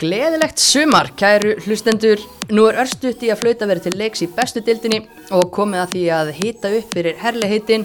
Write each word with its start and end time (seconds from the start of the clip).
Gleðilegt 0.00 0.56
sumar, 0.56 1.10
kæru 1.12 1.58
hlustendur. 1.60 2.22
Nú 2.48 2.62
er 2.70 2.78
örstuðt 2.80 3.20
í 3.26 3.28
að 3.34 3.42
flauta 3.42 3.66
verið 3.68 3.84
til 3.84 3.98
leiks 4.00 4.22
í 4.24 4.28
bestu 4.32 4.62
dildinni 4.64 5.02
og 5.36 5.50
komið 5.52 5.80
að 5.82 5.90
því 5.92 6.04
að 6.16 6.30
hýta 6.38 6.70
upp 6.78 6.94
fyrir 6.94 7.18
herliheitin. 7.20 7.84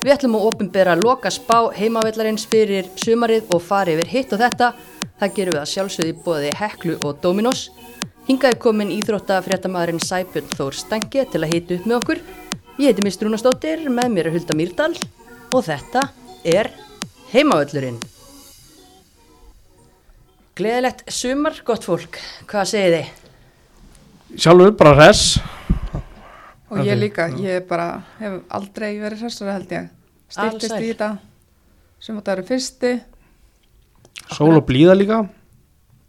Við 0.00 0.14
ætlum 0.14 0.38
að 0.38 0.46
ofinbera 0.48 0.94
loka 0.96 1.28
spá 1.28 1.68
heimavellarins 1.76 2.46
fyrir 2.48 2.88
sumarið 2.96 3.52
og 3.52 3.60
fari 3.60 3.92
yfir 3.92 4.08
hitt 4.08 4.32
og 4.32 4.40
þetta. 4.40 4.70
Það 5.20 5.34
gerum 5.36 5.56
við 5.58 5.60
að 5.60 5.68
sjálfsögði 5.74 6.14
bóði 6.24 6.52
Heklu 6.62 6.94
og 7.04 7.18
Dominos. 7.20 7.66
Hingaði 8.30 8.56
komin 8.64 8.94
íþrótta 8.94 9.42
fréttamaðurinn 9.44 10.00
Sæbjörn 10.00 10.48
Þór 10.54 10.78
Stengi 10.78 11.26
til 11.28 11.42
að 11.42 11.52
hýta 11.52 11.76
upp 11.76 11.90
með 11.90 11.98
okkur. 11.98 12.22
Ég 12.80 12.88
heiti 12.88 13.04
Mist 13.04 13.20
Rúnastóttir, 13.20 13.84
með 13.92 14.08
mér 14.14 14.30
er 14.30 14.38
Hulda 14.38 14.56
Mýrdal 14.56 14.94
og 15.52 15.68
þetta 15.68 16.06
er 16.48 16.72
heimavöllurinn. 17.34 18.00
Gleðilegt 20.60 21.06
sumar, 21.08 21.56
gott 21.64 21.86
fólk. 21.88 22.18
Hvað 22.50 22.66
segið 22.68 22.96
þið? 22.98 23.16
Sjálfur 24.44 24.74
bara 24.78 24.92
res 24.98 25.22
Og 26.70 26.84
ég 26.86 26.98
líka, 27.00 27.26
ég 27.40 27.64
bara 27.66 27.86
hef 28.20 28.36
aldrei 28.54 28.92
verið 29.00 29.24
hressara 29.24 29.56
held 29.56 29.72
ég. 29.74 29.88
Styrtist 30.30 30.76
í 30.76 30.92
þetta, 30.92 31.08
eru 32.34 32.44
fyrsti. 32.46 32.92
Sól 34.30 34.52
og 34.54 34.66
blíða 34.68 34.94
líka 34.94 35.24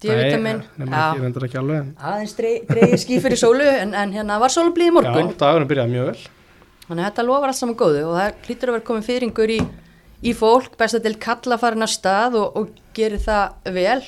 D-vitamin. 0.02 0.62
Nei, 0.82 0.90
ég 0.90 1.22
vendur 1.22 1.46
ekki 1.46 1.58
alveg 1.62 1.80
en 1.84 1.90
Aðeins 2.02 2.32
dreigir 2.38 3.00
ský 3.02 3.20
fyrir 3.22 3.38
sólu 3.38 3.66
en, 3.70 3.94
en 3.94 4.14
hérna 4.16 4.40
var 4.42 4.54
sólublíð 4.54 4.90
í 4.90 4.94
morgun. 4.96 5.30
Já, 5.30 5.38
dagurinn 5.44 5.70
byrjaði 5.70 5.94
mjög 5.94 6.08
vel 6.10 6.22
Þannig 6.88 7.04
að 7.04 7.10
þetta 7.10 7.26
lofar 7.28 7.52
allt 7.52 7.60
saman 7.60 7.78
góðu 7.78 8.02
og 8.08 8.16
það 8.18 8.48
hlýtur 8.48 8.72
að 8.72 8.76
vera 8.76 8.88
komið 8.88 9.10
fyrringur 9.10 9.54
í, 9.54 9.60
í 10.22 10.34
fólk, 10.38 10.76
best 10.80 10.98
að 10.98 11.08
til 11.08 11.16
kalla 11.22 11.58
farin 11.62 11.86
að 11.86 11.94
stað 11.96 12.38
og, 12.42 12.60
og 12.60 12.98
gerir 12.98 13.22
það 13.24 13.72
vel. 13.78 14.02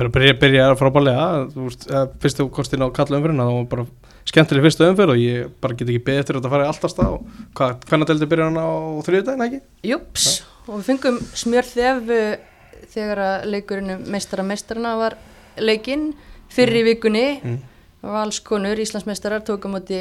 Bara 0.00 0.12
byrja, 0.14 0.36
byrja 0.40 0.66
frábælega 0.80 1.24
Þú 1.52 1.64
veist, 1.66 1.82
eh, 1.90 2.06
fyrstu 2.22 2.46
kostin 2.54 2.84
á 2.84 2.88
kalla 2.94 3.18
umfyrirna 3.18 3.44
það 3.44 3.58
var 3.58 3.66
bara 3.74 3.86
skemmtileg 4.30 4.64
fyrstu 4.64 4.86
umfyrir 4.88 5.12
og 5.12 5.20
ég 5.20 5.50
bara 5.60 5.76
get 5.76 5.90
ekki 5.90 6.04
beðið 6.06 6.22
eftir 6.22 6.36
að 6.36 6.40
þetta 6.40 6.52
fara 6.54 6.64
í 6.64 6.70
alltaf 6.70 6.94
stað 6.94 7.16
og 7.16 7.42
hvað, 7.58 7.74
hvernig 7.90 8.08
deldi 8.08 8.30
byrja 8.30 8.46
hann 8.48 8.60
á 8.60 8.70
þriðudaginn 9.04 9.46
ekki? 9.46 9.60
Júps, 9.90 10.28
og 10.66 10.78
við 10.78 10.88
fengum 10.88 11.20
smjör 11.42 11.68
þef 11.68 12.14
þegar 12.94 13.22
að 13.24 13.48
leikurinn 13.54 13.94
um 13.96 14.06
meistara 14.12 14.46
meistarana 14.46 14.94
var 15.00 15.16
leikinn 15.60 16.12
fyrir 16.50 16.80
í 16.82 16.86
vikunni. 16.90 17.26
Mm. 17.42 17.58
Valskonur, 18.00 18.80
Íslandsmeistarar, 18.80 19.42
tók 19.44 19.66
á 19.66 19.68
móti 19.68 19.98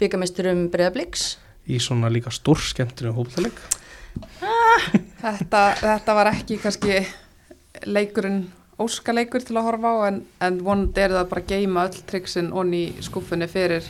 byggameisturum 0.00 0.66
Breiðabliks. 0.72 1.36
Í 1.68 1.80
svona 1.82 2.10
líka 2.12 2.32
stór 2.32 2.60
skemmtileg 2.64 3.16
hóptaleg 3.16 3.58
Þetta, 5.18 5.60
þetta 5.80 6.14
var 6.16 6.30
ekki 6.32 6.58
kannski 6.62 7.00
leikurinn 7.86 8.44
óskaleikur 8.78 9.42
til 9.42 9.56
að 9.58 9.66
horfa 9.66 9.90
á 9.90 9.96
en, 10.08 10.20
en 10.44 10.58
vonandi 10.64 11.02
er 11.02 11.14
það 11.16 11.30
bara 11.32 11.42
að 11.42 11.54
geima 11.54 11.86
öll 11.88 12.04
triksin 12.08 12.52
onni 12.54 12.84
í 12.86 13.04
skúfunni 13.04 13.48
fyrir 13.50 13.86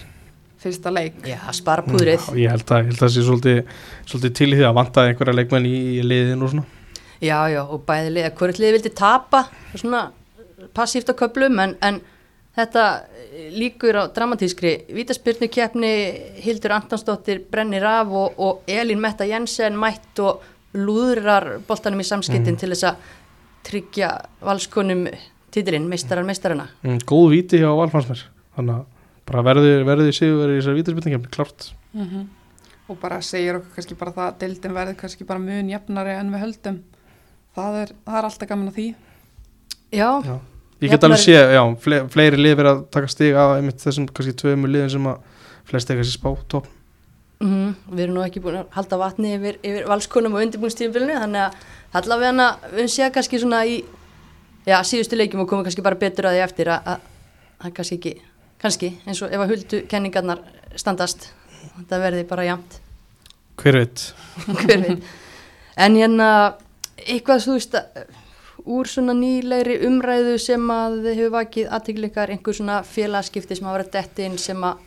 fyrsta 0.59 0.91
leik. 0.91 1.21
Já, 1.29 1.39
spara 1.55 1.85
og 1.85 2.01
ég 2.01 2.51
held 2.51 2.73
að, 2.73 2.81
ég 2.81 2.89
held 2.89 2.97
að 2.97 3.03
það 3.03 3.13
sé 3.15 3.25
svolítið, 3.27 3.59
svolítið 4.09 4.37
til 4.41 4.51
því 4.55 4.65
að 4.67 4.77
vanta 4.81 5.05
einhverja 5.07 5.37
leikmenn 5.37 5.69
í, 5.69 5.77
í 5.99 6.07
liðin 6.07 6.43
og 6.43 6.55
svona. 6.55 6.65
Já, 7.19 7.39
já, 7.51 7.61
og 7.63 7.83
bæði 7.87 8.15
liða, 8.17 8.33
hverju 8.39 8.59
liði 8.59 8.75
vildi 8.79 8.95
tapa, 8.99 9.45
svona 9.75 10.03
passíft 10.75 11.11
á 11.11 11.15
köplum, 11.19 11.61
en, 11.63 11.77
en 11.85 12.01
þetta 12.59 12.87
líkur 13.55 13.97
á 13.97 14.05
dramatískri 14.15 14.73
vítaspyrnukefni, 14.95 15.93
Hildur 16.45 16.75
Antonsdóttir 16.77 17.43
brennir 17.51 17.85
af 17.87 18.11
og, 18.11 18.39
og 18.39 18.63
Elín 18.67 19.01
Metta 19.03 19.27
Jensen 19.29 19.79
mætt 19.79 20.21
og 20.25 20.43
lúðrar 20.75 21.59
boltanum 21.69 22.03
í 22.03 22.07
samskiptin 22.07 22.59
til 22.61 22.73
þess 22.75 22.91
að 22.91 23.09
tryggja 23.69 24.11
valskonum 24.45 25.07
titilinn, 25.55 25.89
meistarar 25.89 26.27
meistarana. 26.29 26.69
mm, 26.83 27.03
Góð 27.09 27.31
víti 27.35 27.61
hjá 27.63 27.71
Valfansmer 27.77 28.27
þannig 28.57 28.75
að 28.75 28.85
bara 29.29 29.45
verði, 29.45 29.73
verði 29.85 30.13
sigur 30.17 30.53
í 30.53 30.59
þessari 30.61 30.83
vítaspilningkefni, 30.83 31.33
klart 31.33 31.73
Og 32.89 32.97
bara 32.97 33.19
segir 33.21 33.59
okkur 33.59 33.75
kannski 33.77 33.97
bara 34.01 34.13
það 34.17 34.29
að 34.31 34.39
deildin 34.41 34.77
verði 34.77 34.95
kannski 34.97 35.27
bara 35.29 35.43
mun 35.43 35.69
jafnari 35.69 36.15
en 36.17 36.31
við 36.33 36.41
höldum. 36.41 36.79
Það 37.57 37.75
er, 37.83 37.91
það 38.07 38.19
er 38.19 38.29
alltaf 38.29 38.49
gaman 38.49 38.71
að 38.71 38.79
því. 38.79 38.87
Já, 39.93 40.09
Já. 40.25 40.37
Ég 40.81 40.91
get 40.93 41.05
alveg 41.05 41.19
séð, 41.19 41.53
já, 41.57 41.63
fle 41.83 41.97
fleiri 42.13 42.39
verið 42.55 42.69
að 42.71 42.83
taka 42.95 43.09
stig 43.11 43.35
af 43.35 43.57
einmitt 43.57 43.81
þessum 43.83 44.07
kannski 44.15 44.35
tveimur 44.39 44.71
liðin 44.71 44.93
sem 44.93 45.07
að 45.11 45.17
flest 45.67 45.91
eitthvað 45.91 46.07
sér 46.07 46.15
spá 46.21 46.29
topp. 46.49 46.67
mm, 47.43 47.73
við 47.91 48.03
erum 48.05 48.15
nú 48.19 48.23
ekki 48.27 48.41
búin 48.43 48.61
að 48.61 48.67
halda 48.77 48.99
vatni 48.99 49.33
yfir, 49.37 49.59
yfir 49.63 49.89
valskonum 49.91 50.35
og 50.39 50.43
undirbúinstífumfélinu, 50.47 51.19
þannig 51.19 51.43
að 51.45 51.99
allavega 52.01 52.31
hana, 52.33 52.47
við 52.75 52.89
séum 52.95 53.13
kannski 53.15 53.39
svona 53.43 53.61
í 53.67 53.77
já, 54.67 54.79
síðustu 54.87 55.19
leikjum 55.19 55.43
og 55.45 55.49
komum 55.51 55.65
kannski 55.67 55.83
bara 55.87 55.99
betur 55.99 56.27
að 56.31 56.39
því 56.39 56.43
eftir 56.47 56.71
að 56.75 56.89
að- 56.95 57.01
að 57.65 57.75
kannski 57.75 57.99
ekki, 57.99 58.15
kannski, 58.63 58.93
eins 59.07 59.23
og 59.23 59.33
ef 59.35 59.41
að 59.45 59.49
huldu 59.55 59.83
kenningarnar 59.91 60.39
standast, 60.77 61.29
þetta 61.79 61.99
verði 62.03 62.25
bara 62.29 62.45
jamt, 62.53 62.79
Hver 63.59 63.75
veit? 63.81 64.15
hver 64.63 64.79
veit. 64.87 65.03
En 65.77 65.95
hérna, 65.99 66.55
eitthvað 67.07 67.43
þú 67.47 67.57
veist 67.59 67.75
að 67.75 68.05
úr 68.69 68.89
svona 68.91 69.15
nýlegri 69.17 69.79
umræðu 69.89 70.37
sem 70.43 70.65
að 70.73 70.99
þið 71.07 71.19
hefur 71.21 71.35
vakið 71.35 71.71
aðtíkleikar, 71.79 72.33
einhver 72.35 72.57
svona 72.57 72.79
félagskipti 72.87 73.57
sem 73.59 73.69
hafa 73.69 73.79
verið 73.79 73.93
dettin 73.97 74.37
sem 74.41 74.65
að 74.69 74.85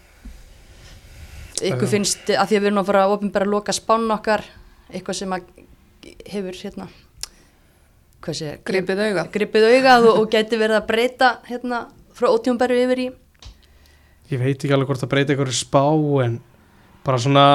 ykkur 1.61 1.87
Já. 1.87 1.91
finnst 1.95 2.31
að 2.33 2.51
því 2.51 2.57
að 2.57 2.61
við 2.61 2.69
erum 2.71 2.81
að 2.81 2.91
fara 2.91 3.05
að 3.05 3.15
ofinbæra 3.15 3.47
að 3.47 3.55
loka 3.55 3.75
spán 3.75 4.13
okkar, 4.15 4.45
eitthvað 4.91 5.19
sem 5.21 5.33
að 5.37 5.49
hefur 6.31 6.61
hérna, 6.61 6.87
hvað 8.21 8.37
sé, 8.41 8.53
Gripið 8.65 9.03
augað. 9.07 9.33
gripið 9.33 9.67
augað 9.71 10.07
og, 10.09 10.21
og 10.21 10.31
gæti 10.33 10.61
verið 10.61 10.79
að 10.79 10.87
breyta 10.89 11.33
hérna 11.49 11.83
frá 12.17 12.29
ótjónbæru 12.31 12.79
yfir 12.85 13.03
í 13.05 13.09
Ég 14.31 14.39
veit 14.39 14.55
ekki 14.55 14.71
alveg 14.71 14.87
hvort 14.87 15.01
það 15.01 15.11
breyti 15.11 15.33
eitthvað 15.33 15.53
spá 15.57 15.83
en 16.23 16.39
bara 17.03 17.17
svona, 17.19 17.45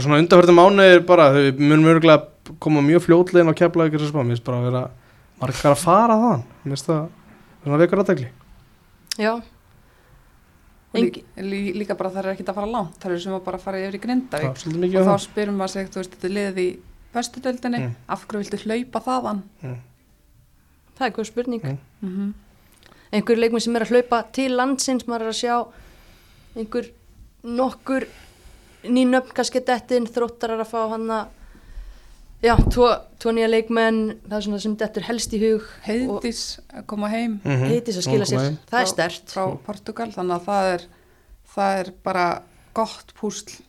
svona 0.00 0.18
undarfærtum 0.18 0.56
mánuðir 0.58 1.04
bara, 1.06 1.28
þau 1.34 1.60
munum 1.60 1.90
örgulega 1.92 2.56
koma 2.62 2.82
mjög 2.84 3.04
fljótlegin 3.06 3.52
og 3.52 3.58
kepla 3.58 3.86
ykkur 3.88 4.08
spá, 4.08 4.20
mér 4.22 4.34
finnst 4.34 4.46
bara 4.46 4.60
að 4.62 4.68
vera 4.70 4.82
margar 5.42 5.74
að 5.74 5.82
fara 5.82 6.18
þann, 6.22 6.44
það 6.88 7.08
svona 7.62 7.80
vekur 7.82 8.02
aðdegli. 8.02 8.28
já, 9.18 9.32
Engi- 10.92 11.24
lí, 11.40 11.60
líka 11.72 11.96
bara 11.96 12.10
það 12.10 12.24
er 12.26 12.32
ekkit 12.34 12.48
að 12.52 12.56
fara 12.58 12.68
langt. 12.68 12.96
Það 13.00 13.10
eru 13.10 13.20
sem 13.20 13.32
að 13.32 13.44
bara 13.46 13.58
fara 13.58 13.78
yfir 13.80 13.94
í 13.96 14.00
Grindavík. 14.02 14.44
er 14.44 14.98
Og 14.98 15.00
á 15.00 15.08
þá 15.08 15.12
það. 15.14 15.22
spyrum 15.24 15.56
maður 15.56 15.72
sig, 15.72 15.88
þú 15.88 16.00
veist, 16.02 16.10
þetta 16.12 16.28
er 16.28 16.34
liðið 16.36 16.58
í 16.60 16.68
bestudeldinni. 17.14 17.78
Mm. 17.80 17.94
Af 18.08 18.26
hverju 18.26 18.42
viltu 18.42 18.58
hlaupa 18.66 19.00
þaðan? 19.00 19.42
Mm. 19.62 19.78
það 20.98 21.06
er 21.06 21.14
góð 21.16 21.26
spurning. 21.26 21.62
Mm. 21.62 21.78
Mm 22.02 22.34
einhver 23.12 23.36
leikmenn 23.36 23.60
sem 23.60 23.76
er 23.76 23.84
að 23.84 23.92
hlaupa 23.92 24.22
til 24.32 24.48
landsins 24.56 25.04
maður 25.08 25.26
er 25.26 25.32
að 25.34 25.40
sjá 25.42 25.56
einhver 26.56 26.86
nokkur 27.44 28.06
nýnöfn 28.88 29.34
kannski 29.36 29.60
dettin, 29.64 30.08
þróttar 30.08 30.54
er 30.56 30.62
að 30.64 30.70
fá 30.72 30.80
hann 30.94 31.10
að 31.12 31.26
já, 32.42 32.54
tvo, 32.74 32.88
tvo 33.22 33.32
nýja 33.36 33.48
leikmenn 33.50 33.98
það 34.28 34.36
er 34.38 34.44
svona 34.46 34.60
sem 34.64 34.76
dettur 34.80 35.04
helst 35.06 35.34
í 35.36 35.40
hug 35.42 35.66
Heiðdís 35.86 36.40
að 36.74 36.86
koma 36.90 37.08
heim 37.12 37.38
Mhm. 37.44 37.62
og 37.62 37.68
heitis 37.70 37.98
að 38.00 38.06
skila 38.08 38.26
sér, 38.28 38.40
heim. 38.46 38.56
það 38.70 38.80
er 38.80 38.86
Frá- 38.86 38.92
stert 38.94 39.26
frá 39.36 39.44
Portugal. 39.66 40.08
Þannig 40.12 40.40
að 40.40 40.46
það 40.48 40.72
er, 40.74 40.86
það 41.54 41.78
er 41.84 41.92
bara 42.04 42.26
gott 42.74 43.12
púsl 43.18 43.60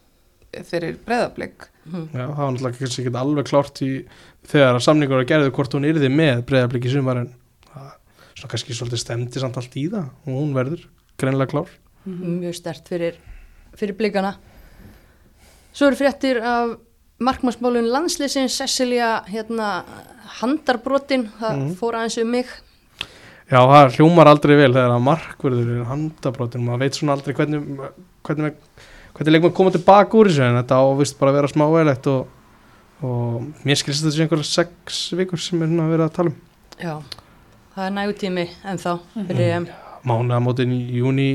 fyrir 0.64 0.98
breðablík. 1.06 1.70
Já, 1.86 2.28
það 2.30 2.38
var 2.38 2.52
náttúrulega 2.54 2.78
kannski 2.80 3.02
ekki 3.04 3.16
alveg 3.20 3.46
klárt 3.50 3.82
í 3.84 4.06
þegar 4.48 4.76
að 4.78 4.84
samningur 4.86 5.20
að 5.24 5.28
gerðu 5.32 5.52
hvort 5.52 5.74
hún 5.74 5.88
yrði 5.90 6.10
með 6.14 6.44
breyðabliki 6.46 6.92
sumar 6.94 7.18
en 7.18 7.30
það 7.74 7.92
svona 8.38 8.52
kannski 8.54 8.74
svolítið 8.78 9.02
stemdi 9.02 9.40
samt 9.42 9.58
allt 9.58 9.76
í 9.76 9.90
það 9.90 10.06
og 10.28 10.34
hún 10.34 10.54
verður 10.54 10.86
greinlega 11.18 11.50
klár. 11.52 11.68
mjög 12.08 12.56
stert 12.56 12.88
fyrir, 12.88 13.16
fyrir 13.76 13.96
blikana 13.98 14.36
svo 15.74 15.88
eru 15.88 15.96
fréttir 16.00 16.40
af 16.44 16.78
markmannsmálun 17.24 17.88
landsliðsins 17.94 18.56
Cecilia 18.60 19.24
hérna 19.30 19.84
handarbrotin, 20.42 21.28
það 21.40 21.58
Mhm. 21.58 21.74
fór 21.80 21.98
aðeins 22.00 22.22
um 22.22 22.32
mig 22.32 22.46
Já, 23.52 23.60
það 23.60 23.96
hljómar 23.98 24.28
aldrei 24.32 24.56
vel 24.58 24.72
þegar 24.74 24.94
að 24.96 25.04
markverður 25.04 25.72
er 25.80 25.86
handabrótin, 25.90 26.64
maður 26.66 26.80
veit 26.80 26.94
svona 26.98 27.14
aldrei 27.18 27.36
hvernig, 27.36 27.66
hvernig, 28.24 28.54
hvernig 29.14 29.34
leikum 29.36 29.50
að 29.52 29.56
koma 29.60 29.72
tilbaka 29.76 30.18
úr 30.18 30.30
þessu 30.32 30.42
en 30.48 30.58
þetta 30.64 30.80
ávist 30.80 31.20
bara 31.20 31.32
að 31.32 31.36
vera 31.42 31.52
smáveilegt 31.52 32.08
og, 32.08 32.28
og 33.04 33.44
mér 33.68 33.78
skilst 33.78 34.02
þetta 34.06 34.16
sé 34.16 34.24
einhverja 34.26 34.48
sex 34.48 35.02
vikur 35.20 35.38
sem 35.44 35.62
er 35.62 35.68
hérna 35.68 35.86
að 35.86 35.92
vera 35.98 36.08
að 36.08 36.16
tala 36.16 36.30
um. 36.32 36.40
já, 36.80 36.96
það 37.76 37.86
er 37.86 37.96
nægutími 38.00 38.48
en 38.64 38.78
þá 38.78 39.00
fyrir 39.28 39.50
EM 39.58 39.68
Mánaðamótin 40.04 40.72
í 40.76 40.80
júni, 41.00 41.28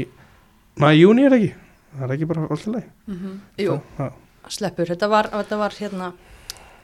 maður 0.80 0.98
júni 1.00 1.22
er 1.28 1.36
ekki, 1.38 1.52
það 1.98 2.02
er 2.08 2.16
ekki 2.16 2.26
bara 2.28 2.42
alltaf 2.48 2.66
leið. 2.74 2.88
Mm 3.06 3.38
Jú, 3.58 3.78
Já, 3.98 4.08
sleppur, 4.52 4.88
þetta 4.88 5.08
var, 5.10 5.28
þetta 5.32 5.58
var 5.60 5.76
hérna 5.78 6.10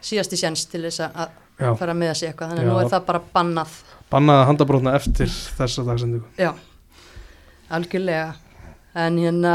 síðasti 0.04 0.38
sjens 0.40 0.66
til 0.70 0.82
þess 0.84 1.04
að 1.06 1.32
já, 1.60 1.70
fara 1.80 1.96
með 1.96 2.14
sig 2.18 2.30
eitthvað, 2.30 2.52
þannig 2.52 2.64
að 2.66 2.70
nú 2.70 2.78
er 2.82 2.92
það 2.92 3.06
bara 3.08 3.22
bannað. 3.34 3.74
Bannaði 4.12 4.46
handabrótna 4.50 4.94
eftir 4.98 5.32
þessa 5.58 5.84
dagsendingu. 5.88 6.28
já, 6.38 6.52
algjörlega. 7.74 8.34
En 8.94 9.16
hérna 9.18 9.54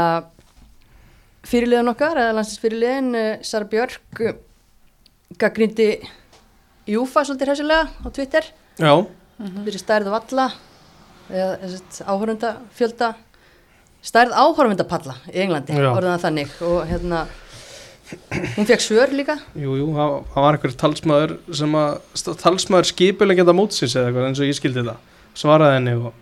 fyrirliðan 1.48 1.92
okkar, 1.94 2.18
eða 2.20 2.34
landsins 2.36 2.60
fyrirliðin 2.60 3.14
Sara 3.46 3.68
Björk 3.70 4.20
uh, 4.26 4.34
gaggrindi 5.40 5.92
Júfa 6.90 7.22
svolítið 7.24 7.52
hræsilega 7.52 7.88
á 7.88 8.08
Twitter. 8.12 8.50
Já, 8.80 8.92
fyrir 9.38 9.80
stærð 9.80 10.10
valla 10.12 10.50
eða 11.30 11.70
áhörunda 12.10 12.54
fjölda 12.74 13.14
stærð 14.04 14.34
áhörunda 14.34 14.86
palla 14.88 15.14
í 15.30 15.42
Englandi, 15.44 15.76
Já. 15.76 15.90
orðan 15.92 16.22
þannig. 16.22 16.52
Og 16.66 16.82
hérna 16.88 17.24
hún 18.56 18.66
fekk 18.68 18.82
svör 18.82 19.12
líka. 19.14 19.36
Jú, 19.58 19.76
jú, 19.78 19.86
það 19.94 20.44
var 20.44 20.56
einhver 20.56 20.74
talsmaður 20.80 21.36
sem 21.56 21.76
að, 21.78 22.00
talsmaður 22.42 22.90
skipulegenda 22.90 23.54
mótsins 23.56 23.94
eða 23.94 24.10
eitthvað 24.10 24.28
eins 24.28 24.42
og 24.42 24.50
ég 24.50 24.58
skildi 24.58 24.84
það. 24.86 25.00
Svaraði 25.38 25.78
henni 25.78 25.94
og, 25.98 26.12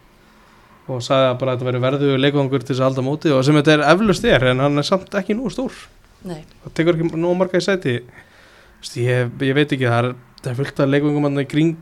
og 0.89 1.03
sagði 1.05 1.31
að 1.31 1.39
bara 1.41 1.57
þetta 1.57 1.69
veri 1.71 1.83
verðu 1.85 2.15
leikvangur 2.21 2.65
til 2.65 2.75
þess 2.75 2.83
að 2.83 2.89
halda 2.91 3.07
móti 3.09 3.35
og 3.35 3.45
sem 3.47 3.59
þetta 3.61 3.77
er 3.77 3.85
eflust 3.95 4.29
er 4.29 4.49
en 4.53 4.65
hann 4.65 4.83
er 4.83 4.89
samt 4.89 5.19
ekki 5.21 5.37
nú 5.39 5.53
stór. 5.53 5.77
Nei, 6.29 6.41
það 6.65 6.75
tekur 6.81 6.99
ekki 6.99 7.21
nú 7.21 7.35
marga 7.39 7.61
í 7.61 7.65
sæti. 7.65 7.99
Vist, 8.83 8.97
ég, 9.01 9.31
ég 9.49 9.57
veit 9.57 9.71
ekki, 9.73 9.87
það 9.89 10.11
er, 10.11 10.11
það 10.43 10.51
er 10.53 10.59
fullt 10.63 10.83
af 10.83 10.91
leikvangum 10.93 11.29
hann 11.31 11.45
í 11.45 11.49
kring. 11.49 11.77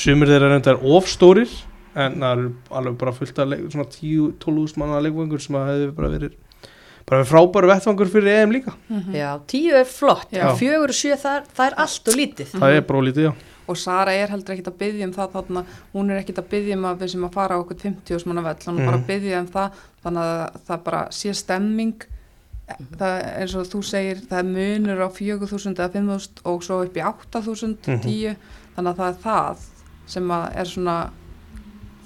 Sumir 0.00 0.30
þeirra 0.30 0.52
reyndar 0.52 0.80
ofstórir 0.86 1.50
en 1.98 2.20
það 2.22 2.30
er 2.30 2.44
alveg 2.78 3.00
bara 3.00 3.12
fullt 3.14 3.40
af 3.42 3.50
leik, 3.50 3.66
svona 3.72 3.88
10-12 3.90 4.78
manna 4.78 5.00
leikvangur 5.02 5.42
sem 5.42 5.58
að 5.58 5.72
hefði 5.72 5.88
bara 5.96 6.12
verið 6.12 6.38
bara 7.06 7.24
frábæru 7.24 7.66
vettvangur 7.70 8.08
fyrir 8.08 8.42
EM 8.42 8.50
líka 8.52 8.72
Mhm. 8.88 9.14
já, 9.14 9.38
tíu 9.46 9.74
er 9.74 9.84
flott 9.84 10.30
fjögur 10.30 10.88
og 10.88 10.94
sjö, 10.94 11.16
það, 11.16 11.46
það 11.56 11.66
er 11.66 11.74
allt 11.76 12.08
og 12.08 12.14
lítið 12.14 12.46
það 12.58 12.76
er 12.76 12.80
bara 12.82 13.00
lítið, 13.00 13.24
já 13.30 13.34
og 13.70 13.76
Sara 13.78 14.12
er 14.12 14.28
heldur 14.28 14.54
ekkit 14.56 14.66
að 14.66 14.78
byggja 14.78 15.04
um 15.06 15.12
það 15.14 15.32
þarna, 15.32 15.64
hún 15.94 16.10
er 16.10 16.18
ekkit 16.24 16.38
að 16.42 16.48
byggja 16.50 16.74
um 16.76 16.84
að 16.84 16.98
við 16.98 17.08
sem 17.12 17.24
að 17.24 17.32
fara 17.32 17.54
á 17.54 17.60
okkur 17.62 17.76
50 17.78 18.14
og 18.16 18.20
smanna 18.20 18.42
vell, 18.42 18.56
hún 18.66 18.80
er 18.80 18.86
bara 18.86 18.96
Mhm. 18.96 19.04
að 19.04 19.06
byggja 19.06 19.40
um 19.40 19.46
það 19.46 19.70
þannig 20.04 20.24
að 20.24 20.60
það 20.68 20.82
bara 20.84 21.08
sé 21.10 21.34
stemming 21.34 21.94
það 22.98 23.38
eins 23.40 23.54
og 23.54 23.66
þú 23.66 23.82
segir 23.84 24.16
það 24.26 24.38
er 24.38 24.44
munur 24.44 25.00
á 25.06 25.08
4000 25.10 25.74
eða 25.78 25.92
5000 25.92 26.40
og 26.44 26.62
svo 26.62 26.82
upp 26.84 26.94
í 26.94 27.02
8000 27.02 27.78
Mhm. 27.86 28.02
10, 28.02 28.36
þannig 28.76 28.90
að 28.90 28.96
það 28.96 29.08
er 29.08 29.18
það 29.22 29.56
sem 30.06 30.28
að 30.28 30.56
er 30.56 30.64
svona 30.64 31.10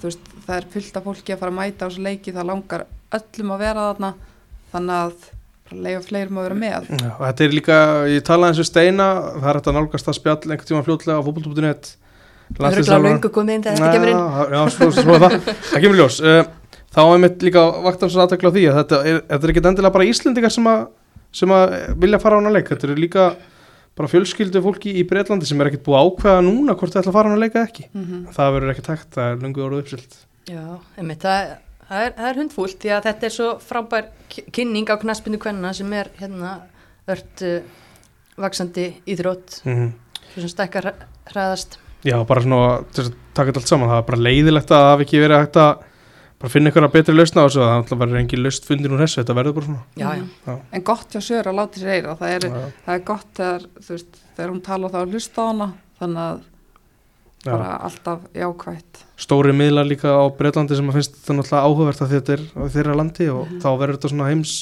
veist, 0.02 0.18
það 0.46 0.56
er 0.56 0.64
fullt 0.70 0.96
af 0.96 1.04
fólki 1.04 1.32
að 1.32 1.38
fara 1.38 1.50
að 1.50 1.58
mæta 1.58 1.86
á 1.86 1.88
þessu 1.88 2.02
leiki, 2.04 2.32
það 2.32 2.46
langar 2.50 2.86
öllum 3.12 3.50
að 3.54 3.58
vera 3.58 3.94
þarna 3.94 4.14
þannig 4.74 4.96
að 5.00 5.28
bara 5.64 5.82
leiða 5.86 6.00
fleirum 6.04 6.40
að 6.40 6.48
vera 6.48 6.58
með. 6.60 6.88
Já, 6.92 7.10
og 7.14 7.22
þetta 7.24 7.46
er 7.46 7.54
líka, 7.58 7.78
ég 8.12 8.26
talaði 8.26 8.52
eins 8.52 8.60
og 8.60 8.68
Steina 8.68 9.06
það 9.38 9.50
er 9.52 9.60
að 9.60 9.78
nálgast 9.78 10.10
það 10.10 10.18
spjall 10.18 10.40
einhvern 10.42 10.68
tíma 10.70 10.82
fljótlega 10.84 11.22
á 11.22 11.26
fótboll.net 11.26 11.94
það 12.54 12.68
er 12.68 12.82
ekki 12.82 12.98
löngu 13.06 13.30
komið 13.32 13.56
inn 13.56 13.64
þegar 13.64 13.80
þetta 13.80 13.94
kemur 13.94 14.12
inn? 14.12 14.20
Já, 14.20 14.52
já, 14.52 14.60
svo, 14.74 14.90
svo 14.98 15.16
það, 15.22 15.38
það 15.70 15.86
kemur 15.86 16.00
ljós. 16.02 16.20
Uh, 16.20 16.42
Þá 16.94 17.00
er 17.02 17.22
mitt 17.24 17.42
líka 17.42 17.62
vaktan 17.82 18.10
svo 18.12 18.22
aðtekla 18.22 18.52
á 18.52 18.54
því 18.54 18.62
að 18.70 18.76
þetta 18.78 18.98
er, 19.02 19.16
þetta 19.26 19.46
er 19.46 19.52
ekki 19.52 19.62
endilega 19.64 19.94
bara 19.96 20.06
Íslendingar 20.06 20.52
sem 20.54 20.68
að, 20.70 20.84
sem 21.34 21.54
að 21.56 21.72
vilja 22.04 22.20
fara 22.22 22.38
á 22.38 22.40
hana 22.40 22.52
leik. 22.54 22.70
Þetta 22.70 22.86
er 22.86 23.00
líka 23.02 23.24
bara 23.98 24.10
fjölskyldu 24.10 24.62
fólki 24.62 24.92
í 25.00 25.02
Breitlandi 25.10 25.48
sem 25.48 25.58
er 25.58 25.72
ekkert 25.72 25.82
búið 25.88 25.98
að 25.98 26.10
ákveða 26.12 26.44
núna 26.46 26.76
hvort 26.78 26.94
það 26.94 27.02
ætla 27.02 27.10
að 27.10 27.18
fara 27.18 27.26
á 27.26 27.32
hana 27.32 27.42
leika 27.42 27.60
eða 27.60 27.70
ekki. 27.70 27.88
Mm 27.94 28.22
Það 28.36 28.54
verður 28.56 28.74
ekki 28.74 28.86
takt, 28.86 29.08
það 29.16 29.32
er 29.32 29.42
lungu 29.42 29.64
orðið 29.66 29.82
uppsilt 29.82 30.16
Já, 30.44 30.64
einmitt, 31.00 31.22
það, 31.24 31.52
það, 31.88 32.04
er, 32.06 32.14
er 32.28 32.40
hundfúlt 32.42 32.78
því 32.82 32.92
að 32.96 33.08
þetta 33.08 33.26
er 33.30 33.34
svo 33.36 33.48
frábær 33.64 34.08
kynning 34.54 34.88
á 34.90 34.96
knaspinu 35.02 35.38
kvenna 35.42 35.72
sem 35.76 35.92
er 35.96 36.10
hérna 36.20 36.54
ört 37.10 37.44
uh, 37.44 37.58
vaksandi 38.40 38.88
íþrótt. 39.14 39.60
Mm 39.68 39.92
svo 40.34 40.42
sem 40.42 40.50
stækkar 40.50 40.82
hra- 40.88 41.06
hraðast. 41.30 41.76
Já, 42.04 42.16
bara 42.26 42.42
svona 42.42 42.70
þess 42.90 43.10
að 43.12 43.18
taka 43.36 43.52
þetta 43.52 43.60
allt 43.60 43.70
saman 43.70 43.90
það 43.92 44.00
er 44.00 44.06
bara 44.08 44.22
leiðilegt 44.26 44.72
að 44.74 44.80
það 44.82 44.88
hafi 44.90 45.04
ekki 45.06 45.20
verið 45.22 45.38
hægt 45.44 45.58
að 45.62 45.84
bara 46.42 46.50
finna 46.50 46.70
einhverja 46.72 46.90
betri 46.96 47.14
lausna 47.14 47.44
á 47.44 47.46
þessu 47.46 47.62
það 47.92 48.00
vera 48.02 48.18
engin 48.20 48.42
laust 48.42 48.66
fundin 48.66 48.96
úr 48.96 49.04
þessu, 49.04 49.20
þetta 49.22 49.36
verður 49.38 49.54
bara 49.60 49.68
svona. 49.68 49.84
Já, 49.94 50.08
já, 50.18 50.24
Já, 50.48 50.56
en 50.74 50.84
gott 50.90 51.14
hjá 51.14 51.20
Söru 51.22 51.52
að 51.52 51.58
láta 51.60 51.80
sér 51.84 51.92
eira 51.94 52.16
það 52.18 52.34
er, 52.34 52.46
já, 52.50 52.64
það 52.88 52.98
er 52.98 53.04
gott 53.12 53.30
þegar, 53.38 53.68
þú 53.78 53.94
veist, 53.94 54.18
þegar 54.34 54.52
hún 54.56 54.64
tala 54.66 54.90
þá 54.90 54.98
að 55.04 55.14
hlusta 55.14 55.38
á 55.38 55.44
hana 55.52 55.68
þannig 56.02 56.24
að 56.24 56.42
bara 57.44 57.76
alltaf 57.84 58.20
jákvætt. 58.34 59.02
Stóri 59.20 59.52
miðlar 59.52 59.84
líka 59.86 60.08
á 60.10 60.24
Breitlandi 60.36 60.76
sem 60.76 60.88
að 60.88 60.96
finnst 60.98 61.16
þetta 61.20 61.36
náttúrulega 61.38 61.66
áhugavert 61.68 62.00
að 62.04 62.14
þetta 62.14 62.32
er 62.38 62.42
á 62.56 62.62
þeirra 62.74 62.96
landi 62.96 63.28
og 63.30 63.44
Mhm. 63.48 63.60
þá 63.60 63.68
verður 63.78 63.96
þetta 63.98 64.10
svona 64.12 64.28
heims 64.30 64.54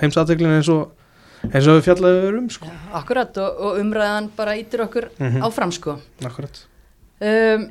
heimsateglin 0.00 0.56
eins 0.58 0.68
og 0.68 0.90
eins 1.52 1.66
og 1.66 1.78
við 1.78 1.84
fjallaðum 1.88 2.38
um 2.38 2.48
sko. 2.50 2.66
akkurat 2.92 3.36
og, 3.38 3.60
og 3.60 3.78
umræðan 3.82 4.30
bara 4.36 4.54
ítir 4.56 4.80
okkur 4.86 5.08
mm 5.18 5.42
áfram 5.42 5.72
sko. 5.72 5.98
Akkurat. 6.24 6.64
Um, 7.20 7.70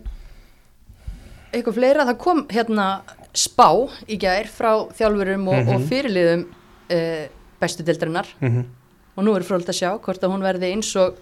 Eitthvað 1.53 1.77
fleira, 1.77 2.03
það 2.05 2.17
kom 2.19 2.41
hérna 2.51 2.87
spá 3.33 3.69
í 4.11 4.17
gær 4.19 4.49
frá 4.51 4.71
þjálfurum 4.97 5.47
og, 5.47 5.61
og 5.67 5.79
Mhm. 5.79 5.85
fyrirliðum 5.87 6.43
uh, 6.91 7.27
bestu 7.61 7.83
deildarinnar. 7.83 8.27
Mm 8.41 8.65
og 9.17 9.23
nú 9.25 9.33
er 9.35 9.41
fróld 9.41 9.65
að 9.65 9.73
sjá 9.73 9.89
hvort 9.99 10.21
að 10.21 10.29
hún 10.29 10.43
verði 10.45 10.67
eins 10.75 10.91
og 10.95 11.15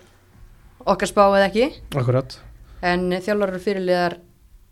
okkar 0.85 1.07
spá 1.07 1.29
eða 1.31 1.45
ekki. 1.47 1.69
Akkurat 1.95 2.39
en 2.85 3.09
þjálfarar 3.17 3.63
fyrirliðar 3.63 4.19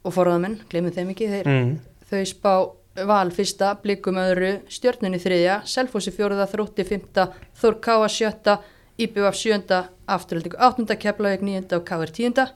og 0.04 0.16
forðamenn, 0.16 0.60
glemum 0.70 0.94
þeim 0.94 1.12
ekki 1.14 1.30
þeir, 1.32 1.50
mm. 1.50 1.76
þau 2.12 2.24
spá 2.30 2.54
val 2.94 3.32
fyrsta, 3.34 3.74
blikum 3.82 4.20
öðru, 4.22 4.52
stjörnunni 4.70 5.18
þriðja 5.22 5.62
Selfossi 5.66 6.14
fjóruða, 6.14 6.46
þrótti 6.52 6.86
fymta 6.86 7.28
Þór 7.58 7.80
Káa 7.82 8.10
sjötta, 8.12 8.60
IBF 9.02 9.38
sjönda 9.38 9.88
afturöldingu 10.06 10.60
áttunda, 10.62 10.98
Keflavík 11.00 11.42
níunda 11.42 11.80
og 11.80 11.88
KR 11.88 12.12
tíunda. 12.14 12.52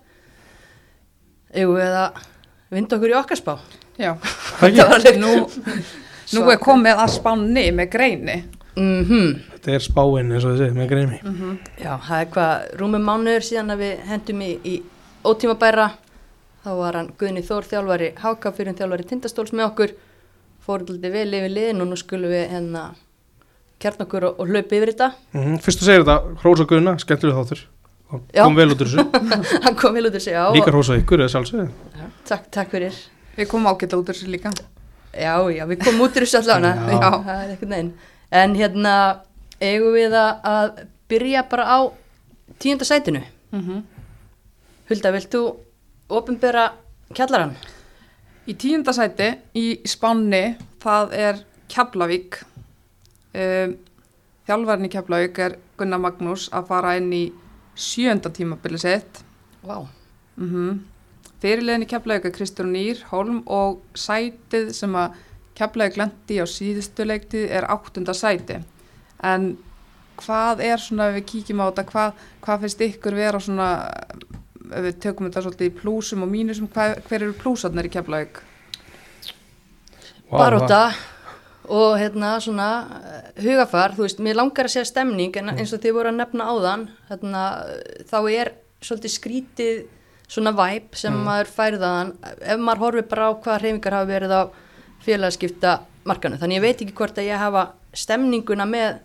Egu 1.49 1.77
eða 1.81 2.11
vinda 2.69 2.99
okkur 2.99 3.15
í 3.15 3.17
okkar 3.17 3.39
spá? 3.39 3.55
Já, 3.97 4.13
alveg 4.61 5.17
nú, 5.17 5.31
nú 6.35 6.45
er 6.51 6.61
komið 6.61 7.01
að 7.01 7.15
spánni 7.17 7.69
með 7.73 7.91
greini. 7.95 8.37
Mm 8.77 9.39
Þetta 9.57 9.71
er 9.73 9.81
spáin 9.81 10.29
eins 10.31 10.45
og 10.45 10.53
þessi 10.53 10.75
með 10.75 10.89
greimi 10.91 11.17
Já, 11.81 11.97
það 11.97 12.19
er 12.19 12.27
hvað, 12.35 12.67
rúmum 12.77 13.07
mánuður 13.09 13.45
síðan 13.47 13.73
að 13.73 13.81
við 13.81 14.03
hendum 14.05 14.43
í, 14.45 14.51
í 14.61 14.75
ótímabæra. 15.31 15.87
Þá 16.63 16.69
var 16.81 16.97
hann 16.99 17.09
Guðni 17.19 17.43
Þór 17.45 17.67
þjálfari 17.69 18.11
Háka 18.19 18.51
fyrir 18.55 18.75
þjálfari 18.77 19.07
Tindastóls 19.07 19.53
með 19.55 19.69
okkur. 19.69 19.95
Fórhaldi 20.65 21.11
vel 21.13 21.29
yfir 21.31 21.53
liðin 21.53 21.83
og 21.83 21.91
nú 21.91 21.97
skulum 21.99 22.33
við 22.33 22.49
hérna 22.51 22.89
kjarn 23.81 24.03
okkur 24.07 24.27
og, 24.31 24.39
og 24.41 24.51
hlaupa 24.51 24.77
yfir 24.79 24.91
þetta. 24.93 25.09
Mm. 25.37 25.59
Fyrst 25.63 25.83
þú 25.83 25.87
segir 25.87 26.03
þetta, 26.03 26.39
hrósa 26.41 26.67
guðuna, 26.67 26.95
skemmtilega 27.03 27.43
þáttur. 27.43 27.63
Já. 28.07 28.43
kom 28.45 28.55
vel 28.55 28.71
út 28.71 28.81
úr 28.81 28.87
þessu. 28.87 29.05
Hann 29.65 29.77
kom 29.79 29.95
vel 29.97 30.07
út 30.07 30.15
að 30.15 30.23
segja 30.23 30.47
á 30.47 30.49
Líka 30.55 30.71
hrósa 30.71 30.95
ykkur 30.99 31.23
eða 31.23 31.33
sjálfsögðu. 31.33 31.67
Já, 31.91 32.05
takk, 32.29 32.45
takk 32.55 32.75
fyrir. 32.75 32.99
Við 33.37 33.49
komum 33.51 33.71
ágætla 33.71 33.99
út 33.99 34.11
úr 34.11 34.15
þessu 34.15 34.31
líka. 34.31 34.51
Já, 35.11 35.33
já, 35.51 35.63
við 35.67 35.81
komum 35.83 36.05
út 36.07 36.15
úr 36.15 36.25
þessu 36.25 36.39
allavega. 36.39 36.71
Já. 36.87 36.95
já, 36.95 37.09
það 37.27 37.75
er 37.79 37.89
en 38.29 38.55
hérna, 38.59 38.93
eigum 39.63 39.93
við 39.95 40.15
að, 40.19 40.31
að 40.43 40.81
byrja 41.11 41.43
bara 41.51 41.67
á 41.67 41.77
tíunda 42.59 42.87
sætinu? 42.87 43.21
Mm 43.51 43.61
-hmm. 43.61 43.83
Hulda, 44.87 45.11
vilt 45.11 45.33
þú 45.33 45.41
opinbera 46.09 46.69
kjallaran? 47.13 47.57
í 48.47 48.55
tíunda 48.55 48.93
sæti 48.95 49.31
í 49.59 49.65
spánni 49.87 50.55
það 50.83 51.15
er 51.19 51.41
Keflavík 51.71 52.39
um, 53.35 53.75
þjálfarinn 54.47 54.87
í 54.87 54.91
Keflavík 54.93 55.41
er 55.43 55.57
Gunnar 55.79 56.01
Magnús 56.01 56.47
að 56.55 56.69
fara 56.71 56.95
inn 56.99 57.11
í 57.15 57.25
sjönda 57.77 58.31
tímabili 58.33 58.79
sitt 58.81 59.23
Vá, 59.67 59.83
mm 60.37 60.49
-hmm. 60.51 60.79
fyrirliðin 61.43 61.83
í 61.83 61.91
Keflavík 61.91 62.25
er 62.25 62.35
Kristján 62.37 62.71
Nýr 62.71 63.03
Holm 63.11 63.43
og 63.45 63.81
sætið 63.93 64.71
sem 64.73 64.95
að 64.95 65.19
Keflavík 65.55 65.97
lendi 65.97 66.39
á 66.39 66.45
síðustu 66.47 67.03
leiktið 67.05 67.51
er 67.51 67.67
áttunda 67.67 68.13
sæti 68.13 68.63
en 69.23 69.57
hvað 70.17 70.61
er 70.63 70.79
svona 70.79 71.09
ef 71.09 71.15
við 71.15 71.25
kíkjum 71.25 71.61
á 71.61 71.65
þetta 71.67 71.83
hvað, 71.91 72.13
hvað 72.41 72.59
finnst 72.61 72.81
ykkur 72.81 73.15
vera 73.15 73.39
svona 73.39 73.69
ef 74.73 74.83
við 74.87 74.99
tökum 75.03 75.27
þetta 75.29 75.43
svolítið 75.45 75.67
í 75.71 75.75
plúsum 75.81 76.23
og 76.23 76.29
mínusum 76.29 76.67
hvað, 76.73 76.97
hver 77.07 77.21
eru 77.27 77.33
plúsarnir 77.33 77.85
í 77.85 77.89
Keflavík 77.93 78.41
Vá, 80.29 80.37
baróta 80.41 80.81
og 81.67 81.97
hérna 81.99 82.37
svona 82.43 82.67
eh, 82.87 83.43
hugafar, 83.43 83.93
þú 83.95 84.05
veist, 84.05 84.19
mér 84.23 84.37
langar 84.39 84.67
að 84.67 84.73
segja 84.77 84.87
stemning 84.91 85.35
en 85.39 85.51
eins 85.53 85.73
og 85.75 85.81
þið 85.83 85.95
voru 85.97 86.11
að 86.13 86.19
nefna 86.21 86.47
áðan 86.51 86.85
hérna, 87.09 87.43
eh, 87.73 88.03
þá 88.07 88.17
er 88.31 88.51
svolítið 88.83 89.13
skrítið 89.17 89.83
svona 90.27 90.51
væp 90.55 90.95
sem 90.99 91.13
Mm. 91.13 91.23
maður 91.27 91.51
færðaðan 91.55 92.09
ef 92.41 92.59
maður 92.59 92.83
horfir 92.83 93.07
bara 93.09 93.29
á 93.31 93.39
hvað 93.39 93.59
hreyfingar 93.61 93.93
hafa 93.95 94.11
verið 94.11 94.31
á 94.35 94.43
félagskipta 95.05 95.79
markanu 96.05 96.37
þannig 96.39 96.57
ég 96.59 96.61
veit 96.61 96.81
ekki 96.83 96.93
hvort 96.95 97.15
að 97.17 97.27
ég 97.31 97.39
hafa 97.39 97.71
stemninguna 97.93 98.65
með 98.67 98.99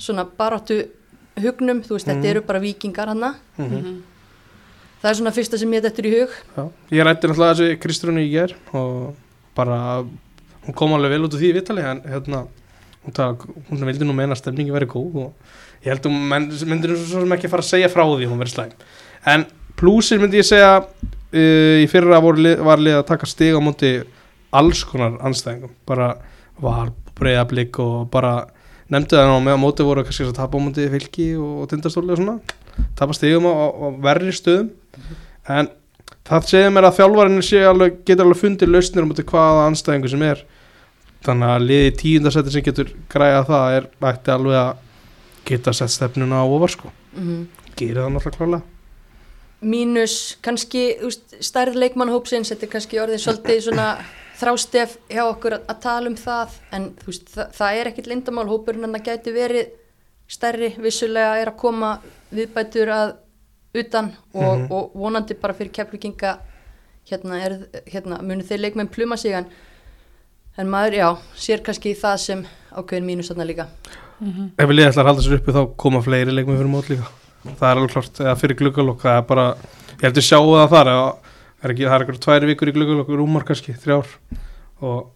svona 0.00 0.24
baróttu 0.24 0.88
hugnum, 1.36 1.82
þú 1.84 1.96
veist, 1.96 2.06
Mm. 2.08 2.14
þetta 2.22 2.30
eru 2.30 2.40
bara 2.42 2.58
vikingar 2.60 3.08
hana, 3.08 3.34
Mhm. 3.58 4.02
Það 5.00 5.10
er 5.10 5.18
svona 5.20 5.32
fyrsta 5.36 5.58
sem 5.60 5.74
ég 5.76 5.84
dettur 5.84 6.08
í 6.08 6.12
hug. 6.18 6.34
Já, 6.56 6.62
ég 6.96 7.06
rætti 7.06 7.30
náttúrulega 7.30 7.56
þessi 7.58 7.78
Kristrúni 7.82 8.24
í 8.26 8.32
ger 8.32 8.54
og 8.76 9.14
bara 9.56 9.78
hún 10.66 10.76
kom 10.76 10.92
alveg 10.96 11.14
vel 11.16 11.24
út 11.26 11.34
úr 11.36 11.40
því 11.42 11.52
vitali 11.56 11.84
en 11.86 12.02
hérna 12.04 12.42
hún, 13.04 13.14
tala, 13.16 13.36
hún 13.70 13.84
vildi 13.88 14.04
nú 14.08 14.14
meina 14.16 14.36
að 14.36 14.42
stemningi 14.44 14.74
verið 14.74 14.92
góð 14.92 15.18
og 15.24 15.56
ég 15.84 15.94
held 15.94 16.06
að 16.10 16.18
menn 16.34 16.50
myndir 16.68 16.94
svo 17.00 17.22
sem 17.24 17.36
ekki 17.38 17.48
fara 17.52 17.64
að 17.64 17.70
segja 17.72 17.88
frá 17.92 18.04
því 18.04 18.26
að 18.26 18.32
hún 18.34 18.42
verið 18.44 18.54
slæm. 18.58 18.74
En 19.32 19.46
plúsir 19.80 20.20
myndi 20.20 20.40
ég 20.42 20.48
segja 20.48 20.72
uh, 20.84 21.76
í 21.80 21.86
fyrra 21.90 22.20
lið- 22.20 22.60
var 22.66 22.82
lið 22.82 22.98
að 23.00 23.06
taka 23.14 23.28
stig 23.28 23.56
á 23.56 23.60
móti 23.64 23.94
alls 24.52 24.84
konar 24.84 25.16
anstæðingum 25.24 25.72
bara 25.88 26.14
var 26.60 26.90
breyðablík 27.16 27.78
og 27.80 28.08
bara 28.12 28.34
nefndi 28.90 29.16
það 29.16 29.36
á 29.48 29.56
móti 29.60 29.86
voru 29.86 30.02
kannski 30.04 30.26
að 30.26 30.36
tapa 30.40 30.58
á 30.58 30.64
móti 30.64 30.88
fylki 30.90 31.28
og, 31.38 31.62
og 31.62 31.70
tindastóli 31.70 32.12
og 32.12 32.18
svona 32.20 32.38
tapa 32.98 33.16
stigum 33.16 33.48
á, 33.48 33.54
á, 33.68 33.86
verri 34.04 34.34
stöðum. 34.34 34.70
En 35.50 35.70
það 36.28 36.50
segir 36.52 36.74
mér 36.74 36.88
að 36.88 36.98
þjálfarinn 37.00 37.44
getur 38.06 38.24
alveg 38.26 38.42
fundið 38.42 38.74
lausnir 38.74 39.06
um 39.06 39.14
hvaða 39.14 39.68
anstæðingu 39.68 40.12
sem 40.12 40.26
er. 40.26 40.44
Þannig 41.24 41.54
að 41.54 41.64
liði 41.68 41.94
tíundarsætti 42.00 42.52
sem 42.54 42.64
getur 42.64 42.92
græða 43.12 43.46
það 43.48 43.78
er 43.78 43.88
ætti 44.10 44.34
alveg 44.34 44.60
að 44.60 44.76
geta 45.50 45.72
sett 45.76 45.92
stefnuna 45.92 46.40
á 46.40 46.46
ofar 46.46 46.72
sko. 46.72 46.92
Mm 47.16 47.48
gerir 47.80 48.02
það 48.02 48.14
náttúrulega 48.14 48.38
klálega 48.38 48.62
mínus 49.60 50.14
kannski 50.40 50.84
stærð 51.44 51.76
leikmannhópsins, 51.82 52.48
þetta 52.48 52.66
er 52.66 52.72
kannski 52.74 53.00
orðið 53.02 53.24
svolítið 53.26 53.58
svona 53.66 53.88
þrástef 54.40 54.94
hjá 55.10 55.20
okkur 55.26 55.58
að, 55.58 55.66
að 55.68 55.82
tala 55.84 56.08
um 56.08 56.16
það 56.16 56.54
en 56.76 56.86
veist, 57.04 57.26
það, 57.34 57.50
það 57.58 57.80
er 57.80 57.90
ekkit 57.90 58.08
lindamál 58.08 58.46
hópurinn 58.48 58.88
en 58.88 58.96
það 58.96 59.10
gæti 59.10 59.34
verið 59.36 59.74
stærri 60.30 60.70
vissulega 60.80 61.34
er 61.42 61.52
að 61.52 61.60
koma 61.60 61.90
viðbætur 62.34 62.90
að 62.94 63.16
utan 63.80 64.12
og, 64.34 64.58
Mhm. 64.58 64.70
og 64.72 64.92
vonandi 64.94 65.34
bara 65.40 65.54
fyrir 65.54 65.70
kefluginga 65.72 66.38
hérna, 67.10 67.38
er, 67.44 67.58
hérna 67.86 68.20
munu 68.22 68.42
þeir 68.42 68.60
leikmenn 68.64 68.88
pluma 68.90 69.16
sig 69.18 69.32
en, 69.32 69.46
en 70.58 70.66
maður, 70.68 70.94
já, 70.98 71.08
sér 71.36 71.62
kannski 71.62 71.94
það 71.94 72.16
sem 72.18 72.44
ákveðin 72.72 73.06
mínus 73.06 73.30
þarna 73.30 73.46
líka. 73.46 73.66
Ef 74.20 74.68
við 74.68 74.74
liðið 74.76 74.90
ætlar 74.92 75.04
að 75.04 75.10
halda 75.10 75.22
sér 75.24 75.38
uppi 75.38 75.52
þá 75.56 75.76
koma 75.76 76.02
fleiri 76.04 76.34
leikmenn 76.34 76.58
fyrir 76.58 76.70
mót 76.70 76.90
líka. 76.90 77.06
Það 77.56 77.70
er 77.70 77.76
alveg 77.80 77.90
klart, 77.94 78.20
eða 78.20 78.36
fyrir 78.36 78.58
gluggalokk 78.60 79.00
það 79.00 79.16
er 79.16 79.22
bara, 79.30 79.46
ég 79.96 80.02
heldur 80.04 80.22
sjá 80.26 80.38
það 80.42 80.68
þar 80.74 80.90
eða, 80.92 81.06
er 81.64 81.70
ekki, 81.72 81.86
það 81.88 81.94
er 81.94 82.04
eitthvað 82.04 82.20
tvær 82.26 82.46
vikur 82.50 82.68
í 82.68 82.74
gluggalokk 82.76 83.08
rúmar 83.16 83.44
kannski, 83.48 83.72
þrjár. 83.80 84.06
Og 84.82 85.06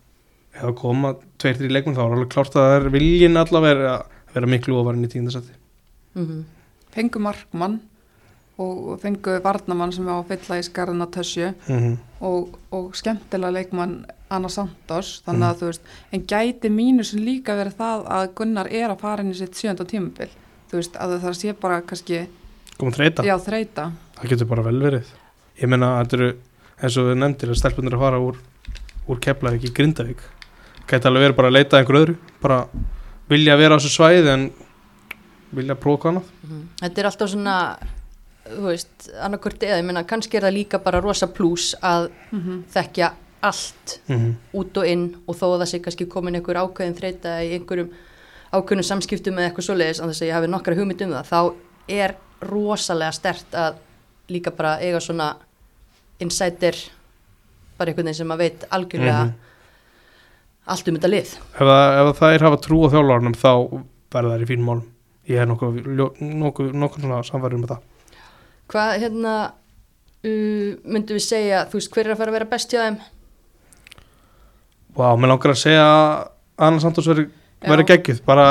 ef 0.54 0.62
það 0.62 0.75
koma 0.78 1.14
tveir, 1.38 1.56
þrjir 1.59 1.75
leikmenn 1.75 1.97
þá 1.99 2.02
er 2.06 2.14
alveg 2.16 2.30
klart 2.33 2.54
að 2.56 2.64
það 2.64 2.76
er 2.78 2.88
viljin 2.94 3.37
allavega 3.37 3.94
að 3.99 4.35
vera 4.35 4.47
miklu 4.47 4.76
ofarinn 4.80 5.04
í 5.04 5.11
tíundasætti 5.12 5.54
mm 6.14 6.44
fengu 6.94 7.22
markmann 7.22 7.80
og 8.58 9.00
fengu 9.02 9.40
varnamann 9.42 9.92
sem 9.92 10.06
var 10.06 10.20
að 10.20 10.28
fylla 10.30 10.60
í 10.60 10.62
skarðina 10.62 11.08
tösju 11.10 11.48
mm 11.50 11.78
-hmm. 11.78 11.96
og, 12.20 12.58
og 12.70 12.94
skemmtilega 12.94 13.50
leikmann 13.50 14.04
Anna 14.30 14.48
Santos 14.48 15.22
þannig 15.26 15.48
að 15.48 15.58
þú 15.58 15.66
veist, 15.66 15.82
en 16.12 16.22
gæti 16.22 16.70
mínusin 16.70 17.24
líka 17.24 17.56
verið 17.58 17.74
það 17.78 18.06
að 18.06 18.30
Gunnar 18.34 18.70
er 18.70 18.90
að 18.90 19.00
fara 19.00 19.22
inn 19.22 19.30
í 19.30 19.38
sitt 19.38 19.54
sjönda 19.58 19.84
tímabil? 19.84 20.30
Þú 20.70 20.76
veist, 20.76 20.96
að 20.96 21.20
það 21.20 21.34
sé 21.34 21.52
bara 21.52 21.80
kannski 21.82 22.26
koma 22.78 22.90
þreita, 22.90 23.22
já, 23.22 23.38
þreita 23.38 23.92
það 24.18 24.30
getur 24.30 24.50
bara 24.50 24.62
vel 24.62 24.80
verið. 24.82 25.12
Ég 25.60 25.70
meina 25.70 25.94
að 25.98 26.04
þetta 26.04 26.16
eru 26.18 26.30
eins 26.82 26.98
og 26.98 27.08
við 27.08 27.20
nefndir 27.20 27.52
að 27.52 27.60
stelpunir 27.60 27.96
að 27.96 28.04
fara 28.04 28.22
úr, 28.22 28.40
úr 29.10 29.20
Keflavík 29.22 29.68
í 29.68 29.72
Grindavík. 29.74 30.22
Gæti 30.90 31.08
alveg 31.08 31.26
verið 31.26 31.36
bara 31.38 31.50
að 31.50 31.56
leita 31.58 31.80
einhver 31.80 32.00
öðru 32.00 32.16
bara 32.42 32.64
vilja 33.30 33.56
vera 33.56 33.76
á 33.76 33.80
þessu 33.80 33.94
svæði 33.94 34.32
en 34.34 34.48
vilja 35.56 35.75
prófa 35.75 36.02
hvað 36.02 36.11
annað 36.14 36.30
Mhm. 36.44 36.62
Þetta 36.82 36.99
er 36.99 37.04
alltaf 37.11 37.30
svona, 37.30 37.56
þú 38.49 38.62
veist, 38.68 39.11
annarkvört 39.23 39.62
eða, 39.62 39.78
ég 39.80 39.84
meina, 39.84 40.02
kannski 40.04 40.37
er 40.37 40.42
það 40.42 40.54
líka 40.58 40.78
bara 40.84 41.00
rosa 41.00 41.26
plús 41.26 41.75
að 41.82 42.11
mm 42.32 42.64
þekkja 42.75 43.12
allt 43.42 44.00
mm 44.08 44.16
-hmm. 44.16 44.34
út 44.54 44.76
og 44.76 44.87
inn 44.87 45.16
og 45.28 45.37
þó 45.37 45.44
að 45.54 45.61
það 45.61 45.68
sé 45.73 45.78
kannski 45.82 46.06
komin 46.08 46.34
einhver 46.34 46.56
ákveðin 46.56 46.94
þreita 46.96 47.42
í 47.44 47.52
einhverjum 47.58 47.90
ákveðnum 48.52 48.84
samskiptum 48.84 49.34
eða 49.38 49.50
eitthvað 49.50 49.64
svoleiðis, 49.68 50.00
en 50.02 50.08
þess 50.08 50.23
að 50.23 50.28
ég 50.28 50.32
hafi 50.34 50.46
nokkra 50.49 50.75
hugmynd 50.75 51.02
um 51.02 51.11
það, 51.11 51.25
þá 51.26 51.54
er 51.88 52.14
rosalega 52.40 53.12
stert 53.12 53.52
að 53.54 53.75
líka 54.28 54.50
bara 54.50 54.78
eiga 54.80 55.00
svona 55.00 55.34
insider, 56.20 56.75
bara 57.78 57.90
einhvern 57.90 58.06
veginn 58.06 58.14
sem 58.14 58.28
að 58.30 58.38
veit 58.38 58.64
algjörlega 58.70 59.25
Mhm. 59.25 59.32
allt 60.66 60.88
um 60.88 60.94
þetta 60.96 61.11
lið. 61.11 61.26
ef, 61.37 61.58
það, 61.58 62.11
ef 62.11 62.18
það 62.20 62.34
er 62.34 62.40
hafa 62.40 62.56
trú 62.56 62.78
á 62.87 62.88
þjálfarnum 62.94 63.34
þá 63.34 63.82
verða 64.14 64.38
þær 64.38 64.42
í 64.42 64.46
fínum 64.46 64.64
málum 64.64 64.82
ég 65.31 65.40
er 65.40 65.49
nokkuð 65.49 66.73
nokkuð 66.75 67.04
svona 67.04 67.23
samverður 67.26 67.62
með 67.62 67.75
það 67.75 67.90
Hvað, 68.73 68.90
hérna, 69.02 69.33
uh, 70.25 70.69
myndum 70.88 71.19
við 71.19 71.25
segja, 71.26 71.64
þú 71.69 71.78
veist, 71.78 71.90
hver 71.93 72.09
er 72.09 72.14
að 72.14 72.21
fara 72.23 72.33
að 72.33 72.38
vera 72.38 72.49
best 72.49 72.73
hjá 72.73 72.81
þeim? 72.81 73.00
Vá, 74.97 75.09
mér 75.19 75.35
langar 75.35 75.52
að 75.52 75.61
segja 75.61 75.83
að 75.85 76.12
Anna 76.64 76.81
Santos 76.81 77.09
veri, 77.11 77.26
Já. 77.61 77.69
veri 77.73 77.87
geggjuð 77.90 78.23
bara, 78.25 78.47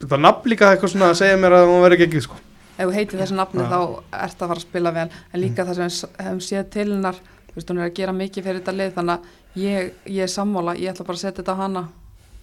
þetta 0.00 0.20
nafn 0.22 0.52
líka 0.52 0.70
eitthvað 0.70 0.94
svona 0.94 1.10
að 1.10 1.18
segja 1.20 1.40
mér 1.42 1.58
að 1.58 1.66
hún 1.72 1.84
veri 1.84 2.00
geggjuð 2.00 2.26
sko. 2.28 2.40
ef 2.80 2.86
þú 2.86 2.96
heitir 2.96 3.20
þessu 3.20 3.36
nafni 3.36 3.66
Já. 3.66 3.68
þá 3.68 3.80
ert 4.24 4.40
að 4.40 4.52
fara 4.52 4.58
að 4.60 4.64
spila 4.64 4.94
vel 4.96 5.08
en 5.10 5.40
líka 5.42 5.66
það 5.68 5.80
sem 5.90 6.12
hefum 6.24 6.42
séð 6.46 6.70
til 6.72 6.88
hennar 6.94 7.18
þú 7.50 7.56
veist, 7.58 7.72
hún 7.72 7.80
er 7.80 7.88
að 7.90 7.96
gera 7.98 8.16
mikið 8.16 8.46
fyrir 8.46 8.60
þetta 8.62 8.76
lið 8.78 8.94
þannig 8.96 9.16
að 9.18 9.64
ég, 9.66 9.90
ég 10.06 10.22
er 10.24 10.32
sammála, 10.32 10.76
ég 10.78 10.94
ætla 10.94 11.08
bara 11.08 11.18
að 11.18 11.24
setja 11.26 11.42
þetta 11.42 11.56
á 11.58 11.62
hana 11.64 11.82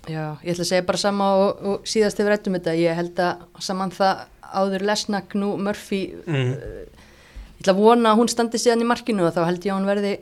Já, 0.08 0.38
ég 0.44 0.54
ætla 0.54 0.64
að 0.64 0.70
segja 0.70 0.88
bara 0.88 1.02
sama 1.02 1.28
og, 1.36 1.64
og 1.68 1.88
síðast 1.88 2.20
hefur 2.22 2.32
rættum 2.32 2.56
þetta, 2.56 2.76
ég 2.80 2.96
held 2.96 3.20
að 3.20 3.44
saman 3.66 3.92
það 3.92 4.24
áður 4.48 4.86
Lesnak, 4.88 5.36
nú 5.36 5.54
Murphy 5.60 6.02
mm. 6.24 6.54
ég 7.58 7.62
ætla 7.62 7.76
að 7.76 7.82
vona 7.82 8.14
að 8.14 8.22
hún 8.22 8.32
standi 8.32 8.62
síðan 8.62 8.86
í 8.86 8.88
markinu 8.88 9.28
og 9.28 9.36
þá 9.36 9.44
held 9.50 9.68
ég 9.68 9.74
að 9.74 9.80
hún 9.82 9.90
verði 9.92 10.14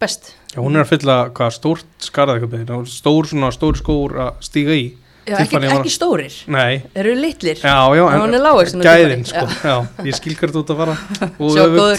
best. 0.00 0.32
Já, 0.54 0.60
hún 0.62 0.78
er 0.78 0.84
að 0.84 0.92
fylla 0.94 1.20
hvað 1.36 1.54
stórt 1.58 2.10
beðin, 2.14 2.88
stór 2.88 3.30
svona 3.30 3.50
stór 3.54 3.80
skór 3.80 4.18
að 4.28 4.44
stíga 4.46 4.76
í 4.78 4.90
Já, 5.28 5.36
ekki, 5.44 5.58
ekki 5.68 5.90
stórir, 5.92 6.36
Nei, 6.50 6.80
eru 6.96 7.12
litlir. 7.14 7.58
Já, 7.60 7.92
já, 7.94 8.02
En 8.08 8.22
hún 8.22 8.34
er 8.34 8.46
og 8.48 8.70
gæðin 8.82 9.26
sko, 9.28 9.42
já. 9.62 9.74
ég 10.08 10.16
skil 10.16 10.32
hvert 10.38 10.56
út 10.56 10.72
að 10.72 10.80
fara. 10.80 10.94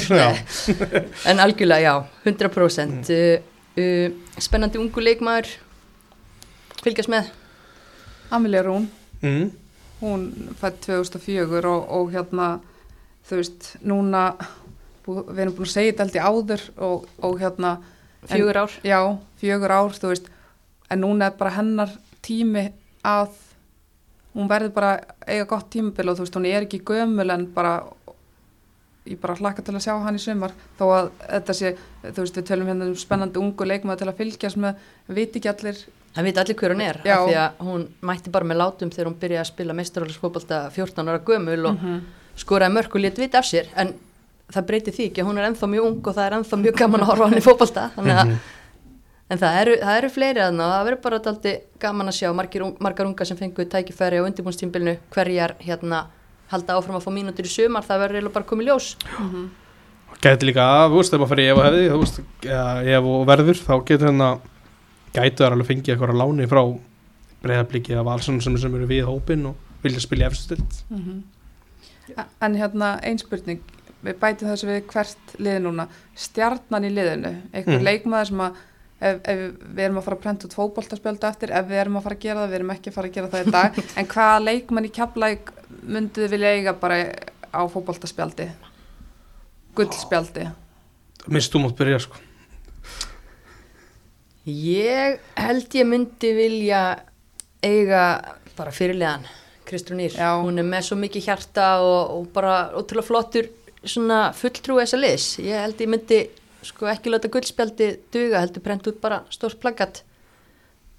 Já. 0.09 0.25
en 1.29 1.43
algjörlega 1.45 1.85
já, 1.85 1.93
100% 2.25 3.11
uh, 3.13 3.35
uh, 3.77 4.41
spennandi 4.41 4.81
ungu 4.81 5.05
leikmaður 5.05 5.53
fylgjast 6.83 7.11
með? 7.11 7.31
Amelia 8.31 8.63
Rún, 8.65 8.87
Mm. 9.21 9.51
hún 10.01 10.21
fætt 10.57 10.79
2004 10.87 11.65
og, 11.69 11.83
og 11.93 12.11
hérna 12.11 12.59
þú 13.29 13.35
veist, 13.37 13.67
núna 13.85 14.23
við 15.05 15.39
erum 15.43 15.53
búin 15.57 15.67
að 15.67 15.73
segja 15.75 15.93
þetta 15.93 16.17
ég 16.17 16.25
áður 16.25 16.63
og, 16.81 17.05
og 17.21 17.39
hérna 17.41 17.75
fjögur 18.25 18.57
ár. 18.63 18.71
Já, 18.83 18.99
fjögur 19.41 19.71
ár, 19.75 19.93
veist 20.09 20.29
en 20.91 21.01
núna 21.01 21.29
er 21.29 21.37
bara 21.37 21.53
hennar 21.55 21.93
tími 22.25 22.71
að 23.05 23.29
hún 24.35 24.49
verður 24.49 24.73
bara 24.73 24.91
eiga 25.27 25.45
gott 25.45 25.69
tímabil 25.69 26.09
og 26.09 26.17
þú 26.17 26.25
veist, 26.25 26.35
hún 26.39 26.49
er 26.49 26.65
ekki 26.65 26.81
gömul 26.87 27.29
en 27.33 27.45
bara 27.53 27.83
ég 29.05 29.17
bara 29.21 29.35
hlakka 29.35 29.63
til 29.65 29.73
að 29.75 29.85
sjá 29.85 29.95
hann 30.03 30.17
í 30.17 30.21
sumar 30.21 30.51
þó 30.79 30.85
að 30.97 31.07
þetta 31.29 31.53
sé, 31.57 31.71
þú 32.03 32.19
veist, 32.25 32.37
við 32.37 32.45
tölum 32.49 32.69
hérna 32.69 32.89
um 32.89 32.95
spennandi 32.99 33.41
ungu 33.41 33.65
leikmaður 33.65 34.01
til 34.03 34.09
að 34.11 34.19
fylgjast 34.21 34.59
með 34.61 34.83
veit 35.09 35.35
ekki 35.39 35.49
allir, 35.49 35.79
Það 36.11 36.27
veit 36.27 36.39
allir 36.41 36.57
hver 36.59 36.73
hún 36.75 36.81
er, 36.83 36.97
Já. 37.07 37.13
af 37.15 37.27
því 37.27 37.35
að 37.39 37.59
hún 37.67 37.83
mætti 38.09 38.31
bara 38.33 38.47
með 38.49 38.57
látum 38.59 38.89
þegar 38.91 39.07
hún 39.07 39.19
byrjaði 39.21 39.41
að 39.41 39.49
spila 39.51 39.75
meistarálsfótbolta 39.77 40.57
14 40.75 41.11
ára 41.11 41.21
gömul 41.23 41.69
og 41.69 41.85
skoraði 42.41 42.75
mörg 42.75 42.95
og 42.97 43.05
létt 43.05 43.21
vit 43.21 43.37
af 43.39 43.47
sér, 43.47 43.69
en 43.79 43.93
það 44.51 44.65
breyti 44.67 44.91
því 44.91 45.05
ekki, 45.07 45.23
að 45.23 45.29
hún 45.29 45.39
er 45.39 45.47
ennþá 45.47 45.69
mjög 45.71 45.87
ung 45.87 46.01
og 46.01 46.17
það 46.17 46.25
er 46.25 46.35
ennþá 46.39 46.59
mjög 46.65 46.81
gaman 46.81 47.05
að 47.05 47.11
horfa 47.11 47.23
á 47.23 47.27
hann 47.31 47.39
í 47.39 47.45
fótbolta, 47.45 47.85
þannig 47.95 48.19
að, 48.19 48.33
en 49.31 49.41
það 49.41 49.59
eru, 49.61 49.77
það 49.85 49.99
eru 50.01 50.11
fleiri 50.17 50.43
aðna 50.43 50.65
og 50.65 50.73
það 50.73 50.85
verður 50.89 51.01
bara 51.05 51.21
daldi 51.27 51.53
gaman 51.85 52.11
að 52.11 52.17
sjá 52.19 52.29
margir, 52.35 52.67
margar 52.83 53.07
unga 53.07 53.27
sem 53.29 53.39
fengu 53.39 53.67
tækifæri 53.71 54.19
á 54.19 54.27
undirbúnstímbilinu, 54.27 54.97
hverjar 55.15 55.55
hérna 55.63 56.03
halda 56.51 56.75
áfram 56.75 56.99
að 56.99 57.07
fá 57.07 57.11
mínútur 57.15 57.47
í 57.47 57.51
sumar, 57.55 57.87
það 57.87 58.03
verður 58.03 58.19
eiginlega 58.19 58.35
bara 58.35 58.49
komið 58.51 58.67
ljós. 58.67 58.89
Gæti 60.21 60.49
líka 60.49 60.65
að, 60.67 60.89
þú 60.91 60.97
veist, 60.99 61.13
ef 61.15 61.21
maður 61.21 61.31
fyrir 61.31 61.51
ef 61.53 61.59
og 61.61 61.67
hefði, 61.69 61.85
þú 61.87 61.99
veist, 62.01 62.17
eða 62.43 62.97
ef 62.97 63.07
og 63.13 63.21
verður, 63.29 63.61
þá 63.63 63.73
getur 63.87 64.09
hérna, 64.09 64.27
gætu 65.15 65.43
þar 65.43 65.55
alveg 65.57 65.67
fengið 65.71 65.93
eitthvað 65.95 66.17
láni 66.21 66.47
frá 66.51 66.61
breyðabliki 67.41 67.93
eða 67.95 68.05
valsson 68.07 68.41
sem, 68.43 68.57
sem 68.61 68.75
eru 68.77 68.87
við 68.89 69.05
hópin 69.09 69.45
og 69.49 69.55
vilja 69.83 70.01
spila 70.03 70.27
í 70.27 70.29
efstu 70.29 70.55
stilt. 70.57 70.81
en 72.41 72.55
hérna 72.59 72.95
einspurning 73.07 73.61
við 74.01 74.17
bætum 74.21 74.49
þessu 74.49 74.67
við 74.69 74.83
hvert 74.91 75.33
lið 75.39 75.59
núna 75.65 75.87
stjarnan 76.17 76.85
í 76.85 76.91
liðinu, 76.93 77.31
einhver 77.53 77.79
Mm. 77.79 77.85
leikmaður 77.85 78.27
sem 78.27 78.39
að 78.41 78.55
ef, 79.01 79.19
ef 79.25 79.39
við 79.75 79.83
erum 79.85 79.97
að 79.97 80.03
fara 80.07 80.15
að 80.17 80.21
prenta 80.21 80.47
út 80.47 80.55
fótboltaspjöldu 80.57 81.27
eftir, 81.29 81.51
ef 81.51 81.65
við 81.69 81.81
erum 81.81 81.97
að 81.97 82.03
fara 82.03 82.15
að 82.15 82.21
gera 82.25 82.39
það 82.41 82.49
við 82.49 82.57
erum 82.59 82.73
ekki 82.75 82.89
að 82.89 82.93
fara 82.97 83.07
að 83.07 83.13
gera 83.13 83.27
það 83.27 83.47
í 83.47 83.51
dag 83.51 83.79
en 83.97 84.09
hvaða 84.15 84.39
leikmann 84.45 84.85
í 84.89 84.91
kjaplæk 84.97 85.51
mynduð 85.83 86.25
þið 86.25 86.33
vilja 86.35 86.51
eiga 86.57 86.73
bara 86.81 86.97
á 87.53 87.61
fótboltaspjaldi 87.73 88.49
gullspjaldi 89.77 90.47
Minnst 91.29 91.53
þú 91.53 91.59
mátt 91.61 91.77
byrja, 91.77 91.99
sko. 92.01 92.17
Ég 94.49 95.19
held 95.37 95.75
ég 95.77 95.85
myndi 95.85 96.31
vilja 96.33 96.81
eiga 97.61 98.03
bara 98.57 98.71
fyrirlegan 98.73 99.25
Kristrún 99.69 100.01
Ír, 100.03 100.15
Já. 100.17 100.33
hún 100.41 100.57
er 100.59 100.65
með 100.67 100.87
svo 100.89 100.97
mikið 100.99 101.27
hjarta 101.29 101.65
og, 101.85 102.15
og 102.17 102.29
bara 102.33 102.55
ótrúlega 102.75 103.05
flottur 103.07 103.47
svona 103.87 104.31
fulltrúi 104.35 104.81
þessa 104.83 104.97
liðs. 104.99 105.27
Ég 105.39 105.61
held 105.61 105.79
ég 105.85 105.91
myndi 105.93 106.17
sko 106.65 106.89
ekki 106.91 107.13
láta 107.13 107.29
guldspjaldi 107.31 107.91
duga, 108.13 108.41
heldur 108.43 108.61
brent 108.65 108.89
út 108.89 108.97
bara 109.01 109.21
stórt 109.33 109.59
plaggat 109.61 110.01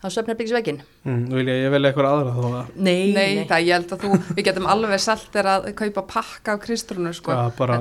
á 0.02 0.06
söfnarbyggisvegin 0.10 0.80
Mm, 1.02 1.24
vil 1.34 1.48
ég, 1.50 1.64
ég 1.64 1.70
velja 1.74 1.90
eitthvað 1.90 2.08
aðra 2.12 2.32
þó 2.36 2.42
að, 2.46 2.66
Nei, 2.78 3.10
Nei, 3.10 3.44
það 3.50 3.64
ég 3.66 3.72
held 3.74 3.92
að 3.96 4.02
þú, 4.04 4.10
við 4.36 4.44
getum 4.46 4.66
alveg 4.70 5.00
selt 5.02 5.28
þér 5.34 5.48
að 5.50 5.64
kaupa 5.80 6.02
pakka 6.12 6.54
af 6.54 6.60
Kristrúnu 6.62 7.10
sko. 7.14 7.34
ja, 7.34 7.48
bara, 7.58 7.78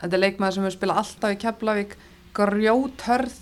Þetta 0.00 0.16
er 0.18 0.22
leikmaður 0.24 0.56
sem 0.58 0.66
við 0.66 0.74
spila 0.74 0.96
alltaf 0.98 1.34
í 1.34 1.38
Keflavík, 1.44 1.94
grjóthörð, 2.34 3.36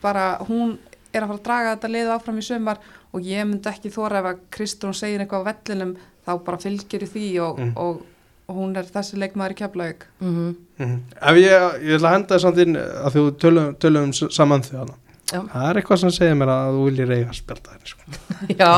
bara 0.00 0.24
hún 0.48 0.78
er 1.12 1.22
að 1.22 1.28
fara 1.28 1.38
að 1.38 1.44
draga 1.48 1.72
þetta 1.76 1.90
lið 1.94 2.12
áfram 2.16 2.38
í 2.38 2.44
sumar 2.48 2.78
og 3.14 3.20
ég 3.24 3.46
myndi 3.48 3.70
ekki 3.70 3.90
þóra 3.94 4.20
ef 4.20 4.26
að 4.32 4.38
Kristrún 4.50 4.94
segir 4.94 5.20
eitthvað 5.24 5.44
á 5.44 5.48
vellinum 5.52 5.96
þá 6.26 6.32
bara 6.44 6.58
fylgir 6.58 7.02
í 7.06 7.08
því 7.14 7.26
og, 7.46 7.58
Mm. 7.58 7.72
og 7.76 8.02
og 8.48 8.56
hún 8.56 8.76
er 8.80 8.86
þessi 8.88 9.18
leikmaður 9.20 9.52
í 9.52 9.56
Keflavík 9.60 10.04
mm 10.20 10.56
Mhm. 10.78 11.00
Ef 11.20 11.36
ég, 11.36 11.82
ég 11.84 11.96
ætla 11.98 12.08
að 12.08 12.14
henda 12.14 12.34
þess 12.34 12.42
samt 12.42 12.58
inn 12.62 12.76
að 12.76 13.12
þú 13.12 13.22
tölum, 13.36 13.74
tölum 13.76 14.08
s- 14.14 14.34
saman 14.36 14.62
Já. 14.62 15.40
Það 15.52 15.64
er 15.68 15.74
eitthvað 15.82 15.98
sem 16.00 16.10
segir 16.10 16.34
mér 16.34 16.48
að 16.48 16.72
þú 16.72 16.84
viljir 16.88 17.10
eiga 17.12 17.32
spjölda 17.36 17.74
þér 17.74 17.90
sko. 17.90 18.00
Já, 18.60 18.72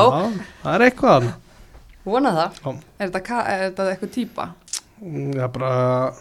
Það 0.65 0.75
er 0.75 0.81
eitthvað 0.91 1.13
hana 1.21 1.35
vona 2.05 2.31
það 2.33 2.81
Er 2.99 3.11
þetta, 3.11 3.45
er 3.47 3.71
þetta 3.71 3.87
eitthvað 3.93 4.11
típa? 4.17 4.49
Mm, 5.05 5.37
er 5.39 5.49
bara 5.49 6.13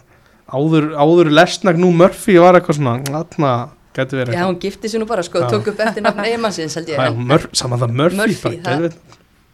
áður, 0.50 0.86
áður 0.94 1.30
lesnag 1.34 1.76
nú 1.80 1.90
Murphy 1.92 2.38
var 2.38 2.54
eitthvað 2.60 2.78
svona 2.78 2.94
Þarna 3.10 3.52
gæti 3.96 4.18
verið. 4.20 4.34
Já, 4.38 4.44
hún 4.46 4.58
gifti 4.62 4.88
sér 4.92 5.02
nú 5.02 5.06
bara 5.10 5.22
sko, 5.26 5.42
tók 5.50 5.66
upp 5.72 5.80
eftir 5.86 6.02
nafn 6.06 6.22
eigimannsins 6.28 6.74
held 6.78 6.88
ég. 6.92 7.00
En- 7.06 7.18
Mur, 7.30 7.48
saman 7.52 7.80
það 7.82 7.96
Murphy, 8.02 8.16
Murphy, 8.22 8.54
það- 8.64 8.86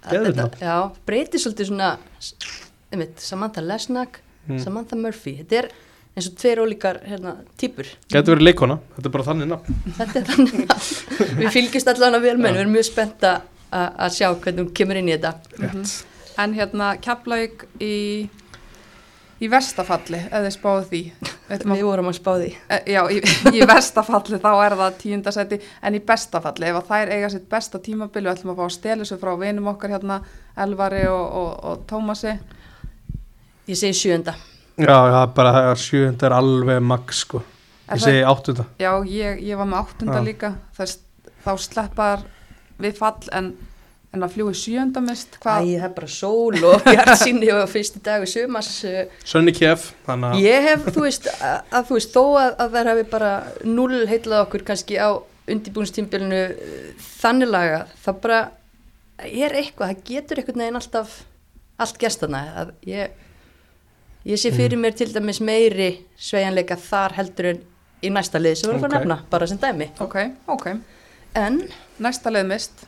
þetta- 0.07 0.37
nafn. 0.37 0.61
Já, 0.61 0.77
breytir 1.09 1.41
svolítið 1.43 1.71
svona 1.73 1.91
einmitt, 2.93 3.19
Samantha 3.21 3.61
Lesnag 3.65 4.23
Mm. 4.47 4.61
Samantha 4.63 4.95
Murphy, 4.95 5.33
þetta 5.41 5.57
er 5.59 5.67
eins 6.17 6.29
og 6.31 6.35
tveir 6.39 6.61
ólíkar 6.63 7.01
hérna, 7.03 7.33
típur 7.59 7.89
Gæti 8.13 8.31
verið 8.31 8.45
leikona, 8.47 8.77
þetta 8.95 9.09
er 9.09 9.13
bara 9.17 9.25
þannig 9.27 9.49
nafn. 9.51 9.75
Þetta 9.97 10.21
er 10.21 10.27
þannig 10.29 10.69
að 10.71 10.85
við 11.41 11.49
fylgjumst 11.57 11.91
allan 11.91 12.15
að 12.15 12.23
vel 12.29 12.37
með, 12.39 12.47
henni, 12.47 12.53
við 12.53 12.63
erum 12.63 12.77
mjög 12.77 12.87
spennt 12.87 13.27
að 13.27 14.15
sjá 14.15 14.29
hvernig 14.39 14.61
hún 14.63 14.71
kemur 14.79 15.01
inn 15.01 15.11
í 15.11 15.17
þetta. 15.17 15.33
Rétt. 15.65 15.97
En 16.45 16.55
hérna 16.55 16.93
Keflavík 17.03 17.65
í, 17.83 17.91
í 19.41 19.49
verstafalli, 19.53 20.21
eða 20.33 20.51
spáðu 20.55 20.85
því. 20.91 21.01
Við 21.51 21.85
vorum 21.85 22.09
að 22.11 22.17
spá 22.19 22.31
því. 22.41 22.49
Eh, 22.73 22.91
Já, 22.95 23.01
í, 23.13 23.21
í 23.53 23.63
verstafalli 23.69 24.41
þá 24.43 24.51
er 24.65 24.77
það 24.81 24.99
tíundasæti 25.03 25.61
en 25.83 25.99
í 25.99 26.03
bestafalli, 26.09 26.71
ef 26.71 26.81
að 26.81 26.91
þær 26.91 27.15
eiga 27.15 27.31
sitt 27.35 27.49
besta 27.53 27.81
tímabili 27.83 28.33
ætlum 28.33 28.55
að 28.55 28.61
fá 28.63 28.67
að 28.67 28.75
stela 28.79 29.05
þessu 29.05 29.21
frá 29.23 29.33
vinum 29.41 29.71
okkar 29.75 29.97
hérna, 29.97 30.21
Elvari 30.67 31.05
og, 31.13 31.25
og, 31.43 31.51
og 31.71 31.85
Tómasi. 31.91 32.37
Ég 33.67 33.79
segi 33.79 33.99
sjönda 33.99 34.37
Já, 34.77 34.93
já, 35.09 35.21
bara 35.33 35.53
það 35.55 35.67
er 35.71 35.79
sjönd 35.81 36.23
er 36.27 36.35
alveg 36.37 36.83
max 36.85 37.23
sko. 37.25 37.41
Er 37.89 37.97
Ég 37.97 38.03
segi 38.03 38.25
áttunda. 38.29 38.67
Já, 38.83 38.91
ég, 39.09 39.39
ég 39.47 39.57
var 39.57 39.69
með 39.71 39.79
áttunda 39.81 40.19
líka. 40.21 40.51
Þess, 40.77 40.99
þá 41.47 41.53
sleppar 41.65 42.27
við 42.83 42.99
fall 42.99 43.31
en, 43.33 43.55
en 44.17 44.25
að 44.27 44.35
fljúi 44.35 44.55
sjönda 44.59 45.03
mist 45.05 45.37
Æ, 45.37 45.41
hvað, 45.45 45.69
það 45.71 45.87
er 45.89 45.95
bara 46.01 46.11
sól 46.17 46.59
og 46.71 46.83
bjart 46.87 47.13
síni 47.23 47.51
og 47.55 47.63
fyrsti 47.73 48.03
dag 48.07 48.25
í 48.27 48.31
sumas 48.33 48.71
uh, 48.89 48.99
Sönni 49.29 49.55
Kef, 49.57 49.91
þannig 50.09 50.35
að 50.35 50.45
Ég 50.47 50.69
hef, 50.71 50.89
þú 50.97 51.05
veist, 51.07 51.29
að, 51.37 51.57
að 51.79 51.89
þú 51.91 51.99
veist, 52.01 52.17
þó 52.17 52.25
að, 52.43 52.51
að 52.65 52.77
þær 52.79 52.91
hafi 52.93 53.07
bara 53.15 53.33
null 53.69 54.03
heitlað 54.11 54.45
okkur 54.49 54.67
kannski 54.73 54.99
á 55.01 55.09
undirbúinstímbilinu 55.47 56.41
þannig 57.21 57.53
laga, 57.53 57.85
það 58.03 58.17
bara 58.25 58.41
er 59.27 59.55
eitthvað, 59.61 59.93
það 59.93 60.03
getur 60.11 60.41
einhvern 60.43 60.63
veginn 60.65 60.81
alltaf 60.81 61.15
allt 61.81 61.99
gestana 62.01 62.41
að 62.65 62.73
ég, 62.89 63.15
ég 64.27 64.41
sé 64.41 64.51
fyrir 64.55 64.81
mér 64.81 64.97
til 64.99 65.09
dæmis 65.15 65.39
meiri 65.45 65.91
sveigjanleika 66.19 66.77
þar 66.81 67.15
heldur 67.21 67.51
en 67.53 67.63
í 68.05 68.11
næsta 68.13 68.41
lið 68.43 68.59
sem 68.61 68.69
við 68.71 68.75
erum 68.75 68.85
að 68.85 68.91
Ok. 68.91 68.99
nefna, 68.99 69.17
bara 69.33 69.47
sem 69.49 69.61
dæmi. 69.63 69.87
Ok, 70.05 70.17
ok. 70.53 70.67
En 71.37 71.63
næsta 72.03 72.33
leið 72.33 72.51
mist 72.51 72.85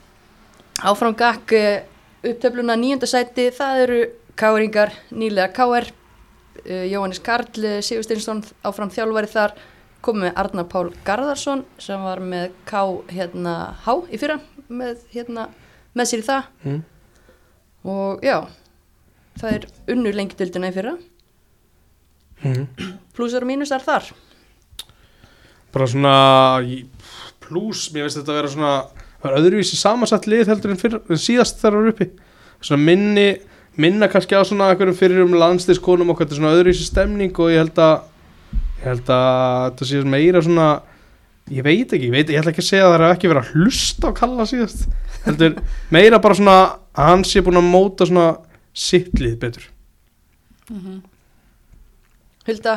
áfram 0.82 1.16
gakk 1.18 1.54
eh, 1.56 1.86
upptöfluna 2.26 2.76
nýjönda 2.78 3.08
sæti, 3.08 3.48
það 3.54 3.82
eru 3.84 3.98
káringar, 4.38 4.92
nýlega 5.10 5.50
káer 5.54 5.88
uh, 5.90 6.84
Jóhannes 6.86 7.20
Karl 7.24 7.64
eh, 7.64 7.80
Sigursteinsson 7.82 8.44
áfram 8.66 8.92
þjálfari 8.94 9.30
þar 9.32 9.56
komið 10.04 10.28
með 10.28 10.40
Arnar 10.44 10.68
Pál 10.70 10.92
Garðarsson 11.06 11.64
sem 11.82 12.02
var 12.06 12.22
með 12.22 12.52
K 12.68 12.82
hérna 13.10 13.54
H 13.82 13.98
í 14.14 14.20
fyrra 14.20 14.38
með, 14.68 15.02
hérna, 15.14 15.48
með 15.98 16.10
sér 16.10 16.22
í 16.22 16.26
það 16.28 16.50
mm. 16.62 16.80
og 17.94 18.26
já 18.26 18.36
það 19.38 19.54
er 19.56 19.68
unnur 19.94 20.18
lengi 20.18 20.38
dildina 20.38 20.70
í 20.70 20.76
fyrra 20.76 20.98
Mm. 22.38 22.68
plussar 23.16 23.42
og 23.42 23.50
mínusar 23.50 23.82
þar 23.82 24.12
Bara 25.74 25.86
svona 25.90 26.12
Plús, 27.42 27.88
mér 27.90 28.06
veist 28.06 28.20
þetta 28.20 28.30
að 28.30 28.38
vera 28.38 28.50
svona 28.52 28.72
Það 29.18 29.30
er 29.30 29.38
öðruvísi 29.40 29.78
samansett 29.78 30.28
lið 30.30 30.52
heldur 30.52 30.74
en, 30.74 30.80
fyrr, 30.80 31.00
en 31.10 31.20
síðast 31.20 31.62
þar 31.62 31.78
var 31.78 31.92
uppi. 31.92 32.10
Svona 32.60 32.84
minni 32.84 33.28
Minna 33.78 34.08
kannski 34.10 34.34
á 34.34 34.42
svona 34.42 34.72
einhverjum 34.72 34.96
fyrir 34.98 35.22
um 35.22 35.36
landsliskonum 35.38 36.08
og 36.10 36.18
þetta 36.18 36.34
er 36.34 36.38
svona 36.40 36.54
öðruvísi 36.56 36.86
stemning 36.88 37.36
og 37.38 37.52
ég 37.52 37.62
held 37.62 37.82
að 37.82 37.98
Ég 38.78 38.86
held 38.86 39.10
að 39.10 39.64
þetta 39.68 39.86
sé 39.90 40.00
meira 40.06 40.42
svona 40.42 40.68
Ég 41.48 41.64
veit 41.64 41.92
ekki, 41.94 42.08
ég, 42.10 42.12
veit, 42.12 42.28
ég 42.28 42.42
ætla 42.42 42.52
ekki 42.52 42.60
að 42.60 42.66
segja 42.68 42.86
að 42.86 42.92
það 42.92 43.02
er 43.06 43.14
ekki 43.14 43.28
verið 43.30 43.46
að 43.46 43.52
hlusta 43.56 44.10
á 44.12 44.18
kalla 44.18 44.44
síðast. 44.48 44.82
Heldur 45.24 45.54
meira 45.94 46.18
bara 46.20 46.36
svona 46.36 46.56
að 46.92 47.06
hann 47.08 47.24
sé 47.24 47.40
búin 47.44 47.60
að 47.60 47.70
móta 47.72 48.08
svona 48.08 48.26
sitt 48.76 49.14
lið 49.16 49.38
betur. 49.40 49.64
Hulda, 52.48 52.74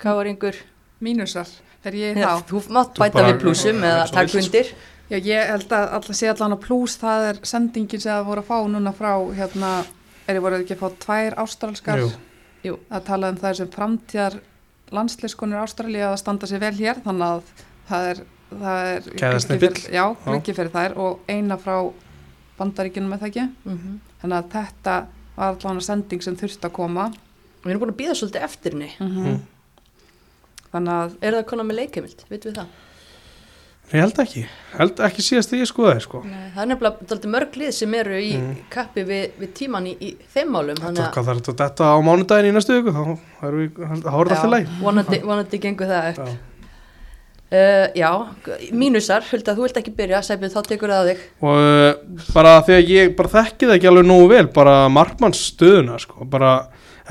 káringur 0.00 0.56
mínusar, 1.04 1.50
þegar 1.84 1.98
ég 2.00 2.22
Já, 2.22 2.30
þá 2.30 2.48
þú 2.48 2.62
mátt 2.78 3.02
bæta 3.02 3.26
við 3.28 3.38
plussum 3.44 3.84
eða 3.84 4.08
sko. 4.08 4.40
undir 4.40 4.72
Já, 5.12 5.18
ég 5.28 5.50
held 5.52 5.72
að 5.76 5.90
alltaf 5.98 6.16
sé 6.16 6.28
allan 6.32 6.54
að 6.56 6.62
pluss 6.64 6.94
það 7.00 7.26
er 7.30 7.40
sendingin 7.44 8.00
sem 8.00 8.12
það 8.14 8.28
voru 8.30 8.40
að 8.42 8.48
fá 8.48 8.58
núna 8.72 8.92
frá 8.96 9.10
hérna, 9.36 9.72
er 10.26 10.38
ég 10.38 10.44
voru 10.44 10.60
ekki 10.62 10.76
að 10.78 10.80
fá 10.86 10.88
tvær 11.04 11.36
ástralskar? 11.42 12.04
Jú. 12.64 12.78
Að 12.88 13.04
tala 13.10 13.28
um 13.34 13.40
það 13.42 13.56
sem 13.58 13.68
framtíðar 13.74 14.38
landsleiskonur 14.92 15.60
Ástralja 15.64 16.12
að 16.12 16.20
standa 16.22 16.48
sér 16.48 16.60
vel 16.62 16.74
hér 16.78 17.00
þannig 17.04 17.26
að 17.26 17.52
það 17.90 18.08
er, 18.12 18.22
það 18.52 18.88
er 18.92 19.02
fyrir- 19.64 19.92
Já, 19.96 20.04
gluggi 20.24 20.54
fyrir 20.56 20.70
þær 20.74 20.96
og 21.04 21.20
eina 21.32 21.56
frá 21.60 21.76
bandaríkjunum 22.58 23.10
með 23.14 23.22
það 23.24 23.30
ekki? 23.32 23.46
Mm 23.66 24.00
þannig 24.22 24.36
að 24.38 24.50
þetta 24.52 24.92
var 25.36 25.48
allan 25.56 25.80
að 25.80 25.86
sending 25.88 26.22
sem 26.22 26.36
þurfti 26.38 26.68
að 26.68 26.72
koma. 26.76 27.08
Við 27.64 27.70
erum 27.72 27.80
búin 27.82 27.90
að 27.90 27.96
býða 27.98 28.14
svolítið 28.20 28.44
eftir 28.46 28.76
henni. 28.76 28.90
Mm 29.00 29.40
þannig 30.72 30.92
að 30.94 31.16
Er 31.26 31.34
það 31.36 31.46
konar 31.50 31.66
með 31.68 31.78
leikheimild, 31.82 32.22
veitum 32.30 32.52
við 32.52 32.58
það? 32.60 32.68
Ég 33.92 34.00
held 34.00 34.18
ekki, 34.22 34.42
held 34.78 35.00
ekki 35.04 35.20
síðast 35.26 35.50
því 35.52 35.58
ég 35.60 35.68
skoði 35.68 36.00
sko. 36.00 36.22
Nei, 36.24 36.46
það 36.54 36.62
er 36.62 36.68
nefnilega 36.70 37.28
mörg 37.34 37.56
lið 37.60 37.72
sem 37.76 37.94
eru 37.98 38.14
í 38.24 38.30
Mm. 38.38 38.52
kappi 38.72 39.02
við, 39.04 39.24
við 39.42 39.50
tíman 39.58 39.88
í, 39.90 39.92
í 40.00 40.12
þeim 40.32 40.48
málum 40.54 40.78
hvað 40.80 41.26
þarf 41.26 41.42
þetta 41.42 41.66
þetta 41.66 41.90
á 41.92 41.96
mánudaginn 42.06 42.48
í 42.48 42.54
næstu 42.56 42.78
viku 42.78 42.94
þá 42.94 43.02
erum 43.48 43.58
við, 43.60 43.82
er 43.84 44.00
það 44.06 44.16
alltaf 44.22 44.48
læg 44.54 44.70
vonandi, 44.80 45.18
vonandi 45.28 45.60
gengur 45.66 45.90
það 45.92 46.08
upp 46.12 46.22
Já. 46.22 46.36
uh, 47.52 47.86
Já, 48.00 48.10
mínusar, 48.72 49.26
Hulda, 49.28 49.54
þú 49.58 49.66
vilt 49.66 49.80
ekki 49.82 49.92
byrja 49.98 50.22
Sæbjörn, 50.24 50.54
þá 50.56 50.62
tekur 50.70 50.94
það 50.94 51.02
á 51.02 51.08
þig 51.10 51.24
og 51.44 51.60
uh, 51.60 52.22
bara 52.32 52.54
þegar 52.70 52.88
ég 52.94 53.12
bara 53.18 53.32
þekki 53.36 53.68
það 53.68 53.76
ekki 53.76 53.90
alveg 53.92 54.08
nógu 54.08 54.30
vel 54.32 54.46
bara 54.56 54.76
markmanns 54.88 55.42
stöðuna 55.52 55.98
sko. 56.00 56.24
bara 56.24 56.54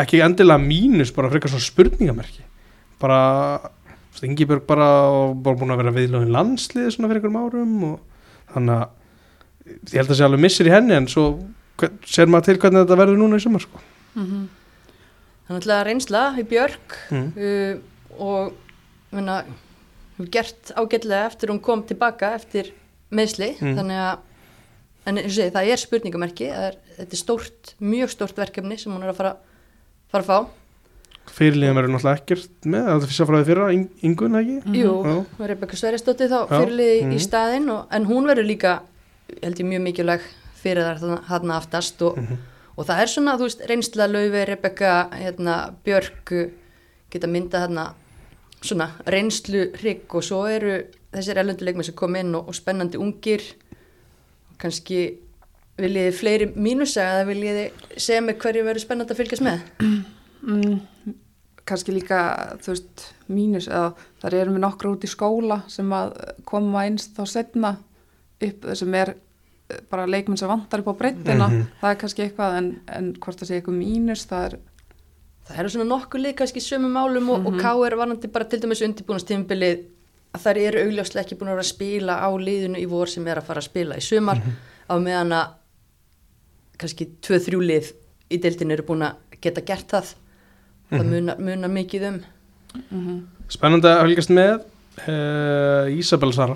ekki 0.01 0.23
endilega 0.25 0.57
mínus 0.65 1.13
bara 1.13 1.29
frekar 1.29 1.53
svona 1.53 1.67
spurningamerki 1.67 2.41
bara 3.01 3.21
Ingibjörg 4.21 4.65
bara, 4.67 4.87
bara 5.33 5.57
búin 5.57 5.73
að 5.73 5.81
vera 5.81 5.93
viðlöðin 5.95 6.33
landslið 6.35 6.89
svona 6.93 7.09
fyrir 7.09 7.21
einhverjum 7.21 7.39
árum 7.41 7.75
og 7.87 7.99
þannig 8.53 8.81
að 8.81 9.93
ég 9.93 9.99
held 10.01 10.11
að 10.11 10.17
sé 10.19 10.25
alveg 10.27 10.43
missir 10.43 10.69
í 10.69 10.73
henni 10.73 10.97
en 10.97 11.07
svo 11.09 11.25
ser 12.05 12.29
maður 12.29 12.49
til 12.49 12.57
hvernig 12.61 12.83
þetta 12.83 12.97
verður 12.99 13.21
núna 13.21 13.39
í 13.39 13.45
sumar 13.45 13.63
sko. 13.63 13.81
mm 14.15 14.49
Það 15.41 15.57
er 15.57 15.57
náttúrulega 15.57 15.85
reynsla 15.87 16.19
í 16.39 16.43
Björk 16.47 16.93
mm. 17.11 17.23
uh, 17.35 18.19
og 18.23 18.51
menna, 19.11 19.41
hefur 20.15 20.29
gert 20.31 20.71
ágætlega 20.77 21.25
eftir 21.27 21.51
hún 21.51 21.59
kom 21.63 21.81
tilbaka 21.83 22.35
eftir 22.37 22.69
meðsli 23.11 23.55
Mm. 23.59 23.73
þannig 23.79 24.03
að 24.05 24.19
en 25.09 25.17
segi, 25.27 25.49
það 25.51 25.71
er 25.73 25.81
spurningamerki 25.81 26.47
er, 26.53 26.77
þetta 26.99 27.17
er 27.17 27.19
stórt, 27.19 27.73
mjög 27.81 28.13
stórt 28.13 28.37
verkefni 28.37 28.77
sem 28.79 28.93
hún 28.93 29.03
er 29.03 29.11
að 29.11 29.17
fara, 29.17 29.33
fara 30.13 30.23
að 30.23 30.29
fá 30.29 30.60
fyrirliðum 31.31 31.77
verður 31.77 31.93
náttúrulega 31.95 32.21
ekkert 32.21 32.69
með 32.73 32.87
það 32.89 33.05
fyrst 33.07 33.23
að 33.23 33.29
fráði 33.29 33.47
fyrra, 33.49 33.67
yngun 34.07 34.37
ekki 34.39 34.77
Jú, 34.81 34.93
Já. 35.05 35.45
Rebecca 35.51 35.79
Sveristóttir 35.79 36.31
þá 36.31 36.39
Já, 36.39 36.47
fyrirlið 36.51 36.93
mhm. 37.05 37.11
í 37.15 37.19
staðinn 37.21 37.69
og, 37.73 37.83
en 37.93 38.07
hún 38.09 38.29
verður 38.29 38.49
líka 38.49 38.77
held 39.41 39.61
ég 39.61 39.69
mjög 39.69 39.83
mikilvæg 39.85 40.25
fyrir 40.61 40.87
þar 40.87 41.21
þarna 41.29 41.57
aftast 41.57 42.01
og, 42.05 42.17
Mhm. 42.17 42.37
og 42.77 42.87
það 42.89 43.01
er 43.01 43.11
svona, 43.13 43.37
þú 43.37 43.47
veist, 43.47 43.65
reynsla 43.69 44.07
laufi 44.11 44.45
Rebecca, 44.45 45.09
hérna, 45.13 45.73
Björk 45.85 46.31
uh, 46.31 46.51
geta 47.11 47.27
myndað 47.27 47.67
þarna 47.67 47.85
svona 48.61 48.91
reynslu 49.09 49.71
hrygg 49.79 50.13
og 50.15 50.23
svo 50.23 50.45
eru 50.49 50.83
þessir 51.11 51.39
ellenduleikmenn 51.41 51.87
sem 51.87 51.95
kom 51.97 52.15
inn 52.15 52.35
og, 52.37 52.47
og 52.47 52.55
spennandi 52.55 52.99
ungir 53.01 53.41
kannski 54.61 55.17
viljiði 55.81 56.13
fleiri 56.13 56.47
mínusa 56.53 57.07
eða 57.15 57.27
viljiði 57.31 57.63
segja 57.97 58.21
mig 58.21 58.37
hverju 58.41 58.65
verður 58.67 58.83
spennandi 58.85 59.15
að 59.15 59.21
fylgjast 59.23 59.45
með 59.47 59.63
mm, 60.41 60.79
kannski 61.65 61.93
líka 61.95 62.21
þú 62.63 62.73
veist 62.73 63.03
mínus 63.31 63.67
eða 63.69 63.93
þar 64.23 64.33
erum 64.41 64.55
við 64.57 64.63
nokkra 64.65 64.91
út 64.95 65.03
í 65.05 65.11
skóla 65.11 65.61
sem 65.71 65.91
að 65.93 66.15
koma 66.49 66.85
einst 66.87 67.13
þá 67.17 67.23
setna 67.29 67.75
upp 68.41 68.65
sem 68.75 68.93
er 68.97 69.13
eh, 69.69 69.79
bara 69.89 70.07
leikmenn 70.09 70.37
sem 70.41 70.49
vantar 70.49 70.81
upp 70.81 70.91
á 70.97 70.99
breyttina 71.03 71.47
Mhm. 71.47 71.67
það 71.81 71.89
er 71.93 71.99
kannski 72.01 72.23
eitthvað 72.25 72.57
en, 72.57 72.69
en 72.87 73.13
hvort 73.13 73.39
það 73.39 73.47
sé 73.51 73.59
eitthvað 73.61 73.79
mínus 73.83 74.25
það 74.29 74.45
er 74.51 74.59
Það 75.51 75.57
eru 75.59 75.69
svona 75.73 75.85
nokkuð 75.89 76.21
lið 76.21 76.33
kannski 76.37 76.59
í 76.61 76.63
sömu 76.63 76.87
málum 76.93 77.29
og, 77.33 77.45
og 77.49 77.55
K.R. 77.59 77.95
varandi 77.97 78.27
bara 78.31 78.45
til 78.47 78.59
dæmis 78.61 78.81
undirbúinast 78.85 79.27
tímbilið 79.27 79.79
að 80.37 80.43
þær 80.45 80.57
eru 80.61 80.83
augljóslega 80.85 81.23
ekki 81.25 81.35
búin 81.39 81.49
að 81.49 81.55
vera 81.57 81.65
að 81.65 81.71
spila 81.73 82.13
á 82.23 82.29
liðinu 82.39 82.79
í 82.79 82.85
vor 82.87 83.09
sem 83.11 83.25
er 83.27 83.41
að 83.41 83.47
fara 83.49 83.59
að 83.59 83.65
spila 83.67 83.97
í 83.97 84.03
sumar 84.05 84.39
á 84.87 84.93
meðan 85.01 85.33
að 85.35 85.49
kannski 86.79 87.07
tvö, 87.25 87.39
þrjú 87.41 87.59
lið 87.65 87.89
í 88.31 88.39
deildinu 88.45 88.77
eru 88.77 88.85
búin 88.87 89.03
að 89.09 89.39
geta 89.43 89.63
gert 89.65 89.91
það 89.91 90.13
það 90.91 91.13
munar, 91.13 91.39
munar 91.39 91.71
mikið 91.79 92.09
um. 92.09 92.19
Mm 92.89 93.21
Spennandi 93.51 93.89
að 93.89 94.05
fylgjast 94.05 94.29
með 94.31 94.51
uh, 95.11 95.87
Ísabel 95.91 96.31
Sara. 96.31 96.53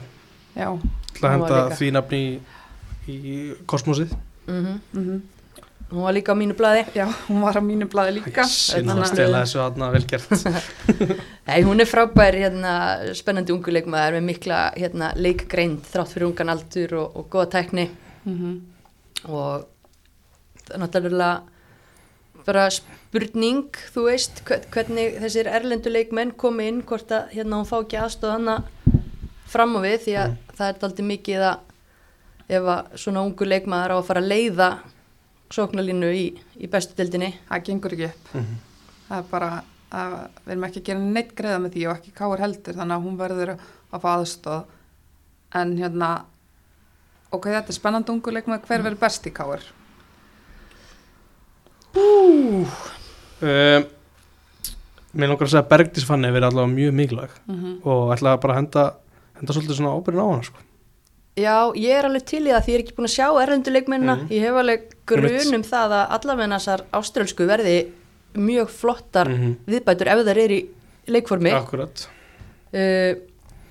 Já, 0.56 0.70
ætla 0.72 1.28
að 1.28 1.34
Hún 1.34 1.42
var 1.42 1.56
henda 1.58 1.76
því 1.76 1.90
nafni 1.92 2.20
í, 2.32 3.16
í 3.16 3.40
kosmosið 3.68 4.14
mm 4.48 4.76
mm 4.96 5.24
hún 5.86 6.02
var 6.02 6.16
líka 6.16 6.34
á 6.34 6.36
mínu 6.36 6.56
blaði. 6.58 6.86
Já, 6.98 7.06
hún 7.28 7.44
var 7.46 7.60
á 7.60 7.62
mínu 7.62 7.86
blaði 7.92 8.16
líka. 8.18 8.44
Þannig 8.48 9.04
að 9.04 9.10
stela 9.12 9.42
þessu 9.44 9.60
aðna 9.62 9.90
velgert 9.94 10.32
Nei, 11.48 11.60
hún 11.68 11.84
er 11.84 11.90
frábær 11.90 12.38
hérna, 12.42 12.72
spennandi 13.16 13.54
unguleikmaður 13.54 14.18
með 14.18 14.26
mikla 14.32 14.62
hérna, 14.74 15.12
leikgreind 15.20 15.86
þrátt 15.92 16.16
fyrir 16.16 16.30
ungan 16.32 16.54
aldur 16.56 16.96
og, 17.04 17.20
og 17.20 17.28
góða 17.36 17.52
tækni. 17.60 17.90
Mm 18.26 18.56
og 19.26 19.64
það 20.66 20.74
er 20.76 20.82
náttúrulega 20.84 21.55
bara 22.46 22.66
spurning, 22.74 23.64
þú 23.94 24.04
veist, 24.10 24.42
hver- 24.48 24.66
hvernig 24.74 25.20
þessir 25.24 25.48
erlendu 25.50 25.90
leikmenn 25.94 26.32
komi 26.38 26.68
inn, 26.70 26.82
hvort 26.88 27.12
að 27.16 27.32
hérna 27.36 27.60
hún 27.62 27.70
fá 27.70 27.78
ekki 27.82 27.98
aðstóð 28.02 28.36
hana 28.38 28.58
fram 29.50 29.76
á 29.78 29.80
við 29.86 29.98
því 30.06 30.16
að 30.24 30.36
það 30.58 30.68
er 30.72 30.86
aldrei 30.88 31.06
mikið 31.12 31.46
að 31.52 32.54
ef 32.58 32.68
að 32.76 32.98
svona 33.02 33.24
ungu 33.26 33.46
leikmaður 33.50 33.94
á 33.94 33.98
að 33.98 34.06
fara 34.10 34.22
að 34.22 34.30
leiða 34.34 34.70
sóknarlínu 35.56 36.10
í, 36.14 36.26
í 36.62 36.68
bestu 36.70 36.96
deildinni. 36.98 37.32
Það 37.50 37.64
gengur 37.70 37.94
ekki 37.96 38.08
upp. 38.12 38.30
Það 39.08 39.18
er 39.20 39.28
bara, 39.32 39.50
að, 39.96 40.14
við 40.46 40.54
erum 40.56 40.68
ekki 40.68 40.82
að 40.82 40.88
gera 40.90 41.00
neitt 41.18 41.34
greiða 41.38 41.60
með 41.64 41.76
því 41.76 41.84
og 41.90 41.96
ekki 42.00 42.14
káir 42.18 42.42
heldur 42.46 42.78
þannig 42.80 42.96
að 42.98 43.06
hún 43.06 43.20
verður 43.20 43.52
að 43.56 44.02
fá 44.06 44.10
aðstóð 44.16 44.64
en 45.56 45.76
hérna 45.80 46.10
ok, 47.32 47.46
þetta 47.54 47.72
er 47.72 47.78
spennandi 47.78 48.12
unguleik 48.16 48.48
með 48.50 48.66
hver 48.68 48.84
verður 48.86 49.02
best 49.06 49.30
í 49.30 49.34
káir 49.38 49.64
um, 51.96 53.86
Mér 55.16 55.30
langar 55.32 55.48
að 55.48 55.52
segja 55.54 55.64
að 55.64 55.70
Bergdís 55.72 56.06
fanni 56.08 56.28
verið 56.34 56.50
allavega 56.50 56.74
mjög 56.76 56.96
mikilvæg 57.00 57.36
mm 57.48 57.56
-hmm. 57.56 57.76
og 57.88 58.14
ætla 58.16 58.38
bara 58.42 58.54
að 58.54 58.58
henda, 58.60 58.84
henda 59.40 59.54
svolítið 59.54 59.78
svona 59.78 59.94
ábyrðin 59.96 60.24
á 60.24 60.28
hana 60.32 60.44
sko. 60.44 60.58
Já, 61.36 61.56
ég 61.76 61.92
er 62.00 62.06
alveg 62.06 62.26
til 62.26 62.44
í 62.48 62.52
það 62.52 62.64
því 62.66 62.72
ég 62.72 62.76
er 62.76 62.84
ekki 62.84 62.96
búin 62.96 63.08
að 63.08 63.16
sjá 63.16 63.28
erlendu 63.44 63.72
leikmennina. 63.72 64.16
Mhm. 64.16 64.28
Ég 64.32 64.42
hef 64.42 64.56
alveg 64.56 64.82
grun 65.06 65.56
um 65.56 65.64
það 65.64 65.90
að 65.92 66.10
allavega 66.16 66.56
þessar 66.58 66.82
áströlsku 66.94 67.46
verði 67.48 67.88
mjög 68.36 68.68
flottar 68.70 69.28
Mhm. 69.30 69.56
viðbætur 69.68 70.08
ef 70.08 70.26
þær 70.26 70.38
er 70.38 70.52
í 70.52 70.66
leikformi. 71.08 71.52
Akkurat 71.52 72.08
Uh, 72.76 73.16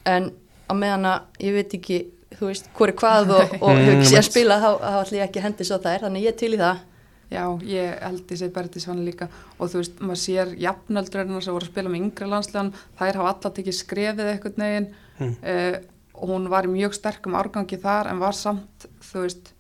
en 0.07 0.33
á 0.71 0.73
meðan 0.73 1.05
að 1.05 1.21
ég 1.41 1.53
veit 1.53 1.75
ekki, 1.75 2.07
þú 2.41 2.47
veist, 2.47 2.65
er 2.89 2.93
hvað 2.93 3.31
og, 3.31 3.63
og 3.63 3.69
Mm, 3.75 3.85
hefur 3.85 3.93
ekki 3.93 4.05
séð 4.05 4.17
að 4.17 4.17
einmitt. 4.17 4.33
spila 4.33 4.57
þá, 4.61 4.81
ætlum 5.05 5.19
ég 5.19 5.29
ekki 5.29 5.39
að 5.39 5.43
hendi 5.43 5.65
svo 5.65 5.77
þær, 5.79 6.01
þannig 6.01 6.23
ég 6.23 6.29
er 6.29 6.39
til 6.39 6.55
í 6.55 6.57
það. 6.57 6.77
Já, 7.31 7.45
ég 7.63 7.99
held 8.03 8.31
ég 8.31 8.39
segi 8.39 8.53
Bertis 8.53 8.85
hann 8.87 9.05
líka 9.05 9.29
og 9.59 9.71
þú 9.73 9.81
veist, 9.81 9.99
maður 10.01 10.21
sér 10.21 10.55
jafnöldurinn 10.61 11.41
sem 11.43 11.55
voru 11.55 11.65
að 11.65 11.71
spila 11.73 11.89
með 11.89 12.03
yngri 12.03 12.29
landslegan 12.29 12.73
þær 12.99 13.15
hafa 13.21 13.33
alla 13.33 13.51
tekið 13.57 13.79
skrefið 13.81 14.31
eitthvað 14.35 14.59
negin 14.59 14.91
Mm. 15.15 15.37
uh, 15.47 15.77
og 16.19 16.29
hún 16.29 16.49
var 16.51 16.67
í 16.67 16.71
mjög 16.73 16.95
sterkum 16.97 17.37
árgangi 17.39 17.77
þar 17.79 18.09
en 18.11 18.19
var 18.19 18.33
samt, 18.35 18.87
þú 18.99 19.21
veist 19.23 19.53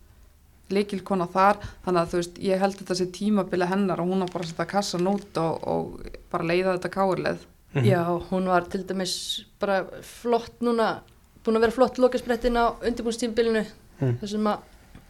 líkilkona 0.75 1.29
þar, 1.31 1.61
þannig 1.85 2.01
að 2.01 2.11
þú 2.11 2.19
veist 2.21 2.39
ég 2.43 2.59
held 2.63 2.77
þetta 2.81 2.97
sé 2.99 3.07
tímabili 3.15 3.69
hennar 3.71 4.01
og 4.03 4.09
hún 4.11 4.25
á 4.25 4.29
bara 4.33 4.43
að 4.43 4.51
setja 4.51 4.67
kassan 4.67 5.07
út 5.11 5.39
og, 5.39 5.67
og 5.69 6.09
bara 6.33 6.49
leiða 6.49 6.75
þetta 6.77 6.91
káurleð. 6.97 7.39
Mhm. 7.75 7.87
Já, 7.87 8.01
hún 8.31 8.47
var 8.51 8.67
til 8.71 8.83
dæmis 8.87 9.15
bara 9.61 9.85
flott 10.03 10.59
núna, 10.63 11.01
búin 11.45 11.57
að 11.59 11.67
vera 11.69 11.77
flott 11.79 11.99
lokasprettin 12.03 12.57
á 12.59 12.75
undirbúnstímbilinu, 12.83 13.65
Mm. 14.01 14.17
þessum 14.19 14.47
að 14.51 14.59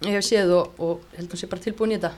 ég 0.04 0.12
hef 0.18 0.24
séð 0.28 0.50
og, 0.58 0.72
og 0.78 1.00
held 1.16 1.30
hún 1.32 1.40
sé 1.40 1.48
bara 1.48 1.62
tilbúin 1.64 1.92
í 1.94 1.96
þetta. 1.96 2.12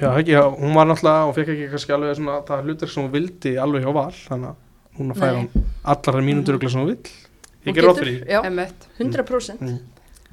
Já, 0.00 0.08
ekki, 0.16 0.32
já, 0.32 0.42
hún 0.48 0.72
var 0.74 0.88
náttúrulega 0.88 1.28
og 1.28 1.34
fekk 1.36 1.52
ekki 1.52 1.68
kannski 1.72 1.94
alveg 1.94 2.16
svona 2.16 2.38
það 2.48 2.68
hlutur 2.68 2.90
sem 2.92 3.04
hún 3.04 3.12
vildi 3.12 3.52
alveg 3.60 3.84
hjá 3.84 3.92
val 3.92 4.14
þannig 4.16 4.48
að 4.52 4.96
hún 4.98 5.12
að 5.12 5.20
færa 5.20 5.36
hún 5.42 5.66
allar 5.82 6.16
þær 6.16 6.26
mínútur 6.28 6.56
örugglega 6.56 6.72
sem 6.72 6.82
hún 6.82 6.90
vill 6.94 7.12
Ég 7.62 7.76
ger 7.76 7.92
því. 7.94 8.14
Já, 8.26 8.40
Emmett. 8.46 8.88
100%. 8.98 9.60
Mm. 9.62 9.78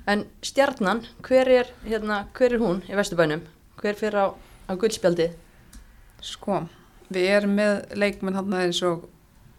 En 0.09 0.23
stjarnan, 0.41 1.03
hver 1.25 1.51
er, 1.53 1.69
hérna, 1.85 2.23
hver 2.33 2.55
er 2.55 2.61
hún 2.63 2.81
í 2.89 2.97
Vesturbænum? 2.97 3.43
Hver 3.77 3.97
fyrir 3.99 4.17
á, 4.17 4.27
á 4.33 4.73
guldspjaldið? 4.73 5.35
Sko, 6.25 6.63
við 7.13 7.29
erum 7.35 7.53
með 7.59 7.93
leikminn 8.01 8.37
hann 8.39 8.55
eins 8.57 8.81
og 8.87 9.05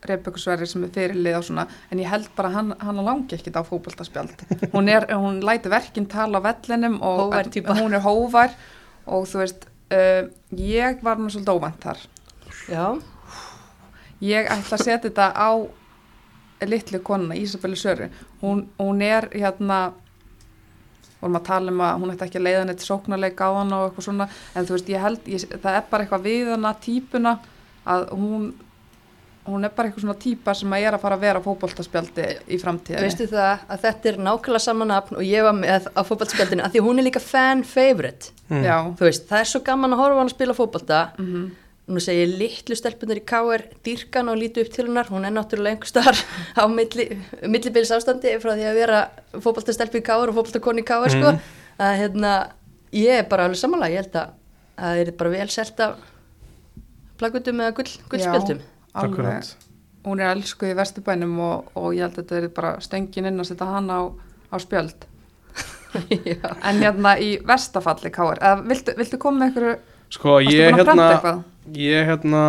Rebekku 0.03 0.41
Sverri 0.41 0.67
sem 0.67 0.83
er 0.87 0.93
fyrirlið 0.95 1.39
og 1.39 1.47
svona, 1.47 1.67
en 1.93 2.01
ég 2.01 2.09
held 2.11 2.27
bara 2.35 2.51
hann, 2.55 2.73
hann 2.81 3.03
langi 3.05 3.37
ekkit 3.37 3.59
á 3.61 3.63
fótboltaspjald. 3.69 4.45
Hún 4.75 4.91
er, 4.91 5.07
hún 5.13 5.43
læti 5.45 5.71
verkinn 5.71 6.09
tala 6.11 6.41
á 6.41 6.47
vellinum 6.49 6.99
og 7.05 7.37
týpa. 7.53 7.77
hún 7.79 7.95
er 7.95 8.03
hóvar 8.03 8.57
og 9.07 9.29
þú 9.29 9.45
veist, 9.45 9.69
uh, 9.95 10.23
ég 10.57 11.03
var 11.07 11.21
nú 11.21 11.31
svolítið 11.31 11.57
óvænt 11.57 11.83
þar. 11.85 12.05
Já, 12.71 12.85
Ég 14.21 14.51
ætla 14.53 14.77
að 14.77 14.83
setja 14.85 15.01
þetta 15.07 15.31
á 15.33 15.51
litlu 16.69 17.01
konuna, 17.01 17.37
Ísabelli 17.41 17.77
Söru. 17.81 18.11
Hún, 18.43 18.67
hún 18.77 19.01
er 19.01 19.31
hérna, 19.33 19.95
vorum 21.23 21.39
að 21.39 21.47
tala 21.47 21.73
um 21.73 21.81
að 21.81 22.03
hún 22.03 22.13
ætti 22.13 22.27
ekki 22.27 22.41
að 22.41 22.45
leiða 22.45 22.67
neitt 22.69 22.85
sóknarleik 22.85 23.41
á 23.41 23.49
hana 23.49 23.79
og 23.79 23.87
eitthvað 23.89 24.07
svona, 24.11 24.27
en 24.53 24.69
þú 24.69 24.77
veist, 24.77 24.91
ég 24.93 25.05
held, 25.07 25.31
ég, 25.33 25.47
það 25.55 25.79
er 25.79 25.87
bara 25.89 26.05
eitthvað 26.05 26.27
við 26.29 26.51
hana 26.53 26.75
típuna 26.85 27.35
að 27.89 28.07
hún, 28.21 28.45
hún 29.47 29.65
er 29.65 29.73
bara 29.75 29.89
eitthvað 29.89 30.05
svona 30.05 30.19
típa 30.21 30.55
sem 30.57 30.75
að 30.77 30.85
er 30.87 30.97
að 30.97 31.03
fara 31.05 31.17
að 31.17 31.25
vera 31.25 31.41
á 31.41 31.47
fótboltaspjaldi 31.47 32.27
í 32.53 32.59
framtíðinni. 32.61 33.07
veistu 33.07 33.27
það 33.31 33.65
að 33.73 33.81
þetta 33.87 34.11
er 34.11 34.19
nákvæmlega 34.27 34.65
saman 34.67 34.93
nafn 34.93 35.17
og 35.17 35.25
ég 35.25 35.47
var 35.47 35.57
með 35.57 35.89
á 35.97 36.01
fótballspjaldinu 36.05 36.65
að 36.67 36.75
því 36.75 36.83
að 36.83 36.87
hún 36.91 37.01
er 37.01 37.07
líka 37.09 37.23
fan 37.25 37.65
favorite. 37.65 38.35
Mm. 38.51 38.63
Já, 38.67 38.77
Þú 38.99 39.09
veist, 39.09 39.27
það 39.31 39.41
er 39.41 39.51
svo 39.55 39.61
gaman 39.65 39.97
að 39.97 40.03
horfa 40.03 40.15
á 40.15 40.21
hann 40.21 40.31
að 40.31 40.37
spila 40.37 40.59
fótballta. 40.61 41.03
mm 41.19 41.51
Nú 41.91 41.99
segir 41.99 42.29
litlu 42.39 42.77
stelpunar 42.79 43.19
í 43.19 43.23
KR 43.27 43.65
dýrkan 43.83 44.29
og 44.31 44.37
lítu 44.39 44.63
upp 44.63 44.69
til 44.71 44.85
hennar, 44.87 45.09
hún 45.11 45.25
er 45.27 45.33
náttúrulega 45.35 45.75
einhver 45.75 45.91
staðar 45.91 46.21
á 46.55 46.63
milli, 46.71 47.19
millibils 47.51 47.91
ástandi 47.91 48.37
frá 48.39 48.53
því 48.55 48.69
að 48.69 48.79
vera 48.79 49.01
fótballtastelpu 49.35 49.99
í 49.99 50.05
KR 50.07 50.31
og 50.31 50.37
fótballtakonni 50.37 50.85
í 50.85 50.87
KR 50.87 51.11
sko. 51.11 51.33
Mm. 51.35 51.41
Að 51.83 51.97
hérna, 51.99 52.35
ég 52.95 53.25
er 53.25 53.27
bara 53.27 53.49
alveg 53.49 53.59
samanlega, 53.59 53.91
ég 53.91 54.05
held 54.05 54.15
að 54.23 54.29
það 58.47 58.70
alveg. 58.95 59.11
Akkurat 59.11 59.57
Hún 60.01 60.21
er 60.23 60.31
elskuð 60.33 60.71
í 60.71 60.77
Vesturbænum 60.79 61.33
og, 61.45 61.67
og 61.77 61.91
ég 61.93 62.07
held 62.07 62.15
að 62.17 62.23
þetta 62.23 62.37
er 62.39 62.53
bara 62.57 62.69
stöngin 62.81 63.27
inn 63.29 63.43
að 63.43 63.51
setja 63.51 63.67
hana 63.69 63.99
á, 64.01 64.03
á 64.49 64.57
spjöld. 64.63 65.05
En 66.69 66.81
hérna 66.81 67.19
í 67.21 67.35
vestafalli, 67.45 68.13
Káar, 68.15 68.41
eða 68.41 68.63
viltu, 68.71 68.95
viltu 68.97 69.21
koma 69.21 69.43
með 69.43 69.51
einhverju, 69.51 69.75
Sko 70.11 70.41
ég 70.43 70.73
að 70.73 70.81
hérna 70.81 71.35
ég 71.77 72.09
hérna 72.09 72.41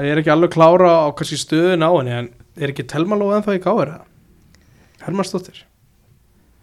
ég 0.00 0.14
er 0.14 0.20
ekki 0.22 0.32
alveg 0.32 0.54
klára 0.54 0.92
á 1.04 1.08
kannski 1.16 1.36
stöðun 1.40 1.84
á 1.84 1.90
henni 1.92 2.14
en 2.16 2.28
er 2.56 2.72
ekki 2.72 2.86
Telma 2.88 3.18
Lóð 3.18 3.34
ennþá 3.36 3.56
í 3.58 3.60
gáður 3.60 3.90
það? 3.92 4.06
Hermannsdóttir 5.04 5.58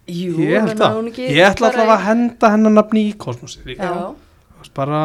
Jú, 0.08 0.32
Ég 0.42 0.64
held 0.64 0.80
það 0.80 0.98
ekki 1.12 1.28
Ég 1.36 1.46
ætla 1.46 1.70
alltaf 1.70 1.92
að 1.94 2.04
henda 2.08 2.50
hennar 2.54 2.74
nafni 2.74 3.04
í 3.10 3.14
kosmosið 3.20 3.74
líka. 3.74 3.90
Bara 4.74 5.02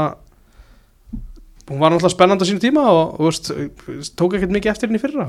hún 1.70 1.80
var 1.80 1.92
náttúrulega 1.94 2.16
spennandi 2.16 2.44
á 2.44 2.48
sínu 2.50 2.60
tíma 2.64 2.84
og 2.92 3.18
þú 3.20 3.28
veist, 3.30 4.16
tók 4.20 4.36
ekkert 4.38 4.52
mikið 4.52 4.72
eftir 4.74 4.90
henni 4.90 5.00
í 5.00 5.04
fyrra 5.04 5.28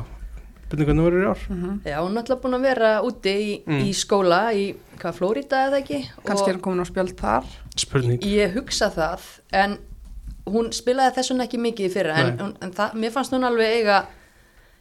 byrjum 0.70 0.87
hvernig 0.88 1.05
verður 1.07 1.23
í 1.23 1.29
ár 1.31 1.42
Mm 1.51 1.81
já, 1.85 1.97
hún 2.03 2.16
er 2.16 2.23
alltaf 2.25 2.40
búin 2.42 2.57
að 2.59 2.62
vera 2.66 2.92
úti 3.07 3.35
í, 3.35 3.51
Mm. 3.66 3.81
í 3.85 3.90
skóla 3.94 4.40
í, 4.55 4.75
hvað, 4.99 5.14
Flórida 5.14 5.61
eða 5.68 5.79
ekki? 5.83 6.01
Kannski 6.25 6.49
er 6.51 6.57
Og 6.57 6.61
hún 6.61 6.64
komin 6.64 6.83
á 6.83 6.87
spjöld 6.90 7.14
þar. 7.20 7.44
spurning 7.77 8.20
Ég 8.25 8.55
hugsa 8.57 8.90
það, 8.90 9.20
en 9.53 9.79
hún 10.47 10.73
spilaði 10.73 11.14
þessun 11.16 11.40
ekki 11.44 11.59
mikið 11.61 11.87
í 11.87 11.92
fyrra, 11.92 12.16
en, 12.16 12.37
Nei. 12.37 12.44
hún- 12.44 12.57
en 12.62 12.73
það, 12.73 12.94
mér 12.94 13.11
fannst 13.12 13.33
hún 13.33 13.44
alveg 13.44 13.70
eiga, 13.81 14.07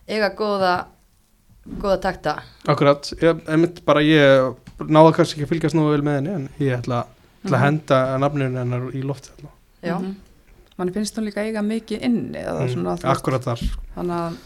eiga 0.09 0.29
góða, 0.35 0.85
góða 1.79 1.99
takta. 2.01 2.43
Akkurat, 2.67 3.13
ég, 3.21 3.41
einmitt 3.47 3.85
bara 3.85 3.99
ég 4.01 4.55
náða 4.79 5.13
kannski 5.15 5.39
ekki 5.41 5.45
að 5.45 5.51
fylgjast 5.53 5.75
nú 5.75 5.89
vel 5.91 6.01
með 6.01 6.15
henni 6.19 6.33
en 6.35 6.49
ég 6.59 6.79
ætla, 6.81 7.05
ætla 7.45 7.57
að 7.57 7.59
Mhm. 7.59 7.63
henda 7.63 8.17
nafninu 8.17 8.57
hennar 8.57 8.91
í 8.93 9.03
loft. 9.03 9.29
Já, 9.83 9.99
Manni 10.77 10.93
finnst 10.95 11.17
hún 11.19 11.27
líka 11.27 11.43
eiga 11.45 11.61
mikið 11.65 12.01
inni 12.07 12.41
eða 12.41 12.65
svona. 12.71 12.95
þú 12.97 13.05
veist, 13.05 13.09
Akkurat 13.13 13.45
þar 13.45 13.61
að, 14.17 14.37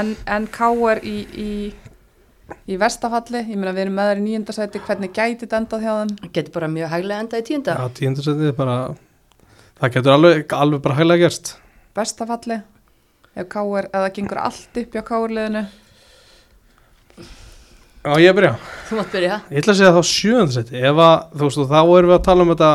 en, 0.00 0.12
en 0.36 0.48
Káar 0.50 1.00
í, 1.06 1.14
í, 1.38 1.50
í 2.66 2.78
vestafalli, 2.80 3.44
ég 3.46 3.54
meina 3.60 3.74
við 3.76 3.84
erum 3.86 3.94
með 4.00 4.10
þær 4.10 4.22
í 4.22 4.24
nýjöndasæti, 4.26 4.82
hvernig 4.88 5.12
gæti 5.14 5.44
þetta 5.44 5.60
endað 5.62 5.84
hjá 5.86 5.92
þeim? 6.00 6.32
getur 6.34 6.56
bara 6.56 6.70
mjög 6.72 6.92
hæglega 6.96 7.26
enda 7.26 7.38
í 7.42 7.46
tíunda. 7.46 7.76
Já, 7.78 7.94
tíundarsætið 8.00 8.56
bara 8.58 8.76
það 9.78 9.94
getur 9.98 10.16
alveg, 10.16 10.56
alveg 10.58 10.82
bara 10.88 10.98
hæglega 10.98 11.26
gerst 11.28 11.54
Vestafalli, 11.94 12.58
ef 13.36 13.48
Káar, 13.52 13.90
eða 13.92 14.10
gengur 14.18 14.42
allt 14.42 14.82
upp 14.82 14.98
hjá 14.98 15.04
Káarliðinu? 15.12 15.64
Já, 18.02 18.16
ég 18.18 18.34
byrja 18.34 18.56
Þú 18.88 18.96
mátt 18.98 19.12
byrja. 19.14 19.36
Ég 19.52 19.60
ætla 19.62 19.72
að 19.72 19.78
segja 19.78 19.92
þá 19.94 20.02
sjöðansæti 20.10 20.80
ef 20.82 21.00
að, 21.06 21.12
þú 21.38 21.46
veist, 21.46 21.60
þá 21.70 21.78
erum 21.82 22.10
við 22.10 22.16
að 22.16 22.24
tala 22.26 22.42
um 22.42 22.50
þetta 22.50 22.70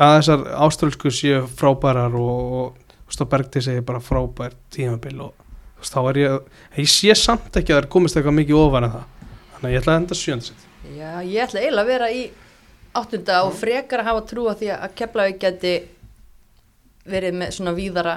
að 0.00 0.16
þessar 0.16 0.44
áströlsku 0.66 1.12
séu 1.14 1.44
frábærar 1.60 2.16
og, 2.16 2.76
Bergti 3.30 3.60
segir 3.60 3.82
bara 3.84 4.00
frábær 4.00 4.54
tímabil 4.72 5.18
og 5.24 5.34
þá 5.82 5.98
er 6.12 6.18
ég 6.20 6.36
ég 6.78 6.90
sé 6.90 7.14
samt 7.18 7.56
ekki 7.58 7.74
að 7.74 7.80
það 7.80 7.82
er 7.82 7.88
komist 7.90 8.16
eitthvað 8.16 8.36
mikið 8.38 8.60
ofan 8.60 8.86
en 8.86 8.92
það. 8.94 9.08
Þannig 9.54 9.68
að 9.68 9.74
ég 9.74 9.82
ætla 9.82 9.92
að 9.92 10.00
enda 10.00 10.18
sjöðansæti 10.20 10.68
Já, 10.96 11.10
ég 11.20 11.42
ætla 11.44 11.60
eiginlega 11.60 11.82
að 11.82 11.90
vera 11.90 12.10
í 12.14 12.20
áttunda 12.96 13.40
og 13.46 13.56
frekar 13.58 14.02
að 14.02 14.08
hafa 14.10 14.22
trú 14.30 14.46
á 14.48 14.54
því 14.56 14.70
að 14.76 14.94
Keflavík 14.98 15.40
geti 15.42 15.74
verið 17.10 17.36
með 17.42 17.52
svona 17.56 17.74
víðara 17.76 18.14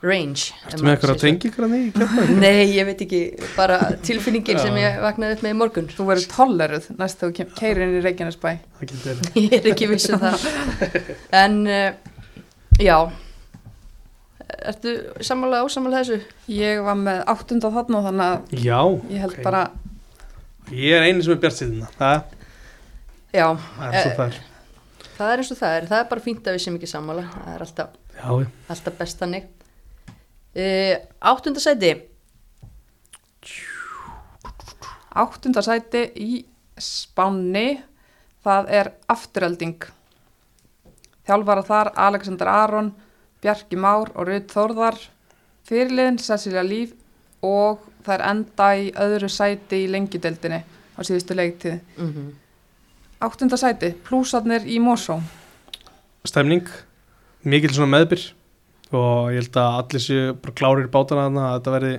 range 0.00 0.54
Ertu 0.64 0.84
með 0.84 0.94
eitthvað 0.94 1.10
segir 1.10 1.20
svo. 1.20 1.24
tengingar 1.26 1.64
að 1.66 1.72
því 1.74 1.80
í 1.80 1.90
Keflavík? 1.96 2.38
Nei, 2.44 2.60
ég 2.72 2.86
veit 2.88 3.02
ekki, 3.04 3.20
bara 3.56 3.78
tilfinningin 4.06 4.60
sem 4.62 4.78
ég 4.80 5.00
vaknaði 5.04 5.36
upp 5.36 5.42
með 5.44 5.52
í 5.52 5.58
morgun 5.60 5.90
Þú 5.92 6.06
verður 6.08 6.30
tolleruð 6.32 6.86
næst 7.00 7.20
þú 7.20 7.32
keirir 7.58 7.82
inn 7.84 7.98
í 7.98 8.04
Reykjanesbæ. 8.06 8.52
Það 8.78 8.86
getur 8.86 9.02
verið. 9.10 9.32
ég 9.44 9.56
er 9.58 9.68
ekki 9.74 9.90
viss 9.90 10.08
um 10.14 10.22
það 10.22 10.46
en 11.42 11.58
uh, 11.68 11.90
já 12.80 12.96
ertu 14.70 14.94
sammála 15.24 15.62
ósammála 15.66 16.00
þessu? 16.02 16.20
Ég 16.52 16.80
var 16.84 16.98
með 16.98 17.22
áttunda 17.30 17.70
þarna 17.72 18.02
þannig 18.08 18.26
að 18.26 18.64
Já, 18.64 18.80
ég 19.12 19.24
held 19.24 19.36
ok. 19.36 19.44
bara, 19.46 19.62
Ég 20.70 20.96
er 20.96 21.06
eini 21.08 21.24
sem 21.24 21.34
er 21.34 21.40
bjart 21.42 21.58
síðan 21.60 21.86
það, 21.98 22.36
Já, 23.34 23.46
það 23.76 23.94
er 23.94 24.00
svo 24.00 24.10
Eh, 24.10 24.16
það 24.16 24.26
er 24.26 24.40
það 25.20 25.30
er 25.34 25.42
eins 25.42 25.52
og 25.52 25.58
það 25.60 25.76
er 25.76 25.88
það 25.90 26.02
er 26.02 26.10
bara 26.10 26.24
fínt 26.24 26.46
að 26.48 26.56
við 26.56 26.62
sem 26.64 26.76
ekki 26.78 26.90
sammála 26.90 27.24
það 27.30 27.54
er 27.54 27.64
alltaf, 27.66 27.96
alltaf 28.72 28.94
best 29.00 29.20
þannig 29.20 29.48
uh, 29.48 29.59
Áttunda 30.54 31.60
sæti 31.62 31.92
áttunda 35.14 35.62
sæti 35.62 36.04
í 36.16 36.40
Spánni, 36.80 37.80
það 38.44 38.68
er 38.72 38.90
afturölding. 39.10 39.82
Þjálfara 41.28 41.64
þar 41.66 41.90
Alexander 42.08 42.48
Aron, 42.48 42.92
Bjarki 43.42 43.76
Már 43.76 44.12
og 44.14 44.28
Rudd 44.28 44.48
Þórðar, 44.52 44.96
fyrirliðin 45.68 46.18
Cecilia 46.22 46.62
Líf 46.64 46.94
og 47.44 47.84
það 48.06 48.14
er 48.16 48.24
enda 48.30 48.68
í 48.80 48.86
öðru 49.04 49.28
sæti 49.28 49.84
í 49.84 49.90
lengjudeldinni 49.92 50.62
á 50.96 51.00
síðustu 51.04 51.36
leiktið. 51.36 51.80
mm 51.96 52.12
-hmm. 52.12 52.30
Áttunda 53.20 53.56
sæti, 53.56 53.94
plúsarnir 54.04 54.64
í 54.64 54.80
Mosó. 54.80 55.20
stemning 56.24 56.68
mikil 57.44 57.74
svona 57.74 57.98
meðbyr 57.98 58.39
og 58.96 59.30
ég 59.30 59.40
held 59.40 59.56
að 59.60 59.78
allir 59.82 60.04
séu 60.04 60.34
bara 60.34 60.56
klárir 60.60 60.90
bátana 60.90 61.26
þarna 61.28 61.46
að 61.46 61.56
þetta 61.56 61.74
verði 61.76 61.94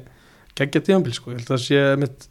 geggja 0.59 0.83
tíðanbíl 0.87 1.15
sko, 1.15 1.31
ég 1.31 1.39
held 1.39 1.49
að 1.49 1.55
það 1.55 1.65
sé 1.65 1.81
mitt 2.01 2.27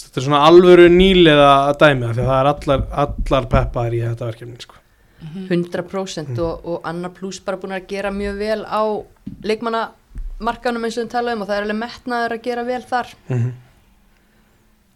þetta 0.00 0.20
er 0.20 0.26
svona 0.26 0.42
alvöru 0.48 0.88
nýliða 0.92 1.48
að 1.68 1.78
dæmi 1.82 2.06
það 2.06 2.14
því 2.14 2.22
að 2.22 2.30
það 2.30 2.38
er 2.40 2.50
allar, 2.52 2.84
allar 3.04 3.48
peppaðir 3.54 3.96
í 3.96 4.04
þetta 4.06 4.28
verkefni 4.30 4.62
sko. 4.64 4.76
100% 5.20 6.38
og, 6.40 6.62
og 6.64 6.86
Anna 6.88 7.10
Plus 7.12 7.42
bara 7.44 7.58
búin 7.60 7.76
að 7.76 7.90
gera 7.90 8.12
mjög 8.14 8.38
vel 8.40 8.62
á 8.64 8.82
leikmannamarkanum 9.44 10.86
eins 10.86 10.96
og 10.96 11.04
við 11.04 11.10
talaðum 11.12 11.44
og 11.44 11.50
það 11.50 11.58
er 11.58 11.66
alveg 11.66 11.80
metnaður 11.82 12.36
að 12.38 12.46
gera 12.46 12.64
vel 12.64 12.80
þar 12.88 13.12
mm 13.26 13.36
-hmm. 13.36 13.58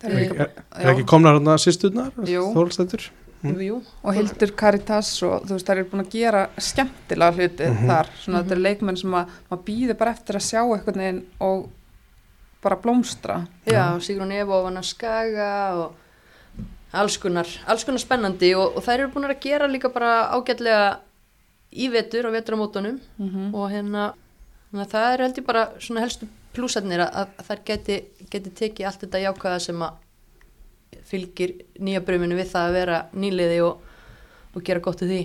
Það 0.05 0.15
er 0.15 0.33
er, 0.41 0.49
er 0.81 0.91
ekki 0.95 1.05
komnar 1.09 1.37
hérna 1.37 1.59
sýsturnar 1.61 2.11
Jú. 2.29 2.49
þólstættur 2.57 3.11
Mm. 3.11 3.24
Jú, 3.45 3.61
jú. 3.67 3.83
og 4.03 4.15
Hildur 4.15 4.53
Caritas 4.57 5.23
og 5.23 5.45
þú 5.47 5.53
veist, 5.57 5.67
það 5.67 5.79
er 5.79 5.85
búin 5.91 6.05
að 6.05 6.11
gera 6.11 6.43
skemmtilega 6.59 7.33
hluti 7.37 7.69
Mhm. 7.71 7.87
þar, 7.89 8.07
svona 8.23 8.43
þetta 8.43 8.45
Mhm. 8.45 8.53
er 8.53 8.65
leikmenn 8.67 8.97
sem 8.99 9.11
að 9.11 9.29
maður 9.51 9.65
býður 9.65 9.99
bara 9.99 10.11
eftir 10.13 10.35
að 10.37 10.47
sjá 10.51 10.61
eitthvað 10.65 10.97
neginn 10.97 11.23
og 11.41 11.69
bara 12.63 12.77
blómstra 12.77 13.47
Já, 13.67 13.99
Sigrun 14.01 14.33
Evo 14.33 14.53
og 14.59 14.65
Vanna 14.65 14.83
Skaga 14.83 15.75
og 15.77 15.95
alls 16.93 17.17
konar, 17.19 17.47
alls 17.67 17.85
konar 17.85 17.99
spennandi 18.01 18.55
og, 18.55 18.77
og 18.77 18.83
þær 18.85 18.99
eru 19.01 19.09
búin 19.13 19.29
að 19.31 19.41
gera 19.41 19.67
líka 19.69 19.89
bara 19.93 20.31
ágætlega 20.33 20.99
í 21.75 21.89
vetur 21.91 22.27
og 22.27 22.33
veturamótunum 22.33 23.01
mm 23.19 23.29
-hmm. 23.31 23.55
og 23.55 23.71
hérna 23.71 24.15
að 24.75 24.89
það 24.91 25.13
er 25.15 25.19
held 25.23 25.37
ég 25.39 25.47
bara 25.47 25.69
svona 25.79 26.01
helstu 26.01 26.27
plúsarnir 26.55 27.01
að, 27.01 27.29
að 27.39 27.47
þær 27.49 27.65
geti, 27.65 28.05
geti 28.31 28.51
tekið 28.51 28.87
allt 28.87 29.01
þetta 29.01 29.19
jákvæða 29.25 29.59
sem 29.61 29.83
að 29.83 29.91
fylgir 31.09 31.55
nýja 31.83 32.01
bruminu 32.05 32.37
við 32.39 32.51
það 32.53 32.69
að 32.69 32.77
vera 32.79 32.99
nýliði 33.15 33.61
og, 33.67 33.81
og 34.55 34.65
gera 34.67 34.81
gott 34.85 35.03
úr 35.05 35.11
því. 35.13 35.23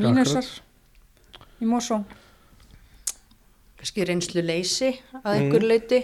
Mínusar 0.00 0.48
í 1.60 1.68
Mosó. 1.68 2.00
Kannski 3.80 4.04
reynslu 4.08 4.42
leysi 4.44 4.90
að 5.24 5.24
Mm. 5.24 5.36
einhver 5.40 5.64
leiti 5.64 6.00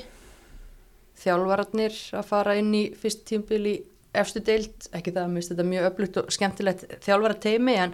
þjálfararnir 1.20 1.96
að 2.16 2.24
fara 2.28 2.56
inn 2.60 2.72
í 2.76 2.82
fyrst 2.96 3.24
tímbil 3.28 3.62
í 3.66 3.74
efstu 4.16 4.40
deild, 4.44 4.88
ekki 4.96 5.12
það 5.12 5.22
að 5.24 5.32
mér 5.32 5.40
finnst 5.40 5.52
þetta 5.52 5.66
mjög 5.70 5.88
öflugt 5.90 6.16
og 6.22 6.30
skemmtilegt 6.32 6.84
þjálfara 7.04 7.40
teimi 7.40 7.74
en 7.76 7.92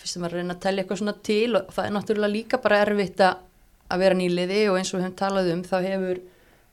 fyrst 0.00 0.16
að 0.16 0.22
maður 0.24 0.36
reyna 0.40 0.54
að 0.56 0.60
telja 0.66 0.82
eitthvað 0.84 1.00
svona 1.00 1.14
til 1.22 1.56
og 1.56 1.70
það 1.72 1.86
er 1.86 1.94
náttúrulega 1.96 2.34
líka 2.34 2.60
bara 2.60 2.82
erfitt 2.84 3.20
að 3.24 3.46
að 3.90 3.98
vera 4.04 4.14
nýliði 4.14 4.60
og 4.70 4.76
eins 4.78 4.92
og 4.94 5.00
við 5.00 5.06
höfum 5.08 5.16
talað 5.18 5.48
um 5.54 5.62
þá 5.66 5.76
hefur 5.82 6.20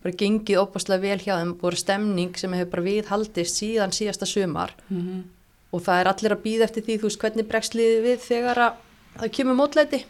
bara 0.08 0.18
gengið 0.18 0.62
opaslega 0.62 1.04
vel 1.04 1.20
hjá 1.20 1.34
þeim 1.38 1.54
búið 1.60 1.80
stemning 1.82 2.38
sem 2.40 2.54
hefur 2.56 2.72
bara 2.72 2.86
viðhaldist 2.88 3.60
síðan 3.60 3.92
síðasta 3.96 4.26
sumar. 4.26 4.72
Mm 4.90 5.02
-hmm. 5.02 5.24
og 5.72 5.82
það 5.84 6.00
er 6.00 6.08
allir 6.08 6.32
að 6.32 6.44
býða 6.44 6.64
eftir 6.64 6.84
því 6.84 7.00
þú 7.00 7.10
veist 7.10 7.20
hvernig 7.22 7.48
bregst 7.48 7.76
liðið 7.76 8.04
við 8.08 8.20
þegar 8.24 8.58
að 8.58 8.74
það 9.20 9.32
kemur 9.36 9.56
mótlæti? 9.56 10.06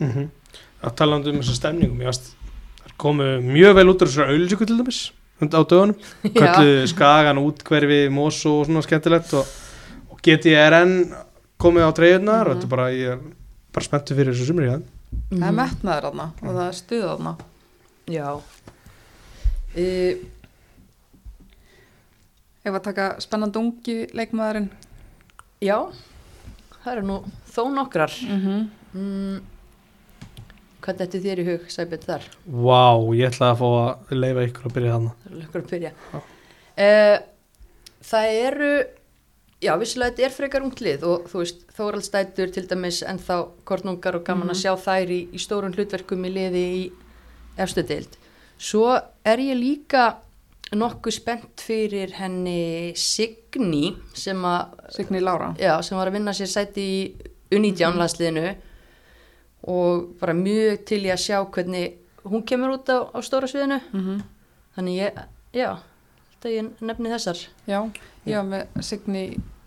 Mm 0.00 0.10
-hmm. 0.10 0.28
að 0.82 0.94
tala 0.96 1.16
um 1.16 1.22
þessa 1.22 1.54
stemningum 1.54 2.00
ég 2.00 2.06
veist, 2.06 2.34
það 2.84 2.96
komu 2.96 3.40
mjög 3.40 3.74
vel 3.74 3.88
út 3.88 4.02
úr 4.02 4.08
þessar 4.08 4.30
auðlýsingu 4.30 4.66
til 4.66 4.78
dæmis 4.78 5.12
á 5.40 5.60
dögunum, 5.64 5.96
kölluðu 6.24 6.86
skagan 6.86 7.38
útkverfi 7.38 8.08
Mosó 8.08 8.60
og 8.60 8.66
svona 8.66 8.82
skemmtilegt 8.82 9.32
og, 9.34 9.44
og 10.10 10.18
GTRN 10.22 11.12
komið 11.58 11.84
á 11.84 11.90
treyðunar 11.92 12.46
og 12.48 12.54
Mhm. 12.54 12.60
þetta 12.60 12.68
bara, 12.68 12.90
ég 12.90 13.12
er 13.12 13.18
bara 13.72 13.84
spenntu 13.84 14.14
fyrir 14.14 14.32
þessu 14.32 14.46
sumri, 14.46 14.66
já. 14.66 14.80
Það 15.30 15.48
er 15.48 15.52
metnaður 15.52 16.02
þarna 16.02 16.32
og 16.42 16.48
það 16.54 16.68
er 16.68 16.72
stuð 16.72 17.02
þarna 17.02 17.36
Já 18.10 18.28
uh, 18.34 18.42
ef 22.64 22.72
að 22.78 22.82
taka 22.88 23.06
spennandi 23.22 23.60
ungi 23.60 23.96
leikmaðurinn 24.16 24.70
Já, 25.64 25.78
það 26.82 26.92
eru 26.96 27.04
nú 27.08 27.16
þó 27.54 27.62
nokkrar 27.72 28.12
mm 28.24 28.40
-hmm. 28.44 28.64
mm, 28.94 29.42
Hvað 30.84 30.98
þetta 31.00 31.20
þér 31.24 31.40
í 31.40 31.44
hug, 31.48 31.62
Sæbjörn, 31.72 32.02
þar? 32.04 32.24
Vá, 32.44 32.82
ég 33.16 33.30
ætla 33.30 33.52
að 33.52 33.58
fá 33.62 33.68
að 34.10 34.18
leifa 34.20 34.42
ykkur 34.44 34.66
að 34.68 34.74
byrja 34.74 34.94
er 34.96 35.36
lögur 35.38 35.62
að 35.62 35.70
byrja 35.70 35.92
Já. 36.12 36.18
uh, 36.78 37.18
Það 38.04 38.26
eru 38.48 38.86
Já, 39.64 39.76
vissulega 39.80 40.10
þetta 40.10 40.22
er 40.26 40.30
frekar 40.30 40.62
unglið 40.62 41.02
og 41.08 41.24
þú 41.30 41.38
veist, 41.40 41.60
Þóraldstætur 41.76 42.50
til 42.52 42.66
dæmis 42.68 43.02
en 43.02 43.18
þá 43.18 43.48
kornungar 43.64 44.14
og 44.16 44.24
gaman 44.24 44.48
Mhm. 44.48 44.50
að 44.50 44.60
sjá 44.60 44.76
þær 44.76 45.08
í, 45.10 45.28
í 45.32 45.38
stórun 45.38 45.72
hlutverkum 45.72 46.24
í 46.24 46.30
liði 46.34 46.64
í 46.84 46.92
efstu 47.60 47.84
deild. 47.86 48.18
Svo 48.58 48.92
er 49.24 49.42
ég 49.42 49.58
líka 49.58 50.04
nokkuð 50.74 51.14
spennt 51.14 51.62
fyrir 51.62 52.14
henni 52.18 52.92
Signý 52.98 53.94
sem 54.16 54.38
að 54.48 54.78
Signi 54.94 55.20
já, 55.58 55.82
sem 55.82 55.98
var 55.98 56.08
að 56.08 56.16
vinna 56.18 56.32
sér 56.34 56.50
sæti 56.50 56.84
í 56.84 57.00
U19 57.54 57.98
landsliðinu 57.98 58.54
og 59.70 60.08
bara 60.20 60.34
mjög 60.34 60.84
til 60.88 61.04
ég 61.04 61.14
að 61.14 61.24
sjá 61.24 61.38
hvernig 61.44 61.98
hún 62.24 62.44
kemur 62.44 62.78
út 62.78 62.88
á, 62.88 63.04
á 63.12 63.18
stóra 63.22 63.48
sviðinu. 63.48 63.80
Mm 63.92 64.22
þannig 64.74 64.96
ég, 64.98 65.18
já 65.54 65.68
ég 66.44 66.66
nefni 66.84 67.08
þessar. 67.08 67.38
Já, 67.64 67.78
já 68.28 68.42
með 68.44 68.66
Signi, 68.84 69.22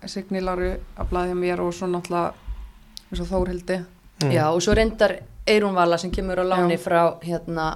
Signi 0.06 0.42
Láru 0.44 0.76
að 0.94 1.08
blæðja 1.10 1.38
mér 1.38 1.62
og 1.64 1.72
svo 1.74 1.88
náttúrulega 1.90 2.34
eins 3.08 3.22
og 3.24 3.30
Þórhildi. 3.32 3.78
Mm. 4.22 4.30
já, 4.34 4.44
og 4.50 4.60
svo 4.62 4.74
reyndar 4.74 5.16
Eirún 5.48 5.74
Vala 5.76 5.98
sem 5.98 6.10
kemur 6.14 6.38
á 6.40 6.44
láni 6.44 6.76
Já. 6.76 6.82
frá 6.84 7.02
hérna 7.24 7.68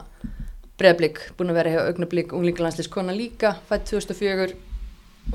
Breiðblik, 0.78 1.18
búin 1.38 1.52
að 1.52 1.58
vera 1.60 1.70
hjá 1.74 1.80
augnablík 1.92 2.32
unglingalandsliðskona 2.34 3.12
líka, 3.14 3.54
fætt 3.68 3.84
2004 3.92 4.54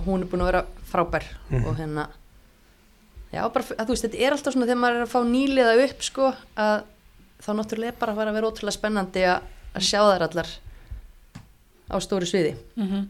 hún 0.05 0.23
er 0.25 0.27
búin 0.31 0.41
að 0.43 0.49
vera 0.51 0.63
frábær 0.91 1.23
Mhm. 1.49 1.65
og 1.65 1.77
hérna 1.77 2.07
já, 3.33 3.41
bara, 3.53 3.63
að 3.63 3.85
þú 3.85 3.93
veist, 3.93 4.05
þetta 4.07 4.19
er 4.25 4.31
alltaf 4.35 4.53
svona 4.53 4.65
þegar 4.67 4.81
maður 4.81 4.95
er 4.97 5.05
að 5.05 5.13
fá 5.13 5.19
nýliða 5.23 5.83
upp 5.85 6.01
sko, 6.03 6.33
að 6.57 6.83
þá 7.43 7.49
náttúrulega 7.55 7.87
er 7.93 7.99
bara 7.99 8.13
að 8.13 8.33
vera 8.33 8.47
ótrúlega 8.51 8.75
spennandi 8.77 9.23
að, 9.27 9.41
að 9.75 9.81
sjá 9.87 9.99
þær 10.01 10.25
allar 10.27 10.47
á 11.87 11.95
stóru 12.03 12.25
sviði 12.27 12.55
mm 12.75 13.07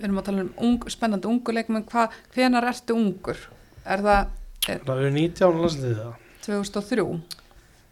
við 0.00 0.04
erum 0.08 0.18
að 0.18 0.24
tala 0.24 0.40
um 0.46 0.52
ung, 0.64 0.84
spennandi 0.88 1.28
ungu 1.28 1.52
leikmenn 1.52 1.84
Hva, 1.84 2.06
hvenar 2.34 2.64
ertu 2.64 2.94
ungur? 2.96 3.36
er 3.84 3.98
það 4.00 4.28
Það 4.66 5.00
er 5.06 5.10
19 5.10 5.60
landsliðið 5.60 5.98
það 6.00 6.14
2003? 6.44 7.20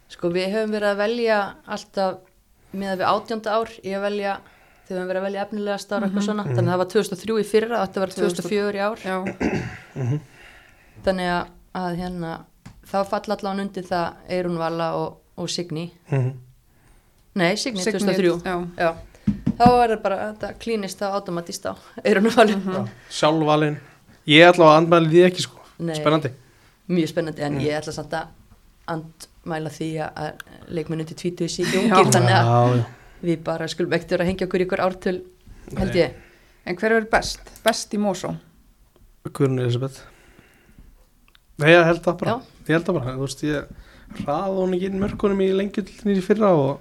Sko 0.08 0.30
við 0.32 0.52
höfum 0.54 0.72
verið 0.72 0.92
að 0.94 1.00
velja 1.02 1.38
alltaf 1.68 2.18
með 2.72 2.92
að 2.94 2.98
við 3.02 3.08
átjónda 3.12 3.52
ár 3.58 3.70
í 3.84 3.92
að 3.96 4.02
velja 4.06 4.32
þegar 4.88 4.88
við 4.88 4.98
höfum 4.98 5.08
verið 5.10 5.20
að 5.20 5.26
velja 5.28 5.42
efnilega 5.44 5.78
stára 5.82 6.06
eitthvað 6.08 6.24
svona 6.28 6.44
Mhm. 6.44 6.54
þannig 6.56 6.68
að 6.68 6.72
það 6.72 6.78
var 6.78 6.90
2003 6.94 7.40
í 7.42 7.44
fyrra 7.44 7.80
þetta 7.86 8.00
var 8.00 8.08
2004 8.08 8.74
í 8.74 8.82
ár 8.88 8.98
já, 9.04 9.16
Mhm. 9.94 10.20
þannig 11.04 11.28
að, 11.32 11.46
að 11.74 11.96
hérna 12.00 12.32
þá 12.88 12.98
falla 13.10 13.36
allan 13.36 13.60
undir 13.60 13.84
það 13.84 14.14
Eirún 14.30 14.58
Vala 14.58 14.88
og, 14.96 15.18
og 15.36 15.48
Signý 15.48 15.90
Mhm. 16.10 16.32
nei 17.36 17.54
Signý, 17.56 17.80
Signý, 17.84 18.00
2003 18.00 18.42
já. 18.44 18.66
Já. 18.78 18.94
þá 19.58 19.66
er 19.84 19.88
það 19.96 20.02
bara 20.02 20.16
þetta 20.32 20.54
klínist 20.58 20.98
það 20.98 21.14
automatist 21.20 21.66
á 21.68 21.74
Eirún 22.04 22.30
Vala 22.34 22.56
Mhm. 22.56 22.88
Sjálfvalin 23.10 23.78
Ég 24.28 24.44
ætla 24.44 24.64
að 24.64 24.76
andmæli 24.82 25.08
því 25.08 25.24
ekki 25.30 25.40
sko 25.40 25.60
Nei. 25.78 25.94
Spennandi 25.94 26.30
mjög 26.88 27.08
spennandi 27.12 27.40
en 27.42 27.54
Mm. 27.54 27.60
ég 27.64 27.76
ætla 27.80 27.92
samt 27.92 28.10
að 28.12 28.26
andmæla 28.94 29.70
því 29.70 29.88
að- 30.04 30.12
að 30.16 30.32
leikmenn 30.68 31.00
undir 31.04 31.16
20 31.16 31.48
sé 31.48 31.62
ekki 31.64 31.78
Já. 31.78 31.82
ungir 31.96 32.12
þannig 32.12 32.38
að 32.38 32.84
við 33.22 33.42
bara 33.44 33.68
skulum 33.68 33.92
ekkert 33.92 34.10
vera 34.16 34.24
að 34.24 34.28
hengja 34.32 34.46
okkur 34.48 34.60
í 34.60 34.66
ykkur 34.66 34.84
ártöl 34.84 35.18
held 35.78 35.94
ég 35.94 36.14
en 36.66 36.76
hver 36.76 36.92
er 36.98 37.06
best? 37.10 37.40
best 37.64 37.94
í 37.94 37.98
Mosó? 37.98 38.34
Guðrun 39.28 39.60
Elisabeth 39.60 40.00
Nei, 41.58 41.70
ég 41.74 41.84
held 41.84 42.02
það 42.04 42.18
bara 42.20 42.30
Já. 42.30 42.42
Ég 42.68 42.74
held 42.76 42.84
það 42.86 42.98
bara, 42.98 43.12
þú 43.16 43.24
veist, 43.24 43.42
ég 43.42 43.64
hrað 44.22 44.58
hún 44.58 44.74
ekki 44.76 44.86
inn 44.90 45.00
mörkunum 45.02 45.40
í 45.42 45.48
lengjullinni 45.56 46.18
í 46.20 46.22
fyrra 46.24 46.50
og 46.54 46.80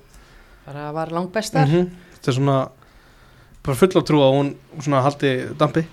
bara 0.68 0.92
var 0.96 1.08
langt 1.16 1.32
bestar 1.34 1.66
Mhm. 1.68 1.90
þetta 2.16 2.28
er 2.28 2.34
svona 2.38 2.58
bara 3.64 3.76
full 3.76 3.98
af 3.98 4.04
trú 4.06 4.20
að 4.24 4.36
hún 4.38 4.56
svona 4.82 5.02
haldi 5.02 5.32
dampi 5.58 5.86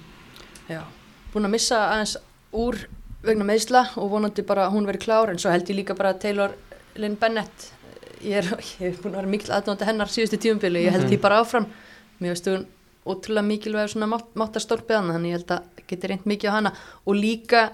Já, 0.69 0.83
búin 1.33 1.45
að 1.47 1.51
missa 1.51 1.77
aðeins 1.91 2.17
úr 2.53 2.77
vegna 3.25 3.45
meðsla 3.49 3.87
og 4.01 4.11
vonandi 4.13 4.43
bara 4.47 4.69
hún 4.73 4.87
veri 4.89 4.99
klár 5.03 5.31
en 5.33 5.39
svo 5.41 5.51
held 5.53 5.69
ég 5.71 5.77
líka 5.81 5.97
bara 5.97 6.15
Taylor 6.15 6.55
Lynn 6.97 7.17
Bennett 7.21 7.71
ég 8.25 8.39
er, 8.41 8.45
ég 8.81 8.93
er 8.93 8.99
búin 9.03 9.15
að 9.15 9.21
vera 9.23 9.33
mikil 9.35 9.53
aðdóndi 9.57 9.85
hennar 9.89 10.09
síðustu 10.13 10.39
tíumbili, 10.41 10.85
ég 10.87 10.93
held 10.95 11.05
Mhm. 11.05 11.13
því 11.13 11.21
bara 11.21 11.41
áfram. 11.43 11.67
Mér 12.21 12.33
veist 12.35 12.47
hún 12.49 12.67
ótrúlega 13.05 13.45
mikilvæg 13.45 13.89
svona 13.93 14.07
mátt, 14.09 14.31
máttastorpið 14.39 14.97
hana, 14.97 15.13
þannig 15.17 15.33
ég 15.33 15.39
held 15.39 15.51
að 15.59 15.87
geti 15.91 16.09
reynd 16.09 16.25
mikið 16.25 16.49
á 16.49 16.57
hana. 16.57 16.73
Og 17.07 17.15
líka 17.19 17.65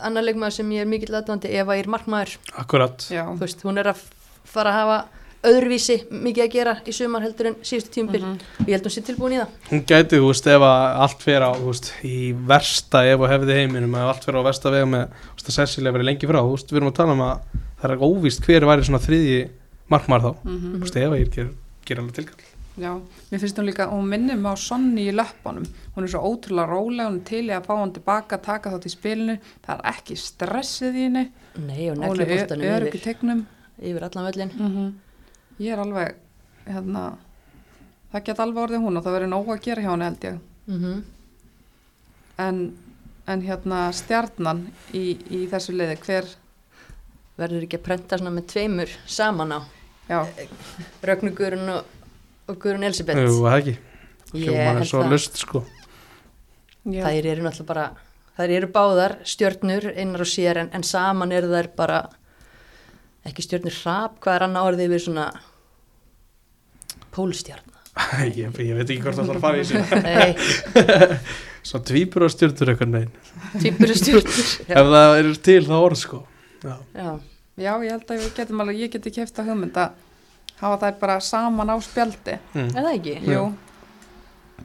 annar 0.00 0.22
leikmaður 0.22 0.52
sem 0.52 0.70
ég 0.70 0.80
er 0.84 0.86
mikil 0.86 1.14
aðdóndi 1.18 1.50
Eva 1.50 1.74
er 1.76 1.88
markmaður, 1.90 2.36
akkurat. 2.62 3.08
Já, 3.10 3.24
þú 3.26 3.38
veist, 3.42 3.62
hún 3.66 3.78
er 3.82 3.90
að 3.90 4.04
fara 4.46 4.70
að 4.70 4.78
hafa 4.78 4.98
öðruvísi 5.46 5.96
mikið 6.10 6.42
að 6.44 6.52
gera 6.52 6.74
í 6.82 6.94
sumar 6.94 7.22
heldur 7.22 7.52
en 7.52 7.56
síðustu 7.62 7.92
tíumbil 7.94 8.22
Mhm. 8.24 8.38
og 8.60 8.66
ég 8.66 8.74
held 8.74 8.86
hún 8.88 8.94
sé 8.94 9.02
tilbúin 9.06 9.34
í 9.36 9.38
það. 9.38 9.48
Hún 9.70 9.84
gæti, 9.86 10.18
þú 10.18 10.26
veist, 10.26 10.46
ef 10.46 10.62
að 10.66 10.98
allt 11.04 11.22
fer 11.22 11.42
á, 11.46 11.52
veist, 11.54 11.92
í 12.02 12.32
versta 12.34 13.04
ef 13.06 13.20
og 13.20 13.28
hefði 13.30 13.54
heiminum, 13.54 13.94
ef 13.94 14.08
allt 14.10 14.24
fer 14.24 14.34
á 14.34 14.42
versta 14.42 14.70
vega 14.70 14.86
með, 14.86 15.08
að 15.38 15.54
Cecilia 15.54 15.92
verið 15.92 16.08
lengi 16.10 16.26
frá, 16.26 16.42
þú 16.42 16.50
veist, 16.56 16.70
við 16.72 16.76
erum 16.76 16.90
að 16.90 16.98
tala 16.98 17.12
um 17.12 17.20
að 17.20 17.40
það 17.80 17.90
er 17.90 18.04
óvíst 18.08 18.44
hver 18.44 18.66
væri 18.66 18.84
svona 18.84 19.04
þriðji 19.06 19.48
markmaður 19.88 20.22
þá, 20.26 20.44
mhm. 20.44 20.74
þú 20.74 20.82
veist, 20.82 20.96
ef 20.96 21.10
að 21.12 21.20
ég 21.22 21.30
ger, 21.30 21.50
ger 21.86 21.98
alveg 21.98 22.14
tilkall. 22.14 22.44
Já, 22.78 22.92
mér 23.30 23.40
finnst 23.42 23.58
hún 23.58 23.66
líka, 23.66 23.88
hún 23.90 24.06
minnir 24.06 24.36
mig 24.38 24.54
á 24.54 24.56
Sonni 24.58 25.08
í 25.10 25.14
löppunum, 25.14 25.66
hún 25.96 26.04
er 26.04 26.10
svo 26.12 26.20
ótrúlega 26.22 26.68
rólega, 26.70 27.08
hún 27.10 27.18
er 27.18 27.26
til 27.26 27.46
í 27.46 27.50
að 27.50 27.66
fá 27.66 27.74
hann 27.74 27.92
tilbaka, 27.92 28.38
taka 28.38 28.70
þátt 28.70 28.86
í 28.86 28.92
spilinu, 28.94 29.38
það 29.66 29.80
er 29.82 29.90
ekki 29.90 30.14
stressið 30.14 30.94
í 30.94 31.06
henni, 31.08 31.24
Nei, 31.58 31.90
og 31.90 31.98
hún 31.98 32.22
er 32.22 32.22
örygg 32.22 32.94
í 32.94 32.98
yfir, 32.98 33.02
tegnum, 33.02 33.46
yfir 33.82 34.06
allan 34.06 34.30
völlin 34.30 34.52
mm 34.54 34.92
ég 35.58 35.74
er 35.74 35.82
alveg, 35.82 36.18
hérna, 36.66 37.04
það 38.12 38.26
get 38.30 38.42
alveg 38.44 38.64
orðið 38.64 38.84
hún 38.86 39.00
og 39.00 39.06
það 39.06 39.16
verður 39.18 39.32
nóg 39.34 39.54
að 39.54 39.64
gera 39.68 39.84
hjá 39.84 39.92
henni 39.92 40.10
held 40.10 40.28
ég, 40.28 40.42
mm 40.68 40.98
en, 42.38 42.60
en 43.26 43.42
hérna 43.42 43.88
stjarnan 43.94 44.66
í, 44.94 45.18
í 45.34 45.44
þessu 45.50 45.74
liði, 45.76 45.98
hver, 46.04 46.28
verður 47.38 47.66
ekki 47.66 47.80
að 47.80 47.86
prenta 47.88 48.18
svona 48.18 48.34
með 48.36 48.48
tveimur 48.52 48.94
saman 49.10 49.56
á? 49.58 49.60
Já, 50.08 50.20
Rögnu 51.04 51.34
Guðrun 51.36 51.72
og, 51.74 51.96
og 52.48 52.60
Guðrun 52.62 52.86
Elisabeth 52.88 53.20
Jú, 53.20 53.40
það 53.44 53.58
ekki, 53.58 53.74
held 54.32 54.52
er 54.54 54.88
svo 54.88 55.02
það 55.02 55.14
lust, 55.14 55.40
sko. 55.42 55.64
ég, 56.88 57.02
þær 57.02 57.32
eru 57.34 57.44
náttúrulega 57.44 57.68
bara 57.72 57.88
þær 58.38 58.54
eru 58.54 58.70
báðar 58.72 59.18
stjörnur 59.26 59.90
einar 59.96 60.24
og 60.24 60.30
sér 60.30 60.62
en, 60.62 60.72
en 60.72 60.86
saman 60.86 61.34
eru 61.34 61.50
þær 61.52 61.72
bara 61.76 62.00
ekki 63.28 63.44
stjörnur 63.44 63.76
hrap 63.82 64.20
hvað 64.22 64.38
er 64.38 64.46
annað 64.46 64.70
orðið 64.72 64.94
við 64.94 65.04
svona 65.08 65.28
pólstjarn 67.14 67.64
ég, 68.22 68.36
ég 68.62 68.74
veit 68.78 68.90
ekki 68.92 69.00
hvort 69.02 69.16
það 69.18 69.30
þarf 69.32 69.38
að 69.38 69.44
fara 69.44 69.58
í 69.58 69.64
sig. 69.66 69.78
nei, 70.06 71.18
Svo 71.68 71.80
tvípur 71.84 72.24
og 72.24 72.30
stjórnur 72.32 72.70
eitthvað 72.72 73.08
stjörnur 73.98 74.28
já, 74.70 74.74
Ef 74.78 74.90
það 74.92 75.14
er 75.18 75.30
til 75.48 75.62
það 75.66 75.82
orð, 75.88 75.98
sko. 76.00 76.20
Já. 76.62 76.74
já, 76.94 77.08
já, 77.58 77.72
ég 77.84 77.90
held 77.92 78.12
að 78.14 78.20
við 78.22 78.28
getum 78.38 78.62
alveg, 78.62 78.78
ég 78.84 78.92
geti 78.94 79.12
kæft 79.18 79.40
að 79.42 79.50
hugmynda, 79.50 79.88
hafa 80.60 80.78
þær 80.84 80.94
bara 81.00 81.16
saman 81.22 81.70
á 81.74 81.76
spjaldi, 81.82 82.36
Mm. 82.54 82.68
er 82.74 82.86
það 82.86 82.92
ekki? 82.98 83.16
jú, 83.32 83.42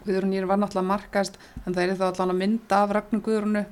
Guðrún 0.03 0.33
ég 0.35 0.45
var 0.49 0.57
náttúrulega 0.59 0.89
markast, 0.89 1.35
en 1.65 1.73
það 1.75 1.83
er 1.89 1.97
þá 1.99 2.05
allan 2.11 2.31
að 2.33 2.39
mynda 2.43 2.79
af 2.83 2.93
Ragnu 2.97 3.19
Guðrunu, 3.25 3.65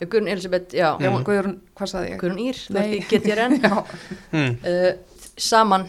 Já, 0.00 0.06
Guðrun 0.10 0.28
Elisabeth, 0.32 0.72
já, 0.74 0.88
já, 1.00 1.08
Mm. 1.10 1.24
Guðrún, 1.24 1.56
hvað 1.78 1.90
sagði 1.92 2.08
ég? 2.10 2.20
Guðrun 2.20 2.40
Ír, 2.44 2.62
ert 2.74 2.94
í 2.94 3.02
GTRN 3.10 3.58
Já, 3.62 3.84
Mm. 4.32 4.56
uh, 4.60 4.92
saman 5.38 5.88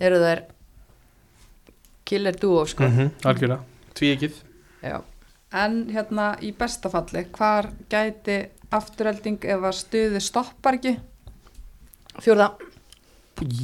eru 0.00 0.16
þær 0.24 0.42
killer 2.08 2.36
duo 2.40 2.64
sko 2.66 2.84
Mm 2.88 3.10
algjörlega, 3.24 3.60
tví 3.94 4.14
ekkið. 4.16 4.40
já, 4.82 4.98
En 5.52 5.86
hérna 5.92 6.34
í 6.44 6.50
bestafalli, 6.52 7.22
hvar 7.32 7.70
gæti 7.88 8.34
afturhelding 8.70 9.38
ef 9.48 9.62
að 9.64 9.76
stuði 9.78 10.20
stoppar 10.20 10.76
ekki? 10.76 10.96
fjórða 12.20 12.50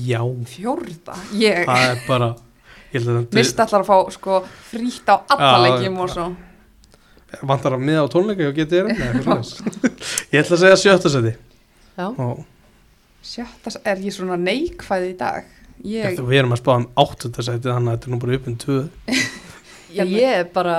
Já, 0.06 0.20
Fjórða? 0.46 1.16
Ég 1.34 1.64
það 1.66 1.84
er 1.90 2.02
bara, 2.06 2.28
mist 3.34 3.58
allar 3.58 3.82
að 3.82 3.88
fá 3.88 3.96
sko 4.14 4.36
frítt 4.70 5.08
á 5.10 5.16
alla 5.34 5.48
Já, 5.50 5.62
leikjum 5.66 5.96
og 6.04 6.12
svo. 6.12 6.26
vantar 7.42 7.74
að 7.74 7.82
miða 7.82 8.04
á 8.06 8.12
tónleika 8.12 8.46
og 8.48 8.54
getið 8.54 8.78
er 8.78 8.86
Ég 10.30 10.44
ætla 10.44 10.54
að 10.56 10.62
segja 10.62 10.76
sjötta 10.78 11.10
seti. 11.10 11.34
já, 11.98 12.06
Og 12.06 12.44
Sjötta, 13.24 13.72
er 13.88 13.96
ég 14.04 14.12
svona 14.14 14.36
neikvæð 14.36 15.04
í 15.10 15.12
dag? 15.18 15.44
Ég, 15.82 16.18
við 16.20 16.38
erum 16.38 16.52
að 16.54 16.60
spáða 16.62 16.76
um 16.82 16.86
áttunda 16.96 17.42
seti 17.42 17.68
þannig 17.68 17.90
að 17.90 17.96
þetta 17.96 18.06
er 18.06 18.14
nú 18.14 18.20
bara 18.22 18.34
upp 18.38 18.46
um 18.48 18.56
tvö. 18.56 18.78
já 19.98 20.04
ég 20.04 20.38
er 20.38 20.44
bara 20.54 20.78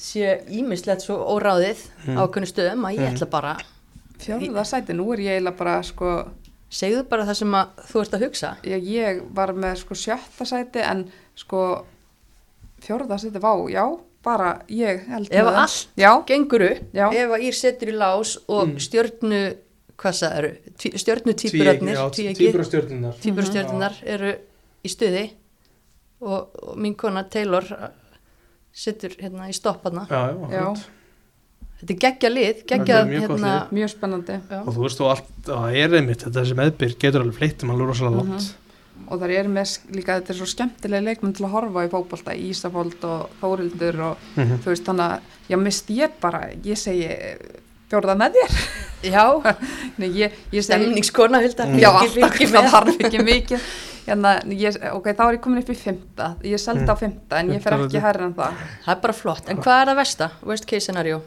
sé 0.00 0.40
ímislegt 0.48 1.02
svo 1.04 1.18
óráðið 1.36 1.76
Mm. 2.06 2.16
á 2.16 2.22
kunni 2.32 2.46
stöðum 2.48 2.86
að 2.88 2.96
ég 2.96 3.04
Mm. 3.04 3.14
ætla 3.16 3.30
bara 3.30 3.56
fjórða 4.20 4.64
sæti, 4.64 4.92
nú 4.96 5.12
er 5.12 5.18
ég 5.20 5.34
eiginlega 5.36 5.56
bara 5.58 5.82
sko, 5.82 6.28
segðu 6.70 7.02
bara 7.08 7.24
það 7.28 7.34
sem 7.36 7.52
að 7.52 7.66
þú 7.90 8.00
ert 8.00 8.14
að 8.14 8.22
hugsa 8.24 8.56
ég, 8.64 8.82
ég 8.84 9.22
var 9.34 9.52
með 9.52 9.76
sko 9.82 9.94
sjötta 9.94 10.44
sæti 10.48 10.80
en 10.80 11.10
sko 11.36 11.84
fjórða 12.84 13.18
sæti, 13.20 13.38
vá, 13.42 13.52
já, 13.70 13.84
bara 14.24 14.62
ég 14.68 15.04
held 15.08 15.28
ef 15.30 15.36
með 15.36 15.46
að 15.46 15.54
það. 15.54 15.62
allt 15.62 15.88
Já, 15.96 16.10
gengur 16.26 16.62
upp 16.70 16.94
Já. 16.94 17.06
ef 17.12 17.30
að 17.36 17.42
Ír 17.48 17.54
setur 17.56 17.88
í 17.88 17.96
lás 17.96 18.36
og 18.48 18.68
Mm. 18.68 18.78
stjörnu 18.78 19.42
hvað 20.00 20.20
það 20.20 20.36
eru, 20.40 20.50
stjörnu 21.02 21.34
Tvíeggi, 21.34 21.50
týpurarnir 21.50 21.94
já, 21.98 22.04
tvíeggi, 22.16 22.38
tvíbura 22.40 22.64
stjórnunar. 22.70 23.18
týpurastjörnunar 23.24 23.98
eru 24.14 24.30
í 24.84 24.88
stuði 24.92 25.24
og, 26.20 26.48
og 26.62 26.78
mín 26.80 26.94
kona 26.96 27.24
Taylor 27.32 27.66
uh, 27.76 27.90
setur 28.72 29.12
hérna 29.20 29.50
í 29.50 29.56
stopparna 29.56 30.06
Já, 30.10 30.22
já, 30.52 30.64
þetta 31.80 31.92
er 31.94 32.00
geggja 32.06 32.30
lið, 32.32 32.64
geggja 32.70 33.02
mjög 33.08 33.26
hérna, 33.26 33.52
mjög 33.72 33.92
spennandi. 33.94 34.38
já. 34.50 34.58
Og 34.64 34.72
þú 34.76 34.82
veist 34.86 35.00
þú 35.00 35.06
allt, 35.10 35.30
það 35.46 35.76
er 35.82 35.94
einmitt, 36.00 36.24
þetta 36.26 36.42
þessi 36.42 36.58
meðbyr 36.58 36.96
getur 37.00 37.24
alveg 37.24 37.38
fleitt 37.40 37.62
um 37.64 37.70
alveg 37.74 37.88
rosalega 37.92 38.24
Mhm. 38.24 38.32
langt. 38.34 38.56
og 39.10 39.18
það 39.20 39.30
er 39.38 39.46
með 39.48 39.70
líka, 39.96 40.20
þetta 40.20 40.30
er 40.30 40.36
svo 40.38 40.46
skemmtilega 40.46 41.02
leikmenn 41.02 41.32
til 41.34 41.44
að 41.46 41.50
horfa 41.54 41.86
í 41.86 41.88
fótbolta, 41.90 42.34
Ísafold 42.36 43.04
og 43.08 43.30
Þórildur 43.40 44.00
og 44.10 44.16
Mhm. 44.36 44.58
þú 44.60 44.68
veist 44.70 44.84
þannig 44.84 45.06
að 45.08 45.20
já 45.48 45.56
mist 45.58 45.86
ég 45.88 46.10
bara, 46.20 46.50
ég 46.62 46.76
segi 46.76 47.08
fjórða 47.90 48.16
með 48.20 48.38
þér. 48.38 48.58
Já, 49.10 49.24
Nei, 50.00 50.08
ég, 50.18 50.34
ég 50.52 50.64
stemningskona 50.66 51.40
Mm. 51.40 51.78
já, 51.80 51.90
það 52.50 52.68
þarf 52.74 53.00
ekki 53.00 53.22
mikið. 53.24 53.70
Hérna, 54.06 54.30
ég, 54.56 54.76
ok, 54.96 55.06
þá 55.16 55.22
er 55.28 55.36
ég 55.36 55.42
komin 55.44 55.60
upp 55.62 55.70
í 55.70 55.76
fymta 55.76 56.30
ég 56.44 56.58
seldi 56.60 56.84
Mm. 56.86 56.90
á 56.92 56.94
fymta 56.98 57.38
en 57.40 57.50
ég 57.54 57.62
fer 57.62 57.76
ekki 57.76 58.00
hærra 58.02 58.24
en 58.28 58.34
það. 58.34 58.56
Það 58.86 58.94
er 58.96 59.00
bara 59.04 59.16
flott, 59.16 59.48
en 59.52 59.60
hvað 59.60 59.82
er 59.82 59.90
það 59.92 60.00
versta 60.00 60.30
worst 60.42 60.66
case 60.66 60.84
scenario? 60.88 61.20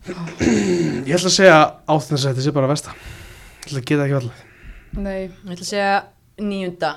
Ég 0.10 1.12
ætla 1.14 1.28
að 1.28 1.34
segja 1.34 1.56
áttunda 1.92 2.18
seti 2.22 2.42
sé 2.44 2.52
bara 2.56 2.68
versta. 2.70 2.94
Ég 3.60 3.68
ætla 3.68 3.80
að 3.82 3.88
geta 3.90 4.06
ekki 4.06 4.16
allir. 4.20 4.38
nei, 4.96 5.18
ég 5.28 5.52
ætla 5.52 5.64
að 5.66 5.68
segja 5.68 5.90
níunda 6.40 6.92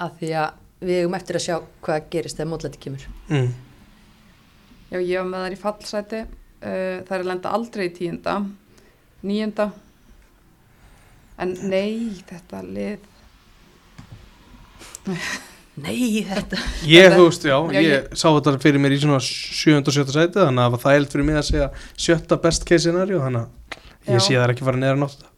af 0.00 0.12
því 0.20 0.30
að 0.40 0.86
við 0.86 1.00
eigum 1.02 1.16
eftir 1.18 1.36
að 1.36 1.44
sjá 1.44 1.56
hvað 1.84 2.06
gerist 2.14 2.38
þegar 2.38 2.50
mótlæti 2.52 2.78
kemur. 2.80 3.02
Mm. 3.28 3.50
já, 4.94 4.98
ég 5.02 5.18
var 5.18 5.28
með 5.32 5.42
þær 5.44 5.56
í 5.56 5.60
fallsæti 5.64 6.20
uh, 6.62 6.96
það 7.06 7.14
er 7.18 7.28
lenda 7.28 7.54
aldrei 7.56 7.86
í 7.88 7.94
tíunda 7.96 8.40
níunda 9.26 9.70
en 11.40 11.54
nei, 11.68 12.20
þetta 12.28 12.60
lið 12.66 13.06
nei, 15.80 16.24
þetta 16.28 16.58
Ég, 16.88 17.14
veist, 17.16 17.44
já, 17.48 17.56
Já, 17.72 17.80
ég, 17.80 18.08
sá 18.12 18.28
þetta 18.28 18.56
fyrir 18.62 18.82
mér 18.82 18.96
í 18.96 19.00
svona 19.00 19.20
sjönda 19.24 19.92
og 19.92 19.96
sjötta 19.96 20.16
sæti 20.16 20.40
þannig 20.40 20.62
að 20.62 20.66
það 20.66 20.74
var 20.74 20.82
þægilt 20.84 21.14
fyrir 21.14 21.28
mig 21.28 21.40
að 21.40 21.48
segja 21.48 21.68
sjötta 22.06 22.40
best 22.44 22.66
case 22.68 22.84
scenario 22.86 23.22
þannig 23.24 23.46
að 23.46 23.78
ég 24.10 24.18
Já. 24.18 24.24
sé 24.26 24.34
það 24.36 24.54
ekki 24.54 24.66
fara 24.66 24.80
neðar 24.80 24.98
en 24.98 25.06
átta. 25.06 25.30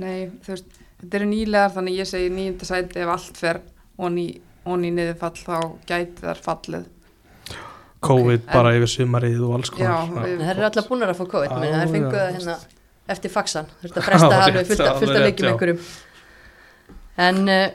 Nei, 0.00 0.30
þú 0.44 0.54
veist, 0.54 0.78
þetta 1.00 1.18
eru 1.20 1.28
nýlegar 1.30 1.74
þannig 1.76 2.00
ég 2.00 2.08
segi 2.08 2.32
nýjunda 2.32 2.68
sæti 2.68 3.02
ef 3.04 3.12
allt 3.16 3.40
fer 3.40 3.60
onni 4.00 4.26
í 4.30 4.94
niðurfall 4.94 5.36
þá 5.40 5.56
gæti 5.88 6.24
þar 6.24 6.42
fallið. 6.44 6.88
COVID 8.00 8.40
Ok, 8.46 8.52
bara 8.54 8.70
yfir 8.78 8.88
sumarið 8.94 9.40
og 9.44 9.54
alls 9.58 9.70
konar. 9.74 10.06
það 10.14 10.50
eru 10.54 10.64
allar 10.68 10.86
búin 10.88 11.02
að 11.04 11.18
fá 11.18 11.24
COVID 11.34 11.50
það 11.52 11.74
er 11.82 11.90
fenguð 11.94 12.22
hérna 12.36 12.54
eftir 13.10 13.30
faxan. 13.34 13.66
Þurft 13.82 13.98
að 14.00 14.06
fresta 14.06 14.30
að 14.30 14.54
rétt, 14.54 15.20
leikjum 15.26 15.46
já. 15.46 15.52
einhverjum. 15.52 15.80
En 17.20 17.40
uh, 17.48 17.66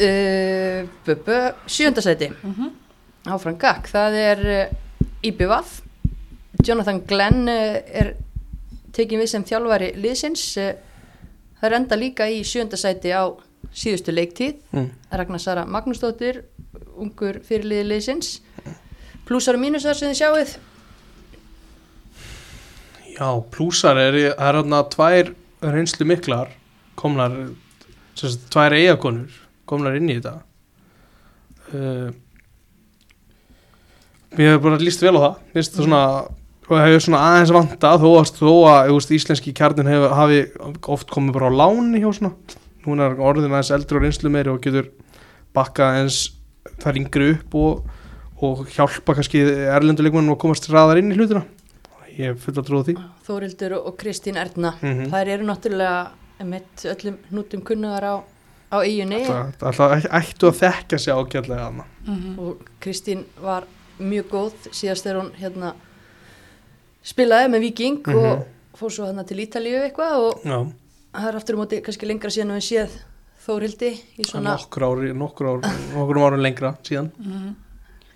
uh, 0.00 0.88
bu, 1.06 1.16
bu, 1.26 1.38
sjöndasæti 1.70 2.30
Mhm. 2.42 2.70
áfram 3.26 3.58
gakk, 3.58 3.88
það 3.92 4.12
er 4.22 4.42
uh, 4.46 4.76
IBVF 5.22 5.80
Jonathan 6.66 7.00
Glenn 7.06 7.48
uh, 7.48 7.78
er 8.00 8.14
tekin 8.92 9.20
við 9.20 9.28
sem 9.28 9.44
þjálfari 9.44 9.92
liðsins. 10.00 10.56
Uh, 10.56 10.72
það 11.60 11.70
er 11.70 11.76
enda 11.80 11.96
líka 12.00 12.26
í 12.32 12.42
sjöndasæti 12.44 13.12
á 13.14 13.28
síðustu 13.76 14.12
leiktíð. 14.14 14.56
Mm. 14.72 14.90
Ragnar 15.12 15.40
Sara 15.42 15.64
Magnúsdóttir 15.66 16.42
ungur 16.96 17.40
fyrirliði 17.44 17.84
liðsins 17.90 18.40
plussar 19.26 19.58
og 19.58 19.64
mínusar 19.64 19.98
sem 19.98 20.12
þið 20.12 20.20
sjáuð 20.20 20.56
Já, 23.16 23.28
plúsar 23.52 23.96
er, 23.96 24.18
er 24.34 24.58
hérna 24.60 24.82
tvær 24.92 25.32
reynslu 25.64 26.04
miklar 26.08 26.50
komnar 27.00 27.32
sagt, 28.16 28.44
tvær 28.52 28.76
eigakonur 28.76 29.32
komnar 29.66 29.96
inn 29.96 30.10
í 30.12 30.18
þetta. 30.18 30.34
Uh, 31.72 32.10
Mér 34.36 34.52
hefur 34.52 34.66
bara 34.66 34.82
líst 34.82 35.00
vel 35.00 35.16
á 35.16 35.20
það. 35.22 35.38
Mér 35.46 35.56
finnst 35.56 35.76
það 35.78 35.86
svona 35.86 36.02
og 36.66 36.80
hefur 36.82 37.02
svona 37.04 37.22
aðeins 37.30 37.52
vanta 37.54 37.92
þó 38.02 38.06
að, 38.18 38.30
þó 38.36 38.52
að 38.68 38.88
veist, 38.90 39.12
íslenski 39.14 39.52
kjarnin 39.56 39.88
hefur, 39.88 40.14
hafi 40.18 40.40
oft 40.92 41.12
komið 41.14 41.36
bara 41.38 41.48
á 41.48 41.58
láni 41.62 42.02
hjá 42.02 42.08
svona. 42.18 42.32
Núna 42.84 43.08
er 43.08 43.22
orðin 43.22 43.54
aðeins 43.54 43.72
eldri 43.76 43.98
og 43.98 44.04
reynslu 44.04 44.32
meiri 44.34 44.52
og 44.52 44.60
getur 44.64 44.90
bakkað 45.56 46.00
eins 46.02 46.18
þar 46.82 47.00
yngri 47.00 47.30
upp 47.36 47.56
og, 47.62 47.86
og 48.42 48.66
hjálpa 48.68 49.14
kannski 49.16 49.40
erlenduleikmannum 49.72 50.34
að 50.36 50.40
komast 50.42 50.68
ræðar 50.68 50.98
inn 51.00 51.12
í 51.12 51.16
hlutina 51.16 51.44
ég 52.16 52.32
hef 52.32 52.44
full 52.46 52.56
að 52.60 52.66
trúa 52.68 52.84
því 52.86 52.94
Þórildur 53.26 53.74
og 53.78 53.96
Kristín 54.00 54.36
Erna 54.40 54.74
mm 54.80 55.10
þær 55.12 55.30
eru 55.34 55.46
náttúrulega 55.48 56.44
mitt 56.44 56.84
öllum 56.84 57.16
hnútum 57.30 57.62
kunnugar 57.64 58.04
á, 58.04 58.14
á 58.72 58.76
eiginni 58.84 59.22
Það 59.24 60.06
ættu 60.20 60.50
að 60.50 60.58
þekka 60.60 60.98
sig 60.98 61.14
ágætlega 61.14 61.64
þarna. 61.64 61.84
Mhm. 62.06 62.38
og 62.38 62.68
Kristín 62.80 63.24
var 63.40 63.64
mjög 63.98 64.28
góð 64.30 64.52
síðast 64.72 65.04
þegar 65.06 65.20
hún 65.22 65.32
hérna 65.40 65.74
spilaði 67.06 67.50
með 67.54 67.60
Viking 67.60 68.02
Mhm. 68.06 68.16
og 68.16 68.46
fór 68.76 68.90
svo 68.92 69.06
hérna 69.08 69.24
til 69.26 69.38
Ítalíu 69.40 69.80
eitthvað 69.80 70.16
og 70.20 70.42
Já, 70.44 70.58
það 71.14 71.28
er 71.28 71.36
aftur 71.36 71.56
á 71.56 71.60
móti 71.62 71.82
kannski 71.82 72.06
lengra 72.06 72.30
síðan 72.30 72.50
en 72.52 72.60
við 72.60 72.68
séð 72.70 72.90
Þórildi 73.46 73.92
í 74.18 74.24
svona 74.26 74.56
nokkur 74.58 74.82
ári 74.82 75.14
lengra 76.42 76.76
síðan. 76.82 77.10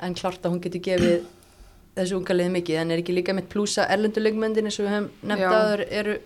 Mhm. 0.01 0.07
en 0.07 0.15
klart 0.15 0.43
að 0.43 0.51
hún 0.55 0.61
getur 0.65 0.81
gefið 0.81 1.23
þessu 1.97 2.17
unga 2.17 2.35
liði 2.35 2.51
mikið 2.55 2.77
en 2.81 2.91
er 2.95 2.99
ekki 3.03 3.15
líka 3.17 3.35
mitt 3.35 3.49
plúsa 3.53 3.87
erlenduleikmyndin 3.91 4.65
eins 4.71 4.79
og 4.81 4.87
við 4.87 4.95
hefum 4.95 5.11
nefnt 5.23 5.43
Já. 5.43 5.51
að 5.51 5.85
eru 5.91 6.19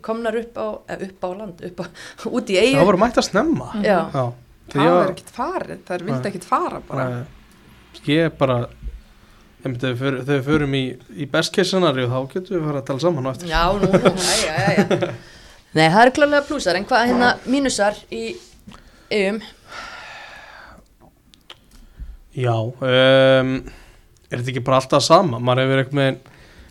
komnar 0.00 0.36
upp 0.38 0.54
á, 0.56 0.66
eh, 0.88 1.06
upp 1.08 1.24
á 1.24 1.28
land 1.38 1.64
upp 1.66 1.80
á, 1.82 1.84
út 2.36 2.46
í 2.50 2.54
Það 2.56 2.68
eigu 2.68 2.84
voru 2.86 2.98
mætt 3.02 3.18
að 3.18 3.26
snemma. 3.30 3.70
Já, 3.82 3.98
Já, 4.14 4.32
Það 4.72 4.86
að- 4.86 5.02
er 5.04 5.10
ekkert 5.12 5.32
farið, 5.36 5.78
það 5.88 5.94
er 5.98 6.04
Nei. 6.06 6.30
ekkert 6.30 6.44
fara 6.44 6.80
bara. 6.88 7.08
Nei, 7.10 7.24
Ég 8.06 8.24
er 8.24 8.30
bara 8.30 8.54
einmitt, 9.64 9.82
þegar 9.82 10.24
við 10.26 10.42
förum- 10.46 10.74
í, 10.74 10.84
í 11.22 11.26
best 11.30 11.52
case 11.52 11.68
scenario 11.70 12.08
þá 12.08 12.32
getum 12.32 12.56
við 12.56 12.64
fara 12.66 12.80
að 12.80 12.86
tala 12.86 12.98
saman 13.00 13.26
á 13.26 13.30
eftir 13.34 13.48
já, 13.48 13.62
nú, 13.74 13.90
nú, 13.92 14.12
æja, 14.32 14.54
æja 14.70 15.14
Nei, 15.74 15.88
það 15.88 16.02
eru 16.06 16.10
klálega 16.16 16.46
plúsar 16.48 16.76
en 16.76 16.84
hvað 16.88 17.06
hérna 17.10 17.28
mínusar 17.46 17.94
í 18.10 18.36
eigum 19.10 19.40
Já 22.36 22.54
um, 22.56 23.50
Er 24.32 24.40
þetta 24.40 24.52
ekki 24.54 24.64
bara 24.64 24.78
alltaf 24.80 25.04
sama? 25.04 25.40
Maður 25.42 25.66
hefur 25.66 25.82
eitthvað 25.82 25.98
með 25.98 26.30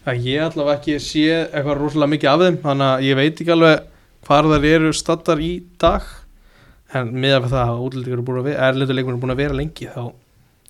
að 0.10 0.24
ég 0.26 0.46
allavega 0.48 0.80
ekki 0.80 0.96
sé 1.06 1.28
eitthvað 1.44 1.78
rosalega 1.78 2.14
mikið 2.16 2.32
af 2.32 2.42
þeim 2.42 2.58
þannig 2.64 2.88
að 2.88 3.04
ég 3.06 3.20
veit 3.20 3.36
ekki 3.44 3.54
alveg 3.54 3.84
hvar 4.26 4.50
þær 4.50 4.66
eru 4.72 4.94
stattar 4.98 5.44
í 5.46 5.52
dag. 5.82 6.08
En 6.98 7.14
við 7.14 7.38
það 7.52 7.76
að 8.42 8.50
vera 8.50 8.72
erlenduleikur 8.72 9.14
eru 9.14 9.22
búin 9.22 9.36
að 9.36 9.44
vera 9.44 9.60
lengi 9.60 9.88
þá 9.94 10.10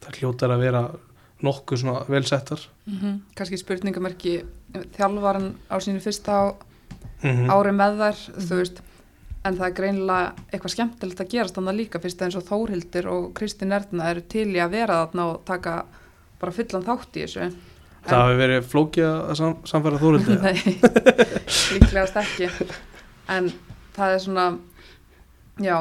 það 0.01 0.19
hljótar 0.19 0.53
að 0.55 0.65
vera 0.65 0.83
nokkuð 1.41 1.81
svona 1.81 2.03
velsettar 2.09 2.67
Mm 2.85 3.21
Kanski 3.37 3.57
spurningamerki 3.57 4.35
þjálfaran 4.97 5.53
á 5.69 5.75
sínu 5.81 6.01
fyrsta 6.03 6.37
á, 6.37 6.43
mm 7.23 7.49
ári 7.49 7.73
með 7.75 8.01
þær, 8.01 8.21
þú 8.37 8.59
veist, 8.59 8.81
en 9.45 9.57
það 9.57 9.65
er 9.67 9.75
greinilega 9.79 10.33
eitthvað 10.53 10.73
skemmtilegt 10.75 11.21
að 11.23 11.31
gerast 11.33 11.55
þannig 11.57 11.77
líka 11.79 11.99
fyrst 12.03 12.21
eins 12.21 12.35
og 12.37 12.43
Þórhildur 12.45 13.07
og 13.09 13.29
Kristín 13.37 13.73
Erna 13.73 14.09
eru 14.11 14.21
til 14.29 14.47
í 14.53 14.59
að 14.61 14.75
vera 14.75 14.99
þarna 15.05 15.25
og 15.31 15.41
taka 15.49 15.75
bara 16.41 16.51
fullan 16.55 16.85
þátt 16.85 17.17
í 17.17 17.23
þessu. 17.25 17.47
Það 18.05 18.21
hefur 18.25 18.39
verið 18.41 18.69
flókið 18.71 19.07
að 19.09 19.35
sam, 19.37 19.55
samfæra 19.69 19.99
þórildi 20.01 20.37
Nei, 20.45 20.77
líklegast 21.75 22.15
ekki. 22.21 22.47
En 23.29 23.51
það 23.97 24.15
er 24.15 24.23
svona, 24.27 24.45
já, 25.61 25.75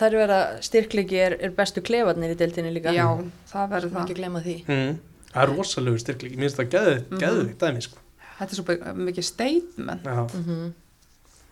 Það 0.00 0.06
er 0.06 0.14
verið 0.16 0.34
að 0.38 0.60
styrklegi 0.64 1.16
er, 1.20 1.34
er 1.44 1.50
bestu 1.52 1.82
klefarnir 1.84 2.30
í 2.32 2.36
deildinni 2.40 2.70
líka 2.72 2.92
já, 2.96 3.04
það 3.50 3.66
verður 3.74 3.90
það. 3.92 4.04
ekki 4.06 4.14
glemma 4.16 4.40
því 4.44 4.54
mm. 4.64 4.92
Það 5.30 5.42
er 5.42 5.50
rosalegu 5.52 5.98
styrkling, 6.00 6.36
mér 6.40 6.46
finnst 6.48 6.60
það 6.60 6.70
geðið, 6.74 7.00
Mhm. 7.10 7.18
geðið 7.20 7.50
dæmi 7.60 7.82
sko. 7.84 7.98
Þetta 8.38 8.54
er 8.56 8.60
svo 8.60 8.94
mikið 9.10 9.26
statement. 9.28 10.08
Já. 10.08 10.22
mm 10.40 10.70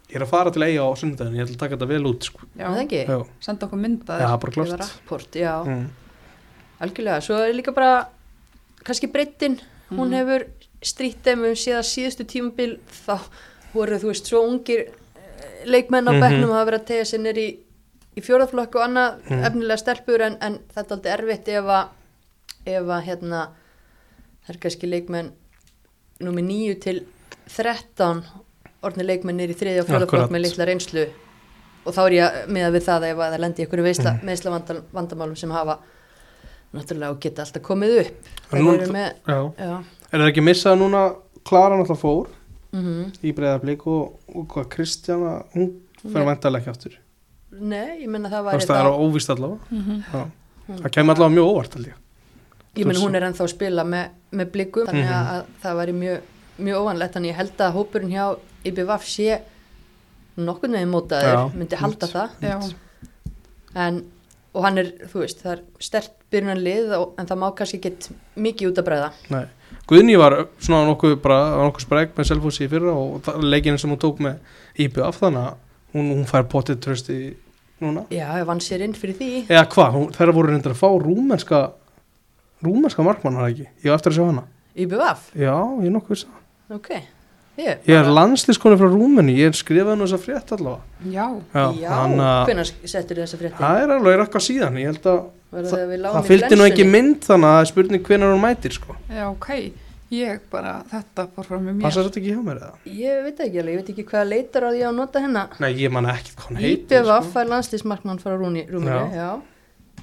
Ég 0.08 0.16
er 0.16 0.24
að 0.24 0.30
fara 0.30 0.50
til 0.50 0.62
eiga 0.64 0.84
á 0.88 0.90
sunnudagin, 0.96 1.34
ég 1.36 1.44
ætla 1.44 1.54
að 1.56 1.60
taka 1.60 1.76
þetta 1.76 1.88
vel 1.90 2.06
út 2.08 2.22
sko. 2.24 2.46
Já, 2.56 2.66
Það 2.72 2.78
ekki? 2.84 3.00
Já, 3.04 3.18
senda 3.44 3.66
okkur 3.66 3.80
mynda 3.82 4.14
Já 4.22 4.28
bara 4.40 4.52
Eða 4.52 4.66
klart 4.68 4.80
rapport, 4.80 5.34
já, 5.36 5.52
mm. 5.68 5.88
algjörlega 6.80 7.20
Svo 7.26 7.40
er 7.44 7.52
líka 7.58 7.74
bara, 7.76 8.08
kannski 8.84 9.10
breyttin 9.12 9.58
Hún 9.90 10.08
Mhm. 10.08 10.14
hefur 10.16 10.46
strýtt 10.82 11.22
þeim 11.24 11.44
um 11.48 11.54
síðan 11.56 11.84
síðustu 11.84 12.24
tímabil 12.24 12.78
Þá 13.06 13.20
voru, 13.74 13.98
þú 14.00 14.08
veist, 14.12 14.26
svo 14.26 14.42
ungir 14.48 14.80
eh, 14.88 15.64
leikmenn 15.66 16.08
á 16.08 16.12
Mhm. 16.12 16.20
bekknum 16.20 16.52
hafa 16.56 16.70
verið 16.70 16.80
að 16.80 16.86
tegja 16.86 17.04
sér 17.04 17.20
nýr 17.20 17.38
í, 17.38 17.48
í 18.16 18.20
fjórðaflokk 18.20 18.74
og 18.76 18.82
annað 18.88 19.20
Mhm. 19.28 19.44
efnilega 19.44 19.78
stelpur 19.78 20.20
en, 20.22 20.36
en 20.40 20.58
þetta 20.74 20.90
er 20.92 20.96
aldrei 20.96 21.12
erfitt 21.18 21.48
ef 21.48 21.64
að 21.64 21.88
ef 22.66 22.82
að 22.84 23.04
hérna 23.04 23.48
það 24.46 24.54
er 24.54 24.58
kannski 24.58 24.88
leikmenn 24.88 25.32
númi 26.20 26.42
9 26.42 26.74
til 26.80 27.06
13 27.48 28.24
orðni 28.82 29.04
leikmenn 29.06 29.40
er 29.40 29.48
í 29.52 29.56
þriðja 29.58 29.84
og 29.84 30.02
Akkurat. 30.02 30.30
með 30.30 30.42
litla 30.46 30.64
reynslu 30.68 31.06
og 31.86 31.94
þá 31.94 32.00
er 32.06 32.12
ég 32.18 32.48
með 32.48 32.66
að 32.68 32.74
við 32.76 32.84
það 32.88 33.06
ef 33.10 33.16
að 33.18 33.32
það 33.32 33.40
lendi 33.44 33.64
ykkur 33.66 33.82
veisla, 33.82 34.12
Mhm. 34.12 34.26
meðsla 34.26 34.82
vandamálum 34.92 35.36
sem 35.36 35.50
hafa 35.50 35.78
náttúrulega 36.74 37.10
og 37.10 37.20
geta 37.20 37.42
alltaf 37.42 37.62
komið 37.62 38.00
upp 38.00 38.26
nú- 38.52 38.92
með 38.92 39.12
Já. 39.26 39.52
já, 39.58 39.84
Er 40.12 40.18
það 40.20 40.28
ekki 40.32 40.42
missað 40.44 40.78
núna 40.78 41.14
Klara 41.44 41.76
náttúrulega 41.76 42.00
fór 42.00 42.26
mm 42.72 43.12
í 43.24 43.32
breyðablík 43.34 43.86
og, 43.86 44.18
og 44.34 44.46
hvað 44.48 44.68
Kristjana, 44.68 45.44
hún 45.54 45.72
fyrir 46.02 46.14
Nei. 46.14 46.24
vantarlega 46.24 46.60
ekki 46.62 46.70
aftur 46.70 46.92
nei, 47.50 48.02
ég 48.04 48.08
menna 48.08 48.28
það 48.28 48.52
veist 48.52 48.68
það 48.68 48.84
er 48.84 48.92
óvíst 48.92 49.30
allavega 49.30 49.58
Mhm. 49.70 50.04
Já. 50.12 50.30
Hún- 50.68 50.82
Það 50.82 50.90
kemur 50.92 51.14
allavega 51.16 51.34
mjög 51.34 51.48
óvart 51.54 51.74
held 51.74 51.86
ég 51.86 51.94
Þú 52.76 53.02
hún 53.02 53.14
er 53.16 53.22
ennþá 53.22 53.40
að 53.42 53.48
spila 53.48 53.82
með, 53.84 54.08
með 54.32 54.50
blikum 54.52 54.86
þannig 54.86 55.08
Mhm. 55.08 55.26
að 55.26 55.44
það 55.62 55.76
væri 55.80 55.92
mjög, 55.94 56.20
mjög 56.60 56.76
óvanlegt 56.76 57.12
þannig 57.14 57.30
ég 57.32 57.34
held 57.34 57.56
að 57.58 57.72
hópurinn 57.72 58.10
hjá 58.12 58.36
IBVF 58.64 59.04
sé 59.06 59.40
nokkurn 60.38 60.72
veginn 60.72 60.90
mótaður, 60.92 61.52
myndi 61.54 61.76
halda 61.76 62.06
það. 62.06 62.30
Já, 62.42 62.58
en, 63.74 64.04
og 64.54 64.64
hann 64.64 64.78
er, 64.78 64.92
þú 65.10 65.22
veist, 65.24 65.42
það 65.44 65.52
er 65.56 65.62
stert 65.80 66.12
byrjunarlið 66.32 66.92
og- 66.98 67.14
en 67.18 67.26
það 67.26 67.38
má 67.42 67.48
kannski 67.56 67.78
ekki 67.80 68.14
mikið 68.36 68.70
út 68.72 68.78
að 68.78 68.86
bræða 68.88 69.10
Nei. 69.30 69.44
Guðni 69.88 70.18
var 70.18 70.46
svona 70.60 70.86
nokkuð 70.88 71.20
bara 71.22 71.38
nokkuð 71.64 71.80
spreg 71.86 72.10
með 72.16 72.24
Selfossi 72.28 72.64
í 72.66 72.68
fyrra 72.68 72.92
og 72.92 73.22
það- 73.22 73.42
leikinu 73.42 73.78
sem 73.78 73.90
hún 73.90 73.98
tók 73.98 74.18
með 74.20 74.38
IBF 74.78 75.20
þannig 75.20 75.44
að 75.48 75.54
hún, 75.94 76.10
hún 76.12 76.26
fær 76.26 76.42
potið 76.44 76.80
trösti 76.80 77.34
núna. 77.80 78.04
Já, 78.10 78.26
ég 78.38 78.44
vann 78.46 78.60
sér 78.60 78.82
inn 78.82 78.92
fyrir 78.92 79.14
því. 79.16 79.46
Eða 79.48 79.66
hvað, 79.68 79.92
hún- 79.94 80.12
þeirra 80.12 80.34
voru 80.34 80.48
reyndar 80.52 80.72
að 80.74 80.82
fá 80.82 80.88
rúmenska 81.00 81.72
rúmenska 82.62 83.04
markmann 83.04 83.34
har 83.36 83.48
ekki, 83.50 83.68
ég 83.84 83.90
á 83.92 83.94
eftir 83.94 84.12
að 84.12 84.16
sjá 84.18 84.26
hana. 84.26 84.44
IBVF, 84.76 85.32
já, 85.34 85.54
ég 85.82 85.90
nokkuð 85.94 86.08
viss 86.08 86.24
um 86.24 86.30
það. 86.30 86.76
ok 86.76 87.02
ég, 87.58 87.82
ég 87.88 87.98
er 87.98 88.10
landslískonu 88.18 88.78
frá 88.80 88.88
Rúmeni, 88.92 89.34
ég 89.38 89.56
skrifaði 89.58 89.98
nú 89.98 90.06
þessa 90.06 90.20
frétt 90.22 90.54
allavega 90.56 91.10
já, 91.16 91.26
já, 91.54 91.66
já, 91.82 91.96
hvenær 92.48 92.70
settur 92.94 93.20
þessa 93.24 93.40
frétti 93.40 93.60
það 93.62 93.82
er 93.82 93.92
alveg 93.96 94.22
eitthvað 94.24 94.46
síðan 94.48 94.78
ég 94.82 94.92
held 94.92 95.10
að 95.10 95.20
það, 95.50 95.98
það 96.06 96.30
fylgdi 96.30 96.60
nú 96.60 96.66
ekki 96.68 96.88
mynd 96.88 97.28
þannig 97.28 97.50
að 97.50 97.58
það 97.58 97.60
er 97.66 97.70
spurning 97.72 98.08
hvenar 98.08 98.34
hún 98.34 98.42
mætir 98.44 98.74
sko. 98.78 98.96
já, 99.10 99.26
ok. 99.32 99.52
Ég 100.08 100.38
bara, 100.48 100.78
þetta 100.88 101.26
fór 101.36 101.44
fram 101.44 101.66
með 101.68 101.74
mér. 101.76 101.82
passar 101.84 102.06
þetta 102.06 102.16
ekki 102.22 102.30
hjá 102.32 102.40
mér 102.46 102.60
eða? 102.62 102.78
ég 102.96 103.18
veit 103.26 103.40
ekki 103.44 103.58
alveg, 103.60 103.74
ég 103.74 103.80
veit 103.82 103.90
ekki 103.92 104.04
hvað 104.08 104.30
leitar 104.30 104.64
á 104.64 104.68
því 104.72 104.84
að 104.88 104.94
nota 104.96 105.20
hennar 105.20 105.58
nei, 105.60 105.68
ég 105.82 105.92
man 105.92 106.08
ekki 106.08 106.32
hvað 106.32 106.46
hún 106.48 106.60
heitir 106.62 107.02
IBVF 107.02 107.26
sko. 107.26 107.32
fær 107.34 107.50
landslýsmarkmann 107.50 108.20
frá 108.22 108.32
Rúni, 108.32 108.62
Rúmini, 108.72 108.94
Já. 109.12 109.18
já. 109.20 109.57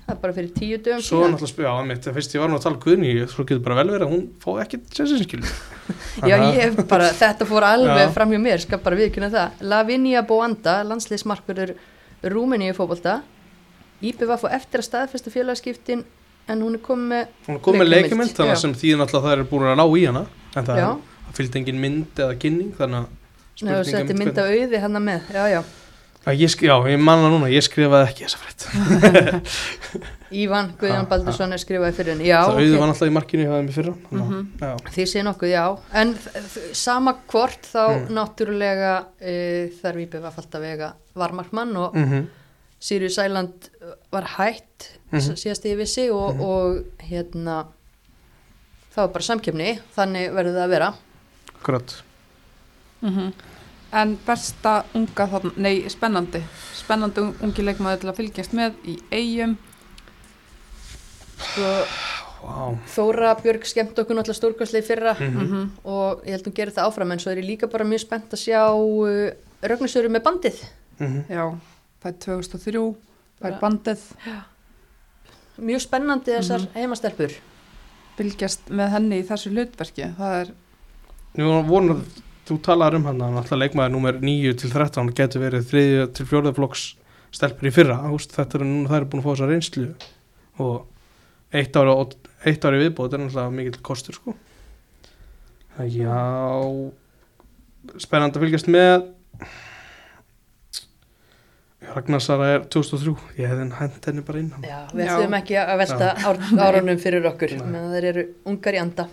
Það 0.05 0.13
er 0.15 0.19
bara 0.21 0.35
fyrir 0.37 0.51
tíu 0.53 0.77
dögum 0.77 1.01
svo 1.05 1.21
náttúrulega 1.25 1.51
spila 1.51 1.75
á 1.75 1.81
mitt 1.89 2.09
fyrst 2.17 2.35
ég 2.35 2.43
var 2.43 2.51
nú 2.51 2.59
að 2.59 2.65
tala 2.67 2.81
Guðni 2.83 3.13
svo 3.31 3.45
getur 3.45 3.63
bara 3.65 3.79
vel 3.81 3.89
verið 3.89 4.05
að 4.05 4.13
hún 4.13 4.25
fá 4.43 4.49
ekki 4.65 4.81
sensinskilu 4.93 5.45
Já, 6.25 6.35
ég 6.55 6.77
bara, 6.89 7.11
þetta 7.13 7.45
fór 7.49 7.65
alveg 7.67 8.13
fram 8.15 8.31
hjá 8.33 8.39
mér, 8.41 8.61
skal 8.63 8.79
bara 8.81 8.97
viðkynna 8.97 9.29
það. 9.33 9.47
Lavinia 9.69 10.21
Boanda, 10.25 10.79
landsliðsmarkverður 10.87 11.75
Rúmeníu 12.31 12.73
fótbolta. 12.77 13.19
IBVF 14.01 14.47
og 14.47 14.55
eftir 14.55 14.81
að 14.81 14.87
staðfesta 14.87 15.33
félagskiptin, 15.33 16.01
en 16.51 16.63
hún 16.63 16.77
er 16.77 16.81
komið 16.85 17.07
með, 17.11 17.35
hún 17.47 17.59
kom 17.63 17.77
með 17.79 17.87
Leikjamynd, 17.91 18.01
leikjumynd 18.05 18.33
þannig 18.39 18.55
að 18.55 18.61
sem 18.63 18.75
þýðin 18.81 19.05
alltaf 19.05 19.23
það 19.25 19.35
er 19.35 19.45
búin 19.49 19.69
að 19.69 19.79
ná 19.79 19.85
í 19.85 20.03
hana 20.05 20.23
en 20.55 20.67
það, 20.67 20.81
það 20.81 21.39
fylgdi 21.39 21.61
engin 21.61 21.81
mynd 21.85 22.21
eða 22.25 22.35
kynning 22.41 22.71
þannig 22.77 22.97
að 23.01 23.09
Að 26.25 26.39
ég, 26.41 26.49
sk- 26.49 26.65
já, 26.65 26.73
ég 26.89 26.97
manna 26.97 27.29
núna, 27.29 27.47
ég 27.53 27.61
skrifaði 27.61 28.07
ekki 28.09 28.25
þessa 28.25 28.39
frétt 28.41 28.63
Ívan 30.41 30.71
Guðjón 30.79 31.05
Baldursson 31.09 31.53
er 31.53 31.61
skrifaði 31.61 31.93
fyrir 31.99 32.15
henni, 32.15 32.25
já, 32.31 32.39
það 32.41 32.55
auðvitað 32.55 32.79
var 32.79 32.87
ok. 32.89 32.93
alltaf 32.95 33.09
í 33.11 33.13
markinu 33.13 33.43
í 33.45 33.75
fyrra 33.75 33.93
þannig 34.07 34.23
að- 34.23 34.31
Mhm. 34.31 34.47
já, 34.59 34.71
Þið 34.95 35.07
sé 35.11 35.23
nokkuð, 35.27 35.51
já, 35.53 35.65
en 36.01 36.15
sama 36.73 37.13
hvort 37.29 37.61
þá 37.69 37.83
Mm. 37.85 38.07
náttúrulega 38.17 38.95
e, 39.21 39.35
þarf 39.83 40.01
IBVF 40.05 40.39
alltaf 40.41 40.61
vega 40.65 40.93
varmarkmann 41.15 41.75
og 41.77 41.93
mhm, 41.95 42.25
Sirius 42.79 43.17
Island 43.21 43.69
var 44.11 44.23
hætt 44.37 44.89
Mhm. 45.11 45.21
mm 45.21 45.35
síðast 45.37 45.65
ég 45.69 45.77
vissi 45.77 46.09
og, 46.11 46.35
Mhm. 46.35 46.41
og 46.41 46.83
hérna 47.05 47.65
það 48.95 49.01
var 49.05 49.07
bara 49.13 49.23
samkjöfni 49.29 49.79
þannig 49.95 50.33
verður 50.33 50.55
það 50.57 50.65
að 50.65 50.69
vera 50.69 50.93
akkurat 51.61 52.01
Mhm. 53.03 53.33
En 53.93 54.17
besta 54.25 54.83
unga 54.95 55.27
þarna, 55.27 55.51
nei, 55.57 55.85
spennandi, 55.89 56.41
spennandi 56.73 57.21
un- 57.21 57.35
ungi 57.41 57.63
leikmaður 57.63 57.99
til 58.01 58.09
að 58.09 58.15
fylgjast 58.17 58.53
með 58.53 58.73
í 58.85 58.97
eigum. 59.11 59.57
Sko, 61.37 61.71
Vá. 62.45 62.77
Þóra 62.93 63.31
Björg 63.41 63.63
skemmt 63.65 63.97
okkur 63.97 64.13
náttúrulega 64.19 64.37
stórkvæslega 64.37 64.83
í 64.83 64.85
fyrra 64.85 65.13
Mhm. 65.19 65.69
og 65.83 66.21
ég 66.25 66.29
held 66.35 66.43
hún 66.45 66.53
gerir 66.53 66.71
það 66.73 66.87
áfram 66.91 67.11
en 67.11 67.17
svo 67.19 67.31
er 67.31 67.37
ég 67.41 67.45
líka 67.47 67.67
bara 67.71 67.83
mjög 67.85 67.99
spennt 68.01 68.29
að 68.29 68.43
sjá 68.43 68.69
uh, 68.69 69.31
Rögnusöru 69.63 70.09
með 70.09 70.21
bandið. 70.23 70.61
Mhm. 70.99 71.25
Já, 71.29 71.57
fær 72.03 72.13
2003, 72.19 72.95
fær 73.41 73.49
Bara- 73.49 73.59
bandið, 73.59 73.99
Mjög 75.57 75.81
spennandi 75.81 76.31
þessar 76.35 76.59
Mhm. 76.59 76.73
heimastelpur. 76.75 77.31
fylgjast 78.17 78.59
með 78.69 78.89
henni 78.91 79.21
í 79.23 79.25
þessu 79.27 79.49
hlutverki. 79.51 80.15
Það 80.15 80.41
er, 80.41 80.53
Nú 81.37 81.63
voru, 81.67 82.01
þú 82.45 82.57
talaður 82.65 82.99
um 82.99 83.07
hann 83.09 83.23
að 83.25 83.37
náttúrulega 83.37 83.61
leikmaður 83.63 83.95
nummer 83.95 84.19
9 84.21 84.53
til 84.61 84.71
13 84.73 85.13
getur 85.17 85.43
verið 85.45 85.69
3 85.71 85.85
til 86.17 86.27
4 86.29 86.53
flokks 86.57 86.83
stelpur 87.35 87.69
í 87.69 87.73
fyrra, 87.75 87.97
veist, 88.11 88.35
þetta 88.35 88.59
er 88.59 88.65
núna 88.67 88.91
það 88.91 88.99
er 88.99 89.07
búin 89.11 89.21
að 89.21 89.25
fá 89.25 89.31
þessa 89.33 89.49
reynslu 89.49 89.87
og 90.63 91.55
eitt 91.55 91.79
ári, 91.79 91.95
eitt 92.47 92.67
ári 92.67 92.83
viðbót 92.83 93.15
er 93.15 93.23
náttúrulega 93.23 93.55
mikill 93.55 93.81
kostur 93.85 94.17
sko. 94.17 94.35
Já 95.91 96.21
spennandi 98.01 98.39
að 98.39 98.45
fylgjast 98.45 98.69
með. 98.71 99.09
Ragnarsara 101.95 102.47
er 102.55 102.63
2003 102.73 103.13
ég 103.37 103.51
hefði 103.51 103.65
hent 103.77 104.07
henni 104.09 104.23
bara 104.25 104.39
inn 104.41 104.47
Já, 104.65 104.79
við 104.89 105.05
ætlum 105.05 105.35
ekki 105.37 105.57
að 105.61 105.81
velta 105.83 106.07
ár, 106.17 106.39
árunum 106.65 107.01
fyrir 107.01 107.27
okkur, 107.29 107.53
meðan 107.61 107.91
þeir 107.93 108.07
eru 108.09 108.23
ungar 108.49 108.77
í 108.77 108.79
anda. 108.81 109.05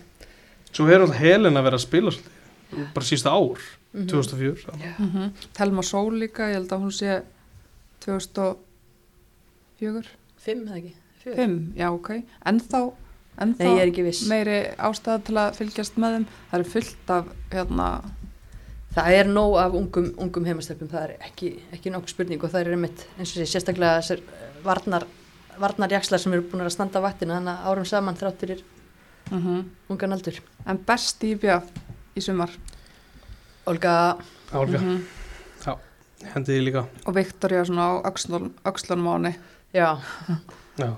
Svo 0.72 0.87
hefur 0.89 1.05
alltaf 1.05 1.20
Helena 1.20 1.62
verið 1.66 1.78
að 1.78 1.85
spila 1.85 2.14
svolítið, 2.14 2.39
bara 2.95 3.07
sísta 3.07 3.31
ár 3.31 3.59
Mhm. 3.93 4.07
2004 4.09 4.57
Já. 4.81 4.95
mm 4.99 5.33
Telma 5.53 5.83
Sól 5.83 6.12
líka, 6.16 6.49
ég 6.49 6.55
held 6.57 6.70
að 6.73 6.81
hún 6.81 6.93
sé 6.97 7.23
2004, 8.01 8.57
Fimm, 10.43 10.64
eða 10.66 10.77
ekki? 10.81 10.95
Fjör? 11.23 11.37
5, 11.37 11.73
já, 11.79 11.87
ok. 11.93 12.11
En 12.47 12.59
þá, 12.61 12.81
en 13.39 13.53
er 13.59 13.66
þá 13.68 13.83
ekki 13.87 14.03
viss. 14.09 14.25
meiri 14.29 14.57
ástæða 14.79 15.20
til 15.29 15.37
að 15.39 15.55
fylgjast 15.61 15.97
með 16.03 16.11
þeim. 16.16 16.27
Það 16.51 16.61
er 16.61 16.64
fullt 16.73 17.11
af, 17.11 17.25
hérna, 17.53 17.89
Það 18.93 19.09
er 19.16 19.25
nóg 19.33 19.55
af 19.57 19.73
ungum, 19.73 20.11
ungum 20.20 20.45
heimastelpum, 20.45 20.89
það 20.93 21.03
er 21.07 21.12
ekki, 21.25 21.49
ekki 21.73 21.89
nokkuð 21.95 22.11
spurning 22.12 22.43
og 22.45 22.51
það 22.53 22.61
er 22.66 22.70
einmitt, 22.75 23.07
eins 23.16 23.31
og 23.33 23.39
sé, 23.41 23.47
sérstaklega 23.49 24.03
þessar 24.03 24.20
eh, 24.20 24.59
varnar, 24.66 25.07
varnarjakslar 25.59 26.20
sem 26.20 26.33
eru 26.37 26.43
búin 26.43 26.61
að 26.61 26.68
standa 26.75 27.01
á 27.01 27.07
vaktinu 27.07 27.33
þannig 27.33 27.55
að 27.57 27.64
árum 27.73 27.87
saman 27.89 28.18
þrátt 28.20 28.41
fyrir 28.45 28.61
mm 29.31 29.62
ungan 29.89 30.12
aldur. 30.12 30.37
en 30.66 30.77
best 30.85 31.25
í 31.25 31.33
BF 31.41 31.64
í 32.17 32.21
sumar. 32.25 32.51
Olga, 33.67 34.17
Álga, 34.53 34.79
Mhm. 34.79 35.03
hendi 36.35 36.53
því 36.53 36.63
líka 36.67 36.83
Og 37.07 37.15
Viktoria 37.15 37.65
svona 37.65 37.87
á 38.03 38.03
öxlun, 38.11 38.51
öxlunmáni. 38.65 39.35
já, 39.75 39.99
Já, 40.79 40.95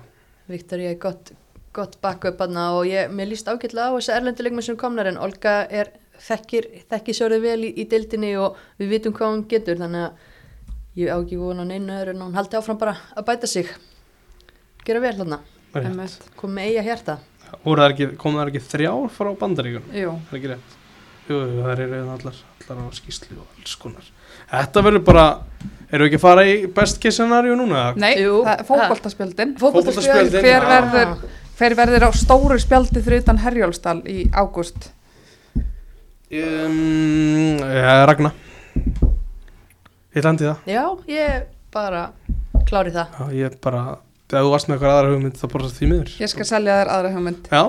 Viktoria 0.47 0.89
er 0.91 0.95
gott, 0.99 1.31
gott 1.73 1.97
backup 2.01 2.37
aðna 2.41 2.71
og 2.77 2.85
ég, 2.85 3.09
mér 3.09 3.27
líst 3.29 3.47
ágætlega 3.47 3.89
á 3.89 3.95
þessi 3.97 4.13
erlenduleikmenn 4.13 4.61
sem 4.63 4.77
komnar 4.77 5.07
en 5.07 5.17
Olga 5.17 5.67
er 5.69 5.91
þekkir, 6.19 6.83
þekkir 6.89 7.13
sörðu 7.17 7.41
vel 7.41 7.59
í, 7.65 7.73
í 7.77 7.87
deildinni 7.89 8.35
og 8.37 8.55
við 8.79 8.89
vitum 8.89 9.13
hvað 9.13 9.33
hún 9.33 9.47
getur 9.47 9.75
þannig 9.77 10.05
að 10.05 10.13
ég 10.95 11.09
á 11.11 11.17
ekki 11.19 11.37
vona 11.41 11.65
neina 11.65 11.99
öðru 12.03 12.09
en 12.15 12.21
hún 12.21 12.33
haldi 12.37 12.55
áfram 12.57 12.77
bara 12.79 12.95
að 13.17 13.25
bæta 13.25 13.47
sig. 13.47 13.67
Gera 14.85 14.99
vel 15.01 15.13
þarna, 15.17 15.39
það 15.73 15.75
er 15.75 15.81
rétt. 15.81 15.91
einmitt. 15.91 16.35
kom 16.37 16.53
með 16.55 16.69
eiga 16.69 16.83
hjarta. 16.83 17.17
Voru 17.65 17.81
það 17.81 17.91
ekki, 17.93 18.17
kom 18.17 18.33
það 18.35 18.47
ekki 18.53 18.63
þrjár 18.69 19.09
frá 19.09 19.35
bandaríkun? 19.37 19.83
Jú, 19.93 20.11
Það 20.29 20.33
er 20.33 20.39
ekki 20.39 20.53
rétt. 20.53 20.73
Jú, 21.25 21.39
það 21.57 21.79
eru 21.81 21.99
allar, 22.13 22.35
allar 22.69 22.81
á 22.85 22.93
skýslu 22.93 23.39
og 23.41 23.47
alls 23.57 23.75
konar. 23.81 24.09
Þetta 24.51 24.83
verður 24.85 25.03
bara, 25.07 25.23
eru 25.89 26.05
ekki 26.05 26.19
að 26.19 26.21
fara 26.25 26.43
í 26.45 26.57
best 26.75 26.99
case 27.01 27.17
scenario 27.17 27.55
núna? 27.57 27.87
nei, 27.97 28.11
er 28.21 28.61
fótboltaspjöldin. 28.67 29.55
Fótboltaspjöldin, 29.61 30.43
Hver 30.45 30.61
já. 30.61 30.67
verður, 30.69 31.15
hver 31.57 31.77
verður 31.79 32.05
á 32.05 32.09
stóru 32.13 32.59
spjaldi 32.61 33.01
fyrir 33.01 33.23
utan 33.25 33.41
Herjólfsdal 33.41 33.97
í 34.05 34.27
ágúst? 34.37 34.91
Um, 36.29 37.57
ja, 37.57 37.97
Ragna. 38.05 38.33
Ég 40.15 40.23
landi 40.23 40.45
það. 40.45 40.69
Já, 40.69 40.83
ég 41.09 41.49
bara 41.73 42.05
klári 42.69 42.93
það. 42.93 43.17
Já, 43.17 43.35
ég 43.41 43.59
bara, 43.65 43.83
þegar 44.29 44.45
þú 44.45 44.53
varst 44.53 44.69
með 44.69 44.77
eitthvað 44.77 44.97
aðra 44.99 45.13
hugmynd 45.15 45.41
þá 45.41 45.45
bara 45.57 45.73
því 45.73 45.89
miður. 45.91 46.15
Ég 46.21 46.31
skal 46.31 46.47
selja 46.53 46.77
þér 46.83 46.93
aðra 46.99 47.15
hugmynd. 47.17 47.49
Já, 47.49 47.63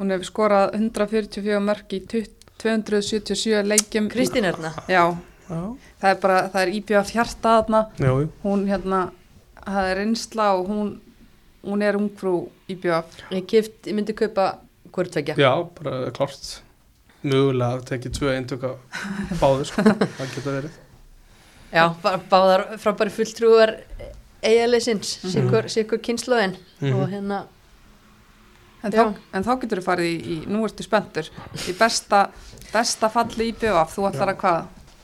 Hún 0.00 0.14
hefur 0.14 0.24
skorað 0.30 0.70
144 0.78 1.58
mörg 1.60 1.90
í 1.92 1.98
20 2.08 2.39
277 2.60 3.66
leikjum. 3.68 4.08
Kristín 4.12 4.44
Erna. 4.44 4.72
Já, 4.88 5.04
já, 5.48 5.60
það 6.02 6.10
er 6.14 6.18
bara, 6.22 6.40
það 6.52 6.62
er 6.66 6.72
íbjöð 6.80 7.12
fjarta 7.12 7.54
þarna. 7.60 7.80
jú. 7.98 8.28
Hún 8.44 8.66
hérna, 8.68 9.00
það 9.66 9.90
er 9.90 9.96
reynsla 10.02 10.48
og 10.58 10.68
hún, 10.70 10.90
hún 11.64 11.82
er 11.82 11.98
ungfrú 11.98 12.34
íbjöð. 12.68 13.04
Ég 13.30 13.46
ég 13.86 13.94
myndi 13.96 14.12
kaupa 14.14 14.58
hvort 14.92 15.10
tvekja. 15.14 15.36
Já, 15.40 15.52
bara 15.80 16.10
klart. 16.16 16.60
Mögulega 17.22 17.76
að 17.76 17.84
tekið 17.90 18.14
tvö 18.16 18.30
eindök 18.36 18.62
að 18.64 18.76
báðu, 19.40 19.64
sko. 19.68 19.82
það 20.18 20.30
geta 20.36 20.54
verið. 20.54 20.78
Já, 21.70 21.84
báðar 22.30 22.62
frábæri 22.80 23.12
fulltrúar 23.14 23.74
eiginleysins, 24.42 25.18
Mhm. 25.22 25.30
sikkur, 25.34 25.68
sikkur 25.68 25.98
kynnslóðin 26.00 26.56
Mhm. 26.80 26.94
og 26.96 27.08
hérna, 27.12 27.46
En, 28.82 28.90
Já. 28.92 29.04
þá- 29.04 29.16
en 29.36 29.44
þá 29.44 29.60
getur 29.60 29.78
þú 29.78 29.84
farið 29.84 30.06
í, 30.08 30.20
í, 30.24 30.36
nú 30.48 30.62
ertu 30.64 30.82
spenntur, 30.82 31.26
í 31.68 31.72
besta, 31.76 32.30
besta 32.72 33.08
falli 33.12 33.50
íbjöð. 33.52 33.80
Þú 33.94 34.06
ætlar 34.10 34.32
að 34.34 34.38
hvað? 34.44 34.60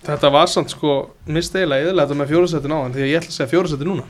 Þetta 0.06 0.30
var 0.36 0.46
samt 0.52 0.70
sko, 0.70 0.92
mist 1.26 1.54
eiginlega 1.56 1.88
eðilega 1.88 2.06
þetta 2.06 2.18
með 2.20 2.30
fjórasetin 2.30 2.74
á 2.74 2.78
hann 2.84 2.92
því 2.94 3.02
að 3.02 3.10
ég 3.10 3.18
ætla 3.20 3.32
að 3.32 3.36
segja 3.40 3.50
fjórasetin 3.50 3.90
núna. 3.90 4.04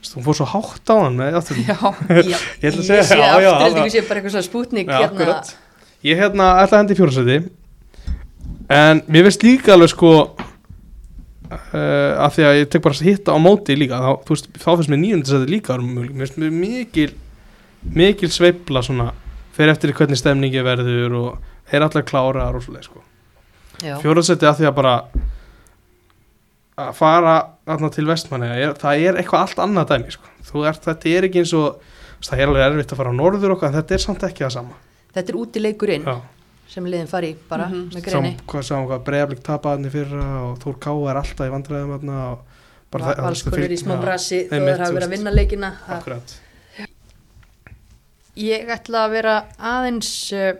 Þú 0.00 0.22
fór 0.24 0.36
svo 0.40 0.46
hátt 0.50 0.90
á 0.90 0.96
hann 1.04 1.16
með 1.20 1.36
aftur. 1.38 1.56
Já, 1.60 1.76
já, 2.32 2.38
Ég 2.62 2.70
ætla 2.72 2.80
að 2.80 2.86
segja, 2.88 3.04
sé 3.04 3.18
já, 3.20 3.26
já, 3.44 3.50
aftur, 3.52 3.74
það- 3.76 3.84
ég 3.84 3.92
sé 3.94 4.02
bara 4.08 4.20
eitthvað 4.22 4.34
svona 4.34 4.46
spútnik 4.48 4.88
Já, 4.90 4.98
hérna. 5.04 5.34
Ég 6.08 6.22
hérna 6.22 6.46
ætla 6.62 6.72
að 6.72 6.80
hendi 6.80 6.94
í 6.96 7.00
fjórasæti 7.00 7.36
En 8.80 9.02
mér 9.12 9.26
veist 9.26 9.42
líka 9.44 9.74
alveg 9.76 9.90
sko 9.92 10.10
uh, 11.52 12.12
Af 12.24 12.36
því 12.38 12.46
að 12.48 12.58
ég 12.62 12.70
tek 12.72 12.82
bara 12.84 12.96
að 12.96 13.08
hitta 13.10 13.34
á 13.36 13.38
móti 13.42 13.76
líka 13.78 14.00
Þá, 14.00 14.10
veist, 14.30 14.48
þá 14.56 14.68
finnst 14.72 14.92
mér 14.94 15.02
nýjundisæti 15.04 15.50
líka. 15.52 15.76
Mér 15.82 16.08
finnst 16.22 16.40
mér 16.40 16.54
mikil 16.56 17.12
Mikil 17.96 18.30
sveifla 18.32 18.82
svona 18.86 19.10
Fyrir 19.56 19.74
eftir 19.74 19.92
hvernig 19.96 20.18
stemningi 20.20 20.64
verður 20.64 21.16
Og 21.20 21.49
er 21.72 22.56
og 22.56 22.62
svoleið 22.64 22.84
sko. 22.88 23.02
Já, 23.80 23.94
Fjórasæti 24.02 24.44
að 24.48 24.58
því 24.60 24.66
að 24.70 24.74
bara 24.74 24.94
Að 26.80 26.94
fara 26.96 27.32
þarna 27.68 27.88
til 27.92 28.06
vestmanni 28.08 28.46
er, 28.56 28.74
Það 28.80 29.02
er 29.04 29.14
eitthvað 29.20 29.42
allt 29.44 29.58
annað 29.64 29.88
dæmi 29.90 30.12
sko. 30.14 30.28
Þú 30.50 30.62
ert, 30.70 30.82
þetta 30.86 31.08
er 31.18 31.26
ekki 31.28 31.42
eins 31.42 31.52
og 31.58 31.64
þú 31.76 32.20
veist, 32.20 32.30
Það 32.30 32.40
er 32.40 32.48
alveg 32.52 32.66
erfitt 32.70 32.92
að 32.94 33.00
fara 33.02 33.10
á 33.12 33.16
norður 33.20 33.54
okkar 33.56 33.68
En 33.68 33.74
þetta 33.80 33.96
er 33.96 34.04
samt 34.04 34.22
ekki 34.28 34.44
það 34.46 34.52
sama. 34.56 34.78
Þetta 35.14 35.32
er 35.34 35.38
útileikurinn 35.40 36.04
Já. 36.06 36.14
sem 36.70 36.84
liðin 36.86 37.08
fari 37.10 37.32
í 37.32 37.36
bara 37.48 37.66
Mhm. 37.66 37.90
með 37.90 38.04
Sáum 38.04 38.22
greini. 38.22 38.36
hvað, 38.46 38.62
sáum 38.68 38.86
hvað 38.86 39.04
breyflik 39.04 39.42
tapaðinni 39.42 39.90
fyrra 39.90 40.26
og 40.50 40.58
Þór 40.62 40.76
Ká 40.78 40.92
er 41.10 41.16
alltaf 41.20 41.46
í 41.46 41.50
vandræðum 41.50 41.94
og 41.94 42.38
bara 42.90 43.04
það- 43.04 43.16
það- 43.16 43.26
í 43.74 43.80
smá 43.82 44.00
brasi 44.00 44.48
þó 44.48 44.50
þeir 44.60 44.78
hafa 44.78 44.92
verið 44.94 45.06
að 45.08 45.10
vinna 45.16 45.30
leikina. 45.34 45.72
Það- 45.88 45.98
Akkurat. 45.98 46.40
Ég 48.36 48.68
ætla 48.70 49.04
að 49.06 49.10
vera 49.10 49.34
aðeins, 49.58 50.10
uh, 50.32 50.54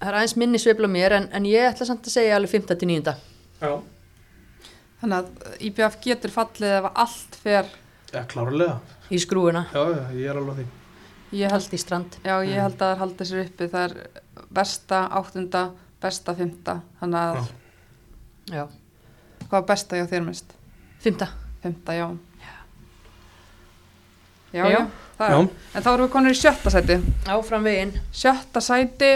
það 0.00 0.08
er 0.08 0.16
aðeins 0.20 0.36
minni 0.40 0.58
sveifla 0.58 0.88
mér 0.88 1.12
en, 1.18 1.28
en 1.36 1.44
ég 1.48 1.68
ætla 1.70 1.86
samt 1.86 2.06
að 2.08 2.14
segja 2.16 2.36
alveg 2.36 2.50
5. 2.56 2.74
til 2.80 2.88
9. 2.88 3.14
Já, 3.60 3.72
þannig 5.02 5.16
að 5.20 5.60
íbjöð 5.68 5.96
getur 6.04 6.32
fallið 6.34 6.74
ef 6.80 6.88
allt 7.04 7.38
fer, 7.44 7.70
ja, 8.14 8.24
klárlega 8.28 8.78
í 9.10 9.18
skrúuna, 9.20 9.66
Já, 9.74 9.82
já, 9.94 10.02
ég 10.16 10.30
er 10.32 10.40
alveg 10.40 10.60
því 10.60 10.66
ég 11.40 11.52
held, 11.54 11.72
í 11.72 11.78
strand. 11.78 12.16
já, 12.24 12.34
ég 12.42 12.56
Mm. 12.56 12.62
held 12.64 12.74
að 12.80 12.88
það 12.90 12.98
haldi 13.04 13.24
sér 13.30 13.44
uppi, 13.44 13.68
það 13.70 13.84
er 13.84 13.94
besta 14.50 15.02
áttunda, 15.20 15.64
besta 16.02 16.34
fymta, 16.34 16.80
þannig 17.00 17.20
að 17.20 17.36
Já. 17.36 17.46
Já, 18.50 18.64
hvað 19.46 19.52
var 19.60 19.62
besta 19.68 19.96
hjá 19.96 20.06
þér 20.10 20.24
mest? 20.26 20.52
5. 21.04 21.28
Fymta, 21.62 21.92
já. 21.94 22.08
Já, 24.52 24.64
Já. 24.64 24.70
já, 24.70 24.80
er. 25.20 25.30
Já, 25.30 25.48
En 25.76 25.82
þá 25.84 25.88
erum 25.92 26.06
við 26.08 26.10
konur 26.12 26.32
í 26.34 26.38
sjötta 26.40 26.70
sæti. 26.74 26.96
Áfram 27.30 27.62
veginn. 27.62 27.92
Sjötta 28.12 28.60
sæti 28.64 29.10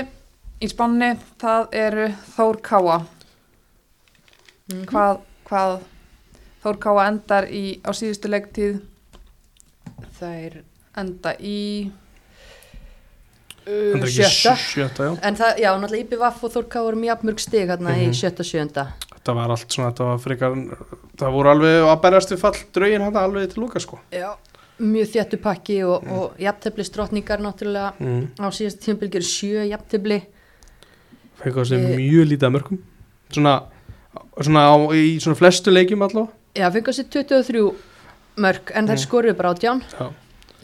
í 0.65 0.69
spánni, 0.73 1.11
það 1.41 1.75
eru 1.85 2.07
Þór 2.37 2.61
Káa. 2.65 2.99
Mhm. 4.73 4.85
Hvað, 4.91 5.19
hvað 5.49 5.75
Þór 6.65 6.79
Káa 6.81 7.07
endar 7.11 7.49
í, 7.53 7.65
á 7.85 7.91
síðustu 7.93 8.31
leiktíð, 8.33 8.81
Það 10.15 10.35
er 10.47 10.55
enda 10.97 11.33
í, 11.43 11.91
það 13.67 14.05
uh, 14.05 14.07
sjötta. 14.15 14.53
sjötta, 14.61 15.07
já 15.09 15.19
En 15.27 15.37
það, 15.39 15.59
já, 15.61 15.71
náttúrulega 15.81 16.05
IPVF 16.07 16.45
og 16.47 16.53
Þórká 16.55 16.83
voru 16.87 17.01
mjög 17.03 17.25
mörg 17.29 17.41
stig 17.43 17.69
hérna 17.69 17.95
í 17.99 18.07
Mhm. 18.07 18.15
sjötta 18.15 18.45
sjöunda. 18.47 18.85
Þetta 19.15 19.35
var 19.35 19.51
allt 19.51 19.69
svona, 19.73 19.91
þetta 19.93 20.05
var 20.05 20.19
frekar 20.19 20.57
Það 21.17 21.33
voru 21.33 21.49
alveg 21.49 21.85
að 21.89 22.01
berjast 22.03 22.31
við 22.35 22.39
fall 22.39 22.59
draugin 22.75 23.01
hann 23.03 23.17
alveg 23.17 23.53
til 23.53 23.63
lúka 23.63 23.81
sko 23.81 23.99
Já. 24.13 24.37
Mjög 24.81 25.09
þjættu 25.13 25.39
pakki 25.43 25.83
og, 25.87 26.05
og 26.11 26.39
jafntefli 26.39 26.85
strotningar 26.85 27.39
náttúrulega 27.39 27.93
mm. 28.01 28.25
á 28.43 28.47
síðast 28.51 28.81
tímabil 28.83 29.11
gerur 29.11 29.29
sjö 29.29 29.69
jafntefli. 29.71 30.23
Fekk 31.45 31.57
á 31.61 31.63
sig 31.69 31.79
Ég- 31.79 31.97
mjög 32.01 32.29
lítið 32.33 32.49
að 32.49 32.55
mörgum 32.57 32.79
Svona 33.31 33.55
svona 34.41 34.63
á, 34.71 34.75
í 34.95 35.19
svona 35.21 35.37
flestu 35.39 35.71
leikjum 35.73 36.03
allavega. 36.03 36.33
Já, 36.55 36.69
fengið 36.71 36.95
sér 36.99 37.09
23 37.11 37.75
mörg 38.37 38.71
en 38.75 38.87
þær 38.87 38.95
Mm. 38.99 39.05
skoruðu 39.07 39.37
bara 39.37 39.55
átján. 39.55 39.83
Já. 39.99 40.07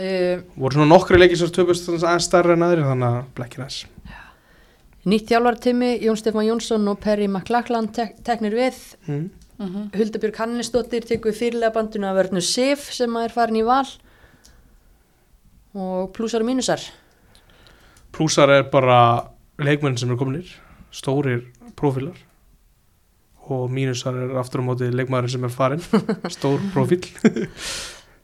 uh, 0.00 0.42
voru 0.56 0.72
svona 0.74 0.88
nokkri 0.88 1.18
leikir 1.18 1.36
sem 1.36 1.48
töpust 1.48 1.88
aðeins 1.88 2.24
stærri 2.28 2.52
en 2.54 2.62
aðri 2.62 2.82
þannig 2.86 3.10
að 3.10 3.24
blekkir 3.36 3.64
þess 3.64 3.84
Nýtt 5.06 5.28
þjálfartími, 5.30 6.00
Jón 6.02 6.16
Stefán 6.16 6.44
Jónsson 6.46 6.88
og 6.88 7.00
Perry 7.00 7.26
McLachlan 7.26 7.88
tek 7.92 8.22
teknir 8.22 8.52
við. 8.52 8.96
Mm. 9.08 9.30
Mhm. 9.58 9.90
Huldabjörg 9.92 10.36
Hannesdóttir 10.36 11.04
tekur 11.08 11.32
fyrirlega 11.32 11.72
bandinu 11.72 12.04
að 12.06 12.18
verðnu 12.30 12.42
Sif 12.42 12.92
sem 12.92 13.08
að 13.16 13.24
er 13.24 13.28
farin 13.30 13.56
í 13.56 13.64
val. 13.64 13.86
Og 15.74 16.12
plussar 16.12 16.42
og 16.42 16.46
mínusar. 16.48 16.82
Plúsar 18.12 18.50
er 18.50 18.62
bara 18.70 19.28
leikmenn 19.58 19.96
sem 19.98 20.10
er 20.10 20.16
kominir 20.16 20.48
stórir 20.92 21.46
prófílar 21.78 22.16
og 23.50 23.70
mínusar 23.72 24.14
er 24.14 24.36
aftur 24.38 24.62
á 24.62 24.68
móti 24.68 24.90
leikmaður 24.92 25.30
sem 25.32 25.44
er 25.48 25.50
farin 25.54 25.82
stór 26.36 26.60
prófíl 26.74 27.00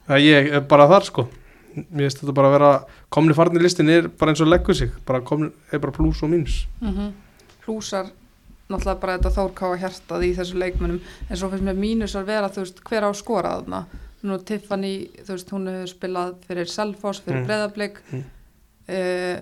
það 0.07 0.23
ég 0.23 0.53
er 0.59 0.65
bara 0.71 0.87
þar 0.91 1.07
sko 1.09 1.27
mér 1.77 2.07
finnst 2.07 2.23
þetta 2.23 2.35
bara 2.37 2.49
að 2.51 2.55
vera 2.57 2.71
komni 3.13 3.35
farin 3.37 3.59
í 3.59 3.63
listin 3.65 3.91
er 3.93 4.07
bara 4.09 4.33
eins 4.33 4.41
og 4.45 4.49
leggur 4.49 4.77
sig 4.79 4.93
bara 5.09 5.21
komni, 5.27 5.51
er 5.73 5.83
bara 5.83 5.93
plús 5.97 6.23
og 6.23 6.31
mínus 6.33 6.67
Mhm. 6.81 7.13
Plúsar 7.67 8.07
náttúrulega 8.71 9.01
bara 9.03 9.17
þetta 9.19 9.31
þórkáa 9.35 9.79
hjartað 9.83 10.23
í 10.29 10.35
þessu 10.37 10.59
leikmennum 10.63 11.01
en 11.31 11.37
svo 11.37 11.49
finnst 11.51 11.65
mér 11.67 11.75
mínus 11.79 12.15
að 12.19 12.29
vera 12.31 12.49
þú 12.51 12.63
veist 12.63 12.81
hver 12.87 13.03
á 13.03 13.11
að 13.11 13.19
skora 13.19 13.57
þarna 13.59 13.81
nú 14.27 14.39
Tiffany, 14.47 14.93
þú 15.27 15.35
veist 15.35 15.51
hún 15.55 15.67
hefur 15.71 15.91
spilað 15.93 16.33
fyrir 16.49 16.67
Selfoss, 16.71 17.21
fyrir 17.23 17.37
Mm. 17.37 17.43
mm. 17.43 17.47
Breðablík 17.51 17.99
Mm. 18.13 18.25
uh, 18.89 19.41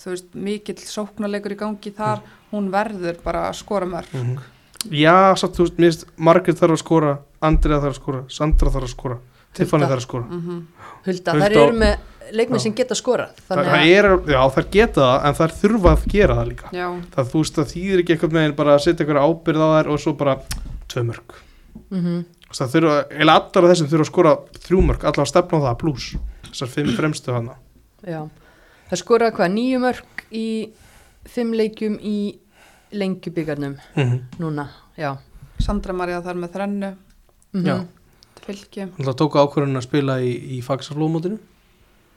þú 0.00 0.14
veist 0.14 0.34
mikill 0.48 0.78
sóknarleikur 0.80 1.54
í 1.54 1.60
gangi 1.60 1.92
þar 1.96 2.22
hún 2.52 2.70
verður 2.72 3.20
bara 3.24 3.48
að 3.50 3.58
skora 3.60 3.88
mörg 3.90 4.14
mm 4.16 4.38
já, 4.96 5.36
satt, 5.36 5.52
þú 5.58 5.66
veist, 5.66 5.74
mér 5.76 5.90
finnst 5.90 6.06
Margrét 6.16 6.56
þarf 6.60 6.72
að 6.78 6.80
skora, 6.80 7.16
Andrea 7.44 7.80
þarf 7.82 7.92
að 7.92 7.98
skora 8.00 8.20
Sandra 8.32 8.70
þarf 8.72 8.86
að 8.86 8.94
skora, 8.94 9.18
Tiffany 9.58 9.84
þarf 9.84 10.00
að 10.00 10.06
skora. 10.06 10.24
Mm 10.30 10.62
Hulda, 11.04 11.34
Hulda 11.34 11.34
þær 11.40 11.56
eru 11.56 11.76
með 11.80 12.32
leikmenn 12.36 12.60
Já. 12.60 12.62
sem 12.62 12.74
geta 12.78 12.96
skorað 12.96 13.30
það, 13.36 13.44
þannig 13.50 13.68
það 13.68 13.76
að 13.76 13.92
er, 13.98 14.08
já, 14.32 14.40
þær 14.54 14.66
geta 14.76 15.04
það 15.04 15.24
en 15.28 15.36
þær 15.38 15.54
þurfa 15.60 15.92
að 15.92 16.04
gera 16.14 16.36
það 16.38 16.50
líka. 16.50 16.72
Já, 16.76 16.86
það 17.14 17.30
þú 17.32 17.40
veist 17.42 17.56
það 17.58 17.70
þýðir 17.74 18.02
ekki 18.02 18.14
eitthvað 18.14 18.36
meginn 18.36 18.56
bara 18.60 18.74
að 18.76 18.82
setja 18.84 19.04
eitthvað 19.04 19.28
ábyrð 19.28 19.64
á 19.64 19.68
þær 19.74 19.90
og 19.90 20.02
svo 20.04 20.12
bara 20.20 20.34
tvö 20.92 21.04
mörg 21.10 21.34
mm 21.90 22.20
það 22.50 22.72
þurfa, 22.74 22.94
eða 23.14 23.34
allar 23.38 23.64
af 23.66 23.70
þessum 23.70 23.88
þurfa 23.90 24.04
að 24.04 24.10
skora 24.10 24.30
þrjú 24.64 24.80
mörg, 24.82 25.04
allar 25.06 25.22
að 25.22 25.30
stefna 25.30 25.58
á 25.62 25.66
það 25.68 25.76
pluss 25.82 26.06
þessar 26.48 26.72
fimm 26.72 26.88
fremstu 26.96 27.34
hana 27.34 27.54
Já, 28.02 28.22
það 28.90 29.02
skoraði 29.02 29.36
hvað, 29.38 29.52
nýju 29.54 29.82
mörg 29.82 30.24
í 30.34 30.46
fimm 31.30 31.54
leikjum 31.54 31.98
í 32.02 32.18
lengjubíkarnum 32.92 33.76
mm 33.94 34.02
-hmm. 34.04 34.20
núna, 34.42 34.68
já. 34.98 35.16
Sandra 35.60 35.92
Maria 35.92 36.22
þar 36.24 36.34
með 36.40 36.52
þrennu 36.56 36.96
Mm 37.52 37.66
Já. 37.66 37.76
fylki 38.46 38.86
það 38.96 39.16
tóku 39.18 39.38
ákvörðun 39.38 39.80
að 39.80 39.86
spila 39.88 40.20
í, 40.22 40.30
í 40.56 40.60
fagsarflóðmótinu 40.62 41.38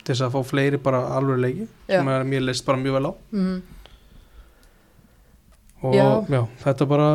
til 0.04 0.14
þess 0.14 0.22
að 0.28 0.36
fá 0.36 0.44
fleiri 0.46 0.78
bara 0.78 1.02
alveg 1.18 1.40
leiki 1.42 1.66
Já. 1.88 1.98
sem 1.98 2.12
er, 2.14 2.26
mér 2.28 2.46
leist 2.46 2.66
bara 2.66 2.78
mjög 2.78 2.94
vel 2.94 3.08
á 3.10 3.14
Mm 3.32 3.62
og 5.84 5.96
Já. 5.96 6.26
já, 6.32 6.42
þetta 6.64 6.86
bara 6.88 7.10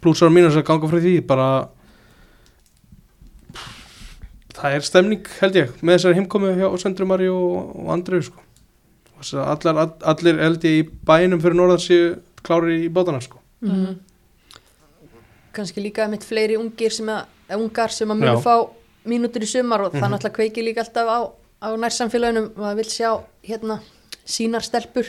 og 0.00 0.32
mínus 0.32 0.56
að 0.56 0.64
ganga 0.64 0.88
frá 0.88 1.00
því 1.02 1.26
bara 1.26 1.48
það 4.58 4.74
er 4.78 4.86
stemning 4.86 5.28
held 5.40 5.56
ég 5.58 5.72
með 5.82 5.96
þessari 5.98 6.18
heimkomi 6.18 6.52
hjá 6.58 6.68
Söndru 6.82 7.06
Mari 7.08 7.28
og, 7.30 7.72
og 7.84 7.90
Andreu 7.94 8.22
sko. 8.26 8.42
Og 9.18 9.26
að 9.26 9.44
allar, 9.54 9.80
all, 9.84 9.92
allir 10.12 10.38
held 10.42 10.64
ég 10.68 10.80
í 10.80 10.88
bænum 11.06 11.40
fyrir 11.42 11.56
norðan 11.58 11.82
séu 11.82 12.10
klári 12.46 12.84
í 12.86 12.90
bótana 12.92 13.20
sko. 13.22 13.40
-hmm. 13.62 13.96
Kanski 15.52 15.80
líka 15.82 16.08
mitt 16.08 16.24
fleiri 16.24 16.56
ungir 16.56 16.92
sem 16.92 17.08
að, 17.08 17.24
ungar 17.56 17.90
sem 17.90 18.10
að 18.10 18.20
munu 18.20 18.40
fá 18.42 18.68
mínútur 19.08 19.42
í 19.42 19.46
sumar 19.48 19.80
og 19.80 19.92
Mhm. 19.94 20.02
það 20.02 20.10
náttúrulega 20.12 20.36
kveiki 20.36 20.62
líka 20.62 20.80
alltaf 20.84 21.08
á, 21.08 21.18
á 21.64 21.68
nærsamfélagunum 21.76 22.50
maður 22.56 22.76
vil 22.76 22.84
sjá 22.84 23.10
hérna 23.42 23.80
sínar 24.26 24.62
stelpur 24.62 25.06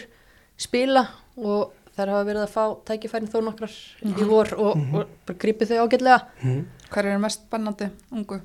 spila 0.58 1.08
og 1.38 1.72
þær 1.98 2.08
hafa 2.10 2.24
verið 2.24 2.44
að 2.46 2.54
fá 2.56 2.64
tækifærin 2.86 3.30
þó 3.30 3.42
nokkrar 3.44 3.72
í 4.04 4.24
vor 4.24 4.48
og, 4.58 4.78
og 4.94 5.08
bara 5.26 5.38
grípið 5.38 5.68
þau 5.68 5.88
ágætlega 5.88 6.20
mm. 6.44 6.66
Hver 6.90 7.06
er 7.06 7.20
mest 7.20 7.42
spennandi 7.46 7.90
ungu? 8.12 8.40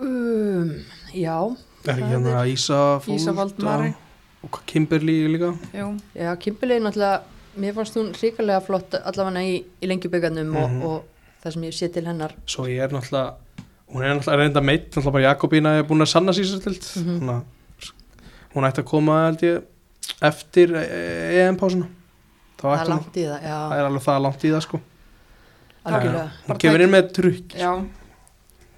Um, 0.00 0.70
Já, 1.14 1.36
er 1.86 1.92
ekki 1.92 2.00
Það 2.00 2.10
hérna 2.12 2.46
Ísa 2.52 2.80
Ísa 3.14 3.32
Valdmari. 3.36 3.94
og 4.44 4.60
Kimberly 4.66 5.16
líka 5.28 5.52
Jú, 5.74 5.88
Já, 6.14 6.34
Kimberley 6.38 6.80
náttúrulega, 6.80 7.22
mér 7.58 7.74
fannst 7.74 7.96
hún 7.96 8.12
ríkalega 8.14 8.60
flott 8.62 8.94
allavega 9.04 9.42
í, 9.44 9.64
í 9.82 9.86
lengjubögarnum 9.90 10.52
Mhm. 10.52 10.82
og, 10.82 10.84
og 10.84 11.04
það 11.44 11.52
sem 11.52 11.62
ég 11.62 11.74
sé 11.74 11.88
til 11.92 12.04
hennar. 12.06 12.32
svo 12.46 12.64
ég 12.68 12.80
er 12.84 12.88
náttúrulega 12.88 13.34
hún 13.92 14.02
er 14.04 14.14
náttúrulega 14.14 14.38
reynda 14.38 14.60
meitt 14.62 14.90
náttúrulega 14.90 15.12
bara 15.12 15.34
Jakobína 15.34 15.78
er 15.78 15.82
búin 15.84 16.02
að 16.02 16.08
sanna 16.12 16.32
sísartild 16.32 16.82
mm 16.96 17.20
Mhm. 17.20 17.42
hún 18.54 18.64
ætti 18.68 18.82
að 18.82 18.84
koma 18.84 19.24
held 19.26 19.40
ég 19.42 19.62
eftir 20.22 20.68
EM-pásuna 20.74 21.86
þá 22.58 22.62
Það 22.62 22.80
er 22.80 22.88
langt 22.88 23.16
í 23.16 23.22
það, 23.24 23.40
það 23.40 23.48
já, 23.48 23.78
er 23.78 23.84
alveg 23.88 24.02
það 24.04 24.20
langt 24.22 24.44
í 24.44 24.50
það 24.50 24.62
sko 24.62 24.80
algjörlega. 25.84 26.30
hún 26.48 26.58
kemur 26.58 26.80
inn 26.84 26.90
með 26.90 27.12
trukk 27.16 27.54
já, 27.56 27.70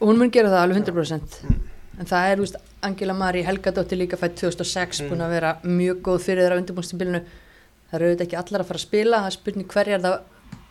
Og 0.03 0.11
hún 0.11 0.19
mun 0.19 0.33
gera 0.35 0.51
það 0.51 0.65
alveg 0.67 0.81
100%. 0.83 1.37
Mm. 1.47 1.61
En 2.03 2.09
það 2.11 2.29
er, 2.29 2.41
þú 2.41 2.47
veist, 2.47 2.57
Angela 2.83 3.15
Marie 3.15 3.47
Helgadóttir 3.47 4.01
líka 4.01 4.19
fætt 4.19 4.41
2006 4.41 5.03
Mm. 5.03 5.11
búin 5.13 5.23
að 5.23 5.35
vera 5.37 5.53
mjög 5.63 6.01
góð 6.03 6.25
fyrir 6.27 6.43
þeirra 6.43 6.59
undirbúinstibilinu. 6.59 7.21
Það 7.91 7.99
eru 7.99 8.09
auðvitað 8.09 8.27
ekki 8.27 8.39
allar 8.41 8.65
að 8.65 8.71
fara 8.71 8.81
að 8.81 8.87
spila, 8.87 9.21
það 9.23 9.31
er 9.31 9.37
spurning 9.37 9.69
hverjar 9.69 10.01
það 10.01 10.19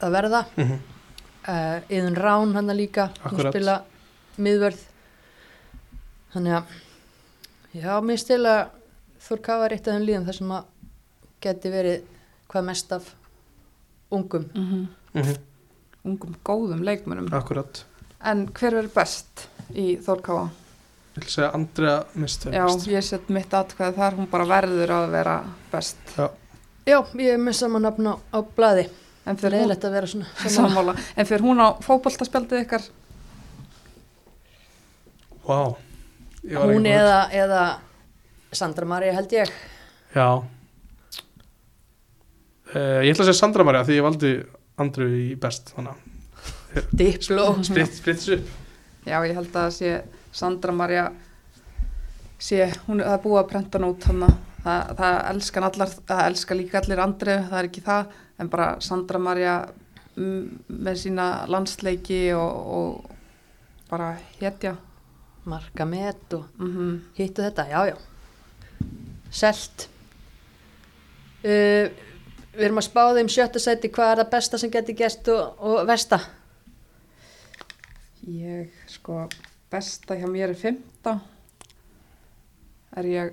að 0.02 0.12
verða. 0.18 0.46
mm 0.58 0.64
-hmm. 0.64 0.80
Uh, 1.42 1.82
Yðun 1.90 2.16
Rán 2.16 2.54
hann 2.54 2.68
líka, 2.78 3.10
hún 3.24 3.50
spila 3.50 3.82
miðvörð. 4.38 4.82
Þannig 6.34 6.54
að, 6.54 6.64
já, 7.74 8.02
mér 8.02 8.18
stila 8.18 8.70
Þór 9.22 9.42
Kafa 9.42 9.66
er 9.66 9.74
eitt 9.74 9.88
af 9.88 9.96
þeim 9.96 10.06
líðum 10.06 10.26
þar 10.26 10.38
sem 10.38 10.52
að 10.52 10.64
geti 11.42 11.70
verið 11.70 12.02
hvað 12.50 12.64
mest 12.66 12.92
af 12.92 13.16
ungum. 14.12 14.46
mm 14.54 14.88
ungum 16.04 16.36
góðum 16.44 16.82
leikmennum 16.82 17.28
akkurat 17.38 17.84
En 18.28 18.46
hver 18.54 18.76
verður 18.78 18.92
best 18.96 19.48
í 19.74 19.96
Þórkáa? 20.04 20.50
ég 21.12 21.26
vil 21.26 21.32
segja 21.34 21.50
Andrea 21.58 21.96
mist 22.16 22.46
Já, 22.48 22.64
ég 22.88 23.04
set 23.04 23.30
mitt 23.34 23.52
atkvæði 23.54 23.98
þar, 23.98 24.14
hún 24.20 24.30
bara 24.32 24.46
verður 24.48 24.94
að 24.96 25.10
vera 25.12 25.34
best 25.72 25.98
Já, 26.16 26.30
ég 26.88 27.34
er 27.34 27.42
með 27.42 27.58
sama 27.60 27.80
nafn 27.84 28.08
á, 28.10 28.14
á 28.32 28.40
blaði. 28.42 28.88
En 29.22 29.38
Það 29.38 29.38
er 29.38 29.42
fyrir 29.42 29.52
hún, 29.52 29.58
leiðilegt 29.60 29.84
að 29.86 29.96
vera 29.98 30.08
svona. 30.10 30.28
sammála, 30.58 30.94
en 31.16 31.28
fyrir 31.30 31.44
hún 31.46 31.60
á 31.62 31.68
fótboltaspjaldið 31.86 32.64
ykkar 32.64 32.88
wow. 35.46 35.76
Ég 36.42 36.58
Hún 36.58 36.88
eða, 36.90 37.20
eða 37.38 37.62
Sandra 38.52 38.86
Maria 38.90 39.14
held 39.14 39.32
ég. 39.36 39.52
já 40.16 40.26
uh, 40.36 40.46
ég 42.76 43.12
ætla 43.12 43.24
að 43.24 43.30
segja 43.30 43.40
Sandra 43.44 43.64
Maria 43.68 43.86
því 43.88 44.00
ég 44.00 44.08
valdi 44.08 44.32
Andru 44.82 45.06
í 45.12 45.36
best 45.40 45.74
þannig 45.76 45.94
að 45.94 46.11
Diplo. 46.92 47.54
spritt 47.64 48.02
þessu 48.06 48.40
Já, 49.06 49.18
ég 49.26 49.34
held 49.36 49.56
að 49.58 49.70
sé 49.76 49.94
Sandra 50.32 50.74
Maria 50.76 51.10
sé, 52.42 52.68
hún 52.88 53.02
er 53.04 53.20
búið 53.22 53.42
að 53.42 53.50
prenta 53.50 53.82
nút 53.82 54.06
hann 54.10 54.26
það, 54.64 54.92
það 55.00 55.16
elskan 55.32 55.68
allar, 55.68 55.96
það 56.10 56.22
elska 56.28 56.58
líka 56.58 56.82
allir 56.82 57.02
andri, 57.04 57.38
það 57.50 57.58
er 57.60 57.70
ekki 57.70 57.84
það 57.86 58.14
en 58.42 58.52
bara 58.52 58.68
Sandra 58.84 59.22
Maria 59.22 59.56
mm, 60.16 60.44
með 60.86 61.02
sína 61.04 61.28
landsleiki 61.52 62.22
og, 62.38 62.72
og 62.78 63.90
bara 63.92 64.14
hetja 64.40 64.76
Marka 65.50 65.88
met 65.90 66.34
og 66.38 66.46
mm 66.62 67.00
hittu 67.18 67.42
þetta, 67.42 67.66
já, 67.66 67.80
já. 67.90 67.96
Selt. 69.32 69.88
Uh, 71.42 71.90
við 72.54 72.68
erum 72.68 72.82
að 72.82 72.86
spá 72.86 73.02
þeim 73.16 73.32
sjötta 73.32 73.62
sæti 73.64 73.90
hvað 73.90 74.12
er 74.12 74.22
það 74.22 74.32
besta 74.36 74.60
sem 74.62 74.72
geti 74.74 74.94
gæst 74.98 75.32
og, 75.34 75.58
og 75.58 75.82
versta. 75.90 76.20
Ég, 78.30 78.70
sko, 78.86 79.24
besta 79.72 80.14
hjá 80.14 80.28
mér 80.30 80.52
er 80.52 80.60
fymta 80.60 81.16
er 82.94 83.08
ég 83.10 83.32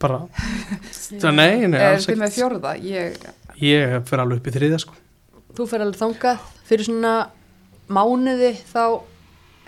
bara 0.00 0.22
það 1.20 1.34
nei, 1.36 1.66
nei, 1.68 1.76
er 1.76 1.96
alls 1.96 2.06
þið 2.08 2.20
með 2.22 2.30
ekki 2.30 2.38
fjórða? 2.38 2.72
Ég, 2.80 3.18
ég 3.60 3.96
fer 4.08 4.22
alveg 4.22 4.40
upp 4.40 4.48
í 4.48 4.54
þriða 4.54 4.78
sko. 4.80 4.96
Þú 5.56 5.66
fer 5.68 5.84
alveg 5.84 6.00
þangað. 6.00 6.46
Fyrir 6.68 6.88
svona 6.88 7.12
mánuði 7.92 8.54
þá 8.70 8.82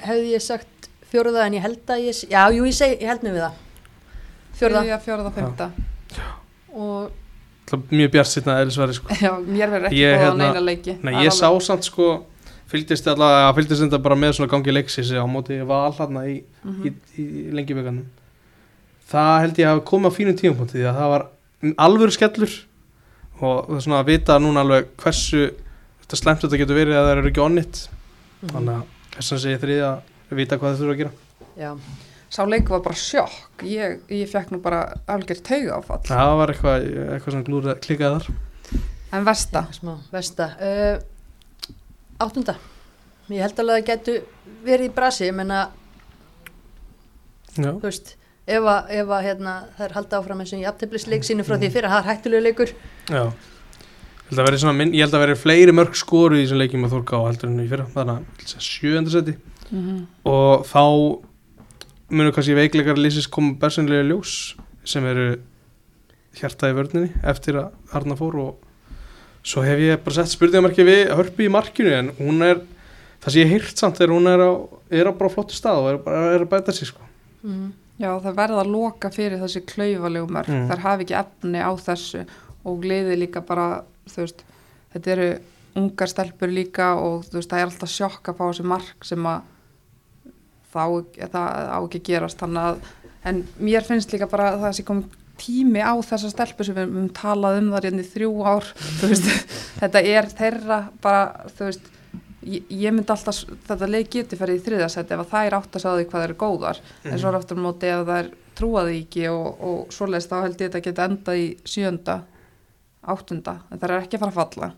hefði 0.06 0.32
ég 0.32 0.44
sagt 0.46 0.88
fjóruða 1.12 1.44
en 1.44 1.58
ég 1.58 1.64
held 1.66 1.92
að 1.92 2.06
ég, 2.06 2.24
já, 2.32 2.40
jú, 2.54 2.64
ég, 2.64 2.76
seg, 2.78 2.96
ég 2.96 3.12
held 3.12 3.26
mig 3.26 3.36
við 3.36 3.44
það. 3.44 3.60
Fjórða. 4.58 4.82
Þriðja, 4.82 5.00
fjórða, 5.04 5.34
fymta 5.36 5.70
Og 6.78 7.24
Það 7.68 7.82
er 7.84 7.98
mjög 8.00 8.12
bjart 8.14 8.30
sýtna 8.32 8.54
eðlisværi 8.62 8.94
sko. 8.96 9.16
Já, 9.20 9.30
mér 9.44 9.72
verður 9.74 9.90
ekki 9.90 10.04
á 10.08 10.20
hérna, 10.22 10.36
neina 10.40 10.60
leiki. 10.64 10.94
Nei, 11.04 11.10
ég 11.26 11.34
sá 11.36 11.50
samt 11.60 11.84
sko 11.84 12.06
fylgdist 12.68 13.06
allavega, 13.08 13.52
fylgdist 13.56 13.82
þetta 13.86 14.00
bara 14.04 14.16
með 14.20 14.34
svona 14.36 14.50
gangi 14.52 14.74
leiksis 14.74 15.10
á 15.16 15.24
móti 15.28 15.58
val 15.66 15.92
hérna 15.96 16.24
í, 16.28 16.42
Mhm. 16.64 16.82
í, 16.84 16.92
í, 17.16 17.22
í 17.22 17.52
lengjubikanum 17.56 18.06
það 19.08 19.40
held 19.44 19.60
ég 19.62 19.68
að 19.72 19.84
koma 19.88 20.10
á 20.10 20.16
fínum 20.16 20.36
tímapunkti 20.36 20.78
því 20.80 20.88
að 20.90 20.98
það 21.00 21.12
var 21.14 21.26
alvöru 21.86 22.12
skellur 22.14 22.52
og 23.40 23.68
það 23.68 23.76
er 23.78 23.84
svona 23.86 24.00
að 24.02 24.10
vita 24.12 24.38
núna 24.42 24.60
alveg 24.64 24.90
hversu 25.00 25.46
þetta 26.02 26.16
slemt 26.20 26.42
þetta 26.44 26.58
getur 26.60 26.76
verið 26.78 26.98
að 26.98 27.06
það 27.08 27.14
eru 27.16 27.30
ekki 27.32 27.44
onnit. 27.46 27.80
Mhm. 28.42 28.50
þannig 28.52 28.74
að 28.74 28.84
þess 29.18 29.32
að 29.32 29.42
segja 29.44 29.58
þriði 29.64 29.82
að 29.88 30.36
vita 30.38 30.58
hvað 30.58 30.74
þau 30.74 30.78
þurfa 30.82 30.94
að 30.94 30.98
gera. 30.98 31.10
Já, 31.58 31.72
Sá 32.30 32.44
leikur 32.44 32.74
var 32.76 32.80
bara 32.84 32.94
sjokk, 32.94 33.62
ég, 33.64 34.00
ég 34.12 34.28
fekk 34.28 34.50
nú 34.52 34.58
bara 34.60 34.82
algjör 35.08 35.38
tauga 35.42 35.78
áfall. 35.80 36.02
það 36.04 36.32
var 36.36 36.50
eitthvað, 36.52 36.82
eitthvað 37.14 37.32
sem 37.32 37.44
glúra 37.44 37.74
klikaði 37.80 38.18
þar. 38.20 38.82
En 39.16 39.24
versta, 39.24 39.62
smá, 39.72 39.94
vesta. 40.12 40.50
Uh, 40.60 40.98
Áttunda. 42.18 42.56
Ég 43.28 43.44
held 43.44 43.60
alveg 43.60 43.74
að 43.74 43.82
það 43.82 43.90
getu 43.90 44.14
verið 44.64 44.88
í 44.88 44.94
brasi 44.96 45.28
ég 45.28 45.36
menna, 45.36 45.66
já, 47.52 47.68
þú 47.68 47.84
veist 47.84 48.14
ef 48.48 48.64
að, 48.64 48.90
ef 48.96 49.12
að 49.12 49.26
hérna, 49.26 49.54
það 49.76 49.86
er 49.86 49.94
halda 49.98 50.18
áfram 50.18 50.42
eins 50.42 50.54
og 50.56 50.62
í 50.62 50.66
aftöflisleik 50.70 51.26
sínu 51.26 51.44
frá 51.44 51.58
því 51.58 51.70
fyrir 51.74 51.88
að 51.88 51.94
það 51.94 52.00
er 52.00 52.08
hættulegu 52.08 52.46
leikur. 52.46 52.74
Já. 53.12 53.24
Ég 54.28 54.40
held 54.44 54.76
minn, 54.76 54.92
ég 54.92 55.06
held 55.06 55.14
að 55.16 55.22
veri 55.24 55.36
fleiri 55.40 55.72
mörg 55.72 55.94
skoru 55.96 56.36
í 56.36 56.42
þessum 56.42 56.60
leikjum 56.60 56.84
að 56.84 56.94
þórka 56.96 57.20
á 57.20 57.28
heldur 57.30 57.48
en 57.48 57.62
í 57.62 57.68
fyrra 57.70 57.86
þannig 57.94 58.42
að 58.44 58.66
sjöönda 58.66 59.12
seti. 59.14 59.36
Mm 59.68 60.06
og 60.28 60.64
þá 60.68 60.82
munum 62.08 62.32
kannski 62.32 62.56
veikleikar 62.56 63.00
lýsis 63.00 63.28
koma 63.28 63.56
bersinlega 63.60 64.06
ljós 64.08 64.54
sem 64.88 65.04
eru 65.04 65.40
hjarta 66.38 66.70
í 66.70 66.76
vörninni 66.76 67.10
eftir 67.24 67.58
að 67.60 67.96
Arna 67.96 68.16
fór 68.16 68.38
og 68.40 68.67
svo 69.48 69.62
hef 69.64 69.80
ég 69.80 70.02
bara 70.04 70.16
sett 70.18 70.32
spurningamarki 70.34 70.84
við 70.86 71.12
hörpi 71.16 71.46
í 71.48 71.52
markinu 71.52 71.92
en 71.96 72.10
hún 72.18 72.42
er 72.44 72.60
það 73.22 73.32
sem 73.34 73.42
ég 73.42 73.52
heyrt 73.54 73.80
samt 73.80 74.00
er 74.04 74.12
hún 74.12 74.28
er 74.30 74.42
á, 74.44 74.50
er 74.92 75.08
á 75.08 75.12
bara 75.16 75.32
flottu 75.32 75.56
stað 75.56 75.80
og 75.82 75.90
er, 75.94 76.00
bara, 76.04 76.24
er 76.36 76.44
að 76.44 76.50
bæta 76.52 76.74
sig 76.76 76.90
sko. 76.90 77.02
mm. 77.42 77.68
já 77.98 78.10
það 78.22 78.36
verða 78.38 78.60
að 78.62 78.70
loka 78.74 79.10
fyrir 79.14 79.40
þessi 79.42 79.64
klaufalegu 79.66 80.28
mörg, 80.30 80.48
Mm. 80.52 80.68
þær 80.70 80.84
hafi 80.84 81.06
ekki 81.06 81.16
efni 81.22 81.58
á 81.64 81.72
þessu 81.82 82.20
og 82.64 82.82
gleði 82.84 83.16
líka 83.18 83.40
bara, 83.46 83.82
veist, 84.16 84.44
þetta 84.94 85.10
eru 85.16 85.28
ungar 85.78 86.08
stelpur 86.10 86.50
líka 86.52 86.92
og 86.98 87.24
veist, 87.32 87.50
það 87.50 87.58
er 87.62 87.66
alltaf 87.70 87.90
sjokk 87.90 88.28
að 88.32 88.36
fá 88.38 88.44
þessi 88.52 88.64
mark 88.70 89.04
sem 89.08 89.26
að 89.26 89.40
það, 90.72 90.84
á- 90.84 91.30
það 91.32 91.72
á 91.74 91.78
ekki 91.86 92.00
gerast 92.10 92.42
að, 92.44 92.78
en 93.24 93.42
mér 93.58 93.86
finnst 93.86 94.12
líka 94.12 94.28
bara 94.30 94.52
að 94.54 94.60
það 94.66 94.76
sé 94.78 94.84
komið 94.88 95.16
tími 95.40 95.82
á 95.82 95.94
þessa 96.04 96.30
stelpur 96.32 96.66
sem 96.66 96.76
við 96.76 96.86
höfum 96.86 97.12
talað 97.16 97.60
um 97.60 97.70
það 97.74 97.86
hérna 97.88 98.04
í 98.04 98.10
þrjú 98.14 98.32
ár, 98.46 98.66
þú 99.00 99.12
veist, 99.12 99.30
þetta 99.80 100.02
er 100.14 100.30
þeirra 100.40 100.78
bara, 101.04 101.50
þú 101.58 101.68
veist, 101.68 101.90
ég, 102.44 102.72
ég 102.84 102.94
myndi 102.96 103.14
alltaf, 103.14 103.42
þetta 103.68 103.90
leik 103.90 104.10
geti 104.14 104.38
ferið 104.40 104.60
í 104.60 104.64
þriðasætti 104.68 105.16
ef 105.16 105.24
að 105.24 105.30
það 105.34 105.50
er 105.50 105.58
átt 105.58 105.78
að 105.78 105.84
sagða 105.84 106.00
því 106.00 106.08
hvað 106.08 106.18
það 106.18 106.28
eru 106.28 106.38
góðar. 106.44 106.82
En 107.04 107.18
svo 107.18 107.30
er 107.30 107.38
aftur 107.40 107.60
á 107.60 107.66
móti 107.66 107.92
ef 107.92 108.06
það 108.08 108.22
er 108.22 108.32
trúaði 108.58 108.96
ekki 109.02 109.28
og, 109.30 109.46
og 109.68 109.94
svoleiðist 109.94 110.32
þá 110.32 110.38
held 110.40 110.56
ég 110.56 110.64
þetta 110.66 110.86
geta 110.88 111.10
endað 111.10 111.42
í 111.44 111.46
sjönda, 111.74 112.18
áttunda 113.08 113.60
en 113.68 113.78
það 113.78 113.90
er 113.90 114.00
ekki 114.00 114.18
að 114.18 114.26
fara 114.26 114.34
að 114.34 114.40
falla. 114.42 114.72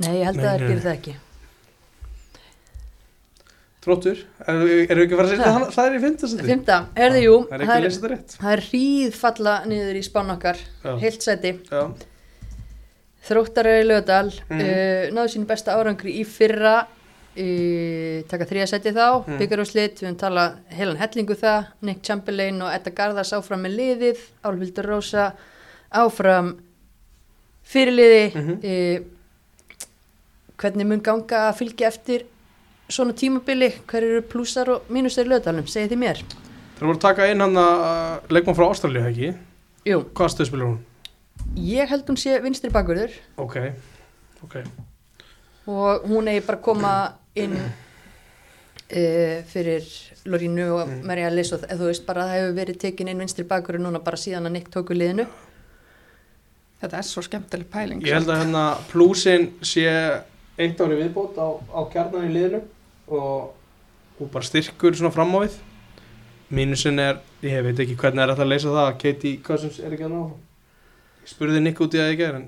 Nei, 0.00 0.14
ég 0.16 0.24
held 0.30 0.40
Nei, 0.40 0.46
að 0.46 0.48
það 0.48 0.66
gerir 0.66 0.82
það 0.86 0.96
ekki 0.96 1.18
Þróttur, 3.82 4.18
erum 4.46 4.60
við 4.62 4.90
ekki 5.02 5.14
að 5.16 5.18
fara 5.18 5.26
að 5.26 5.32
setja 5.32 5.52
það, 5.52 5.62
það 5.74 5.86
er 5.88 5.94
í 5.96 6.00
fimmtasæti 6.04 6.44
Fymta, 6.46 6.74
er 6.94 7.14
þið 7.16 7.24
jú 7.24 7.32
Það 7.50 7.62
er 7.74 7.86
er, 7.88 8.16
er 8.52 8.60
hríð 8.68 9.16
falla 9.18 9.54
niður 9.66 9.96
í 9.98 10.02
spán 10.06 10.30
okkar. 10.36 10.60
Heilt 11.02 11.24
sæti. 11.26 11.50
Þróttar 13.26 13.66
er 13.70 13.80
í 13.82 13.86
lögadal 13.88 14.30
Mhm. 14.50 14.60
uh, 14.60 15.10
náðu 15.14 15.32
sín 15.34 15.46
besta 15.46 15.74
árangri 15.78 16.14
í 16.20 16.24
fyrra. 16.26 16.86
Uh, 17.32 18.22
taka 18.28 18.44
þrija 18.44 18.66
seti 18.68 18.92
þá. 18.92 19.24
Mm. 19.26 19.38
byggarúslit, 19.40 19.94
við 19.98 20.08
höfum 20.10 20.18
talað 20.20 20.56
heilan 20.76 20.98
hellingu 21.00 21.34
það, 21.40 21.66
Nick 21.82 22.02
Chamberlain 22.04 22.60
og 22.62 22.70
Edda 22.74 22.90
Garðars 22.90 23.32
áfram 23.32 23.62
með 23.64 23.76
liðið, 23.78 24.18
Álfildur 24.44 24.84
Rósa 24.90 25.32
áfram 25.92 26.58
fyrirliði. 27.64 28.34
Mhm. 28.34 28.58
uh, 28.62 29.00
hvernig 30.62 30.86
mun 30.86 31.00
ganga 31.02 31.48
að 31.50 31.56
fylgja 31.58 31.88
eftir 31.88 32.26
svona 32.92 33.14
tímabili, 33.18 33.68
hver 33.90 34.06
eru 34.06 34.22
plussar 34.28 34.68
og 34.76 34.88
mínusar 34.92 35.26
í 35.26 35.30
lögadalum, 35.32 35.66
segið 35.70 35.94
þið 35.94 36.00
mér? 36.02 36.22
Það 36.78 36.86
voru 36.88 36.96
að 36.98 37.04
taka 37.06 37.26
inn 37.32 37.40
hann 37.44 37.58
að 37.62 38.32
leikmann 38.36 38.56
frá 38.58 38.66
Ástralíu, 38.72 39.04
ekki? 39.10 39.32
Jú, 39.86 40.00
Hvaða 40.14 40.32
stöð 40.36 40.50
spilur 40.52 40.70
hún? 40.72 40.80
ég 41.58 41.88
held 41.90 42.06
hún 42.08 42.16
sé 42.20 42.36
vinstri 42.44 42.70
bakurður 42.72 43.12
Ok, 43.42 43.56
ok. 44.44 44.54
Og 45.68 46.04
hún 46.10 46.28
eigi 46.30 46.42
bara 46.46 46.58
að 46.58 46.64
koma 46.64 46.92
inn 47.38 47.56
uh, 47.58 49.38
fyrir 49.50 49.86
Lorínu 50.24 50.66
og 50.76 50.88
Mm. 50.88 51.00
Maria 51.06 51.30
Liss 51.30 51.52
og 51.56 51.64
þú 51.66 51.88
veist 51.88 52.04
bara 52.06 52.22
að 52.24 52.28
það 52.30 52.38
hefur 52.40 52.56
verið 52.60 52.78
tekin 52.84 53.08
inn 53.10 53.18
vinstri 53.22 53.44
bakur 53.48 53.78
núna 53.80 53.98
bara 54.02 54.16
síðan 54.20 54.46
að 54.46 54.52
Nick 54.56 54.70
tóku 54.70 54.94
liðinu. 54.94 55.26
Þetta 56.82 56.98
er 56.98 57.06
svo 57.06 57.22
skemmtileg 57.22 57.68
pæling 57.70 58.02
Ég 58.02 58.14
held 58.16 58.28
að 58.30 58.40
hérna 58.42 58.62
plúsin 58.90 59.48
sé 59.62 59.84
eitt 60.58 60.80
ári 60.82 60.96
viðbót 60.98 61.38
á, 61.38 61.48
á 61.74 61.80
kjarnan 61.92 62.26
í 62.26 62.32
liðinu 62.34 62.62
og, 63.18 63.52
og 64.18 64.32
bara 64.32 64.46
styrkur 64.46 64.96
svona 64.96 65.14
fram 65.14 65.34
á 65.36 65.38
við 65.44 65.60
mínusin 66.52 67.00
er, 67.00 67.20
ég 67.44 67.62
veit 67.64 67.78
ekki 67.80 67.96
hvernig 67.98 68.24
er 68.24 68.32
þetta 68.32 68.44
að 68.44 68.50
leysa 68.52 68.72
það 68.72 68.88
að 68.88 68.98
Katie 69.02 69.38
Cousins 69.44 69.78
er 69.80 69.94
ekki 69.94 70.08
að 70.08 70.12
ná 70.16 70.24
ég 71.22 71.30
spurði 71.32 71.62
Nick 71.62 71.80
út 71.80 71.96
í 71.96 72.00
það 72.00 72.12
ekki 72.12 72.28
en 72.28 72.44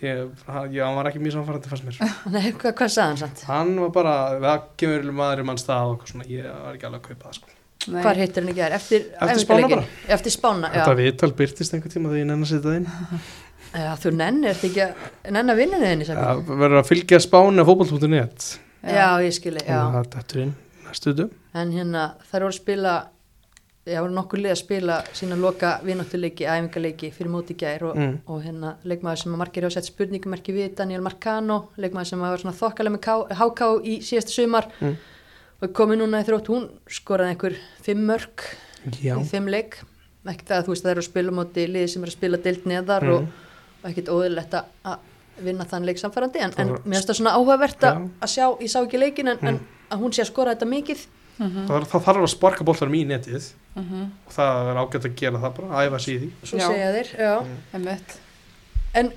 ég, 0.00 0.22
ég, 0.72 0.80
hann 0.80 0.96
var 0.96 1.10
ekki 1.10 1.22
mjög 1.22 1.36
samfærandi 1.36 1.72
fannst 1.72 1.86
mér 1.88 2.00
Nei, 2.34 2.50
hvað, 2.54 2.74
hvað 2.80 2.92
sagði 2.94 3.08
hann 3.08 3.20
samt? 3.22 3.44
hann 3.50 3.74
var 3.82 3.94
bara, 3.98 4.14
það 4.44 4.68
kemur 4.80 5.08
maður 5.20 5.42
í 5.44 5.48
mann 5.50 5.60
stað 5.60 5.94
og 5.94 6.06
svona, 6.10 6.28
ég 6.30 6.46
var 6.48 6.78
ekki 6.78 6.88
alveg 6.88 7.02
að 7.02 7.08
kaupa 7.08 7.26
það 7.26 7.40
sko. 7.40 7.54
Nei. 7.88 8.00
Hvar 8.04 8.18
hittir 8.20 8.42
hann 8.42 8.52
í 8.52 8.54
gær? 8.56 8.76
Eftir, 8.76 9.04
Eftir 9.16 9.42
Spána 9.42 9.60
æfingaleikinn? 9.64 10.08
Eftir 10.16 10.34
spána, 10.34 10.70
já. 10.72 10.80
þetta 10.80 10.96
viðtal 10.98 11.30
byrtist 11.38 11.76
einhver 11.76 11.92
tíma 11.92 12.10
þegar 12.10 12.20
ég 12.20 12.30
nenn 12.30 12.44
að 12.44 12.50
setja 12.50 12.64
það 12.64 12.78
inn 12.80 12.88
já. 13.84 13.92
Þú 14.02 14.14
nennir 14.18 14.56
þetta 14.56 14.68
ekki 14.68 14.82
að 14.86 15.36
nenn 15.36 15.52
að 15.52 15.60
vinna 15.62 15.82
sagði 15.82 16.16
það 16.18 16.42
verður 16.64 16.80
að 16.80 16.88
fylgja 16.90 17.20
spáni 17.24 17.64
á 17.64 17.68
fótboll.net 17.68 18.48
Já, 18.82 19.18
ég 19.24 19.32
skilji, 19.34 19.62
og 19.66 19.92
það 19.94 19.98
En 21.54 21.72
hérna, 21.72 22.02
þær 22.30 22.44
voru 22.44 22.52
að 22.52 22.58
spila, 22.60 22.92
já, 23.88 23.98
voru 24.04 24.14
nokkur 24.14 24.38
lið 24.38 24.52
að 24.54 24.60
spila 24.60 24.98
sína 25.16 25.36
loka 25.40 25.72
vináttuleiki, 25.84 26.46
æfingaleiki 26.46 27.10
fyrir 27.12 27.30
móti 27.32 27.56
gær 27.58 27.82
og, 27.90 27.96
Mm. 27.96 28.18
og 28.28 28.42
hérna, 28.44 28.76
leikmaður 28.84 29.18
sem 29.22 29.32
að 29.34 29.38
margir 29.42 29.62
hefur 29.66 29.72
sett 29.74 29.84
spurningumerki 29.90 30.52
við, 30.54 30.74
Daniel 30.76 31.00
Marcano, 31.02 31.68
leikmaður 31.76 32.06
sem 32.06 32.20
var 32.20 32.38
svona 32.38 32.54
þokkalega 32.56 32.94
með 32.94 33.36
HK 33.36 33.60
í 33.84 33.98
síðasta 34.00 34.30
sumar 34.30 34.68
Mm. 34.80 34.96
og 35.62 35.68
komið 35.72 35.98
núna 35.98 36.22
í 36.22 36.28
þrótt, 36.28 36.46
hún 36.46 36.68
skoraði 36.88 37.34
einhver 37.34 37.56
fimm 37.82 38.06
mörg 38.06 38.44
já, 39.02 39.16
í 39.18 39.24
fimm 39.26 39.48
leik, 39.48 39.80
ekki 40.26 40.44
það 40.44 40.58
að 40.58 40.64
þú 40.64 40.68
veist 40.68 40.84
að 40.84 40.88
það 40.88 40.90
eru 40.90 41.00
að 41.00 41.10
spila 41.10 41.30
á 41.32 41.38
móti 41.40 41.66
liði 41.66 41.88
sem 41.88 42.02
eru 42.02 42.10
að 42.12 42.16
spila 42.18 42.36
deild 42.36 42.64
neðar 42.64 43.02
Mm. 43.02 43.10
og, 43.14 43.28
og 43.82 43.90
ekkit 43.90 44.08
óðurlegt 44.08 44.54
að 44.54 44.64
að 44.84 44.98
vinna 45.44 45.64
þann 45.70 45.84
leik 45.88 45.98
samfærandi 46.00 46.40
en, 46.44 46.52
en 46.58 46.68
mér 46.84 46.98
finnst 46.98 47.08
það 47.10 47.18
svona 47.20 47.34
áhugavert 47.38 47.84
að, 47.84 48.02
að 48.24 48.32
sjá, 48.34 48.46
ég 48.62 48.70
sá 48.72 48.78
ekki 48.82 48.98
leikin 49.02 49.28
en, 49.34 49.38
en 49.52 49.60
að 49.90 50.02
hún 50.02 50.12
sé 50.16 50.22
að 50.24 50.30
skora 50.32 50.54
þetta 50.54 50.68
mikið. 50.72 51.06
Mhm, 51.38 51.66
það, 51.68 51.84
það 51.92 52.04
þarf 52.08 52.22
að 52.26 52.32
sparka 52.32 52.64
boltarum 52.66 52.94
í 52.98 53.04
netið. 53.06 53.44
Mhm, 53.78 54.04
og 54.26 54.32
það 54.34 54.70
er 54.72 54.80
ágætt 54.82 55.04
að 55.06 55.14
gera 55.20 55.38
það 55.44 55.52
bara, 55.60 55.84
æfa 55.86 55.98
sig 56.02 56.14
í 56.14 56.18
því. 56.24 56.30
Svo 56.50 56.58
Já. 56.58 56.66
segja 56.68 56.88
þeir, 56.96 57.10
já. 57.18 57.34
Einmitt. 57.78 58.16
En 58.98 59.12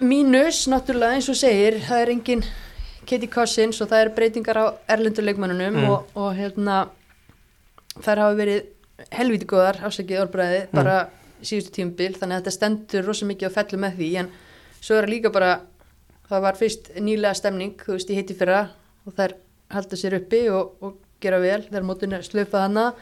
mínus, 0.00 0.64
náttúrulega 0.70 1.16
eins 1.18 1.28
og 1.32 1.38
segir, 1.40 1.78
það 1.88 2.02
er 2.04 2.12
engin 2.14 2.44
Katie 3.08 3.30
Cousins 3.32 3.80
og 3.80 3.88
það 3.88 4.02
er 4.04 4.10
breytingar 4.18 4.58
á 4.60 4.66
erlenduleikmannunum 4.92 5.78
Mm. 5.78 5.88
og, 5.88 6.10
og 6.14 6.34
hérna 6.36 6.88
þær 8.04 8.20
hafa 8.22 8.34
verið 8.38 8.66
helviti 9.16 9.46
góðar 9.48 9.78
ásækið 9.88 10.20
orðbræði 10.26 10.60
Mm. 10.68 10.74
bara 10.76 10.96
síðustu 11.42 11.70
tímabil 11.78 12.12
þannig 12.18 12.36
að 12.36 12.42
þetta 12.42 12.54
stendur 12.58 13.04
rosa 13.06 13.24
mikið 13.26 13.48
á 13.48 13.56
fellu 13.56 13.78
með 13.78 13.96
því 13.96 14.08
en 14.20 14.28
svo 14.80 14.96
er 14.96 15.04
það 15.06 15.12
líka 15.14 15.30
bara 15.34 15.52
það 16.28 16.42
var 16.44 16.58
fyrst 16.60 16.90
nýlega 17.00 17.34
stemning 17.34 17.74
þú 17.80 17.92
veist 17.96 18.10
ég 18.10 18.20
heiti 18.22 18.34
fyrra 18.38 18.62
og 19.06 19.14
þær 19.16 19.34
halda 19.74 19.96
sér 19.96 20.18
uppi 20.20 20.48
og, 20.52 20.74
og 20.82 20.96
gera 21.20 21.38
vel 21.42 21.62
þegar 21.66 21.82
mótun 21.88 22.12
er 22.18 22.22
slöfað 22.26 22.66
hana 22.68 22.92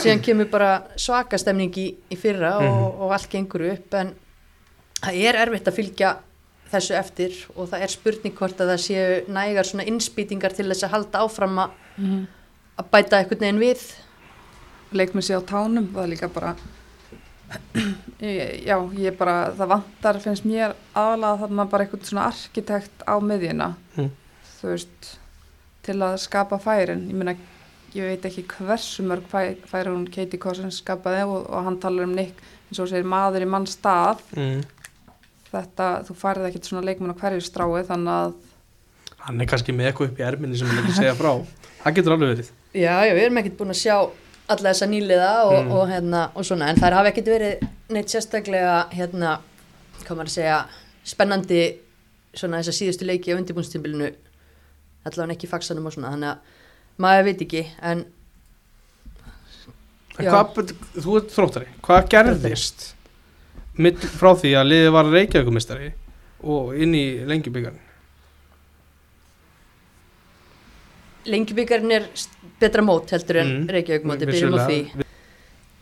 síðan 0.00 0.22
kemur 0.24 0.48
bara 0.50 0.70
svaka 0.96 1.38
stemning 1.38 1.72
í, 1.76 1.86
í 2.10 2.16
fyrra 2.16 2.56
og, 2.58 2.64
Mhm. 2.64 3.00
og 3.02 3.12
allt 3.12 3.28
gengur 3.32 3.64
upp 3.72 3.94
en 3.94 4.14
það 5.02 5.20
er 5.28 5.34
erfitt 5.46 5.68
að 5.68 5.76
fylgja 5.80 6.10
þessu 6.70 6.94
eftir 6.94 7.32
og 7.56 7.68
það 7.68 7.82
er 7.82 7.88
spurning 7.90 8.34
hvort 8.38 8.60
að 8.62 8.70
það 8.70 8.82
séu 8.84 9.28
nægar 9.28 9.66
svona 9.66 9.86
innspýtingar 9.90 10.54
til 10.54 10.68
þess 10.70 10.84
að 10.86 10.90
halda 10.94 11.18
áfram 11.26 11.58
að, 11.58 11.70
Mhm. 11.98 12.26
að 12.78 12.90
bæta 12.92 13.18
einhvern 13.18 13.40
veginn 13.40 13.58
við 13.58 13.80
leikmið 14.92 15.26
sér 15.28 15.42
á 15.42 15.50
tánum 15.50 15.88
það 15.92 16.02
er 16.04 16.08
líka 16.14 16.28
bara 16.32 16.54
já, 18.68 18.76
ég 19.00 19.16
bara 19.18 19.36
það 19.58 19.72
vantar 19.74 20.20
finnst 20.22 20.46
mér 20.48 20.74
aðalega 20.94 21.40
þarna 21.44 21.66
bara 21.70 21.86
eitthvað 21.86 22.10
svona 22.10 22.26
arkitekt 22.30 23.06
á 23.06 23.14
miðjuna. 23.22 23.72
Mm. 23.96 24.10
þú 24.60 24.74
veist 24.74 25.10
til 25.86 25.96
að 26.04 26.18
skapa 26.20 26.58
færin. 26.60 27.06
Ég 27.08 27.16
meina, 27.16 27.34
ég 27.96 28.10
veit 28.10 28.26
ekki 28.28 28.44
hversu 28.52 29.06
mörg 29.06 29.24
fæ, 29.30 29.56
færi 29.70 29.90
hún 29.90 30.06
Katie 30.12 30.40
Cousins 30.40 30.82
skapaði 30.82 31.24
og, 31.26 31.48
og 31.48 31.64
hann 31.66 31.80
talar 31.82 32.06
um 32.06 32.14
Nick 32.14 32.38
eins 32.68 32.82
og 32.82 32.90
segir 32.90 33.08
maður 33.08 33.46
í 33.46 33.50
mann 33.50 33.66
stað. 33.70 34.22
Mm. 34.36 34.62
þetta, 35.50 35.88
þú 36.06 36.14
færið 36.20 36.48
ekkert 36.50 36.68
svona 36.68 36.86
leikmenn 36.86 37.10
á 37.10 37.20
hverju 37.20 37.42
strái 37.42 37.82
þannig 37.88 38.14
að 38.14 38.34
hann 39.24 39.42
er 39.42 39.48
kannski 39.50 39.74
með 39.76 39.90
eitthvað 39.90 40.12
upp 40.12 40.20
í 40.20 40.24
erminni 40.24 40.58
sem 40.58 40.70
hann 40.70 40.82
ekki 40.84 40.96
segja 40.96 41.16
frá. 41.18 41.32
Það 41.82 41.96
getur 41.96 42.14
alveg 42.14 42.30
verið. 42.34 42.50
Já, 42.70 42.94
já, 43.04 43.12
við 43.16 43.24
erum 43.24 43.40
ekkert 43.40 43.56
búin 43.58 43.74
að 43.74 43.80
sjá 43.80 43.96
alla 44.50 44.72
þessa 44.72 44.88
nýliða 44.90 45.30
og, 45.46 45.56
Mm. 45.64 45.70
og, 45.76 45.84
hérna, 45.90 46.22
og 46.34 46.44
svona, 46.46 46.68
en 46.70 46.76
þær 46.80 46.96
hafa 46.98 47.10
ekkert 47.12 47.30
verið 47.32 47.66
neitt 47.94 48.10
sérstaklega 48.12 48.76
hérna, 48.92 49.38
hvað 50.04 50.16
maður 50.16 50.30
að 50.30 50.36
segja, 50.36 50.58
spennandi 51.04 51.60
svona 52.34 52.60
þess 52.60 52.72
að 52.72 52.78
síðustu 52.80 53.06
leiki 53.08 53.32
á 53.34 53.38
undirbúnstímbilinu 53.40 54.10
allavega 55.06 55.34
ekki 55.36 55.48
faksanum 55.50 55.86
og 55.86 55.94
svona, 55.94 56.12
þannig 56.14 56.30
að 56.34 56.38
maður 57.00 57.24
veit 57.30 57.44
ekki, 57.46 57.66
en 57.82 58.04
En 60.18 60.26
hvað, 60.26 60.72
þú 61.00 61.14
ert 61.16 61.30
þróttari, 61.32 61.68
hvað 61.86 62.08
gerðist 62.12 62.82
mill, 63.80 63.94
frá 63.96 64.34
því 64.36 64.50
að 64.58 64.66
liðið 64.68 64.90
var 64.92 65.08
reykjavíkumistari 65.14 65.92
og 66.44 66.74
inn 66.76 66.92
í 66.98 67.04
lengjubikarinn? 67.30 67.86
Lengjubikarinn 71.30 71.92
er 71.96 72.08
betra 72.60 72.82
mót 72.84 73.10
heldur 73.14 73.36
en 73.42 73.50
Mm. 73.60 73.68
Reykjavík 73.76 74.04
móti, 74.08 74.26
byrjum 74.28 74.54
á 74.58 74.66
því 74.66 74.80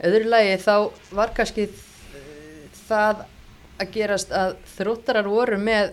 öðru 0.09 0.29
lagi 0.31 0.57
þá 0.63 0.75
var 1.19 1.33
kannski 1.37 1.69
það 2.89 3.25
að 3.79 3.91
gerast 3.95 4.31
að 4.35 4.55
þróttarar 4.77 5.29
voru 5.31 5.59
með 5.63 5.93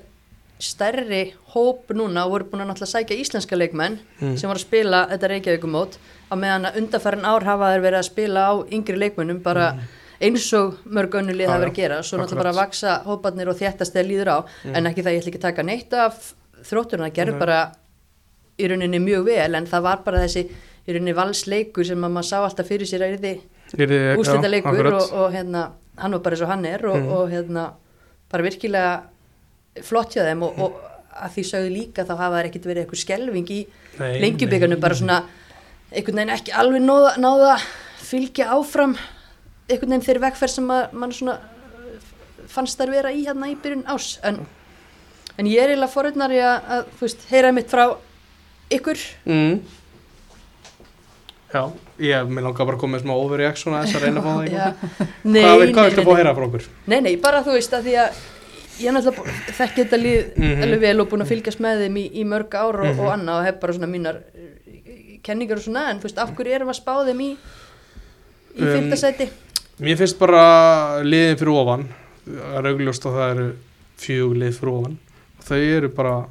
stærri 0.59 1.33
hóp 1.53 1.89
núna 1.97 2.23
og 2.25 2.31
voru 2.31 2.45
búin 2.49 2.63
að 2.63 2.69
náttúrulega 2.71 2.93
sækja 2.93 3.17
íslenska 3.19 3.57
leikmenn 3.59 3.97
Mm. 4.21 4.37
sem 4.37 4.47
var 4.49 4.55
að 4.57 4.61
spila 4.65 5.07
þetta 5.11 5.29
Reykjavíkumót 5.33 5.97
á 6.31 6.33
meðan 6.35 6.65
að 6.69 6.77
undarfærin 6.79 7.25
ár 7.27 7.43
hafa 7.43 7.71
þeir 7.73 7.81
verið 7.83 7.99
að 7.99 8.09
spila 8.09 8.39
á 8.47 8.53
yngri 8.71 8.97
leikmennum 8.97 9.41
bara 9.43 9.77
eins 10.21 10.53
og 10.53 10.77
mörg 10.85 11.11
Mm. 11.11 11.35
Já, 11.39 11.47
hafa 11.49 11.59
verið 11.65 11.71
að 11.71 11.75
gera 11.75 12.03
svo 12.03 12.17
náttúrulega 12.17 12.37
bara 12.43 12.49
að 12.51 12.61
vaksa 12.61 13.03
hóparnir 13.05 13.49
og 13.49 13.57
þéttast 13.59 13.91
þegar 13.93 14.07
líður 14.09 14.27
á 14.31 14.37
Mm. 14.65 14.75
en 14.75 14.85
ekki 14.87 15.03
það 15.03 15.11
ég 15.13 15.19
ætla 15.21 15.31
ekki 15.33 15.37
að 15.37 15.47
taka 15.49 15.63
neitt 15.63 15.93
af 15.93 16.33
þrótturinn 16.63 17.05
það 17.05 17.13
gerði 17.13 17.31
Nei. 17.35 17.39
bara 17.39 17.71
í 18.59 18.69
rauninni 18.71 19.01
mjög 19.03 19.25
vel 19.27 19.55
en 19.59 19.67
það 19.69 19.85
var 19.87 20.03
bara 20.05 20.23
þessi 20.23 20.45
í 20.45 20.93
rauninni 20.93 21.15
valsleikur 21.17 21.87
sem 21.87 22.05
að 22.05 22.15
maður 22.15 22.29
sá 22.29 22.37
alltaf 22.41 22.69
fyrir 22.69 22.89
sér 22.89 23.05
að 23.07 23.15
já, 23.25 24.15
úrslita 24.19 24.51
leikur 24.51 24.91
og, 24.91 25.13
og 25.13 25.31
hérna, 25.33 25.63
hann 25.97 26.15
var 26.15 26.23
bara 26.25 26.37
eins 26.37 26.43
og 26.45 26.51
hann 26.53 26.65
er 26.69 26.85
og, 26.85 26.97
Mm. 26.99 27.11
og 27.11 27.31
hérna, 27.31 27.63
bara 28.31 28.43
virkilega 28.43 28.91
flott 29.83 30.13
hjá 30.15 30.23
þeim 30.23 30.43
og, 30.45 30.59
og 30.59 30.77
að 31.15 31.33
því 31.35 31.43
sögðu 31.49 31.71
líka 31.73 32.05
þá 32.05 32.13
hafa 32.15 32.35
það 32.35 32.45
ekkert 32.49 32.69
verið 32.69 32.83
eitthvað 32.83 33.01
skelving 33.01 33.49
í 33.51 33.59
nei. 33.99 34.79
bara 34.83 34.95
svona 34.99 35.17
einhvern 35.91 36.19
veginn 36.19 36.33
ekki 36.35 36.55
alveg 36.55 36.83
náða, 36.83 37.11
náða 37.23 37.57
fylgja 38.05 38.49
áfram 38.55 38.95
einhvern 39.69 39.93
veginn 39.95 40.05
þeirri 40.05 40.23
vegferð 40.25 40.55
sem 40.55 40.73
að 40.75 40.97
mann 40.99 41.15
svona 41.15 41.37
fannst 42.51 42.79
þær 42.79 42.91
vera 42.93 43.13
í 43.15 43.23
hérna 43.25 43.49
í 43.51 43.55
byrjun 43.61 43.85
ás 43.89 44.19
en, 44.27 44.41
en 45.39 45.49
ég 45.49 45.61
er 45.63 45.73
eiginlega 45.73 45.93
forutnari 45.93 46.41
að, 46.43 46.67
að 46.67 46.91
þú 46.99 47.07
veist, 47.07 47.25
heyra 47.31 47.53
mitt 47.55 47.71
frá 47.71 47.85
ykkur 48.71 48.97
mm. 49.25 49.59
Já, 51.55 51.61
ég 52.03 52.27
mér 52.27 52.43
langar 52.43 52.65
bara 52.67 52.75
að 52.75 52.81
koma 52.81 52.97
með 52.97 53.03
smá 53.05 53.13
overreaction 53.15 53.75
að 53.77 53.85
þess 53.85 53.95
að 53.99 54.03
reyna 54.03 54.19
að 54.19 54.25
fá 54.25 54.31
það 54.35 54.47
gang. 54.51 55.03
Nei, 55.23 55.43
Hvað, 55.45 55.59
viltu 55.61 56.01
að 56.01 56.07
fá 56.07 56.11
að 56.11 56.17
heyra 56.19 56.33
frá 56.35 56.45
okkur? 56.49 56.65
Nei, 56.91 56.97
nei, 57.05 57.13
bara 57.23 57.43
þú 57.45 57.53
veist 57.55 57.75
að 57.77 57.85
því 57.85 57.93
að 58.01 58.17
ég 58.81 58.89
er 58.89 58.95
náttúrulega 58.97 59.53
þekki 59.59 59.83
þetta 59.85 59.99
lið 60.01 60.17
Mhm. 60.35 60.63
alveg 60.65 60.81
vel 60.83 60.99
og 60.99 61.09
búin 61.13 61.23
að 61.23 61.31
fylgjast 61.31 61.61
með 61.63 61.83
þeim 61.85 61.99
í, 62.01 62.05
í 62.11 62.25
mörg 62.27 62.57
ár 62.59 62.79
og, 62.81 62.89
Mhm. 62.89 62.99
og 62.99 63.11
annað 63.13 63.39
og 63.39 63.45
hef 63.45 63.59
bara 63.61 63.73
svona 63.77 63.87
mínar 63.93 64.17
eh, 64.35 65.19
kenningar 65.23 65.57
og 65.57 65.63
svona 65.63 65.89
en 65.91 65.99
þú 65.99 66.03
veist, 66.09 66.17
af 66.19 66.35
hverju 66.35 66.55
erum 66.55 66.67
við 66.67 66.75
að 66.75 66.81
spá 66.81 66.93
þeim 67.07 67.21
í 67.21 67.29
í 68.55 68.61
Um, 68.61 68.73
fymta 68.75 68.95
sæti? 68.99 69.29
Mér 69.79 69.97
finnst 69.97 70.19
bara 70.19 71.03
liðin 71.03 71.37
fyrir 71.39 71.55
ofan 71.55 71.87
Það 72.25 72.57
er 72.57 72.67
augljóst 72.73 73.05
að 73.05 73.15
það 73.15 73.31
eru 73.35 73.47
fjög 73.99 74.35
lið 74.41 74.53
fyrir 74.59 74.73
ofan 74.75 74.97
Þau 75.45 75.57
eru 75.77 75.89
bara 75.89 76.25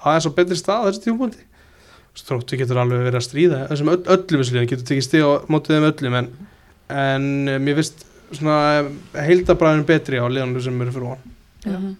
aðeins 0.00 0.28
á 0.28 0.36
betri 0.36 0.58
stað 0.58 0.84
á 0.84 0.86
þessi 0.88 1.06
tímpunkti 1.06 1.46
Stróttu 2.20 2.58
getur 2.58 2.80
alveg 2.82 3.04
verið 3.06 3.20
að 3.20 3.26
stríða 3.26 3.58
þessum 3.70 3.90
öll, 3.92 4.00
öllum 4.02 4.40
þessu 4.42 4.54
liðin, 4.56 4.70
getur 4.72 4.86
tekið 4.88 5.04
stig 5.06 5.22
á 5.22 5.30
mótið 5.46 5.76
þeim 5.76 5.88
öllum 5.90 6.16
en, 6.18 6.30
en 6.90 7.26
eh, 7.52 7.58
mér 7.62 7.76
finnst 7.78 8.06
svona 8.34 8.56
heildabræðin 9.26 9.86
betri 9.86 10.18
á 10.18 10.26
liðanum 10.26 10.62
sem 10.64 10.80
eru 10.82 10.94
fyrir 10.94 11.12
ofan. 11.12 11.36
Mhm. 11.66 11.90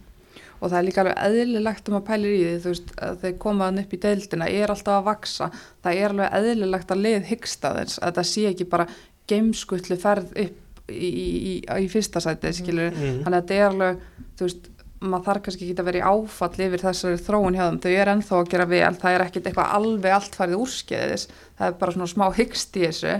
og 0.60 0.68
það 0.68 0.78
er 0.78 0.84
líka 0.84 1.00
alveg 1.00 1.20
eðlilegt 1.24 1.86
um 1.88 1.96
að 1.96 2.06
pælir 2.08 2.32
í 2.32 2.40
því 2.40 2.56
þú 2.60 2.72
veist 2.72 2.90
að 3.06 3.20
þeir 3.22 3.36
komaðan 3.40 3.80
upp 3.80 3.94
í 3.94 4.00
deildina 4.02 4.48
er 4.50 4.72
alltaf 4.74 4.96
að 4.98 5.06
vaksa, 5.06 5.48
það 5.84 6.00
er 6.00 6.14
alveg 6.14 6.34
eðlilegt 6.40 6.90
að 6.92 7.02
lið 7.06 7.28
hyggsta 7.30 7.70
þess, 7.78 8.00
að 8.04 8.18
það 8.18 8.28
sé 8.32 8.44
ekki 8.50 8.66
bara 8.74 8.86
geimskutlu 9.30 9.96
ferð 10.00 10.34
upp 10.44 10.90
í, 10.90 11.08
í, 11.08 11.28
í, 11.38 11.54
í 11.64 11.88
fyrsta 11.92 12.20
sæti 12.20 12.52
skilur, 12.58 12.92
mm. 12.92 13.22
þannig 13.24 13.38
að 13.38 13.40
þetta 13.40 13.56
er 13.56 13.66
alveg 13.70 14.04
þú 14.36 14.48
veist, 14.48 14.70
maður 15.00 15.24
þarf 15.30 15.42
kannski 15.46 15.64
ekki 15.70 15.80
að 15.80 15.86
vera 15.88 15.98
í 16.00 16.08
áfall 16.10 16.64
yfir 16.66 16.82
þessari 16.84 17.20
þróun 17.24 17.54
hjá 17.56 17.64
þeim, 17.70 17.78
þau 17.80 17.90
er 17.96 18.10
ennþá 18.12 18.36
að 18.40 18.50
gera 18.52 18.66
vel, 18.68 18.94
það 19.00 19.14
er 19.16 19.24
ekkit 19.24 19.46
eitthvað 19.48 19.74
alveg 19.78 20.12
allt 20.16 20.34
farið 20.36 20.60
úrskeiðis, 20.60 21.24
það 21.58 21.66
er 21.70 21.78
bara 21.80 21.92
svona 21.96 22.10
smá 22.12 22.26
hyggst 22.36 22.76
í 22.76 22.84
þessu 22.84 23.14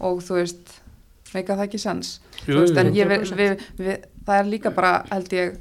og 0.00 0.22
þú 0.24 0.38
veist 0.40 0.72
meika 1.34 1.56
það 1.58 1.66
ekki 1.66 1.78
sens 1.82 2.14
Jú, 2.46 2.60
veist, 2.62 2.76
jú, 2.80 2.94
ég, 2.96 3.08
við, 3.12 3.34
við, 3.36 3.66
við, 3.76 4.06
það 4.26 4.38
er 4.40 4.50
líka 4.54 4.70
bara 4.72 4.94
held 5.10 5.32
ég 5.36 5.58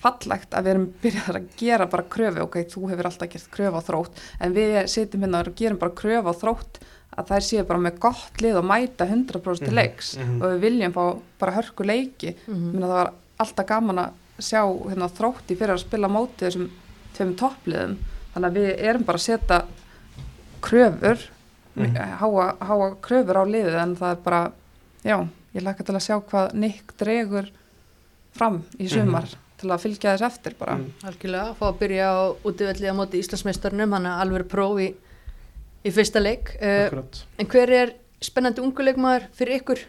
fallegt 0.00 0.54
að 0.56 0.64
við 0.64 0.72
erum 0.72 0.86
byrjað 1.02 1.36
að 1.36 1.48
gera 1.60 1.86
bara 1.92 2.06
kröfu, 2.14 2.44
ok, 2.46 2.56
þú 2.72 2.86
hefur 2.92 3.08
alltaf 3.10 3.28
gert 3.34 3.50
kröfu 3.52 3.76
á 3.76 3.82
þrótt, 3.84 4.22
en 4.40 4.54
við 4.56 4.78
setjum 4.88 5.26
hérna 5.26 5.42
og 5.44 5.50
gerum 5.58 5.80
bara 5.82 5.92
kröfu 5.98 6.32
á 6.32 6.34
þrótt 6.40 6.80
að 7.20 7.32
þær 7.34 7.44
séu 7.44 7.64
bara 7.68 7.82
með 7.84 7.98
gott 8.00 8.40
lið 8.40 8.56
og 8.62 8.64
mæta 8.70 9.04
100% 9.10 9.66
til 9.66 9.74
Mhm, 9.74 9.76
leiks. 9.76 10.12
mhm. 10.16 10.38
og 10.40 10.52
við 10.54 10.60
viljum 10.64 10.92
fá 10.94 11.04
bara 11.42 11.52
hörku 11.58 11.84
leiki 11.84 12.36
Mhm. 12.46 12.70
Minna, 12.72 12.86
það 12.86 12.98
var 13.00 13.12
alltaf 13.40 13.66
gaman 13.66 13.98
að 13.98 14.10
sjá 14.44 14.62
hérna, 14.88 15.08
þrótti 15.08 15.56
fyrir 15.56 15.74
að 15.76 15.84
spila 15.84 16.08
móti 16.12 16.46
þessum 16.46 16.70
tveimum 17.16 17.36
toppliðum. 17.40 17.96
Þannig 18.34 18.48
að 18.50 18.58
við 18.60 18.70
erum 18.90 19.04
bara 19.08 19.18
að 19.20 19.26
setja 19.26 19.60
kröfur 20.60 21.28
Mhm. 21.76 21.96
háa, 22.18 22.56
háa 22.58 22.96
kröfur 23.00 23.36
á 23.38 23.44
liðið 23.46 23.76
en 23.82 23.96
það 23.96 24.10
er 24.10 24.16
bara, 24.24 24.40
já, 25.04 25.16
ég 25.54 25.62
laka 25.62 25.84
til 25.84 25.94
að 25.94 26.02
sjá 26.02 26.16
hvað 26.26 26.54
Nick 26.54 26.96
dregur 26.98 27.46
fram 28.34 28.64
í 28.78 28.88
sumar 28.90 29.28
til 29.60 29.70
að 29.70 29.82
fylgja 29.84 30.16
þess 30.16 30.26
eftir 30.26 30.56
bara. 30.58 30.74
Mm. 30.76 30.90
Algjörlega, 31.04 31.54
fá 31.54 31.64
að 31.68 31.78
byrja 31.78 32.08
á 32.10 32.18
útivelli 32.44 32.90
á 32.90 32.94
móti 32.96 33.20
Íslandsmeistarnum, 33.20 33.92
hann 33.92 34.06
er 34.06 34.20
alveg 34.24 34.48
próf 34.48 34.80
í, 34.80 34.88
í 35.84 35.90
fyrsta 35.94 36.20
leik. 36.20 36.56
Uh, 36.60 37.02
en 37.38 37.46
hver 37.46 37.70
er 37.70 37.94
spennandi 38.20 38.60
unguleikmaður 38.64 39.28
fyrir 39.36 39.60
ykkur? 39.60 39.84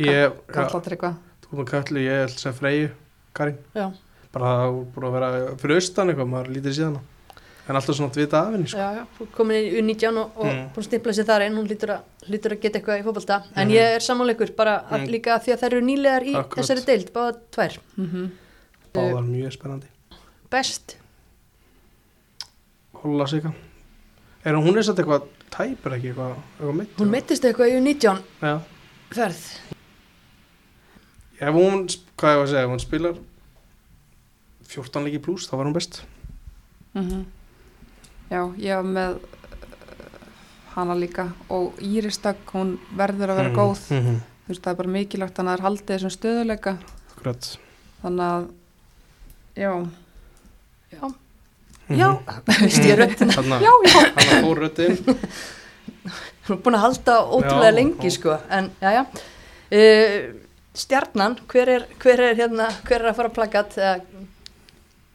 Ég, 0.00 0.32
Kalla 0.52 0.80
tryggva 0.84 1.14
þú 1.44 1.58
með 1.58 1.70
kallu, 1.72 2.02
ég 2.04 2.24
að 2.24 2.34
segja 2.36 2.52
Freyju, 2.56 2.90
Karin 3.32 3.56
Já, 3.74 3.86
bara 4.32 4.44
það 4.46 4.66
er 4.66 4.84
búin 4.94 5.06
að 5.08 5.12
vera 5.18 5.56
fyrir 5.62 5.76
austan 5.80 6.08
eitthvað, 6.12 6.28
maður 6.34 6.52
lítir 6.56 6.76
síðan 6.78 6.98
á 6.98 7.02
en 7.70 7.76
alltaf 7.78 7.94
svona 7.94 8.10
að 8.10 8.16
vita 8.18 8.38
af 8.40 8.52
henni 8.54 8.66
sko. 8.66 8.78
já, 8.78 8.88
já, 8.98 9.26
komin 9.36 9.56
í 9.62 9.78
U19 9.78 10.16
og, 10.18 10.30
og 10.36 10.46
Mm. 10.46 10.62
búin 10.74 10.82
að 10.82 10.86
stimpla 10.88 11.12
sér 11.14 11.26
þar 11.28 11.42
einn, 11.44 11.54
hún 11.60 11.68
lítur 11.70 11.90
að, 11.94 12.00
lítur 12.26 12.52
að 12.56 12.60
geta 12.64 12.78
eitthvað 12.80 12.98
í 13.00 13.04
fótbolta 13.06 13.36
en 13.54 13.68
Mhm. 13.68 13.74
ég 13.76 13.94
er 13.96 14.00
sammáleikur 14.00 14.56
bara 14.56 14.74
að, 14.90 15.00
Mm. 15.04 15.10
líka 15.12 15.38
því 15.38 15.52
að 15.54 15.60
þær 15.60 15.66
eru 15.72 15.80
nýlegar 15.86 16.22
í 16.26 16.34
Akkurat. 16.34 16.58
þessari 16.64 16.84
deild, 16.86 17.12
báða 17.12 17.36
tvær 17.52 17.78
mm 17.98 18.30
báðar 18.94 19.22
mjög 19.28 19.52
spennandi 19.52 19.86
Best, 20.50 20.96
Holla 23.02 23.26
Sika 23.26 23.52
er 24.44 24.54
hún 24.54 24.76
er 24.76 24.82
satt 24.82 24.96
eitthvað 24.98 25.26
tæpur 25.52 25.94
ekki 25.96 26.10
eitthvað, 26.12 26.34
eitthvað 26.58 26.74
mitt 26.80 26.96
hún 27.00 27.10
mittist 27.14 27.44
eitthvað 27.44 27.70
í 27.70 27.76
U19 27.78 28.18
já. 28.42 28.60
ferð 29.12 29.42
ef 31.40 31.56
hún, 31.56 31.86
hvað 32.20 32.34
ég 32.34 32.40
var 32.40 32.46
að 32.46 32.52
segja, 32.52 32.64
ef 32.66 32.72
hún 32.74 32.82
spilar 32.82 33.18
14 34.70 35.06
leiki 35.06 35.20
pluss, 35.24 35.48
þá 35.50 35.56
var 35.58 35.66
hún 35.68 35.74
best. 35.76 36.02
Já, 38.30 38.42
ég 38.62 38.76
var 38.78 38.86
með 38.86 39.16
uh, 39.18 39.38
hana 40.76 40.94
líka 40.98 41.28
og 41.50 41.78
Íristak, 41.82 42.42
hún 42.54 42.76
verður 42.98 43.32
að 43.34 43.40
vera 43.40 43.54
góð. 43.54 43.80
mm 43.90 43.98
-hmm. 44.04 44.20
þú 44.46 44.52
veist, 44.52 44.62
það 44.62 44.72
er 44.72 44.76
bara 44.82 44.94
mikilvægt 44.96 45.34
þannig 45.36 45.50
að 45.50 45.56
það 45.56 45.60
er 45.60 45.66
haldið 45.66 45.94
þessum 45.96 46.14
stöðuleika 46.16 46.76
Akkurat. 47.10 47.58
Þannig 48.02 48.24
að, 48.24 48.46
já. 49.56 49.72
Já, 50.90 51.12
já, 51.88 52.08
vist 52.64 52.84
ég 52.84 52.98
röddina 52.98 53.32
Þannig 53.32 53.60
Já, 53.62 53.72
já, 53.86 53.98
að 54.16 54.42
fór 54.42 54.58
röddinn 54.58 54.96
Hún 56.46 56.54
er 56.56 56.62
búin 56.64 56.74
að 56.74 56.80
halda 56.80 57.18
ótrúlega 57.26 57.70
Já, 57.70 57.74
lengi 57.74 58.08
já. 58.08 58.10
sko, 58.10 58.38
en 58.50 58.70
já, 58.80 58.90
já. 58.92 59.02
Uh, 59.70 60.39
stjarnan, 60.80 61.38
hver 61.50 61.72
er, 61.76 61.86
hver 62.02 62.22
er 62.30 62.38
hérna, 62.38 62.68
hver 62.88 63.02
er 63.04 63.10
að 63.12 63.18
fara 63.18 63.30
að 63.30 63.36
plakat? 63.38 63.78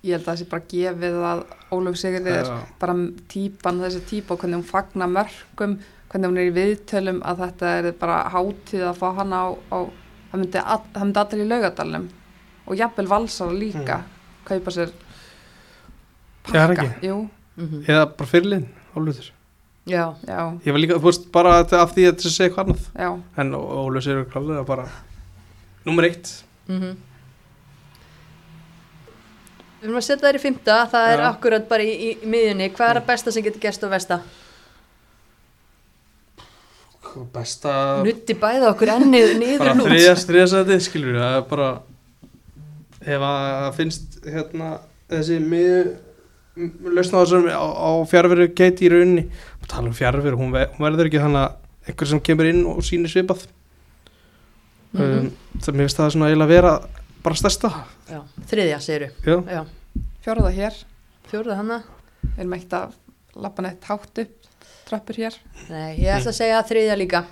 Ég 0.06 0.14
held 0.14 0.22
að 0.22 0.28
það 0.30 0.40
sé 0.42 0.48
bara 0.52 0.68
gefið 0.70 1.16
að 1.26 1.44
Óluf 1.74 1.98
Sigurði 1.98 2.34
er 2.38 2.50
bara 2.82 2.96
típan, 3.32 3.80
þessi 3.82 4.02
típa 4.12 4.36
og 4.36 4.44
hvernig 4.44 4.60
hún 4.60 4.68
fagnar 4.70 5.10
mörgum, 5.10 5.78
hvernig 6.12 6.30
hún 6.30 6.42
er 6.42 6.50
í 6.52 6.56
viðtölum 6.56 7.22
að 7.26 7.42
þetta 7.46 7.72
er 7.80 7.88
bara 8.00 8.20
hátíð 8.34 8.84
að 8.92 9.00
fá 9.00 9.08
hana 9.18 9.40
á, 9.42 9.48
á 9.74 9.78
það 10.32 10.44
myndi, 10.44 10.62
all, 10.62 10.84
það 10.94 11.08
myndi 11.08 11.24
allir 11.24 11.42
í 11.42 11.48
laugadalum 11.50 12.06
og 12.66 12.78
jafnvel 12.80 13.08
valsar 13.10 13.56
líka 13.56 13.98
kaupa 14.46 14.74
sér 14.76 14.94
Já, 16.46 16.62
er 16.62 16.70
pakka, 16.70 16.86
ekki? 16.86 17.10
jú, 17.10 17.18
mm 17.58 17.82
eða 17.90 18.06
bara 18.14 18.30
fyrirlin, 18.30 18.70
Ólfur 18.94 19.32
Já, 19.86 20.16
já, 20.26 20.38
ég 20.66 20.74
var 20.74 20.82
líka, 20.82 20.98
þú 20.98 21.10
veist, 21.12 21.28
bara 21.34 21.60
af 21.62 21.92
því 21.94 22.06
að 22.08 22.16
þetta 22.16 22.30
segja 22.34 22.54
hvað 22.56 22.64
annað. 22.64 22.86
Já. 22.98 23.10
En 23.42 23.52
Ólfur 23.58 24.02
sér 24.06 24.24
klálega 24.32 24.64
bara 24.66 24.88
nummer 25.86 26.10
eitt 26.10 26.32
mm 26.70 26.96
Við 29.76 29.92
erum 29.92 30.00
að 30.00 30.06
setja 30.08 30.26
þær 30.26 30.38
í 30.38 30.40
fymta, 30.42 30.76
það 30.90 31.08
er 31.12 31.20
Já. 31.22 31.26
akkurat 31.28 31.66
bara 31.70 31.84
í, 31.86 31.92
í, 31.94 32.08
miðjunni. 32.26 32.72
Hvað 32.74 32.88
er 32.90 32.98
að 32.98 33.04
besta 33.06 33.34
sem 33.36 33.44
getur 33.46 33.62
gerst 33.62 33.84
á 33.86 33.90
vesta? 33.92 34.16
besta 37.34 37.74
Nutti 38.06 38.36
bæða 38.40 38.72
okkur 38.74 38.92
ennið 38.96 39.36
niður 39.42 39.62
bara 39.62 39.76
lút. 39.78 39.90
þriðast, 39.92 40.30
þriðast 40.30 40.58
þetta 40.58 40.80
skilur 40.84 41.20
það 41.22 41.38
er 41.38 41.46
bara 41.52 41.70
ef 43.06 43.26
að 43.30 43.68
finnst 43.78 44.18
hérna 44.26 44.72
þessi 45.12 45.40
mið 45.44 45.94
lausna 46.96 47.22
þessum 47.22 47.50
á, 47.52 47.62
á 47.64 47.90
fjárveru 48.10 48.50
geti 48.58 48.88
í 48.88 48.92
rauninni 48.92 49.28
og 49.62 49.70
tala 49.72 49.92
um 49.92 49.96
fjárveru, 49.96 50.40
hún, 50.40 50.54
ve 50.56 50.66
hún 50.76 50.88
verður 50.88 51.10
ekki 51.10 51.22
þannig 51.24 51.44
að 51.44 51.92
einhver 51.92 52.12
sem 52.12 52.24
kemur 52.26 52.50
inn 52.50 52.64
og 52.72 52.82
sýnir 52.86 53.12
svipað 53.12 53.46
Mhm. 54.96 55.18
um, 55.20 55.60
það 55.60 55.74
mér 55.76 55.86
finnst 55.86 56.00
það 56.02 56.12
svona 56.16 56.30
eiginlega 56.32 56.54
vera 56.54 56.74
bara 57.26 57.36
stærsta. 57.36 57.72
Já, 58.10 58.22
þriðja 58.52 58.80
Já, 59.52 59.64
Fjórða 60.26 60.52
hér, 60.56 60.78
fjórða 61.30 61.56
hana 61.60 61.84
við 62.24 62.40
erum 62.40 62.54
ekkert 62.58 62.78
að 62.80 62.94
lappa 63.46 63.62
neitt 63.66 63.84
hátt 63.90 64.22
upp 64.24 64.48
trappur 64.86 65.18
hér. 65.20 65.36
Nei, 65.70 65.98
ég 66.00 66.14
ætla 66.16 66.32
að 66.32 66.40
segja 66.40 66.64
þriðja 66.70 66.98
líka. 66.98 67.26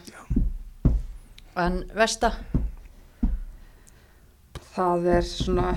En 1.55 1.83
Vesta 1.93 2.33
Það 4.73 5.03
er 5.19 5.25
svona, 5.27 5.73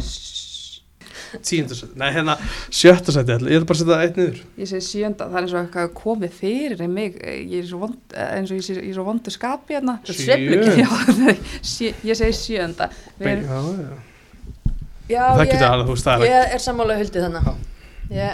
tíundasæti, 1.46 1.94
nei 2.00 2.10
hérna 2.14 2.34
sjötta 2.70 3.14
sæti, 3.14 3.36
ég 3.36 3.60
ætla 3.60 3.68
bara 3.68 3.76
að 3.76 3.82
setja 3.82 4.00
eitt 4.04 4.18
niður. 4.20 4.42
Ég 4.60 4.70
segi 4.70 4.86
sjönda, 4.86 5.28
það 5.30 5.38
er 5.38 5.46
eins 5.46 5.54
og 5.54 5.60
eitthvað 5.62 5.94
komið 6.00 6.34
fyrir 6.40 6.82
í 6.82 6.88
mig, 6.90 7.16
ég 7.22 7.56
er 7.60 7.68
svo 7.70 7.80
vond, 7.84 8.00
eins 8.26 8.52
og 8.52 8.60
ég 8.60 8.82
er 8.82 8.96
svo 8.96 9.06
vondu 9.06 9.34
skapi 9.34 9.78
hérna. 9.78 9.98
Ég 12.06 12.18
segi 12.18 12.34
sjönda. 12.36 12.90
Erum, 13.20 13.46
já, 13.46 13.56
já. 13.86 13.96
Já, 15.06 15.22
það 15.22 15.40
ég, 15.44 15.50
getur 15.52 15.68
alveg, 15.70 15.88
þú 15.88 16.02
það 16.02 16.22
er 16.24 16.30
ég 16.32 16.54
er 16.56 16.62
sammála 16.62 16.94
huldið 16.98 17.26
þannig 17.26 17.44
Ég 18.16 18.30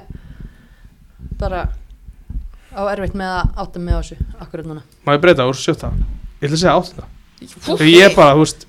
bara 1.41 1.61
á 2.73 2.83
erfitt 2.93 3.17
með 3.19 3.33
að 3.37 3.59
átta 3.65 3.83
á 3.83 3.99
þessu 3.99 4.17
akkurat 4.41 4.69
núna. 4.69 4.85
Má 5.05 5.13
ég 5.13 5.21
breyta 5.21 5.49
úr 5.49 5.59
sjötta? 5.59 5.93
Ég 6.41 6.49
ætla 6.49 6.57
að 6.57 6.63
segja 6.63 7.11
Þegar 7.67 7.91
ég 7.91 8.17
bara, 8.17 8.37
þú 8.37 8.45
veist, 8.45 8.65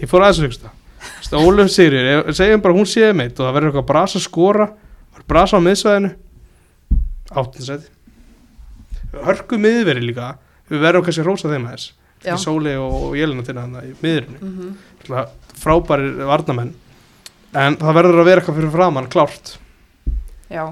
ég 0.00 0.10
fór 0.10 0.24
aðeins 0.24 0.40
að 0.40 0.48
hugsta 0.48 0.68
Þú 0.74 0.83
veist, 1.18 1.32
Ólöf 1.32 1.70
Sigurður, 1.72 2.10
ef- 2.28 2.36
segjum 2.36 2.62
bara 2.64 2.74
hún 2.74 2.88
séð 2.88 3.14
meitt 3.18 3.38
og 3.40 3.46
það 3.48 3.54
verður 3.58 3.70
eitthvað 3.72 3.88
brasa 3.90 4.18
að 4.18 4.26
skora 4.28 4.68
brasa 5.28 5.56
á 5.56 5.60
miðsvæðinu. 5.64 6.10
Áttundsæti 7.34 7.90
hörku 9.24 9.58
miðveri 9.62 10.02
líka 10.02 10.32
við 10.70 10.80
verðum 10.82 11.04
kannski 11.06 11.22
að 11.22 11.28
rósa 11.28 11.50
þeim 11.52 11.68
Já. 12.24 12.34
í 12.34 12.38
sóli 12.40 12.72
og, 12.80 13.12
jelina 13.18 13.44
til 13.44 13.54
þannig 13.58 13.90
í 13.90 13.94
miðurinu 14.00 14.38
mhm. 14.40 15.28
frábæri 15.60 16.14
varnamenn 16.24 16.72
en 17.54 17.76
það 17.78 17.94
verður 18.00 18.22
að 18.22 18.28
vera 18.30 18.40
eitthvað 18.42 18.56
fyrir 18.58 18.72
framann 18.74 19.10
klárt. 19.12 19.52
Já, 20.50 20.64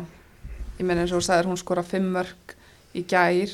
ég 0.79 0.87
meina 0.89 1.05
eins 1.05 1.13
og 1.15 1.21
þú 1.21 1.27
sagðir 1.29 1.51
hún 1.53 1.61
skora 1.61 1.85
fimm 1.87 2.09
mörg 2.17 2.57
í 2.99 3.05
gær. 3.07 3.53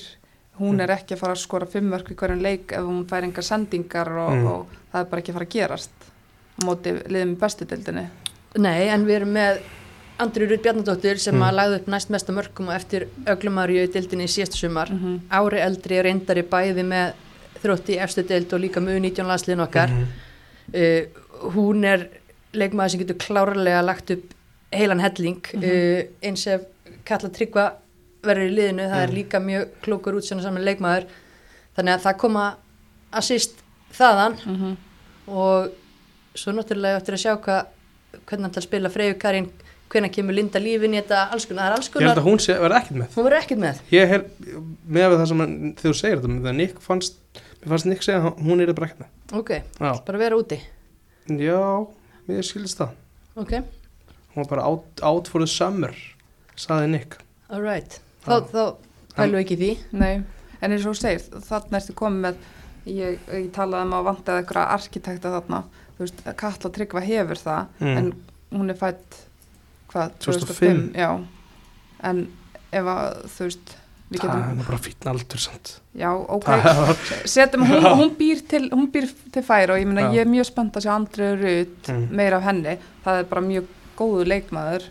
Hún 0.58 0.74
Mm. 0.74 0.80
er 0.80 0.90
ekki 0.96 1.14
að 1.14 1.20
fara 1.20 1.34
að 1.36 1.42
skora 1.44 1.66
fimm 1.70 1.90
mörg 1.92 2.08
í 2.10 2.16
hverjum 2.18 2.40
leik 2.42 2.72
ef 2.72 2.82
hún 2.82 3.04
fær 3.06 3.22
engar 3.22 3.44
sendingar 3.46 4.08
og, 4.08 4.32
Mm. 4.32 4.46
og 4.46 4.66
það 4.92 5.00
er 5.00 5.04
bara 5.10 5.20
ekki 5.22 5.30
að 5.30 5.36
fara 5.36 5.46
að 5.46 5.54
gerast 5.54 5.90
á 6.58 6.64
móti 6.66 6.92
liðum 7.08 7.34
í 7.36 7.38
bestu 7.40 7.64
dildinni 7.68 8.06
Nei, 8.58 8.88
en 8.88 9.04
við 9.06 9.14
erum 9.20 9.32
með 9.36 9.58
Andri 10.18 10.46
Rúð 10.50 10.62
Bjarnadóttir 10.64 11.18
sem 11.22 11.34
Mm. 11.36 11.42
að 11.46 11.54
lagði 11.54 11.76
upp 11.78 11.86
næst 11.88 12.10
mesta 12.10 12.32
mörgum 12.32 12.68
og 12.68 12.74
eftir 12.74 13.06
öglumarju 13.26 13.84
í 13.86 13.92
dildinni 13.92 14.24
í 14.24 14.32
síðasta 14.32 14.56
sumar 14.56 14.88
mm 14.90 14.98
-hmm. 14.98 15.18
ári 15.30 15.60
eldri 15.60 16.02
reyndari 16.02 16.42
bæði 16.42 16.82
með 16.84 17.12
þrótti 17.62 17.94
í 17.94 18.02
efstu 18.02 18.22
dild 18.26 18.52
og 18.52 18.60
líka 18.60 18.80
með 18.80 18.98
19 19.00 19.26
landsliðin 19.26 19.66
okkar 19.66 19.88
Mhm. 19.90 20.06
uh, 20.74 21.50
hún 21.54 21.84
er 21.84 22.08
leikmaður 22.52 22.90
sem 22.90 23.00
getur 23.00 23.16
klárlega 23.16 23.82
lagt 23.84 24.10
upp 24.10 24.34
heilan 24.72 25.00
helling 25.00 25.40
Mhm. 25.54 25.64
uh, 25.64 26.02
eins 26.22 26.46
ef 26.46 26.60
Katla 27.04 27.28
Tryggva 27.30 27.72
verður 28.22 28.48
í 28.50 28.54
liðinu, 28.54 28.82
það 28.90 29.02
er 29.02 29.08
Mhm. 29.08 29.14
líka 29.16 29.38
mjög 29.40 29.68
klókur 29.82 30.14
útsjóna 30.14 30.42
saman 30.42 30.64
leikmaður 30.64 31.04
þannig 31.76 31.94
að 31.94 32.02
það 32.02 32.16
koma 32.18 32.54
assist 33.12 33.52
þaðan 33.92 34.34
Mhm. 34.46 34.76
og 35.28 35.70
svo 36.38 36.54
náttúrulega 36.56 37.00
eftir 37.00 37.16
að 37.16 37.24
sjá 37.24 37.32
hvað 37.44 37.74
hvernig 38.28 38.46
hann 38.46 38.54
til 38.54 38.62
að 38.62 38.68
spila 38.68 38.92
Freyju 38.92 39.18
Karin 39.20 39.50
hvernig 39.88 40.12
kemur 40.12 40.36
Linda 40.36 40.60
lífin 40.60 40.94
í 40.94 41.00
þetta 41.00 41.24
alls 41.32 41.46
konar, 41.48 41.62
það 41.62 41.70
er 41.70 41.76
alls 41.76 41.88
ég 41.88 41.94
held 41.94 42.02
konar 42.02 42.20
að 42.20 42.26
hún 42.26 42.40
verði 42.48 42.78
ekkert 42.78 42.98
með. 43.00 43.14
Hún 43.14 43.36
ekkert 43.38 43.62
með. 43.62 43.82
Ég 43.94 44.10
hef 44.12 44.26
með 44.96 45.06
við 45.12 45.16
það 45.20 45.30
sem 45.30 45.44
þú 45.80 45.92
segir 45.96 46.20
þetta 46.20 46.34
þegar 46.34 46.58
Nick 46.58 46.82
fannst, 46.84 47.20
mér 47.60 47.72
fannst 47.72 47.88
Nick 47.88 48.04
segja 48.04 48.20
að 48.20 48.42
hún 48.48 48.64
er 48.64 48.74
bara 48.74 48.90
ekkert 48.90 49.04
með. 49.04 49.14
Ok, 49.40 49.54
já, 49.56 49.92
bara 50.08 50.20
vera 50.20 50.40
úti? 50.40 50.60
Já 51.28 51.62
mér 52.28 52.44
skilist 52.48 52.82
það. 52.82 52.92
Ok, 53.38 53.54
hún 54.34 54.42
var 54.42 54.52
bara 54.52 54.68
out, 54.68 55.02
out 55.04 55.30
for 55.30 55.44
the 55.44 55.48
summer 55.48 55.96
saði 56.58 56.92
Nick. 56.92 57.18
Alright 57.48 58.00
þá, 58.26 58.36
þá 58.52 58.62
pælum 59.16 59.38
við 59.38 59.44
ekki 59.44 59.58
því. 59.62 59.72
Nei, 59.96 60.14
en 60.60 60.74
eins 60.74 60.84
og 60.84 60.94
þú 60.94 61.00
segir 61.00 61.44
þarna 61.48 61.80
ertu 61.80 61.96
komið 61.96 62.24
með 62.26 62.40
ég, 62.92 63.20
ég 63.32 63.50
talaði 63.56 63.88
um 63.88 63.98
að 63.98 64.08
vantaði 64.12 64.42
eitthvað 64.42 64.72
arkitekta 64.76 65.32
þarna 65.38 65.62
þú 65.98 66.04
veist, 66.06 66.22
Katla 66.38 66.70
Tryggva 66.70 67.02
hefur 67.04 67.36
það 67.42 67.66
Mm. 67.80 67.96
en 67.98 68.12
hún 68.60 68.70
er 68.70 68.74
fætt 68.78 69.18
hvað, 69.92 70.12
2005? 70.20 70.92
já, 70.94 71.10
en 72.02 72.28
ef 72.72 72.84
að 72.84 73.22
þú 73.26 73.44
veist 73.48 73.76
við 74.10 74.20
það 74.20 74.28
getum, 74.30 74.60
er 74.60 74.64
bara 74.70 74.78
fítn 74.78 75.08
aldur 75.10 75.38
samt. 75.42 75.80
Já, 75.98 76.10
ok. 76.14 76.46
Setjum, 77.28 77.64
hún, 77.68 77.84
hún 77.98 78.14
býr 78.16 78.40
til 78.48 78.70
hún 78.70 78.86
býr 78.92 79.08
til 79.32 79.42
færi 79.42 79.70
og 79.74 79.78
ég 79.82 79.92
Já. 79.98 80.12
ég 80.14 80.20
er 80.20 80.30
mjög 80.30 80.46
spennt 80.46 80.72
að 80.78 80.86
sjá 80.86 80.94
Andrið 80.94 81.42
Rut 81.42 81.88
Mm. 81.92 82.08
meira 82.10 82.36
af 82.36 82.42
henni, 82.44 82.78
það 83.04 83.18
er 83.20 83.24
bara 83.24 83.40
mjög 83.42 83.64
góðu 83.98 84.24
leikmaður 84.26 84.82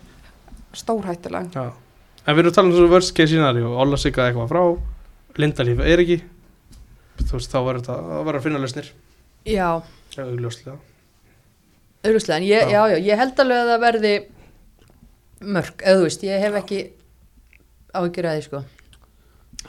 stórhættuleg 0.73 1.51
já. 1.53 1.71
en 2.27 2.35
við 2.35 2.39
erum 2.43 2.51
að 2.51 2.55
tala 2.55 2.67
um 2.67 2.73
þessu 2.75 2.89
worst 2.91 3.13
case 3.15 3.29
scenario. 3.31 3.71
Olla 3.79 3.95
sigga 3.97 4.27
eitthvað 4.29 4.49
frá. 4.51 4.63
Lindalíf 5.37 5.79
er 5.79 5.97
ekki. 6.03 6.21
Þú 7.17 7.31
veist 7.37 7.51
þá 7.53 7.57
verður 7.65 7.81
þetta 7.81 7.95
það 8.03 8.25
verður 8.27 8.39
að 8.39 8.43
finna 8.43 8.59
lausnir. 8.59 8.89
Já, 9.47 9.69
augljóslega 10.17 10.77
auðvitað, 12.11 12.35
en 12.37 12.47
ég, 12.47 12.61
Já. 12.61 12.71
já. 12.73 12.81
Já, 12.93 12.97
ég 13.07 13.21
held 13.21 13.39
alveg 13.43 13.61
að 13.63 13.69
það 13.73 13.83
verði 13.85 14.13
mörg, 15.57 15.83
eða 15.83 15.99
þú 15.99 16.07
veist, 16.07 16.25
ég 16.27 16.43
hef 16.45 16.57
ekki 16.61 16.79
áhyggjur 17.97 18.27
að 18.31 18.37
því 18.39 18.45
sko. 18.47 18.63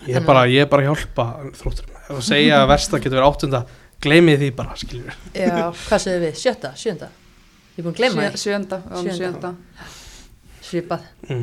Ég 0.09 0.17
er 0.21 0.25
bara, 0.27 0.47
ég 0.49 0.63
er 0.65 0.71
bara 0.71 0.85
að 0.85 0.91
hjálpa 0.93 1.25
þróttur 1.59 1.89
ef 1.99 2.11
þú 2.15 2.23
segja 2.25 2.59
að 2.63 2.69
versta 2.71 2.99
getur 3.03 3.19
verið 3.19 3.29
áttunda 3.29 3.61
gleymið 4.05 4.43
því 4.45 4.51
bara, 4.57 4.77
skiljur 4.79 5.17
já, 5.35 5.49
hvað 5.75 6.03
segir 6.05 6.21
við, 6.23 6.37
sjötta, 6.39 6.71
sjönda 6.79 7.09
ég 7.09 7.81
er 7.81 7.87
búin 7.87 7.95
að 7.95 7.99
gleyma 7.99 8.29
því, 8.29 8.41
sjönda, 8.43 8.79
Sjönda. 9.19 9.51
svipað. 10.69 11.09
Mm. 11.29 11.43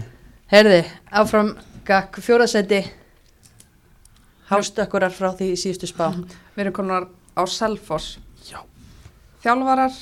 herði, 0.53 0.79
áfram 1.21 1.51
gakk 1.87 2.21
fjóraðsæti 2.23 2.79
hástökkurar 4.49 5.13
frá 5.13 5.31
því 5.35 5.51
í 5.53 5.59
síðustu 5.59 5.89
spá. 5.89 6.09
Við 6.55 6.63
erum 6.65 6.75
konar 6.75 7.07
á 7.33 7.41
Selfoss. 7.49 8.17
Já. 8.45 8.61
þjálfarar, 9.43 9.95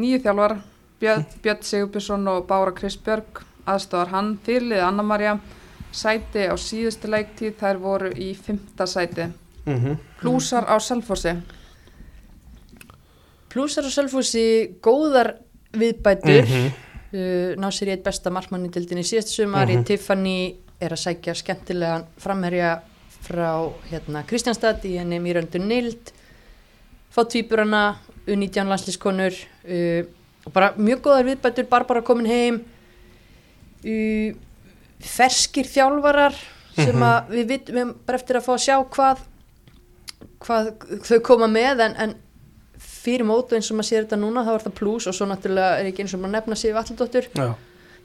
nýju 0.00 0.22
þjálfarar 0.24 0.58
Björn, 1.00 1.24
Björn 1.42 1.62
Sigurbjörnsson 1.64 2.28
og 2.28 2.46
Bára 2.48 2.74
Kristbjörg. 2.76 3.40
Aðstofar 3.68 4.10
hann 4.12 4.34
fyrirlið 4.44 4.82
Anna-Maria 4.84 5.38
sæti 5.92 6.44
á 6.48 6.54
síðustu 6.60 7.08
leiktíð 7.10 7.56
þær 7.60 7.80
voru 7.80 8.10
í 8.12 8.34
fymta 8.36 8.86
sæti. 8.86 9.30
Mm 9.66 9.96
plúsar 10.20 10.64
á 10.68 10.76
Selfossi. 10.80 11.32
Plúsar 13.48 13.84
og 13.84 13.92
Selfossi 13.92 14.76
góðar 14.82 15.34
viðbætur. 15.72 16.44
Mhm. 16.44 16.72
uh, 17.12 17.56
ná 17.56 17.70
sér 17.70 17.88
í 17.88 17.90
eitt 17.90 18.04
besta 18.04 18.30
markmann 18.30 18.66
í 18.66 19.02
síðast 19.02 19.28
sumar. 19.28 19.66
Mhm. 19.66 19.80
í 19.80 19.84
Tiffany 19.84 20.56
er 20.80 20.90
að 20.90 20.98
sækja 21.04 21.34
skemmtilegan 21.34 22.04
framherja 22.18 22.82
frá 23.22 23.72
hérna 23.90 24.24
Kristjánstad 24.26 24.84
í 24.84 24.98
henni 24.98 25.18
Mýröndu 25.18 25.58
Nild. 25.58 26.12
Fá 27.10 27.24
tvíburana 27.24 27.96
U19 28.26 28.68
landslískonur 28.68 29.32
uh, 29.36 30.02
og 30.46 30.52
bara 30.56 30.72
mjög 30.76 31.00
góðar 31.06 31.26
viðbætur 31.30 31.68
Barbara 31.70 32.02
komin 32.04 32.26
heim 32.30 32.60
uh, 33.84 34.32
ferskir 35.00 35.64
þjálfarar 35.68 36.34
sem 36.76 36.94
Mhm. 36.94 37.02
að 37.02 37.30
við 37.34 37.46
vitum 37.50 37.94
bara 38.06 38.18
eftir 38.18 38.36
að 38.38 38.44
fá 38.46 38.52
að 38.54 38.64
sjá 38.64 38.76
hvað 38.94 39.18
hvað 40.40 40.68
þau 41.04 41.18
koma 41.26 41.46
með 41.50 41.80
en, 41.84 41.96
en 41.96 42.14
fyrir 42.80 43.24
mótu 43.26 43.56
eins 43.56 43.68
og 43.72 43.76
maður 43.78 43.88
sér 43.90 44.04
þetta 44.06 44.18
núna 44.20 44.44
þá 44.46 44.52
er 44.54 44.64
það 44.64 44.74
pluss 44.78 45.06
og 45.10 45.14
svo 45.16 45.26
náttúrulega 45.28 45.80
er 45.80 45.88
ekki 45.90 46.04
eins 46.04 46.14
og 46.16 46.20
maður 46.22 46.34
nefna 46.36 46.56
sig 46.56 46.74
valladóttur 46.76 47.28
Já. 47.36 47.48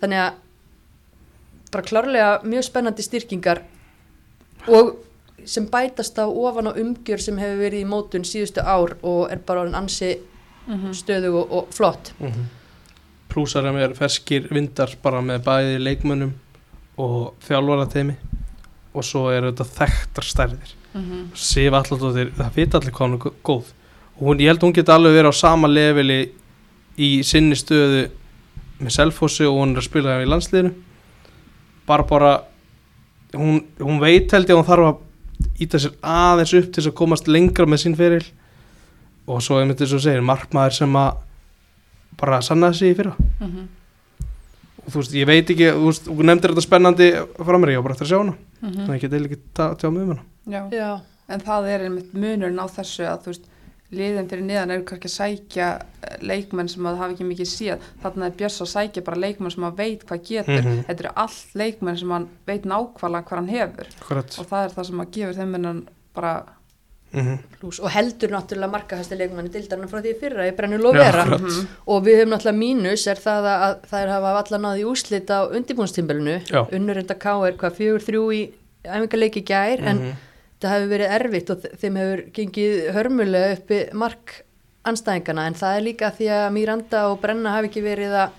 þannig 0.01 0.19
að 0.25 0.41
bara 1.71 1.83
klárlega 1.89 2.29
mjög 2.43 2.63
spennandi 2.67 3.03
styrkingar 3.05 3.61
og 4.67 4.95
sem 5.45 5.65
bætast 5.71 6.17
á 6.19 6.25
ofan 6.25 6.69
á 6.69 6.73
umgjör 6.73 7.21
sem 7.21 7.37
hefur 7.37 7.61
verið 7.61 7.85
í 7.85 7.89
mótun 7.89 8.27
síðustu 8.27 8.63
ár 8.65 8.97
og 9.01 9.31
er 9.31 9.41
bara 9.45 9.65
orðin 9.65 9.79
ansi 9.79 10.15
stöðug 10.65 11.41
og, 11.43 11.51
og 11.51 11.73
flott. 11.75 12.13
Mm 12.19 12.45
Plúsar 13.35 13.65
er 13.67 13.91
ferskir 13.97 14.45
vindar 14.47 14.93
bara 15.03 15.19
með 15.19 15.41
bæði 15.43 15.79
leikmönnum 15.83 16.29
og 17.03 17.33
þjálfarateimi 17.43 18.13
og 18.95 19.03
svo 19.03 19.25
er 19.33 19.49
þetta 19.49 19.65
þekktar 19.75 20.27
stærðir. 20.29 20.71
Mhm. 20.93 21.25
Sif 21.35 21.73
Allardóttir, 21.73 22.31
það 22.37 22.55
vita 22.55 22.79
allir 22.79 22.93
hvað 22.95 23.09
hún 23.09 23.17
er 23.17 23.33
góð. 23.43 23.73
Og 24.15 24.21
hún, 24.29 24.39
ég 24.39 24.47
held 24.47 24.61
að 24.61 24.67
hún 24.69 24.75
geti 24.77 24.93
alveg 24.95 25.17
verið 25.17 25.33
á 25.35 25.35
sama 25.35 25.67
leveli 25.67 26.19
í 26.95 27.09
sinni 27.27 27.57
stöðu 27.59 28.05
með 28.79 28.95
Selfossi 28.95 29.43
og 29.43 29.59
hún 29.59 29.75
er 29.75 29.83
að 29.83 29.89
spila 29.89 30.21
í 30.23 30.29
landsliðinu. 30.31 30.71
Bara 31.85 32.07
bara 32.07 32.31
hún, 33.33 33.65
hún 33.83 33.99
veit 33.99 34.31
held 34.31 34.47
ég 34.47 34.55
að 34.55 34.61
hún 34.61 34.69
þarf 34.69 34.87
að 34.93 35.04
íta 35.59 35.79
sér 35.79 35.93
aðeins 36.01 36.53
upp 36.59 36.71
til 36.75 36.83
að 36.85 36.93
komast 36.99 37.27
lengra 37.27 37.65
með 37.65 37.81
sín 37.85 37.95
feril 37.95 38.25
og 39.27 39.41
svo 39.41 39.59
einmitt 39.59 39.79
þess 39.81 39.93
að 39.97 40.03
segir 40.05 40.21
markmaður 40.25 40.73
sem 40.77 40.95
að 40.95 41.17
bara 42.19 42.41
sannaði 42.45 42.77
sig 42.79 42.91
í 42.93 42.97
fyrra 42.99 43.15
mm 43.17 43.47
-hmm. 43.47 43.65
og 44.85 44.91
þú 44.93 44.99
veist, 45.01 45.13
ég 45.13 45.25
veit 45.27 45.49
ekki, 45.49 45.71
þú 45.73 45.85
veist, 45.89 46.05
þú 46.07 46.23
nefndir 46.29 46.51
þetta 46.53 46.61
spennandi 46.67 47.09
frá 47.39 47.57
mér, 47.57 47.69
ég 47.73 47.75
var 47.81 47.83
bara 47.89 47.93
eftir 47.95 48.07
að 48.07 48.11
sjá 48.11 48.17
hana 48.19 48.35
Mhm. 48.61 48.73
þannig 48.73 48.89
að 48.89 48.95
ég 48.95 49.01
geti 49.01 49.25
ekki 49.25 49.39
tjá 49.79 49.91
mig 49.91 50.01
um 50.03 50.09
hana 50.09 50.23
Já. 50.47 50.69
Já, 50.71 50.99
En 51.27 51.39
það 51.41 51.67
er 51.67 51.79
einmitt 51.81 52.13
munurinn 52.13 52.59
á 52.61 52.67
þessu 52.69 53.03
að 53.03 53.19
þú 53.23 53.25
veist, 53.25 53.45
liðin 53.93 54.27
fyrir 54.29 54.43
niðan 54.47 54.71
eru 54.71 54.83
kannski 54.83 55.07
að 55.11 55.13
sækja 55.15 55.67
eh, 56.03 56.17
leikmenn 56.25 56.67
sem 56.69 56.85
að 56.89 56.97
hafa 56.97 57.13
ekki 57.13 57.27
mikið 57.29 57.49
síðan. 57.51 57.83
Þarna 58.03 58.25
er 58.25 58.31
Björns 58.39 58.61
að 58.65 58.71
sækja 58.73 59.03
bara 59.05 59.21
leikmenn 59.21 59.51
sem 59.53 59.63
að 59.63 59.77
veit 59.77 60.05
hvað 60.09 60.23
getur. 60.31 60.61
Mhm. 60.65 60.83
Þetta 60.87 61.03
eru 61.05 61.13
allt 61.15 61.55
leikmenn 61.55 61.97
sem 62.01 62.09
hann 62.11 62.27
veit 62.47 62.63
nákvæmlega 62.65 63.23
hvað 63.29 63.35
hann 63.41 63.47
hefur. 63.53 63.87
Akkurat. 64.01 64.39
Og 64.39 64.45
það 64.49 64.65
er 64.65 64.69
það 64.75 64.85
sem 64.89 64.99
að 65.05 65.11
gefur 65.19 65.33
þeim 65.39 65.55
innan 65.59 65.87
bara, 66.15 66.33
mm 67.15 67.37
plús 67.59 67.79
og 67.79 67.89
heldur 67.93 68.29
náttúrulega 68.33 68.71
markahæsti 68.73 69.15
leikmanni 69.15 69.49
dildarinn 69.53 69.87
frá 69.87 70.01
því 70.03 70.11
í 70.11 70.19
fyrra 70.19 70.47
í 70.49 70.55
brennu 70.57 70.75
Já, 70.75 70.83
lofera 70.83 71.21
akkurat. 71.23 71.41
Mhm. 71.41 71.67
og 71.87 72.03
við 72.03 72.17
höfum 72.19 72.33
náttúrulega 72.33 72.57
mínus 72.59 73.07
er 73.07 73.15
það 73.15 73.45
að 73.53 73.75
þær 73.91 74.09
hafa 74.11 74.33
allar 74.41 74.59
náði 74.65 74.83
úslit 74.89 75.29
á 75.31 75.39
undirbúnstímbilinu 75.47 76.35
unnur 76.75 76.97
enda 76.99 77.15
K 77.15 77.25
er 77.47 77.53
hvað 77.55 77.77
fjögur 77.79 78.03
þrjú 78.03 78.23
í 78.35 78.41
æfingarleiki 78.83 79.43
gær 79.47 79.79
en 79.79 79.97
Mhm. 79.97 80.15
Það 80.65 80.75
hefur 80.75 80.91
verið 80.95 81.13
erfitt 81.19 81.49
og 81.53 81.61
þe- 81.63 81.73
þeim 81.81 81.99
hefur 82.01 82.23
gengið 82.39 82.75
hörmulega 82.95 83.53
uppi 83.57 83.79
mark 83.93 84.33
anstæðingana 84.85 85.47
en 85.49 85.57
það 85.57 85.77
er 85.79 85.85
líka 85.87 86.11
því 86.13 86.27
að 86.37 86.51
Miranda 86.53 87.03
og 87.09 87.19
Brenna 87.23 87.55
hafi 87.55 87.69
ekki 87.71 87.81
verið 87.85 88.13
að, 88.25 88.29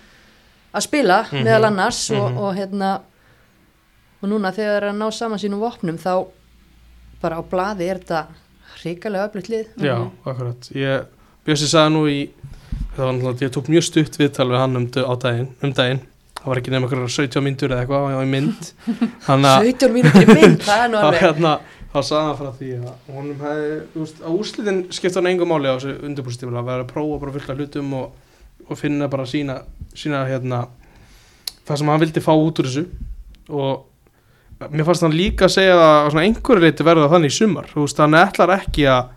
að 0.76 0.84
spila 0.86 1.20
Mhm. 1.30 1.44
meðal 1.48 1.64
annars 1.70 2.10
og, 2.10 2.30
Mhm. 2.30 2.38
og 2.38 2.54
hérna 2.56 2.90
og 4.22 4.28
núna 4.30 4.52
þegar 4.54 4.72
það 4.72 4.82
er 4.82 4.88
að 4.92 4.98
ná 5.00 5.12
saman 5.12 5.38
sínum 5.38 5.60
vopnum 5.60 5.98
þá 5.98 6.26
bara 7.22 7.36
á 7.38 7.42
blaði 7.42 7.88
er 7.90 7.98
þetta 7.98 8.26
hrikalega 8.82 9.28
öflugt 9.30 9.48
lið. 9.48 9.66
Já, 9.80 9.96
akkurat. 10.26 10.68
Ég, 10.74 11.06
Bjössi 11.46 11.66
sagði 11.70 11.92
nú 11.94 12.02
í 12.10 12.28
það 12.96 13.04
var 13.04 13.12
náttúrulega, 13.14 13.46
ég 13.46 13.52
tók 13.54 13.68
mjög 13.72 13.84
stutt 13.86 14.16
viðtal 14.18 14.48
við 14.50 14.58
hann 14.58 14.76
um, 14.76 14.86
á 14.86 15.14
daginn, 15.18 15.48
um 15.62 15.72
daginn. 15.72 16.00
Það 16.36 16.46
var 16.46 16.56
ekki 16.60 16.72
okkur 16.84 17.08
17 17.10 17.42
myndur 17.42 17.72
eða 17.74 17.80
eitthvað 17.82 18.04
á 18.06 18.20
í 18.22 18.28
mynd. 18.30 18.72
Hann 19.26 19.42
að 19.42 19.64
17 19.66 19.92
mínútur 19.96 20.22
í 20.22 20.34
mynd, 20.34 20.60
það 20.62 20.84
er 20.84 20.90
nú 20.92 20.98
alveg 21.02 21.22
þá 21.96 22.02
sagði 22.04 22.28
hann 22.28 22.38
frá 22.38 22.48
því 22.58 22.70
að 22.76 23.10
honum 23.14 23.42
hefði, 23.42 23.74
þú 23.92 24.02
veist, 24.02 24.18
á 24.20 24.30
úrslitin 24.30 24.80
skipta 24.92 25.20
hann 25.20 25.30
engum 25.30 25.50
máli 25.52 25.70
á 25.72 25.76
þessu 25.76 25.94
undirbúrstífla 26.04 26.60
að 26.60 26.70
vera 26.70 26.84
að 26.84 26.92
prófa 26.92 27.20
bara 27.22 27.34
fullt 27.36 27.52
af 27.52 27.60
hlutum 27.60 27.94
og, 27.96 28.36
og 28.66 28.80
finna 28.80 29.08
bara 29.12 29.26
sína, 29.28 29.56
sína 29.96 30.24
hérna 30.28 30.66
það 31.66 31.80
sem 31.80 31.92
hann 31.92 32.02
vildi 32.04 32.24
fá 32.24 32.32
út 32.34 32.60
úr 32.60 32.68
þessu. 32.68 32.84
Og 33.56 34.68
mér 34.72 34.86
fannst 34.88 35.06
hann 35.06 35.16
líka 35.16 35.48
að 35.48 35.56
segja 35.56 35.76
að 35.80 36.20
einhverju 36.22 36.64
leiti 36.64 36.86
verða 36.86 37.10
þannig 37.12 37.32
í 37.32 37.36
sumar. 37.38 37.68
Þú 37.72 37.84
veist, 37.86 38.04
hann 38.04 38.20
ætlar 38.20 38.54
ekki 38.58 38.88
að 38.92 39.12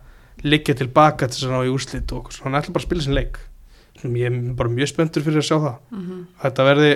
liggja 0.48 0.78
tilbaka 0.80 1.28
til 1.28 1.36
þess 1.36 1.50
að 1.50 1.56
ná 1.56 1.68
í 1.68 1.72
úrslit 1.74 2.16
og 2.16 2.34
hann 2.46 2.60
ætlar 2.60 2.76
bara 2.76 2.86
að 2.86 2.88
spila 2.88 3.06
sin 3.06 3.18
leik. 3.18 3.40
Ég 4.00 4.30
er 4.30 4.38
bara 4.56 4.72
mjög 4.72 4.94
spenntur 4.94 5.26
fyrir 5.26 5.44
að 5.44 5.50
sjá 5.50 5.58
það. 5.60 5.80
Mhm. 5.92 6.20
að 6.40 6.46
þetta 6.46 6.68
verði 6.70 6.92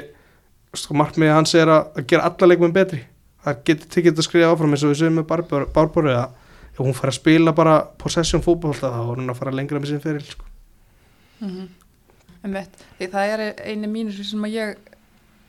sko 0.74 0.96
markmiði 0.98 1.34
hans 1.36 1.54
er 1.54 1.70
að, 1.70 1.90
að 2.00 2.08
gera 2.10 2.30
alla 2.30 2.50
leikmenn 2.50 2.74
betri 2.74 3.04
það 3.46 3.64
getur 3.70 3.88
tekið 3.96 4.12
þetta 4.12 4.24
að 4.24 4.30
skrifa 4.30 4.52
áfram 4.54 4.74
eins 4.76 4.84
og 4.84 4.89
við 4.94 5.00
segjum 5.02 5.18
með 5.20 5.28
Barbara, 5.28 5.66
Barbara 5.76 6.16
að 6.24 6.30
ef 6.74 6.80
hún 6.82 6.94
fær 6.98 7.12
að 7.12 7.18
spila 7.20 7.52
bara 7.54 7.76
possession 8.02 8.41
fótbolta 8.41 8.89
þá 8.89 9.00
er 9.04 9.16
hún 9.22 9.30
að 9.30 9.39
fara 9.39 9.52
lengra 9.54 9.80
með 9.80 9.91
sín 9.94 10.02
feril 10.02 10.24
sko. 10.26 10.46
Mhm. 11.44 11.68
Einmitt. 12.44 12.84
Því 13.00 13.08
það 13.14 13.34
er 13.38 13.44
eini 13.72 13.88
mínus 13.88 14.20
sem 14.30 14.41
að 14.44 14.56
ég 14.58 14.76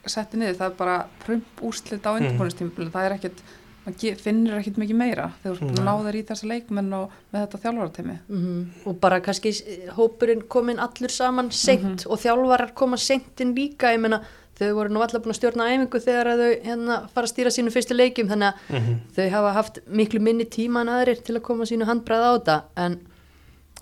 setti 0.07 0.37
niður, 0.39 0.59
það 0.61 0.67
er 0.71 0.77
bara 0.79 0.97
prump 1.25 1.63
úrslit 1.63 2.05
á 2.07 2.11
Mhm. 2.13 2.19
undirbúinustímpil, 2.21 2.91
það 2.93 3.07
er 3.11 3.15
ekkit 3.19 3.43
maður 3.87 4.17
finnur 4.21 4.59
ekkit 4.61 4.77
mikið 4.81 4.97
meira 4.97 5.33
þegar 5.43 5.59
þú 5.61 5.83
náður 5.85 6.15
í 6.17 6.23
þessa 6.25 6.47
leikmenn 6.49 6.93
og 6.95 7.11
með 7.35 7.43
þetta 7.47 7.59
þjálfarateimi 7.65 8.19
Mhm. 8.29 8.67
og 8.87 9.01
bara 9.01 9.21
kannski 9.21 9.53
hópurinn 9.93 10.43
komin 10.49 10.79
allur 10.79 11.11
saman 11.11 11.51
seint 11.51 12.07
og 12.07 12.19
þjálfarar 12.19 12.75
koma 12.75 12.97
seint 12.97 13.41
inn 13.41 13.55
líka 13.55 13.93
ég 13.93 14.01
meina 14.01 14.23
þau 14.59 14.71
voru 14.77 14.93
nú 14.95 15.03
allar 15.03 15.23
búin 15.23 15.35
að 15.35 15.39
stjórna 15.41 15.67
æfingu 15.73 16.01
þegar 16.03 16.31
þau 16.39 16.51
hérna 16.65 16.99
fara 17.11 17.27
að 17.27 17.33
stýra 17.33 17.53
sínu 17.55 17.73
fyrstu 17.75 17.97
leikjum 17.97 18.31
þannig 18.31 18.53
að 18.53 18.77
mm 18.79 18.99
þau 19.17 19.29
hafa 19.33 19.53
haft 19.59 19.81
miklu 19.87 20.21
minni 20.23 20.47
tíma 20.47 20.85
en 20.85 20.93
aðrir 20.95 21.23
til 21.27 21.37
að 21.37 21.47
koma 21.49 21.67
sínu 21.67 21.89
handbræð 21.89 22.27
á 22.27 22.31
þetta. 22.35 22.57
En 22.77 22.99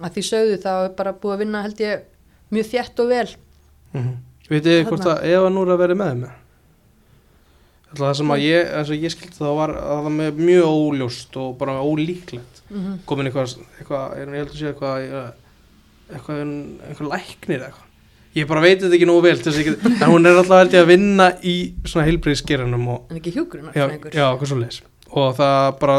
að 0.00 0.14
því 0.16 0.22
sögðu 0.28 0.60
þá 0.62 0.72
er 0.74 0.94
bara 0.96 1.12
búið 1.12 1.34
að 1.34 1.42
vinna 1.44 1.64
held 1.66 1.82
ég 1.84 2.06
mjög 2.52 2.70
þjætt 2.70 3.02
og 3.04 3.08
vel. 3.08 3.28
-hmm. 3.92 4.14
Vitið 4.48 4.78
þið 4.78 4.88
hvort 4.88 5.06
að 5.06 5.24
Eva 5.32 5.50
Núra 5.50 5.76
verið 5.76 5.96
með 6.00 6.10
þeim? 6.12 6.24
Alltaf 7.92 8.06
það 8.06 8.16
sem 8.16 8.30
að 8.32 8.40
ég, 8.40 9.02
ég 9.02 9.12
skildi 9.12 9.36
það 9.36 9.56
var 9.60 9.70
að 9.76 10.02
það 10.06 10.12
með 10.16 10.40
mjög 10.40 10.66
óljóst 10.72 11.36
og 11.36 11.56
bara 11.58 11.82
ólíklegt. 11.84 12.62
Mm 12.70 12.80
-hmm. 12.80 12.98
komin 13.04 13.26
eitthvað, 13.26 13.56
eitthvað 13.78 14.18
ég 14.18 14.36
held 14.40 14.48
að 14.48 14.58
sé 14.58 14.66
eitthvað 14.72 14.96
eitthvað, 15.04 15.32
eitthvað, 16.12 16.38
eitthvað 16.88 17.12
læknir 17.12 17.64
eitthvað 17.66 17.91
ég 18.38 18.48
bara 18.48 18.62
veit 18.64 18.80
þetta 18.80 18.96
ekki 18.96 19.08
nógu 19.08 19.22
vel 19.26 19.36
get 19.42 19.84
en 20.02 20.08
hún 20.12 20.26
er 20.28 20.38
alltaf 20.40 20.62
held 20.62 20.76
ég 20.76 20.84
að 20.84 20.90
vinna 20.92 21.28
í 21.42 21.56
svona 21.84 22.06
heilbreyðskerunum 22.08 22.88
og 22.94 23.10
en 23.12 23.20
ekki 23.20 23.34
hjúgrunnar 23.36 23.76
já, 23.76 23.86
já, 24.12 24.26
hvað 24.30 24.48
svo 24.48 24.60
leis 24.62 24.80
og 25.12 25.36
það 25.36 25.78
bara 25.82 25.98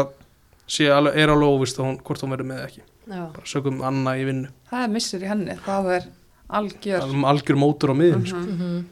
sé 0.66 0.88
alveg, 0.90 1.16
er 1.20 1.30
alveg 1.34 1.54
óvist 1.54 1.78
hún, 1.78 1.98
hvort 2.02 2.24
hún 2.24 2.34
verður 2.34 2.50
með 2.50 2.60
eða 2.62 2.68
ekki 2.72 2.82
já. 2.82 3.22
bara 3.36 3.46
sögum 3.46 3.80
Anna 3.86 4.16
í 4.18 4.26
vinnu 4.26 4.50
það 4.70 4.86
er 4.88 4.92
missir 4.96 5.22
í 5.24 5.30
henni, 5.30 5.56
það 5.66 5.92
er 5.98 6.10
algjör 6.58 7.06
Al- 7.06 7.24
algjör 7.34 7.60
mótur 7.60 7.92
á 7.92 7.94
miðjum 7.96 8.26
sko. 8.26 8.42
Mhm. 8.42 8.74
Mm 8.74 8.84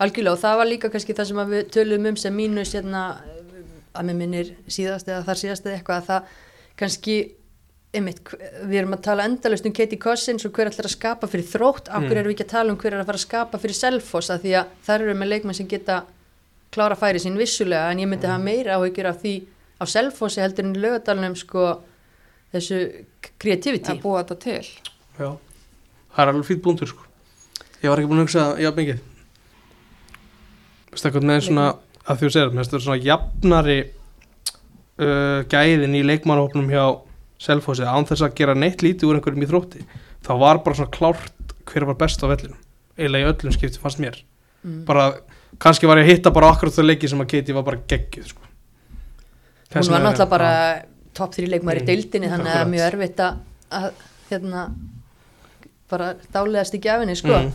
Algjörlega 0.00 0.32
og 0.32 0.40
það 0.40 0.54
var 0.56 0.68
líka 0.70 0.88
kannski 0.88 1.12
það 1.12 1.26
sem 1.28 1.40
við 1.50 1.66
töluðum 1.74 2.06
um 2.08 2.16
sem 2.16 2.32
mínus 2.32 2.70
hérna, 2.72 3.00
að 3.92 4.06
mér 4.08 4.16
minnir 4.16 4.52
síðast 4.64 5.10
eða 5.10 5.26
þar 5.26 5.40
síðast 5.42 5.66
eða 5.66 5.74
eitthvað 5.76 5.98
að 5.98 6.06
það 6.06 6.30
kannski 6.80 7.16
einmitt, 7.94 8.20
við 8.70 8.76
erum 8.84 8.94
að 8.94 9.02
tala 9.02 9.24
endalust 9.26 9.66
um 9.66 9.72
Katie 9.74 9.98
Cossins 9.98 10.44
og 10.46 10.52
hver 10.54 10.68
ætlar 10.70 10.86
að 10.86 10.94
skapa 10.94 11.26
fyrir 11.30 11.48
þrótt, 11.50 11.88
af 11.88 12.02
hverju 12.04 12.12
Mm. 12.14 12.18
erum 12.20 12.30
við 12.30 12.36
ekki 12.36 12.46
að 12.46 12.52
tala 12.54 12.70
um 12.70 12.78
hver 12.78 12.92
er 12.94 13.00
að 13.02 13.06
fara 13.08 13.18
að 13.18 13.26
skapa 13.26 13.58
fyrir 13.58 13.74
Selfoss? 13.74 14.30
Að 14.30 14.42
því 14.44 14.52
að 14.60 14.66
þar 14.86 15.00
eru 15.02 15.14
með 15.14 15.30
leikmenn 15.32 15.54
sem 15.58 15.66
geta 15.66 16.04
klára 16.70 16.94
færi 16.96 17.18
sín 17.18 17.36
vissulega 17.36 17.90
en 17.90 17.98
ég 17.98 18.06
myndi 18.06 18.26
hafa 18.30 18.38
meira 18.42 18.76
áhyggjur 18.78 19.06
af 19.10 19.18
því 19.22 19.34
á 19.80 19.84
Selfossi 19.90 20.40
heldur 20.40 20.64
en 20.64 20.74
í 20.76 20.78
lögadalunum 20.78 21.36
sko 21.36 21.82
þessu 22.52 23.04
creativity. 23.38 23.90
Að 23.90 24.02
búa 24.02 24.22
þetta 24.22 24.38
til. 24.38 24.66
Já, 25.18 25.30
það 26.14 26.22
er 26.22 26.28
alveg 26.32 26.46
fýtt 26.46 26.62
búndur 26.62 26.86
sko. 26.88 27.02
ég 27.82 27.88
var 27.90 27.98
ekki 27.98 28.08
búin 28.10 28.20
að 28.20 28.26
hugsa 28.28 28.44
já, 28.60 28.70
mikið. 28.76 28.98
Eitthvað 30.90 31.24
með 31.26 31.40
svona 31.46 31.66
að 32.06 32.16
því 32.18 32.26
þú 32.26 32.30
segir, 32.34 32.50
með 32.54 32.64
þetta 32.66 32.80
svona 32.84 33.02
jafnari 33.04 33.78
uh, 35.00 35.42
gæðin 35.50 35.94
í 35.94 36.02
leikmannahópnum 36.06 36.70
hjá 36.72 36.84
Selfossi 37.40 37.86
án 37.88 38.04
þess 38.08 38.24
að 38.26 38.34
gera 38.40 38.54
neitt 38.58 38.82
lítið 38.84 39.08
úr 39.08 39.18
einhverjum 39.20 39.46
í 39.46 39.48
þrótti 39.48 39.84
þá 40.26 40.32
var 40.42 40.60
bara 40.64 40.76
svona 40.76 40.92
klárt 40.92 41.54
hver 41.70 41.86
var 41.88 41.96
best 42.00 42.20
á 42.20 42.26
vellinum 42.28 42.58
eiginlega 42.98 43.26
í 43.26 43.32
öllum 43.32 43.54
skiptum 43.56 43.84
fannst 43.84 44.02
mér 44.02 44.18
mm. 44.62 44.82
bara, 44.88 45.06
kannski 45.62 45.88
var 45.88 46.00
ég 46.02 46.08
að 46.08 46.12
hitta 46.14 46.32
bara 46.36 46.50
akkurat 46.52 46.76
það 46.76 46.90
leiki 46.90 47.08
sem 47.10 47.22
að 47.24 47.30
Katie 47.32 47.56
var 47.56 47.64
bara 47.66 47.80
geggjuð 47.88 48.28
sko. 48.34 48.48
hún 49.72 49.92
var 49.94 50.04
náttúrulega 50.04 50.30
bara 50.34 50.52
topp 51.16 51.34
þrjú 51.38 51.48
leikmæri 51.54 51.80
í 51.80 51.86
Mm, 51.86 51.90
deildinni 51.90 52.30
þannig 52.30 52.50
að 52.50 52.56
það 52.58 52.64
er 52.66 52.72
mjög 52.74 52.86
erfitt 52.90 53.24
að, 53.24 54.04
hérna 54.30 54.66
bara 55.90 56.12
dálegast 56.34 56.76
í 56.76 56.82
gjafinni 56.84 57.16
sko 57.18 57.34
Mm. 57.40 57.52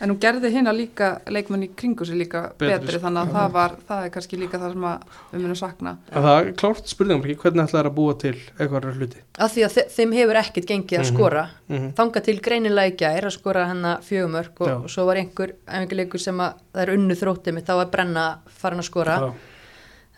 En 0.00 0.10
hún 0.12 0.18
gerði 0.20 0.50
hérna 0.52 0.72
líka 0.76 1.06
leikmenn 1.32 1.62
í 1.64 1.68
kringu 1.74 2.04
sig 2.04 2.18
líka 2.20 2.40
Betri, 2.58 2.74
betri, 2.84 2.98
þannig 3.00 3.22
að 3.22 3.30
Já. 3.30 3.32
það 3.36 3.52
var 3.54 3.76
það 3.88 4.04
er 4.04 4.10
kannski 4.16 4.36
líka 4.42 4.58
það 4.60 4.72
sem 4.74 4.84
að 4.90 5.06
við 5.32 5.40
munum 5.46 5.56
sakna 5.60 5.92
En 6.12 6.22
það 6.26 6.36
er 6.42 6.50
klárt 6.60 6.90
spurningum 6.92 7.24
ekki 7.24 7.38
hvernig 7.44 7.64
ætlaði 7.64 7.90
að 7.90 7.94
búa 7.96 8.16
til 8.20 8.34
eitthvað 8.58 8.88
hluti 8.98 9.22
af 9.46 9.54
því 9.54 9.64
að 9.66 9.74
þe 9.76 9.84
þeim 9.96 10.12
hefur 10.18 10.40
ekkert 10.42 10.68
gengið 10.72 10.98
að 11.00 11.04
Mhm. 11.06 11.14
skora 11.16 11.44
mm 11.68 11.88
þanga 11.96 12.22
til 12.28 12.36
greinilega 12.44 12.92
í 12.92 12.96
gær 13.00 13.24
að 13.30 13.36
skora 13.38 13.66
hennar 13.70 14.00
fjögumörk 14.04 14.60
og, 14.60 14.84
og 14.84 14.90
svo 14.92 15.06
var 15.08 15.16
einhver 15.16 15.54
æfingarleikur 15.66 16.20
sem 16.20 16.38
að 16.44 16.52
það 16.74 16.82
er 16.82 16.92
unnu 16.98 17.14
þróttið 17.16 17.54
mitt 17.56 17.66
þá 17.66 17.74
var 17.80 17.86
brenna 17.96 18.26
farin 18.48 18.78
að 18.84 18.90
skora 18.90 19.16
Já. 19.16 19.32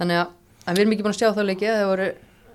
þannig 0.01 0.21
að, 0.25 0.27
að 0.67 0.75
við 0.75 0.81
erum 0.83 0.93
ekki 0.97 1.07
búin 1.07 1.15
að 1.15 1.21
sjá 1.23 1.31
þá 1.39 1.45
leiki 1.47 1.67
það 1.71 1.87
voru 1.93 2.09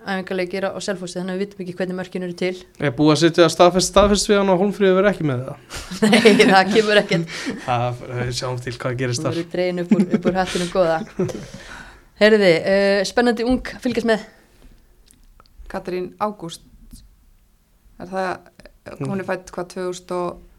æfingarleikir 0.04 0.68
á 0.68 0.80
selfhúsi 0.84 1.20
þannig 1.20 1.34
að 1.34 1.40
við 1.40 1.46
vitum 1.48 1.64
ekki 1.64 1.76
hvernig 1.80 1.98
mörkin 1.98 2.26
eru 2.28 2.36
til. 2.38 2.54
Er 2.80 2.94
búið 2.98 3.14
að 3.14 3.20
setja 3.24 3.50
staðfest, 3.52 3.92
staðfest 3.94 4.30
við 4.30 4.40
hann 4.42 4.52
og 4.54 4.62
Hólmfríði 4.62 4.98
verið 4.98 5.12
ekki 5.14 5.28
með 5.30 5.44
það. 5.48 5.58
Nei 6.14 6.46
það 6.52 6.72
kemur 6.74 7.02
ekkert. 7.02 7.36
Það 7.66 8.04
við 8.14 8.34
sjáum 8.40 8.62
til 8.66 8.76
hvað 8.78 8.98
gerist 9.02 9.24
það 9.24 9.30
þar. 9.30 9.40
voru 9.40 9.54
dregin 9.56 9.84
upp 9.84 9.94
úr, 9.98 10.06
úr 10.20 10.40
hattunum 10.42 10.72
góða. 10.74 10.98
Herði, 12.22 12.54
uh, 12.60 13.00
spennandi 13.10 13.48
ung 13.48 13.74
fylgjast 13.84 14.10
með. 14.10 14.28
Katrín 15.74 16.12
Ágúst. 16.22 16.66
Er 18.02 18.10
það 18.12 19.08
hún 19.08 19.22
er 19.22 19.28
fætt 19.28 19.54
hvað 19.54 19.72
2005 19.78 20.52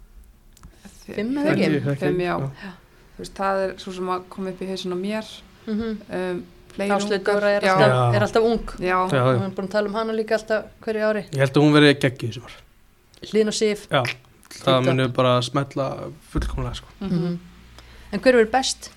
Fimm 1.04 1.36
eða 1.36 1.52
ekki? 1.52 1.68
Ekki, 1.68 1.80
ekki, 1.92 2.00
Fimm, 2.00 2.20
já. 2.24 2.34
já. 2.64 2.72
Þú 3.14 3.22
veist, 3.22 3.34
það 3.36 3.62
er 3.64 3.74
svo 3.82 3.92
sem 3.94 4.10
að 4.10 4.24
koma 4.32 4.52
upp 4.52 4.62
í 4.64 4.68
hausin 4.70 4.96
á 4.96 4.98
mér. 4.98 5.32
Mm 5.64 5.74
-hmm. 5.80 5.92
um, 6.18 6.44
fleiri 6.74 6.94
Áslaug 6.96 7.20
ungar. 7.20 7.38
Dóra 7.40 7.51
er, 7.55 7.64
er 8.18 8.26
alltaf 8.26 8.42
ung 8.51 8.64
já, 8.78 8.98
Já, 8.98 9.14
já. 9.14 9.22
hann 9.24 9.46
er 9.51 9.55
búin 9.56 9.68
að 9.68 9.72
tala 9.76 9.88
um 9.90 9.94
hana 9.98 10.12
líka 10.16 10.36
alltaf 10.38 10.64
hverju 10.84 11.06
ári 11.10 11.24
Ég 11.32 11.40
held 11.44 11.56
að 11.56 11.62
hún 11.64 11.74
verið 11.76 11.98
geggjuð 12.05 12.34
sem 12.38 12.42
var 12.48 12.56
Hlín 13.30 13.48
og 13.52 13.56
Sif 13.56 13.86
Já, 13.90 14.02
það 14.64 14.84
munið 14.88 15.12
bara 15.16 15.36
smetla 15.42 15.88
fullkomlega 16.34 16.74
sko. 16.82 16.88
mm 17.01 17.12
mm 17.18 17.38
en 18.14 18.20
hver 18.22 18.36
verður 18.36 18.51
best? 18.52 18.90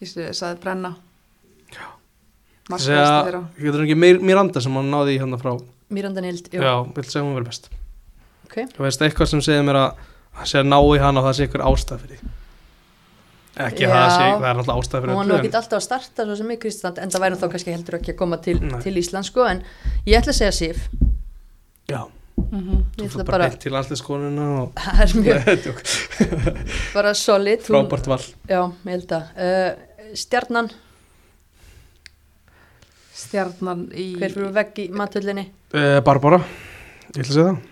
ég 0.00 0.08
sé- 0.08 0.30
sagði 0.32 0.60
brenna 0.62 0.94
Segja, 2.80 3.24
þeirra 3.26 3.40
getur 3.60 3.82
ekki 3.84 3.96
meir, 4.00 4.18
Miranda 4.24 4.60
sem 4.64 4.72
hann 4.72 4.86
náði 4.88 5.18
í 5.18 5.20
hérna 5.20 5.36
frá 5.36 5.50
Miranda 5.92 6.22
Nild, 6.24 6.46
Já, 6.54 6.78
vil 6.96 7.04
segja 7.04 7.24
hún 7.26 7.34
verið 7.36 7.50
best 7.50 7.66
Ok. 8.46 8.54
Þú 8.76 8.84
veist 8.86 9.02
eitthvað 9.04 9.28
sem 9.28 9.42
segir 9.44 9.64
mér 9.66 9.76
að, 9.82 10.00
það 10.38 10.48
sé 10.48 10.58
að 10.62 10.68
ná 10.70 10.78
í 10.94 10.98
hann 11.02 11.18
og 11.20 11.24
það 11.26 11.36
sé 11.36 11.46
ykkur 11.48 11.62
ástæð 11.68 12.02
fyrir 12.04 12.18
því. 12.20 12.32
Ekki 13.54 13.84
Já. 13.84 13.88
að 13.88 13.94
það 13.94 14.10
sé, 14.14 14.24
það 14.34 14.48
er 14.50 14.58
alltaf 14.60 14.78
ástæð 14.80 15.00
fyrir 15.04 15.14
var 15.14 15.26
nú 15.28 15.34
öllu, 15.34 15.38
ekki 15.44 15.56
alltaf 15.60 15.78
að 15.78 15.84
starta 15.86 16.24
svo 16.26 16.36
sem 16.40 16.50
í 16.50 16.58
Kristland 16.64 16.98
en 16.98 17.12
það 17.14 17.22
væri 17.24 17.38
þá 17.38 17.46
kannski 17.52 17.74
heldur 17.76 17.96
ekki 18.00 18.12
að 18.14 18.18
koma 18.18 18.38
til, 18.42 18.56
til 18.82 18.94
Ísland 18.98 19.28
sko 19.28 19.46
en 19.46 19.62
ég 20.08 20.18
ætla 20.18 20.34
að 20.34 20.38
segja 20.40 20.52
Sif. 20.58 20.88
Já, 21.90 22.02
Mhm. 22.34 22.80
ég 22.98 23.06
þú 23.06 23.06
ætla 23.06 23.22
fyrir 23.22 23.30
bara 23.30 23.46
beint 23.48 23.60
til 23.62 23.72
landsliðskonuna 23.72 24.46
og 24.58 24.72
það 24.84 25.02
er 25.04 25.12
mjög 25.22 25.76
bara 26.96 27.12
solid 27.14 27.62
frábært 27.62 28.08
val. 28.10 28.18
Já, 28.50 28.60
ég 28.84 28.90
held 28.90 29.14
að 29.14 29.22
uh, 29.38 30.08
Stjarnan, 30.18 30.70
Stjarnan 33.14 33.84
í... 33.94 34.08
hver 34.18 34.34
fyrir 34.34 34.50
vegg 34.56 34.80
í 34.82 34.88
mathöllinni 34.94 35.46
uh, 35.74 36.00
Barbara, 36.06 36.40
ég 37.14 37.22
ætla 37.22 37.28
að 37.28 37.36
segja 37.38 37.46
það 37.52 37.62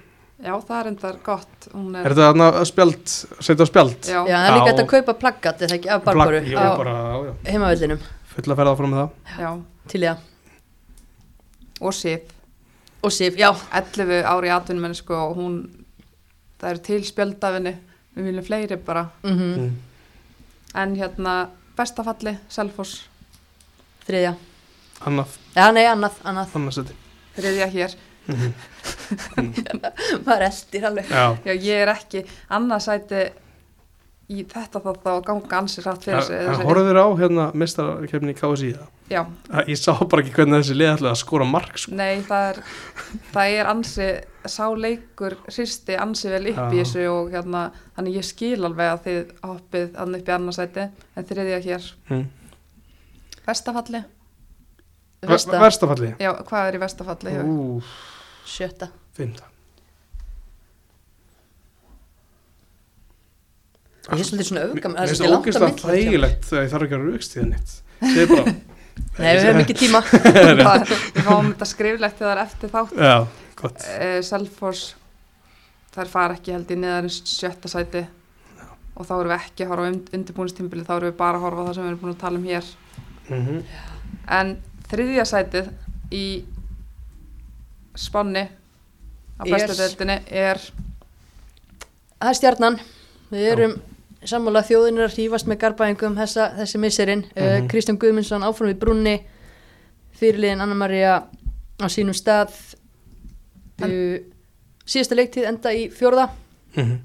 Já, 0.43 0.52
það 0.66 0.78
er 0.81 0.89
endar 0.90 1.19
gott. 1.23 1.69
Hún 1.70 1.94
er 1.94 2.09
þetta 2.10 2.27
þarna 2.28 2.47
að 2.59 2.64
spjald, 2.73 3.12
setja 3.47 3.62
á 3.62 3.69
spjald? 3.70 4.09
Já, 4.10 4.19
Já, 4.27 4.35
það 4.35 4.47
er 4.48 4.56
líka 4.56 4.70
hægt 4.73 4.82
að 4.82 4.90
kaupa 4.90 5.14
plaggat 5.20 5.62
eða 5.62 5.77
ekki? 5.77 5.90
Af 5.94 6.02
Barbaru 6.09 6.40
á 6.43 7.14
heimavöllinum 7.47 8.02
full 8.32 8.48
að 8.48 8.59
ferða 8.59 8.73
áfram 8.74 8.93
með 8.94 9.02
það. 9.02 9.39
Já. 9.44 9.51
til 9.93 10.01
í 10.02 10.09
það. 10.09 10.24
Og 11.82 11.94
Sif. 11.94 12.35
og 13.02 13.12
Sif, 13.12 13.39
já, 13.39 13.51
11 13.78 14.27
ári 14.32 14.51
í 14.51 14.55
atvinnumennsku 14.55 15.14
og 15.14 15.36
hún, 15.39 15.56
það 16.60 16.70
eru 16.74 16.85
til 16.89 17.01
spjöldafinni. 17.06 17.74
Við 18.12 18.28
viljum 18.28 18.44
fleiri 18.44 18.77
bara. 18.77 19.06
mm 19.23 19.40
mm. 19.40 19.73
En 20.74 20.94
hérna, 20.97 21.51
bestafalli, 21.77 22.39
Selfoss, 22.48 23.02
þriðja. 24.06 24.35
Annað, 25.05 25.35
Já, 25.55 25.66
nei, 25.74 25.85
annað, 25.85 26.16
annað, 26.24 26.55
annað 26.56 26.77
seti 26.78 26.94
þriðja 27.36 27.66
hér. 27.74 27.97
Maður 30.27 30.47
eldir 30.49 30.89
alveg 30.89 31.11
já, 31.12 31.24
Já, 31.47 31.53
ég 31.53 31.82
er 31.82 31.93
ekki 31.93 32.24
annarsæti 32.53 33.23
í 34.32 34.44
þetta 34.49 34.81
þá 34.81 34.90
þá 35.03 35.12
ganga 35.27 35.59
ansið 35.59 35.86
rætt 35.89 36.05
fyrir 36.07 36.24
sig. 36.24 36.43
hann 36.49 36.66
horfður 36.69 37.01
á 37.03 37.07
hérna 37.20 37.47
mistarkefni 37.59 38.32
í 38.32 38.39
KSI 38.39 38.70
það 38.78 38.90
Já, 39.12 39.27
ég 39.69 39.77
sá 39.77 39.93
bara 40.09 40.23
ekki 40.23 40.32
hvernig 40.39 40.62
þessi 40.62 40.77
lið 40.78 40.90
ætlaði 40.94 41.11
að 41.12 41.19
skora 41.20 41.44
mark 41.44 41.77
sko. 41.77 41.93
nei, 41.99 42.23
það 42.24 42.47
er, 42.49 42.61
það 43.35 43.57
er 43.59 43.69
ansi, 43.69 44.07
sá 44.49 44.65
leikur 44.73 45.36
hristi 45.51 45.99
ansi 46.01 46.31
vel 46.32 46.47
upp 46.55 46.62
í 46.73 46.78
Já. 46.78 46.85
þessu 46.86 47.03
og 47.11 47.28
hérna, 47.35 47.66
þannig 47.99 48.16
ég 48.16 48.24
skil 48.31 48.57
alveg 48.65 48.89
að 48.94 49.03
þið 49.05 49.35
hoppið 49.51 49.99
annar 50.07 50.23
upp 50.23 50.31
í 50.31 50.35
annarsæti, 50.39 50.86
en 51.12 51.28
þriðja 51.28 51.59
hér, 51.66 51.90
mm. 52.09 52.24
vestafalli. 53.51 54.01
Vesta, 55.28 55.61
verstafalli 55.61 56.15
Já, 56.19 56.32
hvað 56.49 56.70
er 56.70 56.74
í 56.74 56.82
vestafalli? 56.82 57.36
hjá- 57.36 57.44
ú, 57.47 57.82
sjötta. 58.47 58.89
Fymta 59.16 59.48
Ég 64.12 64.19
er 64.19 64.27
svolítið 64.27 64.48
svona 64.48 64.62
öfgam, 64.66 64.94
það 64.97 64.98
Mér 64.98 65.02
er 65.02 65.10
finnst 65.12 65.20
svolítið 65.20 65.32
langt 65.32 65.44
ógeðslega 65.47 65.69
mér. 65.70 65.82
þægilegt 65.86 66.47
þegar 66.48 66.64
ég 66.64 66.73
þarf 66.73 66.85
ekki 66.86 66.97
að 66.97 67.05
raukstíða 67.06 67.44
neitt. 67.52 67.74
Segðu 68.02 68.27
bara 68.32 68.55
Nei, 69.23 69.28
við 69.36 69.44
höfum 69.47 69.60
ekki 69.62 69.77
tíma. 69.78 70.01
Það- 70.66 70.90
Við 70.90 71.28
fáum 71.28 71.47
þetta 71.52 71.69
skriflegt 71.70 72.19
þegar 72.19 72.40
það 72.40 72.48
eftir 72.48 72.73
þátt. 72.73 72.97
Já, 72.98 73.14
gott. 73.60 73.85
Uh, 73.86 74.19
Selfoss 74.27 74.82
þær 75.94 76.10
fara 76.12 76.36
ekki 76.36 76.55
held 76.56 76.73
í 76.74 76.78
neðar 76.82 77.06
en 77.06 77.14
sjötta 77.14 77.70
sæti. 77.73 78.02
Og 78.98 79.06
þá 79.09 79.12
erum 79.20 79.31
við 79.32 79.36
ekki 79.39 79.64
að 79.64 79.70
horfa 79.73 79.86
und- 79.93 80.10
undirbúinistímbili, 80.19 80.85
þá 80.89 80.93
erum 80.98 81.12
við 81.12 81.16
bara 81.23 81.39
að 81.39 81.47
horfa 81.47 81.62
á 81.62 81.66
það 81.69 81.74
sem 81.78 81.85
við 81.86 81.93
erum 81.93 82.02
búin 82.02 82.14
að 82.16 82.23
tala 82.24 82.40
um 82.43 82.48
hér. 82.51 82.73
Mm 83.31 83.47
-hmm. 83.47 83.62
en 84.40 84.51
þriðja 84.90 85.24
sætið 85.31 85.70
í 86.12 86.24
spanni 87.98 88.44
á 89.39 89.43
bestu 89.48 89.77
deildinni 89.78 90.20
er 90.31 90.60
Það 92.23 92.31
er 92.31 92.36
stjarnan, 92.39 92.77
við 93.32 93.47
erum 93.51 93.73
sammála 94.31 94.60
þjóðinir 94.62 95.09
að 95.09 95.16
hrífast 95.16 95.48
með 95.51 95.59
garbaðingum 95.64 96.14
þessa, 96.14 96.44
þessi 96.60 96.78
misserinn 96.78 97.24
uh, 97.35 97.43
Mhm. 97.59 97.66
Kristján 97.73 97.98
Guðmundsson 97.98 98.44
áfram 98.47 98.70
í 98.70 98.77
brunni 98.78 99.16
fyrirliðin 100.20 100.62
Anna-Maria 100.62 101.16
á 101.82 101.86
sínum 101.90 102.14
stað. 102.14 102.55
Uh, 103.82 104.20
síðasta 104.86 105.19
leiktíð 105.19 105.48
enda 105.51 105.73
í 105.74 105.89
fjórða. 105.90 106.28
Mm 106.77 107.01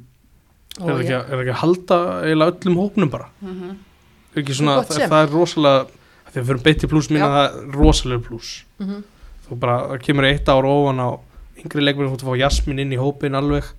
og 0.78 0.92
er, 0.92 0.94
það 0.94 1.00
ekki, 1.02 1.14
er 1.18 1.32
það 1.32 1.40
ekki 1.42 1.54
að 1.56 1.62
halda 1.64 1.96
eiginlega 2.22 2.52
öllum 2.54 2.76
hópnum 2.78 3.10
bara? 3.10 3.28
Mm 3.42 3.72
er 4.38 4.42
ekki 4.44 4.54
svona, 4.54 4.76
það, 4.86 5.08
það 5.10 5.24
er 5.24 5.32
rosalega 5.34 5.86
þegar 6.28 6.36
við 6.44 6.50
fyrir 6.52 6.60
beitt 6.68 6.84
í 6.86 6.90
pluss 6.92 7.08
mína 7.10 7.26
Já. 7.26 7.30
það 7.34 7.46
er 7.48 7.78
rosalega 7.80 8.22
pluss. 8.28 8.52
Mhm. 8.78 9.00
Þú 9.48 9.60
bara, 9.64 9.80
það 9.94 10.06
kemur 10.06 10.30
eitt 10.30 10.52
ár 10.52 10.68
ofan 10.68 11.04
á 11.04 11.10
yngri 11.64 11.84
leikmenn, 11.84 12.12
þú 12.14 12.20
að 12.20 12.30
fá 12.30 12.42
Jasmín 12.44 12.84
inn 12.84 12.94
í 12.94 13.02
hópin 13.02 13.38
alveg. 13.38 13.72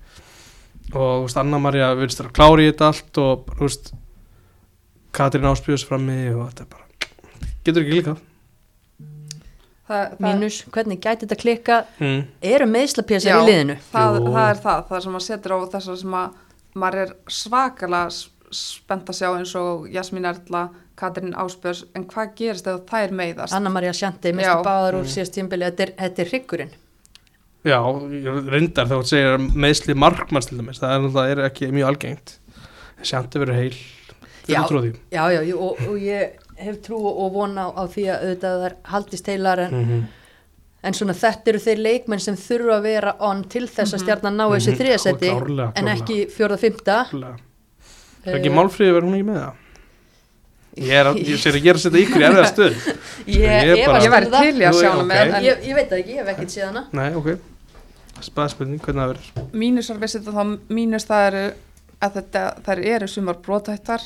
Og 0.89 0.99
þú 0.99 1.23
veist, 1.27 1.39
Anna-Maria 1.39 1.93
virðist 1.97 2.23
að 2.23 2.33
klára 2.33 2.63
í 2.65 2.69
þetta 2.71 2.89
allt 2.89 3.21
og 3.21 3.51
þú 3.55 3.67
veist 3.67 3.91
Katrín 5.15 5.49
áspjöðs 5.49 5.85
frammi 5.89 6.17
og 6.33 6.49
þetta 6.49 6.65
er 6.65 6.71
bara 6.73 6.89
getur 7.65 7.83
ekki 7.83 7.97
líka 7.97 8.15
það, 9.89 10.03
það, 10.03 10.19
mínus, 10.25 10.59
hvernig 10.73 11.01
gæti 11.01 11.25
þetta 11.25 11.39
klikka 11.39 11.79
mm. 11.97 12.19
eru 12.51 12.67
meðslapjæsar 12.69 13.39
í 13.41 13.47
liðinu? 13.49 13.77
Það, 13.89 14.19
það 14.27 14.51
er 14.51 14.61
það, 14.65 14.83
það 14.89 15.05
sem 15.05 15.15
maður 15.15 15.27
setur 15.27 15.55
á 15.55 15.57
sem 15.89 16.19
að 16.19 16.37
maður 16.79 17.03
er 17.03 17.15
svakalega 17.39 18.13
s- 18.13 18.27
spennt 18.51 19.09
að 19.09 19.15
sjá 19.19 19.29
eins 19.37 19.55
og 19.55 19.87
Jasmín 19.93 20.25
Erla, 20.25 20.69
Katrín 20.99 21.33
Áspjörs 21.33 21.85
en 21.95 22.05
hvað 22.05 22.33
gerist 22.35 22.67
ef 22.67 22.81
það 22.89 23.03
er 23.07 23.11
meiðast 23.11 23.53
Anna-Maria 23.53 23.91
Sjanti, 23.93 24.31
Já. 24.31 24.35
mistu 24.35 24.63
báðar 24.65 24.93
úr 24.99 25.05
Mm. 25.05 25.13
síðast 25.15 25.33
tímbili 25.37 25.65
þetta 25.65 25.81
er, 25.85 25.91
þetta 25.97 26.19
er 26.25 26.29
hryggurinn 26.33 26.71
Já, 27.65 27.79
ég 28.09 28.47
reyndar 28.49 28.87
þá 28.87 28.95
að 28.99 29.07
segja 29.09 29.37
meðsli 29.37 29.93
markmanns 29.95 30.47
til 30.47 30.57
dæmis, 30.57 30.79
það 30.79 31.17
er, 31.31 31.39
er 31.39 31.49
ekki 31.49 31.71
mjög 31.71 31.87
algengt 31.93 32.37
Sjanti 33.03 33.39
verður 33.39 33.55
heil 33.55 33.75
Já. 34.47 34.63
fyrir 34.63 34.69
tróði 34.69 34.93
já, 35.11 35.23
já, 35.31 35.41
jú, 35.43 35.57
og, 35.59 35.81
og 35.87 35.97
ég 35.99 36.31
hef 36.59 36.79
trú 36.83 36.97
og 37.07 37.33
vona 37.33 37.67
á, 37.67 37.69
á 37.75 37.83
því 37.87 38.05
að 38.11 38.23
auðvitað 38.23 38.63
þær 38.65 38.75
haldist 38.93 39.27
heilar 39.27 39.59
en, 39.59 39.73
mm 39.75 39.85
-hmm. 39.89 40.03
en 40.83 40.93
svona 40.93 41.13
þetta 41.13 41.47
eru 41.53 41.59
þeir 41.59 41.77
leikmenn 41.83 42.19
sem 42.19 42.35
þurfa 42.35 42.73
að 42.79 42.81
vera 42.83 43.15
on 43.19 43.43
til 43.43 43.67
þess 43.67 43.93
að 43.93 43.99
Mhm. 43.99 44.03
stjarnan 44.03 44.35
ná 44.37 44.45
þessu 44.49 44.71
Mhm. 44.71 44.79
þriðasetti 44.79 45.25
Já, 45.27 45.39
klárlega, 45.39 45.71
en 45.75 45.85
klárlega. 45.85 46.01
ekki 46.01 46.27
fjórða 46.31 46.57
fymta 48.19 48.33
Er 48.33 48.39
ekki 48.39 48.53
málfríði 48.55 48.95
verður 48.95 49.09
hún 49.09 49.17
ekki 49.19 49.27
með 49.29 49.39
það? 49.41 49.65
Ég 50.79 50.95
er 50.95 51.09
að, 51.09 51.19
ég 51.25 51.39
sér 51.41 51.57
að 51.57 51.65
ég 51.65 51.71
er 51.71 51.79
að 51.79 51.83
setja 51.83 52.01
ykkur 52.03 52.21
í 52.21 52.27
erfiða 52.29 52.49
stöð 52.53 52.75
ég, 52.85 53.43
ég 53.43 53.71
ég, 53.73 53.85
bara- 53.89 54.03
ég 54.05 54.13
væri 54.13 54.29
til 54.35 54.61
í 54.61 54.67
að 54.69 54.77
sjá 54.79 54.89
hana 54.91 55.07
með 55.09 55.23
en 55.23 55.47
ég, 55.47 55.63
ég 55.65 55.79
veit 55.79 55.89
það 55.89 56.01
ekki, 56.03 56.13
ég 56.13 56.21
hef 56.21 56.31
ekkert 56.35 56.53
séð 56.53 56.67
hana. 56.69 56.83
Nei, 56.95 57.09
ok. 57.19 57.29
Spaðspurning, 58.29 58.81
hvernig 58.83 59.01
það 59.01 59.11
verður? 59.13 59.49
Mínusar 59.63 59.99
við 59.99 60.13
setja 60.13 60.35
þá 60.35 60.43
mínus 60.77 61.07
það 61.09 61.25
eru 61.29 61.43
að 61.99 62.17
þetta, 62.19 62.43
þær 62.67 62.81
eru 62.93 63.09
sumar 63.11 63.39
brotættar 63.43 64.05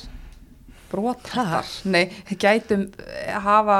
brotættar, 0.94 1.69
nei, 1.90 2.06
gætum 2.38 2.88
eh, 3.02 3.34
hafa 3.41 3.80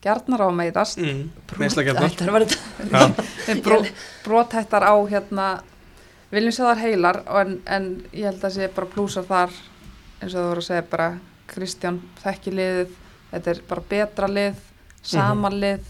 gjarnar 0.00 0.44
á 0.44 0.46
að 0.48 0.56
meiðast 0.56 1.00
mm. 1.02 1.24
Meðsla 1.60 1.84
gætnar 1.84 2.14
Þetta 2.14 2.34
var 2.34 2.46
þetta. 2.48 3.26
Þeir 3.44 3.60
bro, 3.66 3.80
brotættar 4.24 4.86
á 4.88 4.94
hérna 5.10 5.48
viljum 6.30 6.52
sjá 6.54 6.64
þar 6.70 6.82
heilar 6.84 7.22
en, 7.40 7.56
en 7.66 7.88
ég 8.12 8.24
held 8.28 8.44
að 8.46 8.54
sé 8.56 8.68
bara 8.74 8.86
plúsar 8.92 9.24
þar 9.28 9.50
eins 10.20 10.34
og 10.34 10.40
þú 10.40 10.48
voru 10.50 10.62
að 10.64 10.68
segja 10.68 10.84
bara 10.90 11.08
Kristján 11.50 12.00
þekki 12.22 12.52
liðið 12.54 12.92
þetta 13.32 13.50
er 13.54 13.62
bara 13.70 13.86
betra 13.90 14.28
lið 14.30 14.60
saman 15.02 15.56
lið 15.62 15.88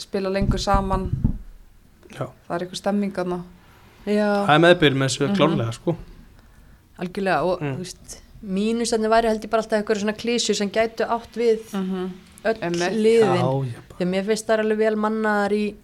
spila 0.00 0.32
lengur 0.32 0.60
saman 0.62 1.08
Já. 2.10 2.26
það 2.46 2.54
er 2.56 2.64
eitthvað 2.64 2.80
stemming 2.82 3.18
aðna 3.22 3.40
Já, 4.08 4.26
Það 4.48 4.54
er 4.54 4.62
meðbyrð 4.64 4.96
með 4.96 5.08
þessu 5.10 5.26
Mhm. 5.28 5.34
klárlega 5.36 5.72
sko 5.76 5.96
algjörlega 7.00 7.42
og 7.44 7.60
Mm. 7.60 7.84
mínusarnir 8.42 9.10
væri 9.12 9.28
held 9.28 9.42
ég 9.44 9.50
bara 9.50 9.62
alltaf 9.62 9.78
eitthvað 9.82 10.00
svona 10.00 10.16
klísju 10.16 10.54
sem 10.56 10.70
gætu 10.70 11.04
átt 11.04 11.34
við 11.36 11.60
öll 12.44 12.56
Einmitt. 12.62 12.96
liðin 12.96 13.36
Já, 13.36 13.64
ég 13.64 13.74
bara 13.88 13.98
Þegar 14.00 14.10
mér 14.10 14.24
finnst 14.24 14.46
það 14.48 14.58
alveg 14.64 14.78
vel 14.78 14.96
mannaðar 14.96 15.52
í 15.52 15.74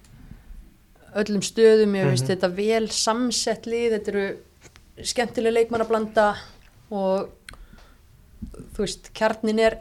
öllum 1.17 1.43
stöðum, 1.43 1.93
mér 1.95 2.11
finnst 2.11 2.27
Mhm. 2.29 2.33
þetta 2.35 2.51
vel 2.57 2.89
samsett 2.93 3.67
lið, 3.67 3.93
þetta 3.97 4.09
eru 4.15 4.27
skemmtilega 5.03 5.55
leikmann 5.59 5.83
að 5.85 5.89
blanda 5.89 6.27
og 6.91 7.29
þú 8.75 8.85
veist, 8.85 9.11
kjarnin 9.17 9.59
er 9.61 9.79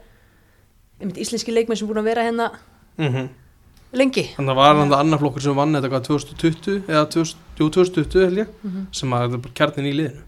einmitt 1.01 1.17
íslenski 1.19 1.53
leikmenn 1.53 1.77
sem 1.77 1.87
búin 1.89 1.99
að 2.03 2.09
vera 2.11 2.23
hérna 2.27 2.51
mm 2.97 3.27
lengi. 3.95 4.25
Þannig 4.35 4.51
að 4.51 4.55
var 4.59 4.75
hann 4.75 4.89
það 4.91 4.99
annar 4.99 5.19
flokkur 5.21 5.41
sem 5.41 5.55
vann 5.55 5.71
þetta 5.71 5.89
hvað 5.89 6.07
2020 6.09 6.81
eða 6.91 7.05
2000, 7.13 7.37
jú, 7.59 7.69
2020 7.69 8.25
held 8.25 8.37
ég 8.41 8.47
Mhm. 8.63 8.87
sem 8.91 9.09
að 9.15 9.21
þetta 9.29 9.33
er 9.33 9.43
bara 9.45 9.53
kjarnin 9.59 9.85
í 9.91 9.93
liðinu 9.95 10.21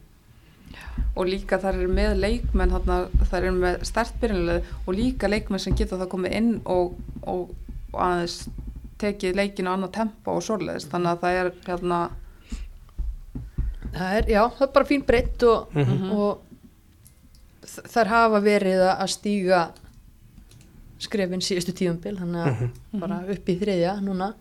og 1.18 1.26
líka 1.28 1.58
þær 1.60 1.74
eru 1.76 1.88
með 1.94 2.20
leikmenn 2.22 2.72
þarna, 2.72 3.10
þær 3.32 3.38
eru 3.44 3.52
með 3.60 3.84
stertbyrjunlega 3.84 4.62
og 4.88 4.96
líka 4.96 5.28
leikmenn 5.30 5.60
sem 5.60 5.74
geta 5.76 5.98
það 5.98 6.08
komið 6.14 6.32
inn 6.38 6.62
og, 6.66 6.94
og, 7.26 7.50
og 7.94 8.00
aðeins 8.00 8.48
tekið 8.98 9.36
leikinu 9.36 9.69
á 9.69 9.76
annað 9.78 9.91
tempo 9.99 10.32
og 10.38 10.44
svoleiðist 10.45 10.90
þannig 10.91 11.11
að 11.11 11.19
það 11.22 11.41
er 11.41 11.52
hérna 11.68 11.99
Það 13.98 14.14
er, 14.18 14.26
já, 14.30 14.41
það 14.52 14.61
er 14.68 14.72
bara 14.74 14.86
fín 14.86 15.03
breytt 15.07 15.44
og, 15.48 15.72
Mhm. 15.74 16.11
og 16.11 16.41
þ- 17.64 17.86
þær 17.94 18.07
hafa 18.11 18.40
verið 18.44 18.82
að- 18.84 18.99
að 19.02 19.10
stíga 19.14 19.61
skrefin 20.99 21.41
síðustu 21.41 21.74
tíumbil, 21.74 22.18
þannig 22.19 22.45
að 22.45 22.61
Mhm. 22.61 22.99
bara 22.99 23.19
upp 23.32 23.45
í 23.49 23.56
þriðja 23.60 24.02
núna. 24.03 24.34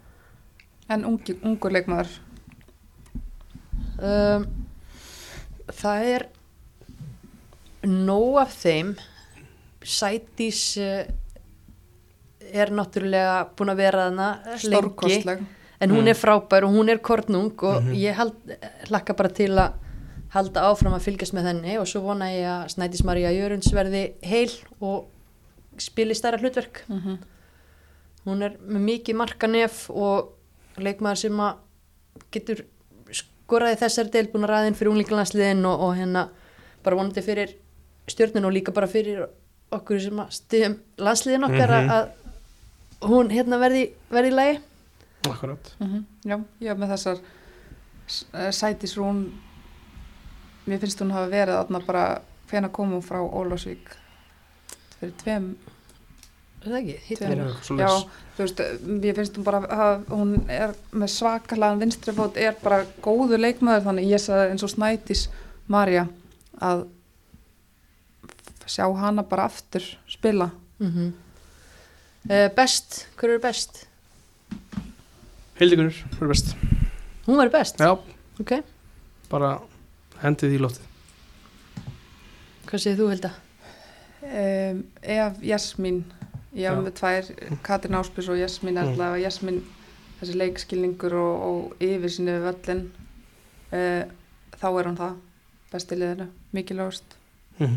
en 0.88 1.02
ungi, 1.04 1.34
ungur 1.42 1.70
leikmaður 1.72 2.08
Um, 3.98 4.46
það 5.72 6.04
er 6.04 6.26
nóg 7.86 8.40
af 8.42 8.52
þeim 8.62 8.96
Sædís 9.82 10.76
uh, 10.76 11.06
er 12.52 12.70
náttúrulega 12.70 13.48
búin 13.56 13.70
að 13.72 13.76
vera 13.76 14.06
þarna 14.10 14.28
lengi 14.44 14.66
stórkostleg 14.66 15.44
en 15.80 15.90
hún 15.90 16.04
Mm. 16.04 16.08
er 16.08 16.14
frábær 16.14 16.64
og 16.64 16.70
hún 16.72 16.88
er 16.90 16.98
kornung 16.98 17.52
og 17.62 17.82
Mhm. 17.82 17.94
ég 17.94 18.14
hald, 18.14 18.32
hlakka 18.88 19.16
bara 19.16 19.28
til 19.28 19.50
að 19.50 19.72
halda 20.30 20.60
áfram 20.60 20.94
að 20.94 21.00
fylgjast 21.06 21.32
með 21.34 21.44
henni 21.44 21.78
og 21.78 21.86
svo 21.86 22.00
vona 22.02 22.24
ég 22.26 22.44
að 22.46 22.68
Snædís 22.74 23.04
María 23.04 23.30
Jörunds 23.30 23.72
verði 23.72 24.12
heil 24.22 24.50
og 24.80 25.06
spili 25.78 26.14
stærra 26.14 26.38
hlutverk 26.38 26.82
mm 26.88 27.00
-hmm. 27.00 27.18
hún 28.26 28.42
er 28.42 28.56
með 28.68 28.80
mikið 28.80 29.14
markanef 29.14 29.90
og 29.90 30.32
leikmaður 30.78 31.16
sem 31.16 31.32
að 31.40 31.54
getur 32.32 32.64
skoraði 33.12 33.76
þessar 33.78 34.10
að 34.10 34.48
ræðin 34.50 34.74
fyrir 34.74 34.90
unglinglandsliðin 34.92 35.64
og, 35.66 35.80
og 35.80 35.96
hérna 35.96 36.28
bara 36.82 36.96
vonandi 36.96 37.22
fyrir 37.22 37.54
stjórnun 38.08 38.44
og 38.44 38.52
líka 38.52 38.72
bara 38.72 38.86
fyrir 38.86 39.28
okkur 39.72 40.00
sem 40.00 40.16
að 40.18 40.30
stiðum 40.30 40.76
landsliðin 40.98 41.44
okkar 41.44 41.70
Mhm. 41.70 41.90
að, 41.90 41.90
að 41.90 42.08
hún 43.04 43.30
hérna 43.32 43.58
verði, 43.60 43.90
verði 44.12 44.32
í 44.32 44.36
lagi? 44.36 44.58
Akkurat. 45.26 45.72
Já, 46.24 46.36
ég 46.62 46.70
hef 46.70 46.78
með 46.80 46.94
þessar 46.94 47.22
sætisrún 48.54 49.24
mér 50.66 50.82
finnst 50.82 51.00
hún 51.02 51.14
hafa 51.14 51.30
verið 51.30 51.58
þarna 51.58 51.80
bara 51.86 52.04
hvena 52.50 52.70
kom 52.74 52.92
hún 52.94 53.02
frá 53.02 53.18
Ólásvík 53.22 53.90
fyrir 55.00 55.14
tveim 55.22 55.48
er 56.62 56.68
það 56.70 56.78
ekki? 56.80 57.16
Tveim. 57.18 57.42
Svo 57.66 57.78
Já, 57.78 57.90
þú 58.36 58.44
veist, 58.44 58.62
mér 58.86 59.18
finnst 59.18 59.38
hún 59.38 59.46
bara 59.46 59.62
að 59.66 60.06
hún 60.12 60.34
er 60.50 60.74
með 60.94 61.12
svakalega 61.14 61.80
vinstri 61.82 62.14
fót, 62.16 62.38
er 62.38 62.56
bara 62.62 62.82
góðu 63.04 63.38
leikmaður 63.40 63.88
þannig 63.88 64.10
ég 64.10 64.22
sagði 64.22 64.54
eins 64.54 64.66
og 64.66 64.72
Snædís 64.74 65.26
Marja 65.70 66.06
að 66.62 66.86
sjá 68.66 68.86
hana 68.98 69.22
bara 69.26 69.46
aftur 69.50 69.84
spila. 70.10 70.50
Mm 70.78 71.12
uh, 72.30 72.48
best, 72.56 73.06
hver 73.20 73.34
er 73.36 73.42
best? 73.42 73.84
Hildikunur, 75.60 75.96
það 76.16 76.22
er 76.26 76.32
best 76.34 76.52
hún 77.26 77.38
var 77.40 77.50
best? 77.54 77.80
Já, 77.80 77.94
ok, 78.42 78.52
bara 79.32 79.54
hendið 80.22 80.56
í 80.58 80.60
loftið 80.62 80.92
hvað 82.66 82.82
segir 82.82 82.98
þú 83.00 83.08
Hilda? 83.12 83.30
um, 84.26 84.82
ef 85.02 85.40
Jasmín 85.46 86.02
ég 86.56 86.64
Já. 86.66 86.74
með 86.80 86.94
tvær, 87.00 87.26
Katrin 87.66 87.98
Áspils 87.98 88.28
og 88.32 88.38
Jasmín 88.40 88.76
Mm. 88.78 88.92
ætla 88.94 89.10
að 89.14 89.22
Jasmín 89.24 89.58
þessi 90.20 90.36
leikskilningur 90.40 91.12
og, 91.12 91.34
og 91.48 91.82
yfir 91.84 92.08
sinni 92.12 92.32
við 92.32 92.46
völlin 92.48 92.84
uh, 93.72 94.04
þá 94.56 94.66
er 94.80 94.88
hún 94.88 94.96
það 94.96 95.18
besti 95.72 95.98
liðinu, 96.00 96.28
mikilvægust 96.56 97.16
Mhm. 97.58 97.76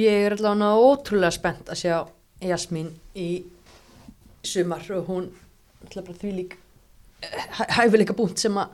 ég 0.00 0.26
er 0.26 0.32
allavega 0.36 0.76
ótrúlega 0.80 1.32
spennt 1.36 1.68
að 1.68 1.80
sjá 1.80 1.96
Jasmín 2.42 2.90
í 3.14 3.44
sumar 4.42 4.84
og 4.96 5.06
hún 5.10 5.28
ætla 5.86 6.02
bara 6.06 6.18
því 6.18 6.32
lík 6.40 6.56
hæfileika 7.76 8.14
búnt 8.18 8.38
sem 8.42 8.56
að 8.58 8.72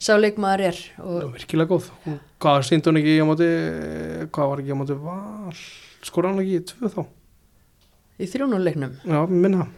sá 0.00 0.14
leikmaður 0.16 0.64
er 0.70 0.78
og 1.04 1.34
virkilega 1.36 1.68
góð. 1.74 1.90
Hún- 2.06 2.20
Hvað 2.42 2.62
síndi 2.66 2.88
hún 2.90 2.98
ekki 2.98 3.20
á 3.20 3.26
móti 3.28 3.48
Hvað 4.32 4.48
var 4.50 4.58
ekki 4.62 4.72
á 4.74 4.80
móti 4.80 4.96
val? 4.98 5.52
Skor 6.02 6.26
hann 6.26 6.40
ekki 6.42 6.56
í 6.58 6.64
tvö 6.72 6.88
þá? 6.90 7.02
Í 8.18 8.26
þrjónuleiknum 8.32 8.96
Já, 9.04 9.26
minna. 9.28 9.68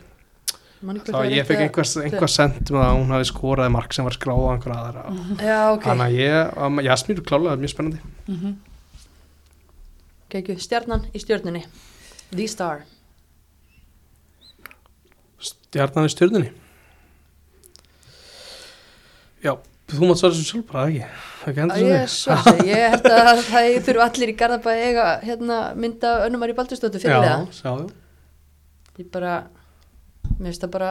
Það 0.84 1.30
ég 1.32 1.46
fekk 1.48 1.62
einhver, 1.64 1.88
einhver 2.04 2.28
sent 2.28 2.70
um 2.70 2.76
að 2.76 2.96
hún 2.98 3.12
hafi 3.14 3.28
skoraði 3.30 3.72
mark 3.72 3.94
sem 3.96 4.04
var 4.04 4.12
skráð 4.12 4.42
á 4.44 4.48
einhver 4.52 4.74
aðra. 4.74 5.04
Já 5.40 5.60
ok, 5.72 5.86
Þannig 5.88 6.04
að 6.04 6.16
ég, 6.18 6.84
Jasmín 6.84 7.18
er 7.18 7.24
klálega 7.24 7.56
mjög 7.56 7.72
spennandi. 7.72 8.00
Mm 8.28 8.36
-hmm. 8.40 8.54
Gekju, 10.34 10.58
stjarnan 10.58 11.06
í 11.14 11.18
stjörnunni. 11.22 11.64
The 12.34 12.46
Star 12.48 12.82
Stjarnan 15.74 16.06
í 16.06 16.12
stjörnunni? 16.12 16.50
Já, 19.42 19.56
þú 19.90 20.06
mátt 20.06 20.20
svara 20.20 20.36
sem 20.38 20.46
sjálf 20.46 20.68
bara 20.70 20.84
ekki? 20.86 21.08
Ekki 21.44 21.60
Að 21.60 21.64
endur 21.64 21.88
ég, 21.90 22.04
sem 22.14 22.38
svo, 22.46 22.54
ég 22.64 22.84
held 22.94 23.08
að 23.10 23.40
það 23.50 23.66
þurfa 23.88 24.06
allir 24.06 24.30
í 24.30 24.36
Garðabæði 24.38 24.86
eiga 24.86 25.08
hérna, 25.26 25.58
mynda 25.76 26.12
önnumar 26.28 26.52
í 26.52 26.56
Baldurstóttu 26.56 27.02
Já, 27.02 27.08
fyrirlega 27.08 27.58
sjáðu 27.58 27.90
ég 29.02 29.10
bara, 29.10 29.34
mér 30.38 30.52
finnst 30.52 30.62
það 30.62 30.72
bara 30.76 30.90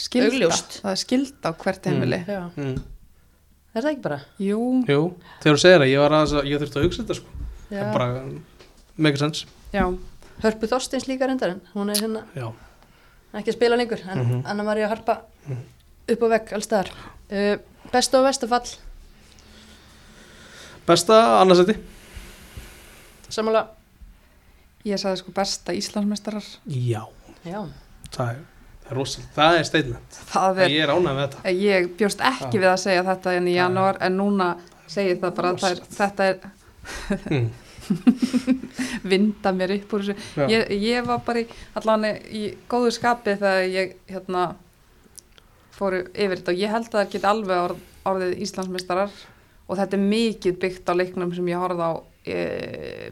skilda, 0.00 0.30
Augljóst. 0.34 0.78
það 0.84 0.92
er 0.92 1.00
skilda 1.00 1.48
á 1.48 1.52
hvert 1.64 1.88
heimili. 1.88 2.20
Já, 2.28 2.40
mm. 2.52 2.78
er 3.72 3.80
það 3.80 3.90
ekki 3.94 4.04
bara? 4.04 4.18
jú, 4.36 4.62
Jú, 4.84 5.02
þegar 5.40 5.56
þú 5.56 5.62
segir 5.64 5.80
það, 5.80 5.90
ég 5.94 6.04
var 6.04 6.16
aðeins 6.18 6.34
að 6.36 6.50
ég 6.50 6.62
þurfti 6.62 6.80
að 6.80 6.86
hugsa 6.86 7.02
þetta 7.02 7.18
sko. 7.18 7.38
Já. 7.70 7.78
Það 7.78 7.86
er 7.86 7.94
bara, 7.96 8.24
make 9.08 9.22
sense. 9.22 9.48
Já, 9.72 9.84
Hörpu 10.44 10.68
Þorsteins 10.68 11.08
líka 11.08 11.28
reyndar 11.28 11.56
en 11.56 11.62
hún 11.72 11.92
er 11.94 12.04
hérna. 12.04 12.26
Já, 12.36 12.50
ekki 13.34 13.50
að 13.52 13.56
spila 13.58 13.76
lengur 13.76 14.00
en 14.10 14.18
Mhm. 14.18 14.42
Anna 14.46 14.62
María 14.66 14.88
Harpa 14.88 15.20
Mhm. 15.46 15.58
upp 16.08 16.22
á 16.22 16.28
vegg 16.34 16.52
allstaðar 16.52 16.88
uh, 17.30 17.56
besta 17.92 18.18
og 18.18 18.24
vestafall 18.26 18.68
besta 20.86 21.18
annarsætti 21.40 21.76
samanlega 23.30 23.68
ég 24.88 24.96
sagði 24.98 25.20
sko 25.20 25.32
besta 25.36 25.72
Íslandsmeistarar. 25.76 26.44
Já, 26.66 27.02
já, 27.44 27.60
það 28.16 28.30
er, 28.32 28.38
það 28.86 28.94
rosalega 28.96 29.34
Það 29.36 29.58
er 29.58 29.64
statement, 29.68 30.20
það 30.32 30.58
er, 30.64 30.68
ég 30.72 30.82
er 30.86 30.92
ánægð 30.94 31.14
með 31.18 31.20
þetta. 31.26 31.52
Ég 31.60 31.90
bjóst 32.00 32.20
ekki 32.30 32.56
Já. 32.56 32.60
við 32.64 32.68
að 32.72 32.78
segja 32.84 33.02
þetta 33.10 33.34
en 33.36 33.46
í 33.50 33.54
janúar 33.58 33.96
en 34.00 34.16
núna 34.18 34.48
segir 34.90 35.20
það 35.20 35.34
bara 35.36 35.52
að 35.52 35.60
það 35.60 35.70
er, 35.70 35.82
þetta 36.00 36.22
er 36.24 36.36
mm. 37.30 37.50
vinda 39.02 39.52
mér 39.56 39.74
upp 39.78 39.92
úr 39.96 40.04
þessu. 40.04 40.48
Ég, 40.50 40.70
ég 40.82 41.06
var 41.06 41.20
bara 41.26 41.40
í, 41.40 41.46
allan 41.80 42.04
í 42.10 42.44
góðu 42.68 42.90
skapi 42.96 43.36
þegar 43.40 43.68
ég 43.70 43.96
hérna 44.10 44.44
fóru 45.76 46.02
yfir 46.12 46.36
þetta. 46.40 46.52
Og 46.52 46.58
ég 46.60 46.70
held 46.74 46.88
að 46.90 46.98
það 46.98 47.10
geti 47.14 47.30
alveg 47.30 47.64
orð, 47.64 47.80
orðið 48.10 48.34
Íslandsmeistarar. 48.46 49.10
Og 49.70 49.78
þetta 49.78 49.96
er 49.96 50.04
mikið 50.10 50.58
byggt 50.60 50.90
á 50.90 50.94
leiknum 50.98 51.32
sem 51.34 51.46
ég 51.48 51.60
horfði 51.62 51.86
á 51.86 51.92
e, 52.26 52.38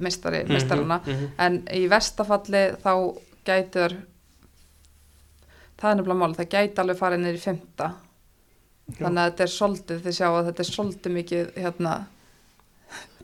meistari, 0.04 0.42
Mhm, 0.44 0.52
meistarana. 0.52 1.00
mhm. 1.06 1.28
en 1.38 1.62
í 1.72 1.86
vestafalli 1.88 2.64
þá 2.82 2.92
gætur 3.46 3.94
það 5.78 5.90
er 5.90 5.96
nefnilega 6.00 6.18
mál, 6.18 6.34
það 6.34 6.48
gæti 6.52 6.82
alveg 6.82 6.98
farið 6.98 7.20
niður 7.22 7.38
í 7.38 7.42
fymta 7.44 7.88
þannig 8.98 9.20
að 9.22 9.30
þetta 9.30 9.44
er 9.46 9.52
soldið, 9.54 10.00
þið 10.04 10.16
sjá 10.18 10.26
að 10.28 10.46
þetta 10.48 10.64
er 10.64 10.70
soldið 10.72 11.12
mikið 11.14 11.50
hérna 11.62 11.94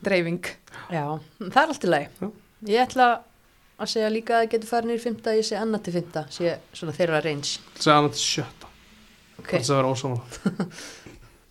dreifing. 0.04 0.44
Já, 0.92 1.04
það 1.40 1.60
er 1.62 1.68
allt 1.72 1.84
í 1.84 1.90
lagi. 1.90 2.08
Já. 2.20 2.30
Ég 2.70 2.82
ætla 2.84 3.08
að 3.74 3.90
segja 3.90 4.10
líka 4.12 4.36
að 4.36 4.44
það 4.44 4.52
getur 4.54 4.70
farið 4.70 4.90
nýr 4.90 5.02
fymta 5.02 5.34
ég 5.36 5.46
sé 5.48 5.58
annað 5.58 5.86
til 5.86 5.96
fymta, 5.96 6.26
sé 6.34 6.58
svona 6.72 6.94
þeirra 6.96 7.22
range. 7.24 7.56
Það 7.78 7.90
er 7.90 7.96
annað 7.98 8.14
til 8.16 8.24
sjötta. 8.24 8.70
Ok, 9.40 9.50
Það 9.58 9.78
er 9.78 9.88
ósáma 9.90 10.20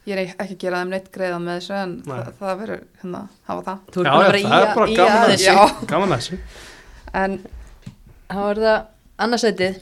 ég 0.07 0.18
er 0.18 0.22
ekki 0.23 0.56
að 0.56 0.60
gera 0.60 0.81
þeim 0.81 0.91
neitt 0.91 1.10
greiða 1.14 1.40
með 1.40 1.60
þessu 1.60 1.76
en 1.80 1.95
Nei. 2.03 2.11
það, 2.11 2.30
það 2.40 2.61
verður 2.61 2.84
hérna 3.02 3.22
hafa 3.49 3.65
það. 3.68 3.81
Þú 3.94 4.03
Já, 4.03 4.11
já, 4.14 4.30
í 4.40 4.44
það 4.44 4.65
er 4.65 4.73
bara 4.77 4.88
í 4.88 4.98
gaman 4.99 5.23
að 5.23 5.34
þessu. 5.34 5.88
Gaman 5.91 6.15
að 6.15 6.23
þessu. 6.23 6.40
En 7.23 7.35
þá 8.34 8.40
er 8.44 8.64
það 8.64 8.80
annarsætið 9.26 9.81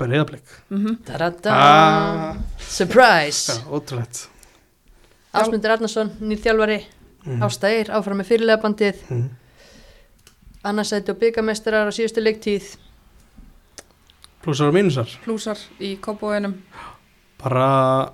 Breiðablik. 0.00 0.52
Mm 0.72 0.96
Tadada. 1.04 1.52
Ah. 1.52 2.36
surprise. 2.64 3.52
Já, 3.52 3.66
ótrúlegt. 3.68 4.22
Ásmundur 5.36 5.74
Arnarsson, 5.74 6.14
nýr 6.24 6.40
þjálfari. 6.40 6.78
Mm. 7.26 7.42
Ástæðir, 7.44 7.90
áfram 7.92 8.22
með 8.22 8.30
fyrirlega 8.30 8.62
bandið 8.62 9.02
mm. 9.12 9.26
Annarsæti 10.66 11.12
og 11.12 11.20
byggamestrar 11.20 11.88
á 11.88 11.92
síðustu 11.94 12.22
leiktíð. 12.24 12.76
Plussar 14.40 14.70
og 14.70 14.74
mínusar? 14.74 15.10
Plúsar 15.24 15.60
í 15.84 15.98
kópóinum 16.00 16.54
Bara 17.40 18.12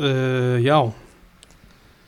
uh, 0.00 0.56
Já. 0.64 0.78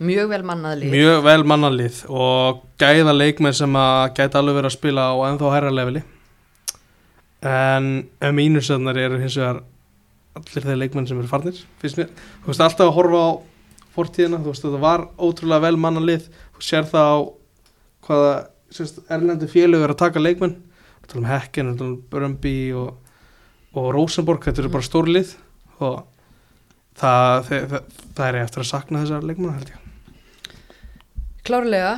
Mjög 0.04 0.30
vel 0.32 0.44
mannaðlið 0.48 0.94
Mjög 0.94 1.20
vel 1.26 1.44
mannalið 1.48 2.00
og 2.08 2.64
gæða 2.80 3.12
leikmenn 3.16 3.56
sem 3.56 3.76
að 3.76 4.14
gæta 4.16 4.40
alveg 4.40 4.58
verið 4.58 4.70
að 4.70 4.76
spila 4.78 5.06
á 5.12 5.14
ennþá 5.28 5.52
hærra 5.54 5.74
leveli. 5.76 6.02
En 7.44 7.90
um 8.08 8.36
mínusarnar 8.40 8.98
eru 8.98 9.20
hins 9.20 9.36
vegar 9.38 9.60
allir 10.34 10.66
þeir 10.66 10.80
leikmenn 10.80 11.06
sem 11.06 11.20
eru 11.20 11.30
farnir 11.30 11.60
finnst 11.82 12.00
mér, 12.00 12.08
þú 12.42 12.50
veist 12.50 12.64
alltaf 12.64 12.88
að 12.88 12.96
horfa 12.96 13.20
á 13.22 13.30
fortíðina, 13.94 14.40
þú 14.42 14.50
veist 14.50 14.64
þetta 14.64 14.80
var 14.82 15.04
ótrúlega 15.20 15.66
vel 15.68 15.76
mannalið, 15.78 16.26
þú 16.56 16.64
sér 16.64 16.88
það 16.90 17.12
á 17.12 17.18
hvaða 18.08 18.32
sérst, 18.74 19.00
erlendu 19.12 19.48
félög 19.50 19.84
er 19.84 19.94
að 19.94 20.02
taka 20.02 20.22
leikmenn, 20.22 20.58
talum 21.08 21.28
Hekken 21.28 21.76
talum 21.78 21.96
Brömbi 22.10 22.56
og, 22.78 22.98
og 23.76 23.88
Rosenborg, 23.94 24.44
þetta 24.46 24.64
eru 24.64 24.74
bara 24.74 24.88
stórlið 24.88 25.34
og 25.80 26.04
það, 26.98 27.48
það, 27.48 27.66
það, 27.72 27.96
það 28.18 28.28
er 28.28 28.40
eftir 28.42 28.64
að 28.64 28.70
sakna 28.70 29.02
þessar 29.04 29.26
leikmenn 29.30 29.56
held 29.56 29.74
ég. 29.74 29.80
Klárlega. 31.44 31.96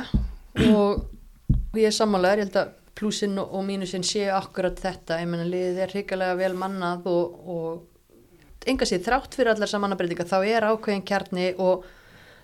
Og 0.67 1.77
ég 1.77 1.87
er 1.87 1.95
sammálaður, 1.95 2.41
ég 2.41 2.47
held 2.47 2.57
að 2.59 2.73
plusinn 2.97 3.37
og 3.39 3.61
mínusinn 3.65 4.05
séu 4.05 4.31
akkurat 4.33 4.79
þetta. 4.81 5.19
Ég 5.21 5.29
menna 5.29 5.45
liðið 5.47 5.83
er 5.83 5.93
hrikalega 5.93 6.39
vel 6.39 6.55
mannað 6.57 7.05
og, 7.11 7.37
og 7.47 8.67
enga 8.67 8.87
sér 8.89 9.03
þrátt 9.05 9.37
fyrir 9.37 9.53
allar 9.53 9.71
samannabreitinga 9.71 10.25
þá 10.27 10.37
er 10.41 10.67
ákveðin 10.67 11.05
kjarni 11.07 11.51
og 11.61 11.85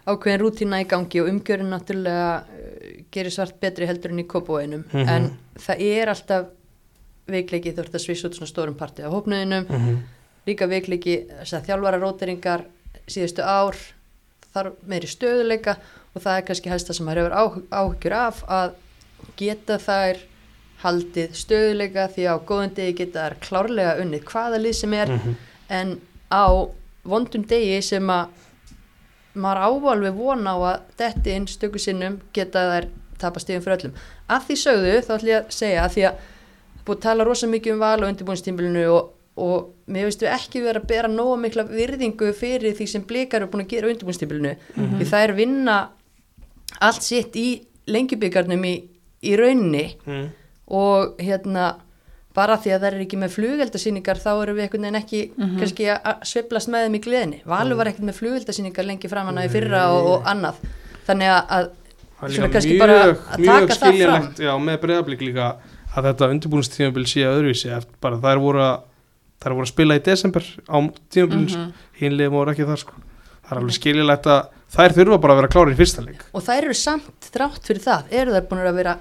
ákveðin 0.08 0.40
rútína 0.42 0.82
í 0.84 0.88
gangi 0.90 1.22
og 1.22 1.30
umgjörinn 1.32 1.70
náttúrulega 1.72 2.44
uh, 2.44 3.04
gerir 3.14 3.32
svart 3.32 3.60
betri 3.62 3.86
heldur 3.88 4.12
en 4.12 4.20
í 4.20 4.28
kópóinum 4.28 4.84
Mhm. 4.92 5.08
en 5.10 5.30
það 5.60 5.82
er 5.82 6.08
alltaf 6.12 6.46
veikleiki 7.28 7.72
þú 7.72 7.80
ert 7.86 7.94
að 7.96 8.04
svissa 8.04 8.28
út 8.28 8.36
svona 8.36 8.52
stórum 8.52 8.76
parti 8.76 9.04
af 9.04 9.12
hópnuðinum 9.14 9.66
Mhm. 9.70 9.98
líka 10.48 10.68
veikleiki 10.68 11.16
þjálfara 11.44 12.00
róteringar 12.02 12.66
síðustu 13.08 13.42
ár 13.44 13.76
þarf 14.54 14.74
meiri 14.88 15.08
stöðuleika 15.08 15.78
og 16.16 16.22
það 16.22 16.38
er 16.38 16.42
kannski 16.48 16.70
helst 16.70 16.88
það 16.90 16.94
sem 16.98 17.06
maður 17.06 17.22
hefur 17.24 17.38
áh- 17.40 17.64
áhyggjur 17.72 18.14
af 18.14 18.44
að 18.48 18.74
geta 19.38 19.78
þær 19.80 20.18
haldið 20.84 21.32
stöðuleika 21.32 22.10
því 22.12 22.24
á 22.28 22.36
góðum 22.44 22.74
degi 22.76 22.94
geta 22.98 23.30
þær 23.30 23.36
klárlega 23.40 23.96
unnið 24.04 24.24
hvaða 24.28 24.60
lið 24.60 24.76
sem 24.76 24.94
er 24.94 25.08
Mhm. 25.08 25.36
en 25.70 26.02
á 26.32 26.68
vondum 27.06 27.46
degi 27.48 27.82
sem 27.82 28.04
að 28.08 28.28
maður 29.36 29.64
ávalveg 29.68 30.14
vona 30.18 30.54
á 30.54 30.58
að 30.74 30.82
detti 31.00 31.32
inn 31.38 31.48
stöku 31.48 31.80
sinnum 31.82 32.20
geta 32.34 32.68
þær 32.72 32.88
tapa 33.24 33.40
stíðum 33.40 33.64
fyrir 33.64 33.78
öllum. 33.80 33.94
Að 34.30 34.46
því 34.48 34.56
sögðu 34.64 34.94
þá 35.08 35.12
ætlum 35.16 35.30
ég 35.32 35.38
að 35.40 35.52
segja 35.58 35.84
að 35.86 35.92
því 35.96 36.04
að 36.10 36.16
búið 36.86 36.98
að 36.98 37.04
tala 37.08 37.24
rosa 37.28 37.48
mikið 37.48 37.74
um 37.74 37.80
val 37.80 38.04
og 38.04 38.10
undirbúinstímbilinu 38.12 38.84
og, 38.92 39.12
og 39.40 39.70
mér 39.88 40.10
veist 40.10 40.22
við 40.26 40.34
ekki 40.36 40.62
vera 40.66 40.82
að 40.84 40.88
bera 40.92 41.08
nóga 41.12 41.38
mikla 41.40 41.64
virðingu 41.70 42.34
fyrir 42.36 42.76
því 42.78 42.88
sem 42.92 43.06
blikar 43.08 43.42
eru 43.42 43.52
búin 43.54 43.64
að 43.66 43.72
gera 43.76 43.88
undirbúinstímbilinu 43.94 44.56
því 44.76 45.08
það 45.14 45.24
er 45.28 45.34
vinna 45.38 45.78
allt 46.84 47.02
sitt 47.06 47.36
í 47.40 47.48
lengjubikarnum 47.88 48.64
í, 48.68 48.76
í 49.24 49.36
raunni 49.40 49.86
Mhm. 50.06 50.28
og 50.68 51.18
hérna 51.20 51.76
bara 52.34 52.56
því 52.58 52.72
að 52.74 52.80
það 52.82 52.88
er 52.94 53.02
ekki 53.06 53.18
með 53.22 53.34
flugeldasýningar 53.38 54.18
þá 54.24 54.30
eru 54.42 54.54
við 54.58 54.64
einhvern 54.66 54.86
veginn 54.88 55.00
ekki 55.02 55.20
kannski 55.60 55.86
að- 55.94 56.02
að 56.10 56.24
sveiflast 56.32 56.68
með 56.74 56.86
þeim 56.88 56.96
í 56.98 57.02
gleðinni. 57.06 57.40
Valur 57.46 57.76
var 57.78 57.88
ekkert 57.92 58.08
með 58.10 58.18
flugeldasýningar 58.22 58.86
lengi 58.90 59.10
framan 59.12 59.38
að 59.38 59.46
í 59.46 59.52
fyrra 59.54 59.84
og, 59.94 60.08
og 60.16 60.24
annað. 60.26 60.56
Þannig 61.08 61.30
að, 61.30 61.44
að 61.50 61.70
Það 62.24 62.30
er 62.30 62.34
Svona 62.34 62.48
líka 62.48 62.54
kannski 62.54 62.74
mjög, 62.74 62.80
bara 62.80 62.98
að 63.04 63.46
taka 63.46 63.68
það 63.68 63.78
fram. 63.78 63.94
skiljanlegt 63.94 64.38
já, 64.40 64.52
með 64.64 64.78
breyðablík 64.84 65.22
líka 65.28 65.48
að 65.94 66.06
þetta 66.08 66.30
undirbúinstímabil 66.34 67.06
sé 67.12 67.24
öðruvísi 67.28 67.72
eftir 67.76 67.98
bara 68.02 68.16
þær 68.24 68.40
voru 68.40 68.62
að 68.64 68.78
þær 69.44 69.54
voru 69.58 69.66
að 69.68 69.72
spila 69.74 69.96
í 70.00 70.04
desember 70.06 70.44
á 70.72 70.78
tímabilins 71.12 71.56
mm 71.58 71.64
Mhm. 71.66 71.74
hinlega 72.00 72.32
voru 72.32 72.52
ekki 72.54 72.64
þar 72.70 72.80
sko. 72.80 72.94
Það 73.44 73.52
er 73.52 73.60
alveg 73.60 73.76
skiljanlegt 73.76 74.26
að 74.32 74.48
þær 74.74 74.96
þurfa 74.96 75.20
bara 75.22 75.34
að 75.34 75.40
vera 75.42 75.52
klári 75.52 75.74
í 75.76 75.80
fyrsta 75.82 76.06
leik. 76.06 76.22
Og 76.34 76.42
þær 76.48 76.64
eru 76.64 76.74
samt 76.74 77.28
þrátt 77.34 77.64
fyrir 77.68 77.84
það 77.84 78.04
eru 78.12 78.32
þær 78.32 78.48
búin 78.48 78.64
að 78.72 78.76
vera 78.80 78.96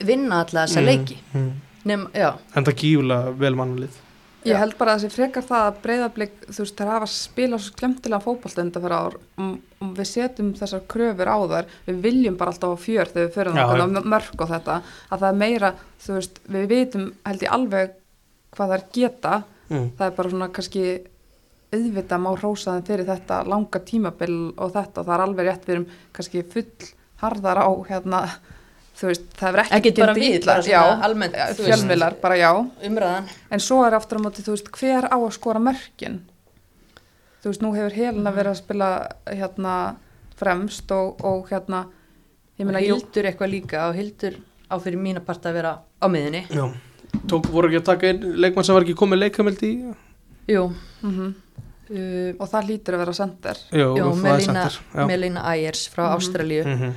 vinna 0.00 0.40
alla 0.42 0.66
þessa 0.66 0.80
Mm, 0.82 0.86
leiki. 0.90 1.16
Mm. 1.34 1.52
Nefn, 1.86 2.10
en 2.16 2.66
það 2.66 2.82
gífulega 2.82 3.36
vel 3.40 3.54
mannlið 3.58 4.02
Ég 4.46 4.54
Já. 4.54 4.60
held 4.60 4.76
bara 4.78 4.94
að 4.94 5.00
þessi 5.02 5.16
frekar 5.16 5.42
það 5.42 5.64
að 5.66 5.78
breyðablík, 5.82 6.34
þú 6.46 6.60
veist, 6.62 6.76
þær 6.78 6.90
hafa 6.92 7.06
spilað 7.10 7.62
svo 7.64 7.72
skemmtilega 7.72 8.22
fótbolta 8.22 8.62
undan 8.62 8.84
fyrir 8.84 8.94
ár 8.94 9.16
og, 9.18 9.56
og 9.82 9.88
við 9.96 10.08
setjum 10.12 10.52
þessar 10.60 10.84
kröfur 10.92 11.30
á 11.34 11.38
þær, 11.50 11.72
við 11.88 11.98
viljum 12.04 12.36
bara 12.38 12.52
alltaf 12.54 12.76
á 12.78 12.84
fjör 12.84 13.10
þegar 13.10 13.26
við 13.26 13.34
það 13.34 13.58
já. 13.58 13.82
á 13.82 14.06
mörg 14.14 14.44
og 14.44 14.52
þetta, 14.52 14.76
að 15.10 15.24
það 15.24 15.28
er 15.32 15.40
meira, 15.40 15.72
þú 16.04 16.18
veist, 16.20 16.38
við 16.54 16.68
vitum 16.70 17.08
held 17.26 17.42
ég 17.42 17.56
alveg 17.58 17.96
hvað 18.54 18.72
þær 18.74 18.86
geta, 18.94 19.34
mm. 19.66 19.88
það 19.98 20.06
er 20.06 20.16
bara 20.20 20.34
svona 20.36 20.50
kannski 20.60 20.86
auðvitað 21.74 22.22
má 22.22 22.30
hrósa 22.36 22.76
þeim 22.76 22.86
fyrir 22.86 23.10
þetta 23.10 23.40
langa 23.50 23.82
tímabil 23.90 24.34
og 24.54 24.76
þetta 24.76 25.02
og 25.02 25.08
það 25.08 25.16
er 25.16 25.24
alveg 25.24 25.48
rétt 25.48 25.66
við 25.66 25.74
erum 25.74 25.88
kannski 26.14 26.44
full 26.52 26.92
harðar 27.24 27.64
á 27.66 27.70
hérna, 27.88 28.20
þú 28.96 29.10
veist, 29.10 29.26
það 29.36 29.58
er 29.60 29.74
ekki 29.76 29.92
bara 29.98 30.14
við 30.16 30.48
já, 30.70 30.80
almennt 31.04 31.36
fjölmiðlar, 31.58 32.16
bara 32.22 32.38
já 32.40 32.50
umræðan 32.88 33.28
En 33.52 33.62
svo 33.62 33.82
er 33.86 33.96
aftur 33.98 34.20
á 34.20 34.24
móti, 34.24 34.44
þú 34.46 34.56
veist, 34.56 34.72
hver 34.78 35.08
á 35.12 35.16
að 35.16 35.30
skora 35.36 35.60
mörkin? 35.62 36.20
Þú 37.42 37.52
veist, 37.52 37.62
nú 37.62 37.72
hefur 37.76 37.94
Helena 37.96 38.32
verið 38.34 38.54
að 38.54 38.60
spila 38.62 38.90
hérna 39.28 39.76
fremst 40.36 40.90
og, 40.92 41.20
og 41.24 41.48
hérna, 41.52 41.84
ég 42.58 42.68
meina, 42.68 42.82
jú, 42.84 42.96
hildur 42.98 43.28
eitthvað 43.30 43.52
líka 43.52 43.86
og 43.90 43.96
hildur 44.00 44.40
á 44.66 44.74
fyrir 44.82 45.00
mína 45.00 45.22
part 45.24 45.44
að 45.46 45.60
vera 45.60 45.76
á 46.00 46.06
miðinni 46.10 46.46
já. 46.50 46.66
Tók, 47.30 47.46
voru 47.52 47.70
ekki 47.70 47.80
að 47.80 47.88
taka 47.92 48.08
einn 48.10 48.24
leikmann 48.42 48.66
sem 48.66 48.76
var 48.76 48.84
ekki 48.84 48.96
komið 48.98 49.22
leikameld 49.26 49.62
í 49.66 49.72
jú, 50.46 50.64
mm 51.02 51.34
uh, 51.90 52.32
og 52.40 52.48
það 52.50 52.66
lítur 52.70 52.96
að 52.96 53.02
vera 53.04 53.14
sender. 53.16 53.60
Jú, 53.70 53.88
jú 53.98 54.08
það 54.10 54.16
er 54.16 54.22
Melina, 54.24 54.64
sendir, 54.66 54.78
já. 54.90 55.06
Melina 55.10 55.44
Ayers 55.52 55.84
frá 55.92 56.02
Mhm. 56.06 56.16
Ástralíu 56.16 56.64
Mhm. 56.66 56.94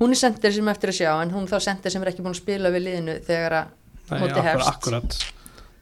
Hún 0.00 0.10
er 0.12 0.20
sendir 0.20 0.52
sem 0.52 0.68
eftir 0.68 0.92
að 0.92 0.98
sjá 1.00 1.10
en 1.22 1.30
hún 1.34 1.46
þá 1.50 1.56
sendir 1.64 1.90
sem 1.94 2.02
er 2.02 2.10
ekki 2.12 2.22
búin 2.24 2.34
að 2.36 2.42
spila 2.42 2.70
við 2.74 2.84
liðinu 2.88 3.18
þegar 3.26 3.56
að 3.62 3.66
Móti 4.06 4.36
akkurat, 4.38 4.44
hefst. 4.46 4.68
akkurat 4.70 5.16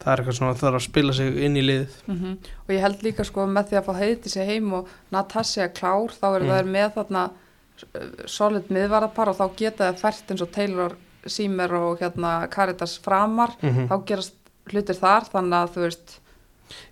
það 0.04 0.12
er 0.12 0.20
eitthvað 0.22 0.36
svona 0.38 0.52
það 0.54 0.62
þarf 0.64 0.78
að 0.78 0.84
spila 0.86 1.12
sig 1.16 1.36
inn 1.44 1.56
í 1.56 1.62
liðið. 1.64 1.96
Mm 2.08 2.36
Og 2.64 2.70
ég 2.74 2.80
held 2.84 3.02
líka 3.04 3.24
sko 3.24 3.46
með 3.48 3.68
því 3.70 3.76
að 3.80 3.86
fá 3.88 3.94
heiti 4.00 4.28
sig 4.32 4.46
heim 4.48 4.72
og 4.78 4.88
Natasja 5.12 5.68
klár, 5.72 6.12
þá 6.12 6.26
eru 6.36 6.44
Mm. 6.44 6.52
það 6.54 6.70
með 6.76 6.90
þarna 6.98 7.22
uh, 7.24 8.26
solid 8.26 8.70
miðvarapar 8.70 9.28
og 9.32 9.36
þá 9.40 9.44
geta 9.56 9.88
það 9.92 10.00
fært 10.04 10.30
eins 10.34 10.42
og 10.44 10.50
Taylor 10.52 10.96
Sýmer 11.26 11.72
og 11.72 12.00
hérna 12.00 12.32
Caritas 12.52 12.98
Framar, 13.00 13.54
mm 13.62 13.88
þá 13.88 13.94
gerast 14.06 14.34
hlutir 14.72 14.96
þar, 14.96 15.24
þannig 15.32 15.58
að 15.62 15.72
þú 15.76 15.80
veist, 15.86 16.18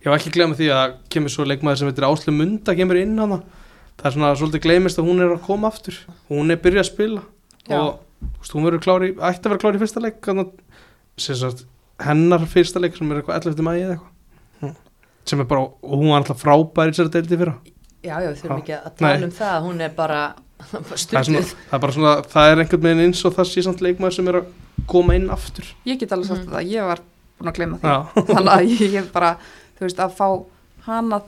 Ég 0.04 0.08
var 0.12 0.18
ekki 0.18 0.28
að 0.30 0.36
glemja 0.36 0.56
því 0.60 0.66
að 0.76 0.94
kemur 1.10 1.32
svo 1.32 1.44
leikmaður 1.48 1.78
sem 1.80 1.88
heitir 1.88 2.04
Áslu 2.08 2.32
Munda 2.36 2.74
kemur 2.76 2.96
inn 3.00 3.16
hana. 3.18 3.38
það 3.40 3.61
er 4.02 4.10
svona 4.16 4.32
svolítið 4.38 4.62
gleymist 4.64 4.98
að 4.98 5.08
hún 5.10 5.20
er 5.22 5.34
að 5.36 5.42
koma 5.46 5.68
aftur 5.68 5.98
hún 6.30 6.50
er 6.50 6.56
byrjað 6.62 6.84
að 6.84 6.90
spila 6.92 7.22
Já. 7.68 7.78
og 7.78 8.00
veist, 8.40 8.52
hún 8.56 8.64
verður 8.66 8.82
klári, 8.82 9.12
ætti 9.18 9.46
að 9.46 9.50
vera 9.52 9.62
klári 9.62 9.76
í 9.78 9.82
fyrsta 9.82 10.00
leik 10.02 10.18
sagt, 11.18 11.66
hennar 12.02 12.46
fyrsta 12.50 12.80
leik 12.82 12.96
sem 12.96 13.10
er 13.12 13.20
eitthvað 13.20 13.46
11. 13.52 13.62
mægi 13.62 13.84
eða 13.86 13.92
eitthvað 13.96 14.10
Mm. 14.62 14.74
sem 15.26 15.40
er 15.40 15.44
bara, 15.50 15.60
og 15.82 15.98
hún 15.98 16.08
var 16.10 16.20
alltaf 16.22 16.38
frábær 16.42 16.86
í 16.86 16.92
þessari 16.94 17.10
deildi 17.16 17.36
fyrra 17.40 17.54
já, 18.02 18.14
já, 18.22 18.28
við 18.30 18.36
þurfum 18.42 18.60
ekki 18.62 18.74
að 18.76 18.96
tala 18.98 19.16
Nei. 19.18 19.24
um 19.26 19.30
það 19.30 19.62
hún 19.66 19.80
er 19.82 19.88
bara 19.96 20.20
það 20.70 20.92
stundið 21.02 21.48
það 21.50 21.74
er 21.74 21.82
bara 21.82 21.92
svona, 21.96 22.12
það 22.30 22.50
er 22.52 22.62
einhvern 22.62 22.82
veginn 22.86 23.02
eins 23.06 23.24
og 23.26 23.34
það 23.34 23.48
sé 23.50 23.62
samt 23.66 23.82
leikmaður 23.82 24.14
sem 24.14 24.28
er 24.30 24.38
að 24.38 24.50
koma 24.86 25.14
inn 25.18 25.26
aftur 25.34 25.66
ég 25.86 25.98
get 25.98 26.12
alveg 26.14 26.26
sagt 26.30 26.44
Mhm. 26.46 26.52
þetta, 26.52 26.62
ég 26.70 26.86
var 26.86 27.00
búin 27.38 27.50
að 27.50 27.56
gleyma 27.58 27.78
því. 27.78 27.90
Já, 27.90 28.24
þannig 28.30 28.52
að 28.54 28.70
ég 28.78 28.92
hef 29.00 29.12
bara 29.12 29.32
þú 29.78 29.86
veist 29.88 29.98
að 30.06 30.14
fá 30.20 30.28
hana 30.86 31.20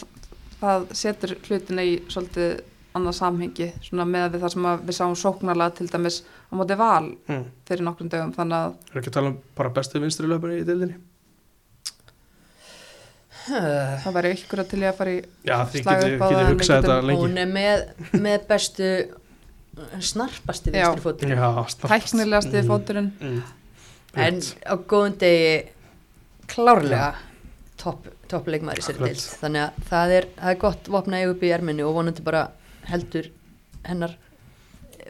það 0.68 0.86
setur 1.00 1.34
hlutina 1.48 1.84
í 1.86 1.96
svolítið 2.12 2.54
annað 2.94 3.16
samhengi 3.18 3.66
svona 3.82 4.04
með 4.06 4.28
við 4.36 4.44
það 4.44 4.52
sem 4.54 4.66
að 4.70 4.84
við 4.88 4.96
sáum 5.00 5.16
sóknarlega 5.18 5.74
til 5.80 5.88
dæmis 5.90 6.20
á 6.22 6.52
móti 6.54 6.76
val 6.78 7.08
mm. 7.26 7.42
fyrir 7.66 7.82
nokkrum 7.88 8.10
dögum 8.12 8.30
þannig 8.36 8.60
að 8.60 8.76
er 8.92 9.00
ekki 9.00 9.10
að 9.10 9.16
tala 9.18 9.32
um 9.32 9.40
bara 9.58 9.72
bestu 9.80 10.02
vinstri 10.04 10.30
löpunni 10.30 10.60
í 10.60 10.68
deildinni 10.68 11.00
það 13.44 14.14
væri 14.16 14.30
ykkur 14.38 14.62
að 14.62 14.70
til 14.70 14.80
ég 14.84 14.92
að 14.92 14.98
fara 15.00 15.12
í 15.12 15.18
Já, 15.44 15.56
getið 15.74 16.22
það 16.22 16.38
en 16.38 16.48
hugsað 16.52 16.78
þetta 16.78 16.94
getum- 16.94 17.08
lengi 17.10 17.24
hún 17.24 17.36
er 17.42 17.50
með, 17.50 17.82
með 18.24 18.46
bestu 18.48 18.88
snarpasti 20.00 20.72
vinstri 20.72 21.34
snarpast. 21.34 21.84
tæknilegasti 21.90 22.62
Mm. 22.62 22.68
fóturinn 22.70 23.10
mm. 23.20 23.42
en 24.14 24.40
á 24.64 24.74
góðum 24.78 25.18
degi 25.18 25.54
klárlega 26.46 27.10
topp 27.76 28.06
top 28.34 28.50
leikmaður 28.52 28.82
í 28.82 28.86
sér 28.88 29.00
deild 29.00 29.24
þannig 29.40 29.64
að 29.64 29.88
það 29.90 30.14
er, 30.18 30.28
það 30.42 30.52
er 30.54 30.60
gott 30.66 30.92
vopna 30.98 31.22
ég 31.24 31.32
upp 31.34 31.42
í 31.46 31.52
erminni 31.56 31.86
og 31.86 31.94
vonandi 31.98 32.22
bara 32.26 32.44
heldur 32.90 33.30
hennar 33.88 34.16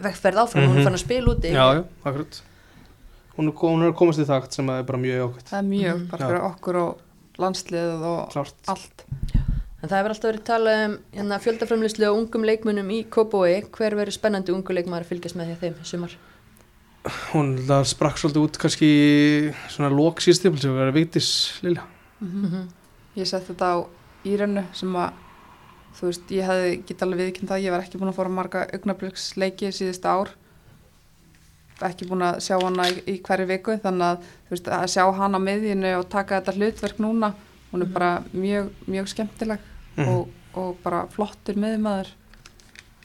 vegferð 0.05 0.41
áfram, 0.43 0.65
hún 0.67 0.75
Mhm. 0.75 0.81
er 0.81 0.85
fann 0.89 0.99
að 0.99 1.05
spila 1.05 1.35
úti 1.35 1.53
Já, 1.55 1.67
já, 1.79 1.85
akkurat 2.05 2.43
Hún 3.37 3.49
er, 3.49 3.53
hún 3.59 3.83
er 3.83 3.91
að 3.91 3.97
komast 3.99 4.21
í 4.23 4.25
takt 4.27 4.53
sem 4.55 4.67
að 4.71 4.79
er 4.79 4.85
bara 4.87 4.99
mjög 5.03 5.17
jákvæmt 5.21 5.49
það 5.51 5.59
er 5.59 5.69
mjög 5.69 5.95
Mhm. 5.97 6.07
bara 6.11 6.23
Já. 6.23 6.27
fyrir 6.29 6.45
okkur 6.51 6.77
og 6.77 6.99
landsliðið 7.39 8.03
og 8.11 8.21
Klárt 8.31 8.69
allt 8.69 9.05
en 9.83 9.89
það 9.91 9.97
hefur 9.99 10.13
alltaf 10.15 10.31
verið 10.31 10.45
talað 10.49 10.85
um 10.85 10.99
hérna, 11.15 11.39
fjöldaframlýslu 11.45 12.07
og 12.11 12.19
ungum 12.21 12.45
leikmunum 12.47 12.91
í 12.95 13.01
Kópói 13.11 13.57
hver 13.71 13.95
verður 13.99 14.15
spennandi 14.19 14.55
ungu 14.55 14.71
leikmaður 14.75 15.05
að 15.05 15.11
fylgjast 15.11 15.37
með 15.37 15.47
því 15.51 15.57
að 15.57 15.63
þeim 15.65 15.75
í 15.83 15.85
sumar 15.91 16.15
Hún 17.35 17.49
sprakk 17.85 18.17
svolítið 18.17 18.45
út 18.47 18.57
kannski 18.63 18.89
svona 19.69 19.91
lóksýstifl 19.93 20.57
sem 20.63 20.73
verður 20.73 20.95
Vigdís 20.97 21.29
Lilja 21.63 21.83
Mhm. 22.21 22.47
-hmm. 22.47 22.69
Ég 23.17 23.27
sett 23.27 23.47
þetta 23.49 23.69
á 23.75 23.77
Írenu 24.25 24.65
sem 24.73 24.95
að 24.97 25.13
þú 25.95 26.07
veist, 26.09 26.31
ég 26.35 26.45
hefði 26.49 26.71
get 26.89 27.03
alveg 27.03 27.19
viðkynnt 27.21 27.51
það, 27.53 27.63
ég 27.63 27.71
var 27.71 27.81
ekki 27.85 27.99
búin 28.01 28.11
að 28.11 28.17
fóra 28.19 28.29
marga 28.35 28.65
augnabliksleiki 28.75 29.69
síðust 29.73 30.05
ár 30.11 30.33
ekki 31.85 32.07
búin 32.09 32.23
að 32.25 32.39
sjá 32.45 32.57
hana 32.63 32.87
í, 32.89 33.01
í 33.11 33.17
hverju 33.23 33.47
viku 33.51 33.75
þannig 33.83 34.07
að 34.07 34.29
þú 34.49 34.55
veist, 34.55 34.69
að 34.77 34.85
sjá 34.95 35.05
hana 35.19 35.39
á 35.39 35.47
miðjunu 35.47 35.91
og 35.99 36.07
taka 36.13 36.39
þetta 36.41 36.55
hlutverk 36.59 37.01
núna 37.03 37.33
hún 37.73 37.83
er 37.83 37.87
Mhm. 37.87 37.93
bara 37.93 38.23
mjög, 38.33 38.71
mjög 38.89 39.09
skemmtileg 39.09 39.59
Mhm. 39.97 40.09
og, 40.09 40.29
og 40.55 40.77
bara 40.83 41.07
flottur 41.07 41.55
miðmaður 41.57 42.09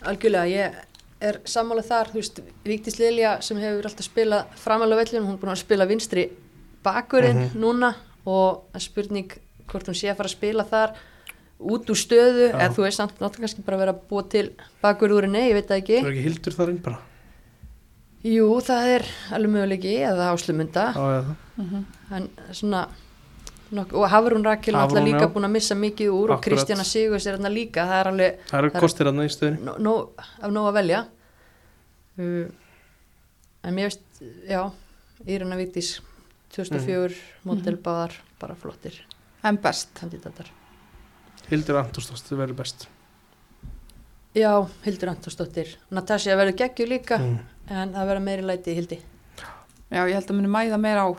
Algjörlega, 0.02 0.48
ég 0.48 0.76
er 1.22 1.40
sammála 1.44 1.82
þar, 1.84 2.08
þú 2.08 2.14
veist, 2.14 2.40
Víktis 2.64 3.00
Lilja 3.00 3.42
sem 3.42 3.58
hefur 3.58 3.84
alltaf 3.84 4.06
spilað 4.08 4.46
framalega 4.56 5.04
vellum, 5.04 5.26
hún 5.28 5.34
er 5.34 5.38
búin 5.42 5.52
að 5.52 5.58
spila 5.66 5.86
vinstri 5.86 6.30
bakurinn 6.84 7.50
Mhm. 7.50 7.60
núna 7.60 7.96
og 8.26 8.64
spurning 8.80 9.32
hvort 9.72 9.88
hún 9.90 9.96
sé 9.96 10.10
að 10.12 10.18
fara 10.20 10.30
að 10.30 10.36
spila 10.38 10.64
þar 10.70 10.96
út 11.60 11.90
úr 11.92 12.00
stöðu, 12.00 12.46
Já. 12.50 12.56
eða 12.56 12.74
þú 12.76 12.82
veist 12.86 12.98
samt 12.98 13.18
náttúrulega 13.20 13.44
kannski 13.46 13.64
bara 13.68 13.78
að 13.78 13.80
vera 13.84 13.94
að 13.94 14.02
búa 14.10 14.24
til 14.32 14.46
bakur 14.82 15.12
úr 15.12 15.26
henni, 15.28 15.42
ég 15.50 15.54
veit 15.58 15.68
það 15.68 15.76
Það 15.76 15.84
ekki. 15.84 15.98
er 16.00 16.12
ekki 16.14 16.24
hildur 16.30 16.54
þar 16.56 16.70
inn 16.70 16.82
bara 16.86 17.00
Jú, 18.24 18.48
það 18.60 18.88
er 18.96 19.06
alveg 19.32 19.52
möguleiki 19.54 19.94
eða 20.04 20.26
áslumunda, 20.34 20.86
Já, 20.96 21.06
já, 21.16 21.22
það 21.24 21.36
mm 21.58 21.70
-hmm. 21.70 22.16
en 22.16 22.30
svona, 22.54 22.88
Nok 23.72 23.94
og 23.94 24.10
Hafrún 24.10 24.44
Rakel 24.44 24.74
er 24.76 24.80
alltaf 24.82 25.04
líka 25.06 25.20
já. 25.28 25.34
búin 25.34 25.46
að 25.46 25.52
missa 25.52 25.76
mikið 25.76 26.10
úr 26.10 26.30
og 26.32 26.40
Akkurat. 26.40 26.42
Kristjana 26.58 26.84
Sigurs 26.84 27.28
er 27.28 27.38
þarna 27.38 27.50
líka 27.54 27.86
það 27.86 28.00
er 28.02 28.08
alveg 28.08 28.40
það 28.50 28.58
eru 28.60 28.70
Það 28.70 28.76
er- 28.76 28.82
kostir 28.82 29.06
hann 29.06 29.20
í 29.20 29.30
stöðinni 29.30 29.64
nó- 29.64 29.78
nóg- 29.78 30.10
af 30.42 30.52
nóg 30.52 30.68
að 30.70 30.74
velja 30.74 31.06
uh, 32.20 32.48
en 33.64 33.76
mér 33.76 33.84
veist 33.90 34.02
já, 34.50 34.72
Írana 35.28 35.56
Vítis 35.56 36.02
2004, 36.56 37.14
model 37.46 37.74
Mhm. 37.76 37.84
báðar 37.84 38.12
bara 38.40 38.56
flottir 38.56 38.94
en 39.44 39.58
best. 39.64 39.92
Kandidatar. 40.00 40.50
Hildur 41.50 41.80
Antostóst, 41.82 42.28
það 42.30 42.42
verður 42.44 42.58
best. 42.62 42.88
Já, 44.38 44.52
Hildur 44.86 45.10
Antonsdóttir 45.10 45.72
Natasja 45.90 46.36
verður 46.38 46.58
geggju 46.60 46.86
líka 46.86 47.18
mm. 47.18 47.38
en 47.74 47.94
það 47.96 48.10
verður 48.12 48.26
meiri 48.28 48.44
læti 48.46 48.72
í 48.72 48.78
Hildi. 48.78 49.00
Já, 49.90 50.04
ég 50.06 50.14
held 50.20 50.30
að 50.30 50.38
muni 50.38 50.52
mæða 50.54 50.78
meira 50.82 51.08
á 51.08 51.10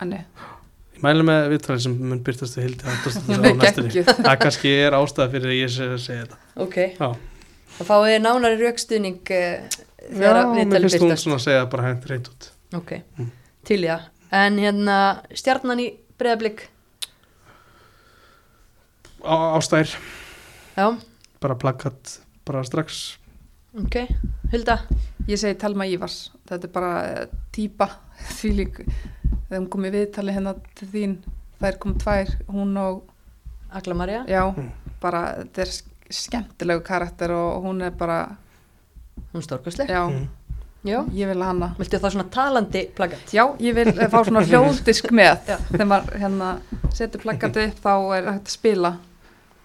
henni. 0.00 0.18
Ég 0.96 1.04
mæli 1.04 1.26
með 1.28 1.46
viðtalið 1.52 1.84
sem 1.84 1.94
mun 2.10 2.22
byrtast 2.26 2.58
við 2.58 2.66
Hildur 2.66 2.90
Antostótt 2.90 3.30
á 3.30 3.54
næstunni. 3.60 4.02
Það 4.08 4.36
kannski 4.42 4.72
er 4.82 4.96
ástæða 4.98 5.28
fyrir 5.36 5.52
að 5.52 5.60
ég 5.60 5.72
sé 5.76 5.88
að 5.92 6.02
segja 6.08 6.24
þetta. 6.24 6.40
Ok, 6.66 6.76
Já. 6.98 7.08
þá 7.76 7.82
fáið 7.92 8.08
þið 8.10 8.20
nánari 8.26 8.60
raukstuðning 8.64 9.32
uh, 9.38 9.80
þegar 10.10 10.40
Já, 10.40 10.44
mér 10.50 10.60
viðtalið 10.64 10.88
finnst 10.88 10.98
hún 10.98 11.06
byrtast 11.12 11.26
svona 11.28 11.38
að 11.38 11.44
segja 11.46 11.68
bara 11.76 11.86
hengt 11.90 12.10
reynd 12.10 12.32
út. 12.34 12.50
Ok, 12.80 12.96
Mm. 13.20 13.30
til 13.70 13.80
já 13.86 13.96
en 14.34 14.58
hérna, 14.58 14.96
stjarnan 15.38 15.78
í 15.84 15.86
breðablík 16.18 16.66
Á- 19.26 19.56
Ástæðir, 19.58 19.92
já, 20.76 20.86
bara 21.42 21.54
plakkat 21.58 22.18
bara 22.46 22.62
strax. 22.64 23.16
Ok, 23.76 23.96
Hilda 24.52 24.78
ég 25.28 25.36
segi 25.40 25.58
Telma 25.60 25.84
Ívars. 25.90 26.30
Þetta 26.48 26.68
er 26.68 26.72
bara 26.72 26.92
eh, 27.10 27.26
típa 27.52 27.88
því 28.38 28.52
lík 28.60 28.78
þegar 28.86 29.58
hún 29.60 29.68
kom 29.72 29.84
í 29.88 29.90
viðtali 29.94 30.32
hérna 30.36 30.54
til 30.78 30.88
þín. 30.94 31.16
Þær 31.60 31.78
kom 31.82 31.94
tvær, 31.98 32.30
hún 32.52 32.74
og 32.80 33.02
Agla 33.72 33.94
Maria 33.98 34.24
já, 34.28 34.42
Mm. 34.56 34.70
bara 35.02 35.20
þetta 35.42 35.62
er 35.64 35.70
sk- 35.72 36.10
skemmtilegu 36.10 36.82
karakter 36.86 37.32
og 37.34 37.64
hún 37.64 37.82
er 37.82 37.90
bara 37.90 38.36
hún 39.32 39.40
er 39.40 39.46
stórkostleg. 39.46 39.88
Já, 39.90 40.04
mm. 40.08 40.28
já, 40.84 41.00
ég 41.12 41.26
vil 41.32 41.42
hana. 41.42 41.74
Viltu 41.78 41.98
þá 41.98 42.10
svona 42.12 42.28
talandi 42.30 42.84
plakat? 42.94 43.32
Já, 43.34 43.44
ég 43.58 43.74
vil 43.74 43.88
eh, 43.88 44.08
fá 44.08 44.22
svona 44.24 44.44
hljóðdisk 44.48 45.10
með. 45.10 45.42
Þegar 45.72 45.86
maður 45.90 46.20
hérna 46.22 46.50
setur 46.94 47.20
plakati 47.24 47.64
upp 47.72 47.80
þá 47.82 47.92
er 48.20 48.30
að 48.36 48.40
spila 48.52 48.94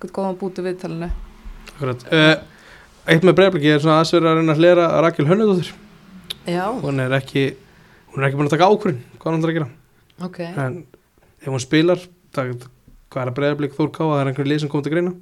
eitthvað 0.02 0.16
góðan 0.18 0.40
bútu 0.42 0.66
viðtalinu. 0.66 1.12
Uh, 1.82 2.36
Eitt 3.10 3.24
með 3.26 3.38
breyfliki 3.40 3.72
er 3.74 3.82
svona 3.82 4.02
aðsverð 4.02 4.30
að 4.30 4.40
reyna 4.40 4.54
að 4.54 4.60
hlera 4.62 4.88
Rakel 5.02 5.26
Hönnudóttir. 5.30 5.72
Já, 6.50 6.66
hún 6.82 7.02
er 7.02 7.14
ekki 7.18 7.48
hún 8.12 8.22
er 8.22 8.28
ekki 8.30 8.38
búin 8.40 8.50
að 8.50 8.56
taka 8.56 8.70
ákvörðin 8.70 9.02
hvað 9.18 9.28
hann 9.32 9.40
ætlar 9.42 9.52
að 9.54 9.58
gera? 9.58 9.70
Ok. 10.28 10.40
En 10.46 10.78
ef 11.42 11.50
hún 11.50 11.64
spilar 11.64 12.02
það, 12.36 12.68
hvað 13.12 13.24
er 13.24 13.32
að 13.32 13.38
breyflik 13.40 13.76
Þór 13.78 13.92
Ká 13.96 14.02
það 14.04 14.22
er 14.22 14.32
einhverju 14.32 14.52
lið 14.52 14.64
sem 14.64 14.72
kom 14.72 14.86
til 14.86 14.94
greina? 14.94 15.14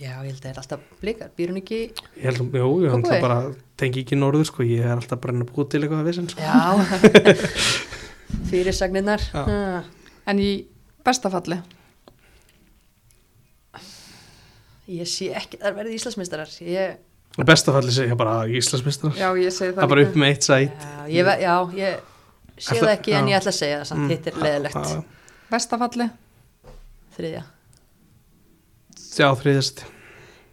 Já, 0.00 0.14
ég 0.24 0.30
held 0.30 0.38
að 0.38 0.44
það 0.44 0.50
er 0.50 0.60
alltaf 0.62 0.84
blikar, 1.02 1.32
býr 1.36 1.50
hún 1.52 1.60
ekki 1.60 1.80
ég 1.84 2.22
held 2.24 2.40
að, 2.40 2.54
jú, 2.56 2.68
ég 2.84 2.94
Kópavogi? 2.94 3.08
ætla 3.10 3.18
bara 3.24 3.40
tengi 3.80 4.04
ekki 4.04 4.16
norður 4.16 4.46
sko, 4.48 4.64
ég 4.64 4.86
er 4.86 4.94
alltaf 4.96 5.20
bara 5.20 5.34
að 5.34 5.36
reyna 5.36 5.48
að 5.48 5.52
búa 5.56 5.68
til 5.68 5.82
eitthvað 5.82 6.00
að 6.00 6.08
vissin 6.08 6.30
sko. 6.32 6.40
já. 6.40 6.56
Fyrirsagnirnar. 8.50 9.26
Já. 9.34 9.42
Ah. 9.44 9.90
en 10.30 10.40
í 10.40 10.50
bestafalli 11.04 11.60
ég 14.90 15.08
sé 15.10 15.28
ekki, 15.38 15.58
það 15.62 15.76
verði 15.80 15.94
Íslandsmeistarar. 15.98 16.52
Ég, 16.66 16.96
bestafalli 17.46 17.92
segja 17.94 18.16
bara 18.18 18.34
Íslandsmistrar 18.50 19.14
já, 19.18 19.28
ég 19.38 19.52
segi 19.54 19.70
það 19.70 19.76
það 19.78 19.84
er 19.86 19.92
bara 19.94 20.06
upp 20.08 20.16
með 20.18 20.32
eitt 20.34 20.46
sæt 20.48 20.82
já, 20.82 21.04
ég, 21.14 21.30
já, 21.44 21.54
ég 21.78 22.00
sé 22.60 22.74
Ætla- 22.74 22.80
það 22.88 22.94
ekki 22.96 23.12
en 23.14 23.28
já. 23.28 23.30
ég 23.30 23.38
ætla 23.40 23.52
að 23.54 23.58
segja 23.60 23.78
það 23.80 23.86
samt, 23.90 24.00
Mm. 24.00 24.08
hitt 24.10 24.26
er 24.26 24.40
leðilegt 24.44 24.74
Já, 24.90 25.02
bestafalli, 25.50 26.08
þriðja. 27.16 27.44
Já 29.20 29.28
þriðast 29.36 29.80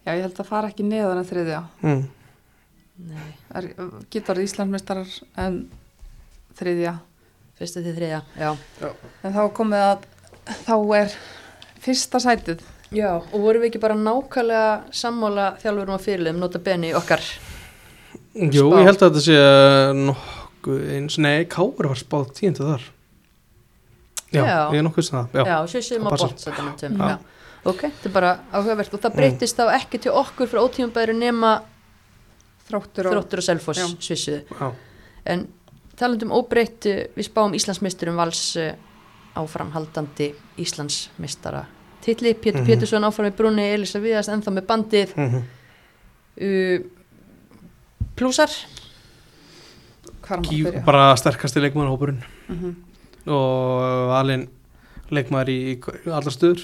já, 0.06 0.12
ég 0.16 0.22
held 0.24 0.40
að 0.42 0.48
fara 0.50 0.70
ekki 0.72 0.86
neðan 0.88 1.20
að 1.22 1.30
þriðja. 1.32 1.60
Mm. 1.84 2.06
er, 3.58 3.68
getur 4.14 4.34
orðið 4.36 4.48
Íslandsmeistarar 4.48 5.12
en 5.44 5.60
þriðja? 6.58 6.96
Fyrsta 7.58 7.82
til 7.82 7.94
þriðja, 7.98 8.22
já. 8.38 8.52
En 9.26 9.34
þá 9.34 9.42
komið 9.58 9.84
að 9.84 10.04
þá 10.68 10.74
er 11.02 11.14
fyrsta 11.82 12.20
sætið 12.22 12.62
já, 12.96 13.12
og 13.20 13.38
vorum 13.44 13.64
við 13.64 13.72
ekki 13.72 13.82
bara 13.84 13.98
nákvæmlega 14.00 14.96
sammála 14.96 15.48
þjálfurum 15.62 15.96
og 15.98 16.04
fyrirliðum 16.04 16.44
nota 16.44 16.62
beni 16.64 16.94
okkar 16.98 17.24
jú, 18.34 18.68
ég 18.78 18.88
held 18.88 19.02
að 19.02 19.08
þetta 19.08 19.24
sé 19.26 19.40
nokkuð 20.04 20.86
eins, 20.98 21.18
nei, 21.24 21.46
Káur 21.52 21.90
var 21.92 22.00
spáð 22.00 22.32
tíundu 22.38 22.68
þar 22.68 22.86
já, 24.32 24.44
Já. 24.44 24.60
ég 24.72 24.80
er 24.80 24.88
nokkuð 24.88 25.08
sem 25.10 25.20
það 25.20 25.40
já. 25.40 25.44
já, 25.48 25.58
tveim, 26.82 26.98
Já. 27.02 27.10
já. 27.12 27.18
ok, 27.64 27.86
þetta 27.88 28.10
er 28.10 28.16
bara 28.16 28.34
áhugavert 28.52 28.98
og 28.98 29.04
það 29.06 29.20
breytist 29.20 29.60
þá 29.60 29.72
ekki 29.78 30.02
til 30.04 30.16
okkur 30.16 30.52
frá 30.52 30.64
ótímabæri 30.64 31.16
nema 31.18 31.54
þróttur 32.68 33.10
og 33.10 33.18
þróttur 33.18 33.44
og 33.44 33.48
svissuðu 34.04 34.42
Já. 34.52 34.68
en 35.34 35.48
talandum 35.98 36.36
óbreytt 36.36 36.86
eh, 36.90 37.08
við 37.16 37.30
spáum 37.32 37.56
Íslandsmeisturum 37.58 38.20
vals 38.20 38.44
eh, 38.60 38.76
áframhaldandi 39.38 40.32
Íslandsmeistara 40.62 41.66
titli, 42.08 42.34
Pétur 42.34 42.62
Mhm. 42.64 42.68
Pétursson 42.72 43.04
áfram 43.08 43.28
með 43.28 43.36
brúni, 43.38 43.66
Elisa 43.76 44.00
Viðast 44.04 44.32
ennþá 44.34 44.54
með 44.58 44.66
bandið. 44.72 45.14
Mm 45.18 45.44
uh, 46.38 46.80
plúsar. 48.18 48.50
Hvar 50.22 50.40
maður 50.42 50.50
Ký, 50.50 50.64
byrja? 50.66 50.84
bara 50.86 51.16
sterkasti 51.18 51.62
leikmannahópurinn 51.64 52.20
Mhm. 52.50 52.76
og 53.28 54.12
alin 54.18 54.48
leikmaður 55.12 55.50
í, 55.50 55.58
í 55.78 56.10
allar 56.12 56.34
stöður. 56.34 56.64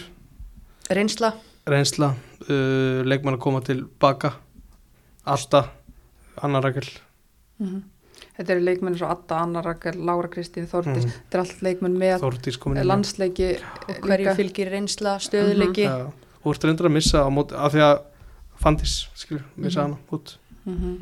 Reynsla, 0.90 1.34
reynsla 1.68 2.10
uh, 2.50 3.04
leikmann 3.08 3.38
að 3.38 3.40
koma 3.40 3.62
til 3.62 3.84
baka. 4.00 4.34
Asta 5.26 5.70
Anna 6.42 6.60
Rakel. 6.62 6.88
Mhm. 7.62 7.84
Þetta 8.38 8.54
eru 8.56 8.64
leikmenn 8.66 8.98
svo 8.98 9.08
Adda, 9.14 9.40
Anna 9.44 9.62
Rakel, 9.62 9.98
Lára 10.06 10.30
Kristín 10.34 10.66
Þórdís, 10.72 11.06
mm. 11.06 11.12
þetta 11.30 11.38
er 11.38 11.44
allt 11.44 11.62
leikmenn 11.62 11.98
með 12.02 12.86
landsleiki 12.90 13.50
og 13.88 14.00
hverju 14.08 14.26
líka. 14.26 14.36
fylgir 14.40 14.72
reynsla 14.74 15.18
stöðuleiki 15.22 15.86
Já, 15.86 15.96
og 16.08 16.44
þú 16.48 16.56
ert 16.56 16.64
reyndur 16.70 16.90
að 16.90 16.96
missa 16.98 17.22
á 17.26 17.30
móti 17.34 17.56
af 17.56 17.74
því 17.76 17.84
að 17.90 18.02
Fandís, 18.64 19.08
skilur, 19.18 19.44
missa 19.58 19.84
Mhm. 19.84 19.94
hana 19.94 19.98
út 20.18 20.36
Mhm. 20.66 20.98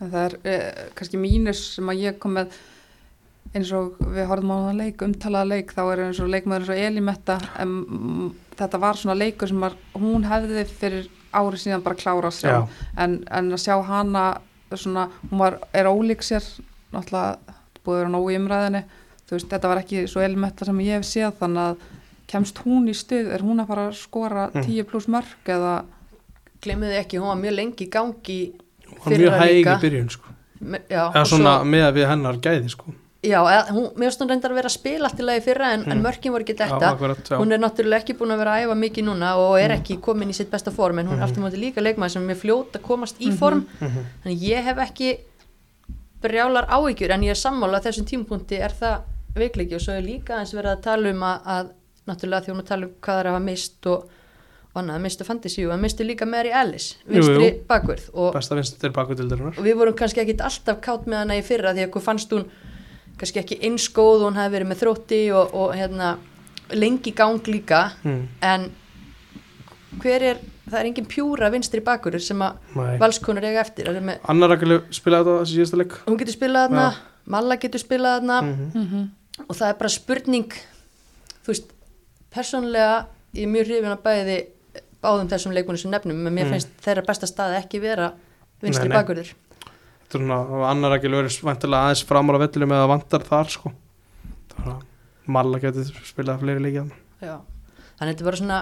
en 0.00 0.10
það 0.10 0.24
er 0.26 0.34
eh, 0.44 0.72
kannski 0.94 1.16
mínus 1.20 1.60
sem 1.76 1.86
að 1.88 2.00
ég 2.02 2.18
kom 2.18 2.34
með 2.36 2.50
eins 3.54 3.70
og 3.72 3.94
við 4.00 4.26
horfum 4.28 4.50
á 4.52 4.58
það 4.66 4.76
leik 4.82 5.02
umtalaða 5.06 5.48
leik, 5.48 5.72
þá 5.72 5.80
er 5.92 6.02
eins 6.04 6.20
og 6.20 6.28
leikmaður 6.28 6.60
eins 6.66 6.68
og 6.74 6.82
Elimetta 6.90 7.36
en 7.62 7.68
mm, 7.68 8.34
þetta 8.58 8.80
var 8.82 8.94
svona 9.00 9.16
leikur 9.16 9.48
sem 9.48 9.60
var, 9.60 9.72
hún 9.94 10.26
hefði 10.28 10.64
fyrir 10.66 11.08
ári 11.32 11.56
síðan 11.62 11.82
bara 11.82 11.94
klára 11.96 12.28
að 12.28 12.36
sjá 12.40 12.50
Já, 12.52 12.68
en, 12.98 13.24
en 13.30 13.50
að 13.56 13.62
sjá 13.64 13.76
hana 13.86 14.26
svona, 14.74 15.08
hún 15.30 15.38
var, 15.38 15.58
er 15.72 15.86
ólík 15.86 16.22
sér 16.26 16.42
náttúrulega 16.92 17.38
búið 17.84 17.94
að 17.94 18.00
vera 18.00 18.08
nógu 18.10 18.30
í 18.32 18.36
umræðinni 18.40 18.82
þú 19.26 19.30
veist, 19.36 19.48
þetta 19.50 19.68
var 19.68 19.78
ekki 19.82 20.06
svo 20.10 20.20
Elimetta 20.26 20.64
sem 20.64 20.80
ég 20.80 20.96
hef 20.98 21.06
séð 21.06 21.32
þannig 21.40 21.62
að 21.62 21.76
kemst 22.26 22.58
hún 22.64 22.88
í 22.90 22.94
stuð 22.94 23.30
er 23.36 23.40
hún 23.46 23.60
að 23.62 23.66
fara 23.70 23.88
að 23.88 23.94
skora 24.00 24.50
Mm. 24.54 24.62
10 24.66 24.84
pluss 24.90 25.06
mörg 25.08 25.46
eða 25.46 25.84
glemmuðu 26.62 26.96
ekki, 26.98 27.18
hún 27.22 27.28
var 27.28 27.36
mjög 27.38 27.54
lengi 27.54 27.84
í 27.86 27.90
gangi 27.90 28.38
hún 28.88 28.98
var 29.04 29.18
mjög 29.18 29.38
hæg 29.40 29.66
í 29.66 29.80
byrjun 29.84 30.10
sko. 30.10 30.32
Me- 30.60 30.82
já, 30.90 31.02
eða 31.12 31.24
svona 31.24 31.58
svo, 31.60 31.64
með 31.70 31.84
að 31.86 31.94
við 32.00 32.08
hennar 32.10 32.36
gæði 32.42 32.70
sko. 32.72 32.94
Já, 33.26 33.40
hún, 33.72 33.86
mér 33.96 34.08
finnst 34.10 34.20
hún 34.22 34.28
reyndar 34.30 34.52
að 34.52 34.58
vera 34.60 34.68
að 34.70 34.74
spila 34.76 35.08
allt 35.08 35.20
í 35.20 35.26
lagi 35.26 35.42
fyrra 35.46 35.70
en, 35.74 35.82
en 35.86 35.98
Mm. 35.98 36.02
mörkin 36.06 36.32
voru 36.34 36.44
ekki 36.46 36.54
já, 36.56 36.66
þetta 36.66 36.90
akkurat, 36.92 37.22
já. 37.30 37.36
hún 37.40 37.52
er 37.52 37.58
náttúrulega 37.62 38.02
ekki 38.04 38.16
búin 38.18 38.32
að 38.34 38.38
vera 38.42 38.54
að 38.56 38.66
æfa 38.66 38.76
mikið 38.82 39.04
núna 39.08 39.30
og 39.36 39.58
er 39.60 39.70
Mm. 39.70 39.80
ekki 39.80 39.98
komin 40.00 40.30
í 40.30 40.34
sitt 40.34 40.50
besta 40.50 40.70
form 40.72 40.98
en 40.98 41.06
hún 41.08 41.18
er 41.18 41.24
aftur 41.26 41.42
móti 41.42 41.58
líka 41.60 41.80
leikmaður 41.82 42.10
sem 42.16 42.30
er 42.30 42.36
fljót 42.36 42.72
að 42.78 42.82
komast 42.82 43.18
í 43.20 43.28
Mhm. 43.30 43.36
form 43.38 43.66
Mhm. 43.80 44.04
þannig 44.24 44.40
ég 44.42 44.62
hef 44.64 44.76
ekki 44.78 45.18
brjálar 46.22 46.66
áhyggjur 46.68 47.10
en 47.14 47.20
ég 47.22 47.30
er 47.30 47.34
sammála 47.40 47.80
að 47.80 47.88
þessum 47.90 48.06
tímpunkti 48.08 48.58
er 48.60 48.70
það 48.70 49.00
veikleiki 49.36 49.74
og 49.76 49.80
svo 49.84 49.92
er 49.96 50.02
líka 50.02 50.38
eins 50.40 50.54
verið 50.54 50.76
að 50.76 50.82
tala 50.82 51.10
um 51.10 51.20
að, 51.22 51.40
að 51.46 51.66
náttúrulega 52.08 52.44
þjóðum 52.46 52.62
að 52.62 52.66
tala 52.70 52.86
um 52.86 52.92
hvað 53.00 53.14
það 53.14 53.20
er 53.20 53.26
að 53.26 53.34
hafa 53.36 53.44
mist 53.44 53.86
og, 53.86 54.06
annað, 54.76 55.00
mistu 55.00 55.24
fantasíu 55.24 55.70
en 55.72 55.80
mistu 55.80 56.04
líka 56.04 56.26
Mary 56.28 56.50
Alice, 56.52 56.96
vinstri 57.08 57.62
bakvörð 57.68 58.10
og, 58.12 58.34
og 59.56 59.64
við 59.64 59.74
vorum 59.78 59.94
kannski 59.96 60.20
ekki 60.20 60.36
alltaf 60.44 60.80
kátt 60.84 61.06
með 61.08 61.16
hana 61.22 61.38
í 61.38 61.42
fyrra 61.42 61.72
því 61.72 61.86
að 61.88 62.00
fannst 62.04 62.30
hún 62.36 62.44
kannski 63.20 63.40
ekki 63.42 63.60
eins 63.66 63.86
góð 63.96 64.22
og 64.24 64.26
hún 64.30 64.40
hefði 64.40 64.56
verið 64.58 64.70
með 64.72 64.80
þrótti 64.82 65.20
og, 65.36 65.54
og 65.56 65.74
hérna, 65.76 66.10
lengi 66.76 67.12
gang 67.16 67.48
líka 67.48 67.80
mm. 68.02 68.22
en 68.44 68.66
hver 70.02 70.24
er, 70.32 70.40
það 70.66 70.78
er 70.80 70.88
engin 70.90 71.08
pjúra 71.08 71.50
vinstri 71.54 71.80
bakurur 71.84 72.20
sem 72.20 72.42
að 72.44 72.74
valskonur 73.00 73.46
eiga 73.46 73.62
eftir 73.62 73.88
Það 73.88 74.00
er 74.02 74.08
með, 74.10 74.18
Anna 74.32 74.48
Rakel 74.50 74.80
spilaði 74.92 75.24
þetta 75.30 75.38
þessi 75.44 75.56
síðasta 75.60 75.80
leik 75.80 75.94
hún 76.08 76.18
getur 76.20 76.36
spilað 76.36 76.66
þarna 76.68 76.88
Já. 76.90 77.04
Malla 77.36 77.56
getur 77.58 77.82
spilað 77.82 78.18
þarna 78.20 78.40
mm. 78.42 79.06
og 79.46 79.54
það 79.56 79.70
er 79.70 79.78
bara 79.80 79.94
spurning 79.94 80.58
þú 81.46 81.54
veist, 81.54 81.72
persónlega 82.34 82.92
ég 83.36 83.46
er 83.46 83.50
mjög 83.54 83.70
hrifin 83.70 83.94
að 83.94 84.04
bæði 84.04 84.36
báðum 85.06 85.30
þessum 85.30 85.54
leikunum 85.56 85.80
sem 85.80 85.92
nefnum 85.92 86.20
en 86.26 86.34
mér 86.34 86.46
Mm. 86.46 86.54
finnst 86.56 86.70
þeirra 86.84 87.06
besta 87.06 87.26
staði 87.30 87.58
ekki 87.62 87.80
vera 87.82 88.12
vinstri 88.62 88.88
Nei, 88.88 88.92
nei. 88.92 88.98
bakurur 89.00 89.32
svona, 90.12 90.38
og 90.46 90.64
Anna 90.70 90.88
Rakel 90.92 91.10
verið 91.16 91.40
vantilega 91.46 91.88
aðeins 91.88 92.04
framar 92.08 92.38
á 92.38 92.42
vellinu 92.44 92.68
með 92.70 92.82
að 92.84 92.90
vantar 92.94 93.24
þar 93.26 93.50
sko. 93.56 93.72
Þannig 94.54 94.74
að 94.76 94.84
Malla 95.26 95.58
getur 95.58 95.88
spilað 96.06 96.38
fleiri 96.44 96.74
hann 96.76 96.92
Já, 97.20 97.40
þannig 97.98 98.02
að 98.04 98.10
þetta 98.12 98.22
er 98.22 98.28
bara 98.30 98.36
svona 98.42 98.60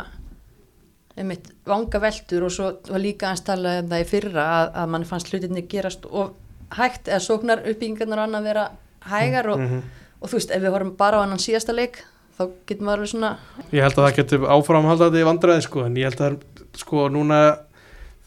einmitt 1.14 1.50
vanga 1.68 2.00
veldur 2.02 2.46
og 2.48 2.54
svo 2.54 2.70
var 2.88 3.02
líka 3.02 3.28
aðeins 3.28 3.44
talað 3.46 3.82
um 3.82 3.90
það 3.92 4.02
í 4.02 4.08
fyrra 4.10 4.46
að, 4.54 4.70
að 4.82 4.88
mann 4.94 5.04
fannst 5.10 5.28
hlutinni 5.30 5.62
gerast 5.70 6.08
og 6.10 6.32
hægt 6.74 7.10
eða 7.12 7.20
sóknar 7.22 7.62
uppbyggingarnar 7.68 8.22
og 8.22 8.26
annað 8.30 8.48
vera 8.48 8.64
hægar 9.12 9.50
og, 9.52 9.60
Mhm. 9.60 9.82
og 10.24 10.30
þú 10.32 10.38
veist, 10.40 10.50
ef 10.56 10.62
við 10.64 10.72
horfum 10.74 10.96
bara 10.96 11.20
á 11.20 11.24
annan 11.26 11.38
síðasta 11.38 11.74
leik 11.76 12.00
þá 12.38 12.42
getum 12.66 12.86
við 12.88 12.94
alveg 12.96 13.12
svona 13.12 13.36
Ég 13.70 13.82
held 13.84 13.94
að 14.00 14.06
það 14.08 14.16
getur 14.16 14.48
áframhaldandi 14.56 15.24
vandræði 15.28 15.62
sko, 15.68 15.84
en 15.84 15.94
ég 16.00 16.08
held 16.10 16.20
að 16.24 16.38
sko 16.80 17.08
núna 17.12 17.40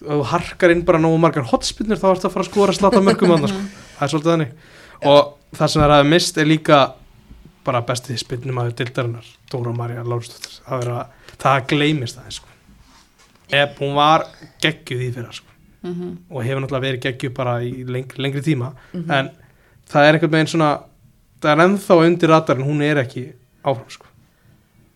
þú 0.02 0.20
harkar 0.30 0.72
inn 0.72 0.84
bara 0.86 1.00
nógu 1.02 1.18
margar 1.20 1.44
hotspinnur 1.50 1.98
þá 1.98 2.08
ertu 2.14 2.28
að 2.30 2.34
fara 2.36 2.46
að 2.46 2.52
skora 2.52 2.74
slata 2.78 3.02
mörgum 3.02 3.32
annars 3.36 3.54
sko. 3.54 3.64
það 3.98 4.04
er 4.06 4.12
svolítið 4.14 4.32
þannig 4.34 4.52
og 5.12 5.34
það 5.58 5.68
sem 5.74 5.82
það 5.82 5.88
er 5.90 5.96
að 5.98 6.10
mist 6.12 6.38
er 6.38 6.46
líka 6.52 6.80
bara 7.68 7.82
bestið 7.82 8.18
spinnum 8.22 8.60
að 8.62 8.76
dildarinnar 8.80 9.26
Dóra 9.52 9.74
Marja 9.76 10.04
Lárusdóttir 10.04 10.60
það, 10.68 10.82
er 10.86 10.92
að- 10.94 11.34
það 11.42 11.66
gleymist 11.68 12.18
það 12.20 12.32
sko. 12.38 12.48
ef 13.52 13.78
hún 13.80 13.96
var 13.96 14.26
geggjuð 14.62 15.02
í 15.08 15.12
fyrra 15.16 15.32
sko. 15.34 15.48
Mhm. 15.84 16.18
og 16.32 16.44
hefur 16.44 16.62
náttúrulega 16.62 16.86
verið 16.88 17.02
geggjuð 17.06 17.34
bara 17.34 17.60
í 17.62 17.84
lengri, 17.86 18.18
lengri 18.22 18.42
tíma 18.42 18.74
Mhm. 18.94 19.12
en 19.12 19.30
það 19.90 20.04
er 20.10 20.14
einhvern 20.18 20.32
veginn 20.32 20.48
svona 20.54 20.80
það 21.42 21.52
er 21.52 21.64
ennþá 21.68 21.98
undir 22.06 22.30
ratarinn, 22.30 22.66
hún 22.66 22.82
er 22.82 22.96
ekki 23.04 23.34
áfram 23.64 23.90
sko 23.90 24.06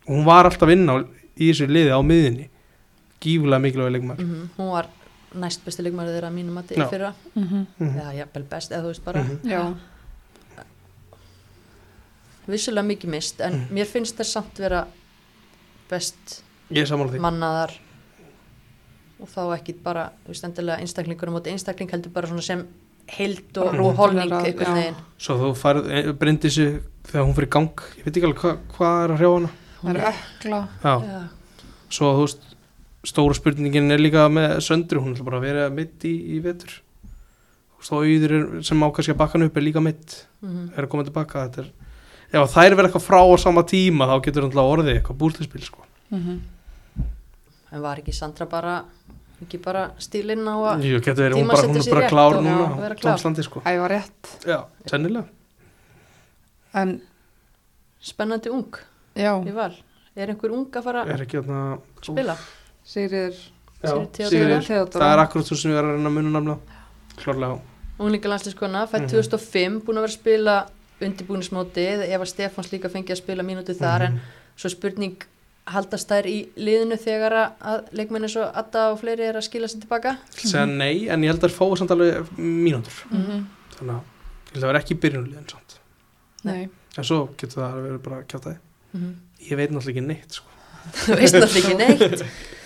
og 0.08 0.16
hún 0.16 0.26
var 0.26 0.46
alltaf 0.46 0.70
inn 0.70 0.88
á 0.90 0.96
í 1.38 1.50
þessu 1.52 1.68
liði 1.68 1.92
á 1.94 2.02
miðinni 2.02 2.50
gífulega 3.22 3.60
mikilvæg 3.64 3.92
leikmar 3.96 4.18
mm 4.20 4.50
hún 4.58 4.72
var 4.72 4.88
næst 5.34 5.64
besti 5.66 5.84
leikmæri 5.86 6.12
þeirra 6.16 6.28
að 6.30 6.34
mínum 6.36 6.54
mati 6.60 6.76
Já. 6.76 6.86
í 6.86 6.90
fyrra 6.90 7.14
Mhm. 7.36 7.66
Mhm. 7.80 8.00
eða 8.02 8.14
jafnvel 8.20 8.44
best, 8.50 8.72
eða 8.72 8.82
þú 8.84 8.88
veist 8.92 9.04
bara 9.06 9.24
Mhm. 9.24 9.40
Já, 9.44 9.74
vissulega 12.48 12.86
mikið 12.88 13.10
mist, 13.10 13.42
en 13.42 13.54
Mhm. 13.54 13.68
mér 13.76 13.86
finnst 13.88 14.18
það 14.18 14.26
samt 14.26 14.58
vera 14.60 14.88
best 15.90 16.42
ég 16.72 16.82
er 16.82 16.86
sammála 16.86 17.12
því 17.12 17.20
mannaðar 17.20 17.72
og 19.22 19.28
þá 19.30 19.58
ekki 19.58 19.76
bara, 19.84 20.12
einstaklingur 20.82 21.30
á 21.30 21.32
móti 21.32 21.52
einstakling 21.52 21.90
heldur 21.92 22.12
bara 22.14 22.28
svona 22.28 22.42
sem 22.42 22.68
heild 23.08 23.58
og, 23.58 23.72
Bara 23.72 23.84
og 23.84 23.96
holning 23.96 24.30
náttúrulega, 24.30 24.46
einhvern 24.46 24.68
já. 24.68 24.74
veginn 24.74 24.96
svo 25.20 25.36
þú 25.38 25.56
færð 25.56 26.14
brindisi 26.18 26.82
þegar 27.04 27.26
hún 27.26 27.36
fyrir 27.36 27.50
gang 27.50 27.70
ég 27.98 28.06
veit 28.06 28.18
ekki 28.18 28.26
alveg 28.26 28.40
hva, 28.42 28.58
hvað 28.78 29.04
er 29.04 29.10
að 29.12 29.18
hrjá 29.20 29.34
hana 29.34 29.50
það 29.84 29.90
eru 29.90 30.02
ökla 30.12 30.68
Já. 30.84 31.02
Já. 31.02 31.28
svo 31.90 32.14
þú 32.16 32.22
veist 32.26 32.51
stóra 33.04 33.34
spurningin 33.34 33.92
er 33.92 33.98
líka 34.02 34.28
með 34.30 34.58
söndru 34.62 35.02
hún 35.02 35.16
ætla 35.16 35.26
bara 35.26 35.40
að 35.40 35.46
vera 35.48 35.70
mitt 35.74 36.04
í, 36.06 36.14
í 36.38 36.42
vetur 36.44 36.82
þá 37.82 37.94
auður 37.98 38.32
er- 38.38 38.62
sem 38.62 38.78
á 38.78 38.88
kannski 38.94 39.14
að 39.16 39.18
bakka 39.18 39.40
hann 39.40 39.48
upp 39.50 39.58
er 39.58 39.62
líka 39.66 39.82
mitt 39.82 40.26
Mhm. 40.42 40.78
er 40.78 40.86
að 40.86 40.90
koma 40.90 41.04
tilbaka 41.04 41.48
þetta 41.50 41.60
er, 41.66 41.72
ef 42.34 42.54
þær 42.54 42.76
verða 42.78 42.90
eitthvað 42.92 43.08
frá 43.10 43.22
á 43.26 43.38
sama 43.42 43.64
tíma 43.64 44.06
þá 44.06 44.22
getur 44.26 44.42
hann 44.44 44.52
orðið 44.54 45.02
eitthvað 45.02 45.18
búrtispil 45.18 45.62
sko. 45.66 45.82
Mhm. 46.12 46.40
en 47.72 47.82
var 47.82 47.98
ekki 47.98 48.14
Sandra 48.14 48.46
bara 48.46 48.84
ekki 49.42 49.58
bara 49.64 49.92
stílinn 49.98 50.46
á 50.46 50.54
að 50.78 50.84
Jú, 50.86 51.00
getur 51.02 51.24
verið, 51.32 51.38
er 51.78 51.82
sig 51.82 51.94
bara 51.94 52.02
rétt 52.06 52.10
klár 52.12 52.36
og- 52.38 52.44
núna 52.44 52.78
vera 52.82 52.96
klár. 52.96 53.16
tómslandi 53.18 53.44
sko. 53.44 53.62
Æ, 53.66 53.80
var 53.80 53.90
rétt 53.90 54.46
já, 54.46 54.66
sennilega 54.86 55.26
En, 56.74 57.02
spennandi 58.00 58.50
ung 58.50 58.72
já, 59.16 59.34
í 59.44 59.52
val 59.54 59.74
er 60.16 60.28
einhver 60.28 60.52
ung 60.52 60.70
að 60.72 60.84
fara 60.84 61.04
að 61.06 61.10
er 61.16 61.26
ekki 61.26 61.42
spila 62.02 62.38
Sigriður. 62.86 63.36
Sigríður. 63.82 64.64
Theodóra 64.66 65.02
það 65.02 65.14
er 65.16 65.24
akkurat 65.26 65.46
svo 65.48 65.58
sem 65.58 65.72
við 65.72 65.78
erum 65.82 65.90
að 65.92 65.96
reyna 65.98 66.10
að 66.10 66.14
muna 66.18 66.32
namna 66.38 66.58
klárlega 67.18 67.60
hún 68.02 68.12
líka 68.16 68.30
landslískona, 68.30 68.88
fætt 68.90 69.02
Mhm. 69.06 69.12
2005 69.14 69.82
búin 69.86 69.98
að 69.98 70.02
vera 70.02 70.12
að 70.12 70.20
spila 70.20 70.56
undirbúnismótið 71.02 72.04
Eva 72.10 72.26
Stefáns 72.26 72.72
líka 72.74 72.90
fengið 72.90 73.16
að 73.16 73.22
spila 73.22 73.44
mínútu 73.44 73.76
þar 73.78 74.02
en 74.08 74.14
Mhm. 74.14 74.20
svo 74.58 74.70
spurning 74.70 75.18
haldast 75.68 76.08
þær 76.10 76.26
í 76.26 76.48
liðinu 76.58 76.98
þegar 76.98 77.32
að- 77.32 77.52
að 77.62 77.92
leikmenni 77.94 78.28
svo 78.30 78.52
Adda 78.54 78.92
og 78.92 79.00
fleiri 79.02 79.22
er 79.30 79.34
að 79.36 79.44
skila 79.50 79.68
sér 79.68 79.82
tilbaka 79.82 80.18
segja 80.36 80.66
nei, 80.68 81.08
en 81.10 81.22
ég 81.22 81.28
held 81.28 81.42
að 81.42 81.50
það 81.50 81.58
fóðu 81.60 81.78
samt 81.78 81.92
alveg 81.92 82.28
mínútur 82.38 83.06
Mhm. 83.12 83.46
þannig 83.78 83.96
að 83.96 84.02
ég 84.02 84.54
held 84.54 84.64
að 84.64 84.68
vera 84.68 84.80
ekki 84.80 84.96
í 84.96 85.00
byrjunulíðin 85.00 85.50
samt 85.50 85.78
Nei, 86.44 86.70
en 86.98 87.04
svo 87.04 87.30
getur 87.38 87.62
það 87.62 87.74
að 87.74 87.84
vera 87.84 87.98
bara 88.00 88.24
kjátaði 88.24 88.58
Mhm. 88.96 89.16
ég 89.50 89.58
veit 89.58 89.70
náttúrulega 89.72 89.98
ekki 89.98 90.08
neitt 90.08 90.32
sko. 90.32 90.46
þú 90.94 91.16
veist 91.16 91.34
náttúrulega 91.36 91.62
ekki 91.62 91.78
neitt 91.78 92.24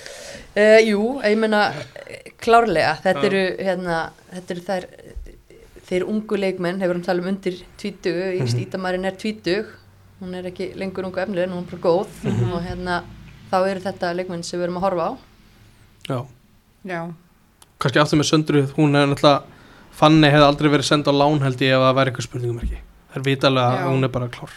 uh, 0.55 0.79
jú, 0.85 1.01
ég 1.23 1.37
meina 1.37 1.61
eh, 2.07 2.31
klárlega, 2.41 2.95
þetta 3.03 3.23
Já. 3.23 3.29
eru 3.31 3.43
hérna, 3.67 3.97
þetta 4.33 4.55
eru 4.55 4.61
þær 4.69 4.87
þeir 5.85 6.05
ungu 6.09 6.37
leikmenn, 6.41 6.79
hefur 6.81 6.95
hann 6.97 7.03
talað 7.05 7.27
um 7.27 7.33
undir 7.35 7.59
20, 7.77 8.13
mm 8.13 8.45
Mhm. 8.45 8.61
Ítamarinn 8.65 9.05
er 9.05 9.15
20 9.21 9.65
hún 10.21 10.33
er 10.39 10.47
ekki 10.49 10.71
lengur 10.79 11.05
ungu 11.05 11.19
efnileg 11.21 11.43
en 11.49 11.53
hún 11.53 11.65
er 11.67 11.75
bara 11.75 11.81
góð 11.83 12.07
Mhm. 12.23 12.53
og 12.53 12.61
hérna 12.63 13.03
þá 13.51 13.57
eru 13.69 13.79
þetta 13.83 14.15
leikmenn 14.15 14.43
sem 14.43 14.59
við 14.59 14.63
erum 14.69 14.77
að 14.79 14.85
horfa 14.87 15.05
á 15.05 15.11
já, 16.09 16.25
já, 16.85 17.13
kannski 17.79 17.99
aftur 18.01 18.17
með 18.19 18.29
söndru 18.31 18.63
hún 18.77 18.95
hefði 18.95 19.11
náttúrulega 19.13 19.43
Fanny 19.95 20.27
hefði 20.27 20.43
aldrei 20.47 20.69
verið 20.71 20.83
send 20.89 21.05
á 21.07 21.13
lán 21.15 21.39
held 21.41 21.59
ég 21.61 21.71
ef 21.75 21.79
það 21.85 21.95
væri 21.95 22.11
eitthvað 22.11 22.27
spurningum 22.27 22.59
ekki 22.63 22.79
það 23.11 23.15
er 23.15 23.21
vitalega 23.29 23.71
Já. 23.75 23.83
að 23.85 23.91
hún 23.93 24.03
er 24.03 24.07
bara 24.09 24.27
klár 24.27 24.53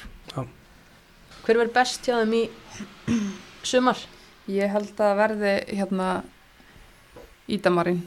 hver 1.44 1.56
verður 1.56 1.72
best 1.74 2.04
hjá 2.06 2.14
þeim 2.22 2.32
í 2.34 2.48
sumar? 3.62 3.96
Ég 4.48 4.70
held 4.72 5.00
að 5.04 5.16
verði 5.22 5.52
hérna 5.76 6.08
Ídamarinn 7.48 8.02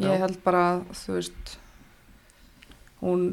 Ég 0.00 0.08
Já. 0.08 0.20
held 0.22 0.38
bara, 0.44 0.80
þú 0.96 1.12
veist 1.18 1.50
hún, 3.02 3.24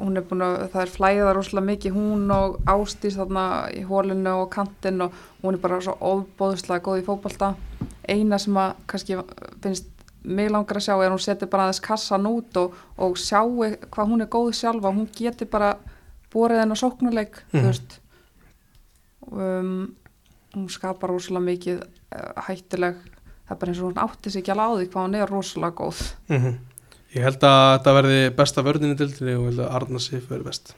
hún 0.00 0.16
er 0.16 0.24
búin 0.28 0.40
að, 0.44 0.54
það 0.72 0.82
er 0.86 0.92
flæða 0.94 1.32
rosalega 1.36 1.66
mikið 1.68 1.96
hún 1.96 2.22
og 2.32 2.54
Ástís 2.72 3.16
þarna 3.18 3.44
í 3.76 3.82
hólinu 3.88 4.32
og 4.42 4.50
kantinn 4.54 5.02
og 5.04 5.12
hún 5.42 5.58
er 5.58 5.60
bara 5.64 5.80
svo 5.84 5.94
óbóðslega 6.00 6.80
góð 6.86 7.02
í 7.02 7.06
fótbolta 7.06 7.52
eina 8.08 8.38
sem 8.40 8.56
að 8.56 8.72
kannski 8.90 9.18
finnst 9.64 9.88
mig 10.24 10.48
langar 10.54 10.78
að 10.80 10.86
sjá 10.86 10.94
er 10.96 11.08
að 11.10 11.14
hún 11.16 11.24
setur 11.24 11.50
bara 11.52 11.66
aðeins 11.68 11.82
kassan 11.84 12.28
út 12.30 12.56
og, 12.62 12.74
og 12.96 13.16
sjáu 13.20 13.52
hvað 13.90 14.12
hún 14.12 14.22
er 14.24 14.30
góð 14.32 14.52
sjálfa, 14.54 14.92
hún 14.94 15.08
getur 15.18 15.50
bara 15.52 15.74
borið 16.32 16.62
henn 16.62 16.72
á 16.72 16.76
sóknuleik 16.78 17.42
Mhm. 17.52 17.58
þú 17.60 17.66
veist 17.68 17.98
um, 19.32 19.94
hún 20.56 20.68
skapar 20.72 21.12
rosalega 21.12 21.46
mikið 21.48 21.82
uh, 21.82 22.44
hættuleg. 22.48 23.00
Það 23.42 23.54
er 23.54 23.60
bara 23.62 23.72
eins 23.72 23.82
og 23.82 23.88
hún 23.90 24.02
átti 24.02 24.32
sig 24.32 24.42
ekki 24.42 24.54
alveg 24.54 24.68
á 24.68 24.76
því 24.78 24.88
hvað 24.92 25.06
hún 25.06 25.18
er 25.20 25.32
rosalega 25.32 25.78
góð. 25.82 26.04
Mm 26.32 26.58
ég 27.12 27.26
held 27.26 27.42
að 27.44 27.66
þetta 27.74 27.92
verði 27.92 28.20
besta 28.38 28.62
vörðinni 28.64 28.96
dildinni 28.96 29.32
og 29.36 29.42
ég 29.42 29.50
held 29.50 29.62
að 29.66 29.74
Arna 29.76 29.98
Sif 30.00 30.30
verði 30.30 30.46
best. 30.48 30.74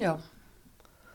Já, 0.00 0.14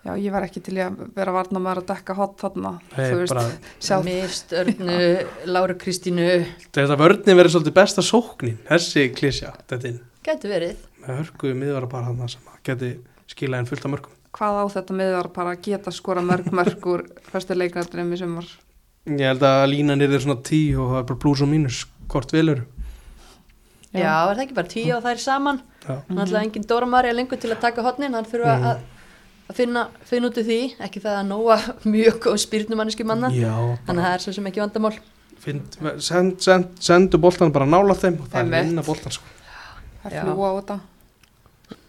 Já, 0.03 0.17
ég 0.19 0.33
var 0.35 0.43
ekki 0.43 0.59
til 0.59 0.73
í 0.75 0.81
að 0.83 0.97
vera 1.15 1.31
varna 1.31 1.61
með 1.63 1.79
að 1.79 1.85
dekka 1.93 2.13
hot 2.17 2.33
þarna, 2.41 2.73
Nei, 2.91 3.05
þú 3.07 3.19
veist, 3.21 3.31
bara, 3.31 3.43
sjá, 3.79 3.93
Mist, 4.03 4.49
Örnu, 4.59 4.97
Láru 5.47 5.77
Kristínu. 5.79 6.25
Þetta 6.75 6.97
vörðin 6.99 7.39
verði 7.39 7.53
svolítið 7.53 7.75
besta 7.77 8.03
sóknin 8.03 8.57
þessi 8.67 9.05
klísja, 9.15 9.53
þetta 9.71 9.93
inn 9.93 10.01
gæti 10.27 10.51
verið. 10.51 10.83
Með 11.05 11.21
hörku 11.21 11.53
miðvara 11.55 11.89
bara 11.91 12.09
hann 12.09 12.31
sem 12.31 12.51
að 12.51 12.59
geti 12.67 12.91
skilað 13.31 13.63
en 13.63 13.71
fullt 13.71 13.87
af 13.87 13.93
mörgum 13.95 14.19
hvað 14.33 14.59
á 14.59 14.65
þetta 14.75 14.95
miðvar 14.97 15.29
bara 15.35 15.53
að 15.55 15.61
geta 15.67 15.91
skora 15.93 16.21
mörg 16.25 16.47
mörg 16.51 16.85
úr 16.89 17.03
fyrstu 17.31 17.55
leiknættunum 17.57 18.13
í 18.13 18.19
sumar. 18.21 18.47
ég 19.05 19.25
held 19.27 19.43
að 19.45 19.65
línan 19.71 20.01
er 20.01 20.13
svona 20.19 20.41
tí 20.41 20.61
og 20.75 20.89
það 20.93 20.99
er 21.01 21.07
bara 21.11 21.19
blús 21.25 21.41
og 21.43 21.51
mínus 21.51 21.83
hvort 22.09 22.31
vilur 22.33 22.63
Já, 23.93 24.09
er 24.25 24.33
það 24.33 24.41
ekki 24.47 24.55
bara 24.57 24.71
tíu 24.71 24.95
og 24.95 25.03
þær 25.05 25.19
saman 25.21 25.59
já, 25.85 25.93
Náttúrulega 26.09 26.43
engin 26.47 26.63
Dóra 26.65 26.87
Marja 26.89 27.13
lengur 27.13 27.37
til 27.37 27.51
að 27.53 27.59
taka 27.61 27.83
hotnin 27.85 28.13
hann 28.17 28.25
þurfa 28.25 28.55
Mhm. 28.57 28.65
að, 28.71 28.79
að 29.49 29.55
finna, 29.59 29.83
finna 30.09 30.29
út 30.31 30.37
úr 30.41 30.47
því 30.47 30.57
ekki 30.81 31.01
það 31.03 31.17
að 31.19 31.27
nóa 31.29 31.57
mjög 31.93 32.17
góð 32.25 32.37
spyrnumanniski 32.41 33.05
manna 33.05 33.29
já 33.29 33.53
þannig 33.85 34.01
að 34.01 34.07
það 34.07 34.13
er 34.15 34.23
svo 34.25 34.33
sem 34.33 34.47
ekki 34.49 34.63
vandamál 34.63 34.97
Find, 35.43 35.75
send, 35.99 36.37
send, 36.41 36.69
sendu 36.79 37.17
boltan 37.19 37.51
bara 37.51 37.65
nála 37.67 37.93
þeim 37.99 38.15
og 38.23 38.29
það 38.31 38.45
er 38.47 38.63
vinna 38.63 38.81
boltan 38.81 39.11
sko. 39.11 39.25
Það 40.03 40.13
Já. 40.15 40.21
fljúa 40.23 40.47
á 40.47 40.53
þetta. 40.55 40.77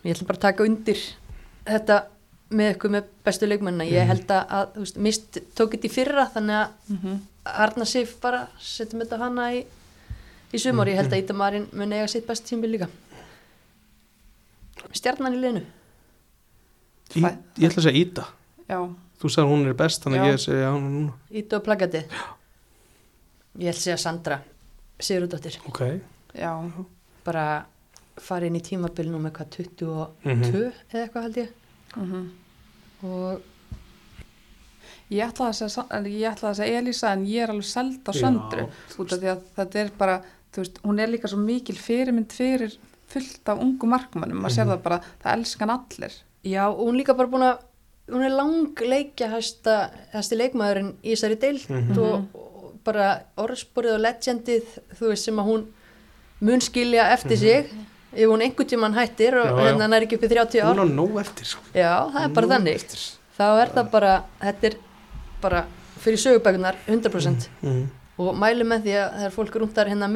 Ég 0.05 0.11
ætlum 0.17 0.27
bara 0.27 0.39
að 0.41 0.43
taka 0.43 0.65
undir 0.67 1.03
þetta 1.69 1.99
með 2.51 2.75
ykkur 2.77 2.91
með 2.91 3.05
bestu 3.25 3.47
leikmennina. 3.47 3.85
Ég 3.85 4.03
Mhm. 4.05 4.07
held 4.09 4.27
að, 4.29 4.73
þú 4.75 4.79
veist, 4.85 4.97
mist 4.97 5.39
tók 5.57 5.71
þetta 5.73 5.89
í 5.89 5.91
fyrra 5.91 6.31
þannig 6.35 6.67
að 6.67 6.69
Mm 6.91 7.21
Arna 7.47 7.85
Sif 7.85 8.21
bara 8.23 8.49
setjum 8.59 9.03
þetta 9.03 9.19
hana 9.19 9.51
í, 9.53 9.67
í 10.53 10.59
sumar. 10.59 10.87
Ég 10.89 10.95
held 10.97 11.11
Mhm. 11.11 11.15
að 11.15 11.23
Íta 11.25 11.35
Marín 11.35 11.67
mun 11.75 11.91
eiga 11.93 12.09
sitt 12.09 12.27
best 12.27 12.47
tímbil 12.47 12.71
líka. 12.79 12.89
Stjarnan 14.95 15.35
í 15.35 15.41
liðinu? 15.43 15.65
Í, 17.15 17.21
ég 17.23 17.69
ætla 17.69 17.83
að 17.83 17.87
segja 17.87 18.01
Íta. 18.01 18.25
Já, 18.69 18.79
þú 19.21 19.31
sagði 19.31 19.51
hún 19.53 19.67
er 19.69 19.75
best 19.75 20.03
þannig 20.05 20.21
að 20.25 20.33
ég 20.33 20.41
segja 20.43 20.71
hún 20.73 20.87
núna. 20.95 21.13
Íta 21.33 21.57
og 21.61 21.65
plagatið 21.67 22.05
Ég 23.59 23.69
ætla 23.71 23.79
að 23.79 23.85
segja 23.85 23.99
Sandra 24.03 24.39
Sigurðardóttir. 24.99 25.59
Ok. 25.69 25.81
Já, 26.35 26.51
bara 27.25 27.67
fara 28.19 28.47
inn 28.49 28.57
í 28.59 28.63
tímabil 28.63 29.11
nú 29.11 29.21
með 29.23 29.33
hvað 29.37 29.51
22 29.51 30.09
Mhm. 30.25 30.73
eða 30.93 31.05
eitthvað 31.09 31.23
held 31.23 31.37
ég 31.37 31.49
og 33.05 33.41
ég 35.13 35.21
ætlaði 35.29 35.51
að 35.51 35.59
segja, 35.59 35.85
en 35.99 36.07
ég 36.11 36.31
ætlaði 36.33 36.51
að 36.53 36.59
segja 36.61 36.79
Elísa 36.81 37.13
en 37.13 37.27
ég 37.29 37.43
er 37.45 37.53
alveg 37.53 37.69
seld 37.69 38.09
á 38.09 38.13
söndru 38.17 38.65
út 38.99 39.13
af 39.13 39.21
því 39.21 39.31
að 39.35 39.43
þetta 39.59 39.81
er 39.85 39.91
bara, 39.99 40.17
veist, 40.57 40.81
hún 40.85 41.01
er 41.03 41.09
líka 41.13 41.29
svo 41.31 41.39
mikil 41.39 41.77
fyrirmynd 41.79 42.33
fyrir 42.35 42.77
fullt 43.15 43.49
af 43.53 43.61
ungu 43.63 43.87
markmannum, 43.87 44.41
maður 44.43 44.57
sér 44.57 44.65
Mhm. 44.67 44.73
það 44.73 44.83
bara, 44.83 45.01
það 45.23 45.33
elskan 45.39 45.71
allir. 45.71 46.13
já, 46.45 46.67
og 46.69 46.79
hún 46.89 46.97
líka 46.97 47.15
bara 47.17 47.29
búin 47.29 47.43
að 47.43 47.59
hún 48.11 48.23
er 48.25 48.31
lang 48.37 48.75
leikja 48.81 49.29
hæsta, 49.31 49.91
hæsti 50.13 50.37
leikmaðurinn 50.37 50.95
í 51.05 51.13
þessari 51.15 51.39
deild 51.41 51.71
Mhm. 51.71 51.99
og, 51.99 52.27
og 52.35 52.73
bara 52.85 53.23
orðsporið 53.37 53.95
og 53.95 54.01
legendið 54.01 54.65
þú 54.99 55.09
veist 55.09 55.25
sem 55.25 55.37
að 55.37 55.45
hún 55.47 55.67
mun 56.41 56.61
skilja 56.61 57.13
eftir 57.13 57.37
sig 57.39 57.71
ef 58.17 58.29
hún 58.31 58.43
einhvern 58.45 58.69
tímann 58.69 58.95
hættir 58.95 59.35
og 59.41 59.59
hérna 59.61 59.89
er 59.97 60.03
ekki 60.07 60.17
upp 60.19 60.25
í 60.25 60.29
30 60.33 60.63
ár 60.63 60.75
Hún 60.75 60.85
á 60.85 60.87
nóg 60.95 61.21
eftir 61.21 61.47
sko. 61.47 61.63
já, 61.75 62.11
það 62.13 62.25
er 62.25 62.29
bara 62.35 62.47
Nóg 62.47 62.53
þannig 62.55 62.75
eftir. 62.75 63.01
þá 63.39 63.45
er 63.63 63.69
það 63.75 63.91
bara, 63.91 64.13
þetta 64.41 64.65
er 64.71 64.75
bara 65.43 65.65
fyrir 66.05 66.19
sögubækunar 66.19 66.75
100% 66.89 67.49
Mhm. 67.63 67.89
og 68.19 68.35
mælu 68.37 68.65
með 68.65 68.83
því 68.85 68.93
að 69.01 69.09
það 69.19 69.25
er 69.27 69.31
fólk 69.31 69.55
rúndar 69.61 69.89
hérna 69.89 70.09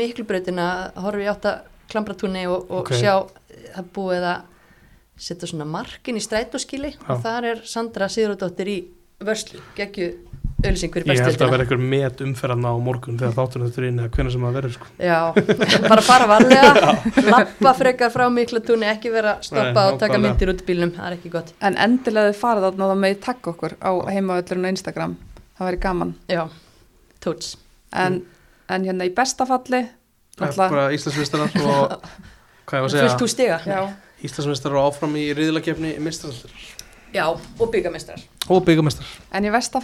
horfa 1.02 1.18
í 1.18 1.28
átt 1.32 1.44
að 1.44 1.60
klambratúni 1.88 2.46
og, 2.46 2.70
og 2.70 2.80
Ok. 2.84 2.92
sjá 2.94 3.26
það 3.74 3.84
búið 3.94 4.22
að 4.22 4.42
setja 5.18 5.48
svona 5.48 5.64
markin 5.66 6.16
í 6.16 6.20
strætóskili 6.22 6.94
og 7.08 7.22
þar 7.22 7.44
er 7.44 7.60
Sandra 7.64 8.06
Sigurðardóttir 8.06 8.68
í 8.68 8.84
vörslu, 9.20 9.58
geggju 9.74 10.14
auðlýsing 10.59 10.93
fyrir 10.94 11.12
Ég 11.12 11.20
held 11.22 11.43
að 11.44 11.52
vera 11.55 11.64
einhver 11.64 11.82
met 11.82 12.22
umferðarna 12.24 12.72
á 12.74 12.76
morgun 12.82 13.18
þegar 13.20 13.35
þátturinn 13.36 13.68
þetta 13.68 13.80
er 13.82 13.86
inn 13.89 14.01
eða 14.02 14.12
hvernig 14.16 14.35
sem 14.35 14.47
það 14.47 14.56
verður 14.59 14.74
sko. 14.74 14.89
Já, 14.98 15.18
bara 15.93 16.05
fara 16.06 16.30
varlega 16.30 16.94
lappa 17.32 17.74
frekar 17.78 18.14
frá 18.14 18.24
miklatúni 18.35 18.89
ekki 18.90 19.12
vera 19.14 19.36
að 19.36 19.47
stoppa 19.51 19.85
Nei, 19.85 19.93
og 19.93 20.01
taka 20.02 20.22
myndir 20.22 20.52
út 20.55 20.64
í 20.64 20.66
bílnum, 20.70 20.94
það 20.97 21.10
er 21.10 21.18
ekki 21.18 21.32
gott. 21.36 21.52
En 21.62 21.78
endilega 21.85 22.32
þið 22.32 22.40
farið 22.40 22.66
þarna 22.68 22.90
þá 22.90 23.05
með 23.05 23.20
takk 23.28 23.52
okkur 23.52 23.76
á 23.78 23.90
heimavöllurinn 24.10 24.66
á 24.66 24.70
Instagram. 24.74 25.14
Það 25.59 25.70
væri 25.70 25.80
gaman. 25.86 26.12
Já, 26.30 26.43
tóts. 27.22 27.55
En, 27.94 28.20
en 28.68 28.89
hérna 28.90 29.06
í 29.06 29.14
besta 29.14 29.47
falli, 29.48 29.85
Það 30.39 30.52
er 30.52 30.59
bara 30.59 30.90
Íslandsmistarar 30.94 31.55
og 31.62 31.94
hvað 32.68 32.78
ég 32.78 32.85
var 32.85 32.90
að 32.90 32.93
segja? 32.94 33.09
Fullt 33.09 33.24
úr 33.26 33.32
stiga. 33.32 33.59
Já, 33.66 33.80
Íslandsmistarar 34.26 34.80
og 34.82 34.90
áfram 34.93 35.16
í 35.18 35.28
riðlakefni 35.39 35.97
mistaraldur 36.02 36.55
Já, 37.14 37.24
og 37.32 37.70
byggamestrar 37.72 38.20
og 38.52 38.64
byggamestrar 38.66 39.09
en 39.32 39.47
í 39.48 39.52
versta 39.52 39.80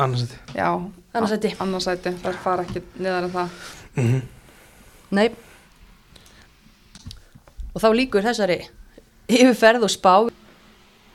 falli, 0.00 0.08
annars 0.08 0.24
þetta 0.24 0.58
já, 0.58 0.68
Annars 1.14 1.30
sæti. 1.34 1.54
annarsæti, 1.60 2.12
það 2.22 2.36
fara 2.44 2.62
ekki 2.66 2.82
niðar 2.98 3.24
en 3.24 3.30
það. 3.30 3.48
mm 3.96 4.04
-hmm. 4.08 4.22
Nei. 5.10 5.30
Og 7.74 7.82
þá 7.82 7.88
líkur 7.94 8.22
þessari 8.22 8.60
yfirferð 9.28 9.82
og 9.86 9.90
spá. 9.90 10.14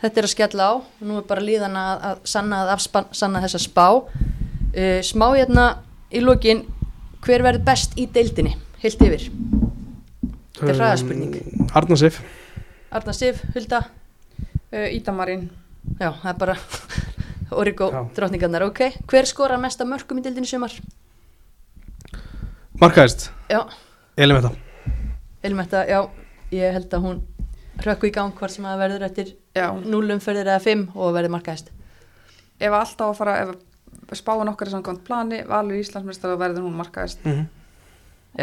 Þetta 0.02 0.20
er 0.20 0.28
að 0.28 0.34
skella 0.34 0.64
á. 0.70 0.74
Nú 1.02 1.18
er 1.18 1.24
bara 1.28 1.42
líðan 1.42 1.76
að, 1.80 2.04
að 2.04 2.18
sanna, 2.24 2.62
að 2.64 2.70
afsanna 2.76 3.42
þessa 3.42 3.60
spá. 3.60 3.88
Uh, 4.76 5.02
Smá 5.02 5.30
hérna 5.36 5.78
í 6.12 6.20
lokin 6.20 6.66
Hver 7.26 7.42
verður 7.42 7.64
best 7.66 7.96
í 7.98 8.06
deildinni? 8.06 8.56
Heilt 8.84 9.02
yfir. 9.02 9.32
Þetta 10.60 10.70
er 10.70 10.76
hraðaspurning. 10.76 11.38
Arna 11.74 11.96
Sif. 11.98 12.20
Arna 12.92 13.14
Sif, 13.14 13.42
Hulda. 13.56 13.80
Uh, 14.72 14.90
Ídamarín, 14.94 15.50
Já, 16.00 16.12
það 16.12 16.30
er 16.30 16.38
bara 16.38 16.56
Origo 17.52 17.92
Já. 17.92 18.02
drottningarnar, 18.16 18.64
ok. 18.64 18.80
Hver 19.08 19.26
skorar 19.30 19.62
mesta 19.62 19.86
mörkum 19.86 20.18
í 20.20 20.24
deildinni 20.26 20.48
í 20.48 20.50
sumar? 20.50 20.74
Markaðist. 22.82 23.30
Já, 23.50 23.68
Elimetta 24.18 24.52
Elmetta, 25.46 25.86
já. 25.86 26.10
Ég 26.52 26.74
held 26.74 26.94
að 26.94 27.04
hún 27.06 27.22
rökku 27.86 28.08
í 28.10 28.14
gang 28.14 28.34
hvort 28.38 28.54
sem 28.54 28.66
að 28.66 28.82
verður 28.82 29.06
eftir 29.08 29.32
já, 29.56 29.68
núlumferðir 29.76 30.48
eða 30.48 30.62
fimm 30.64 30.86
og 30.96 31.14
verður 31.16 31.36
markaðist. 31.36 31.72
Ef 32.60 32.74
alltaf 32.74 33.12
að 33.12 33.18
fara, 33.20 33.36
ef 33.44 34.20
spáin 34.20 34.50
okkar 34.50 34.70
er 34.70 34.76
samkvæmt 34.76 35.04
plani, 35.06 35.42
valur 35.50 35.78
Íslandsmeistar 35.78 36.34
og 36.34 36.42
verður 36.42 36.66
hún 36.66 36.78
markaðist. 36.80 37.26
Mm 37.26 37.34
-hmm. 37.34 37.48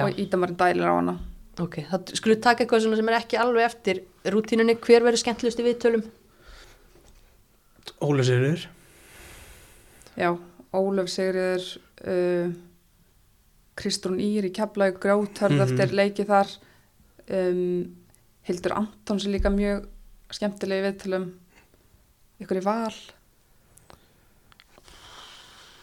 Og 0.02 0.18
Ídamarín 0.18 0.56
dælir 0.56 0.88
á 0.88 0.94
hana. 0.94 1.18
Ok, 1.60 1.84
þá 1.90 2.14
skulum 2.16 2.36
við 2.36 2.42
taka 2.42 2.64
eitthvað 2.64 2.82
svona 2.82 2.96
sem 2.96 3.08
er 3.08 3.14
ekki 3.14 3.36
alveg 3.36 3.64
eftir 3.64 4.02
rútínunni, 4.24 4.76
hver 4.80 5.02
verður 5.02 5.18
skemmtilegust 5.18 5.60
í 5.60 5.66
viðtölum? 5.66 6.04
Óli 8.00 8.24
Sigurður 8.24 8.68
Já, 10.16 10.36
Ólöf 10.72 11.08
Sigriður, 11.08 11.78
uh, 12.06 12.52
Kristrún 13.76 14.20
Ír 14.20 14.44
í 14.44 14.52
Keflaug, 14.52 14.98
Grjóthörð 15.00 15.56
Mhm. 15.58 15.62
eftir 15.66 15.92
leiki 15.96 16.24
þar, 16.28 16.48
um, 17.30 17.96
Hildur 18.42 18.72
Antons 18.76 19.24
er 19.26 19.30
líka 19.38 19.50
mjög 19.50 19.86
skemmtilegi 20.32 20.82
viðtölum, 20.88 21.30
ykkur 22.40 22.56
í 22.60 22.64
val, 22.64 22.94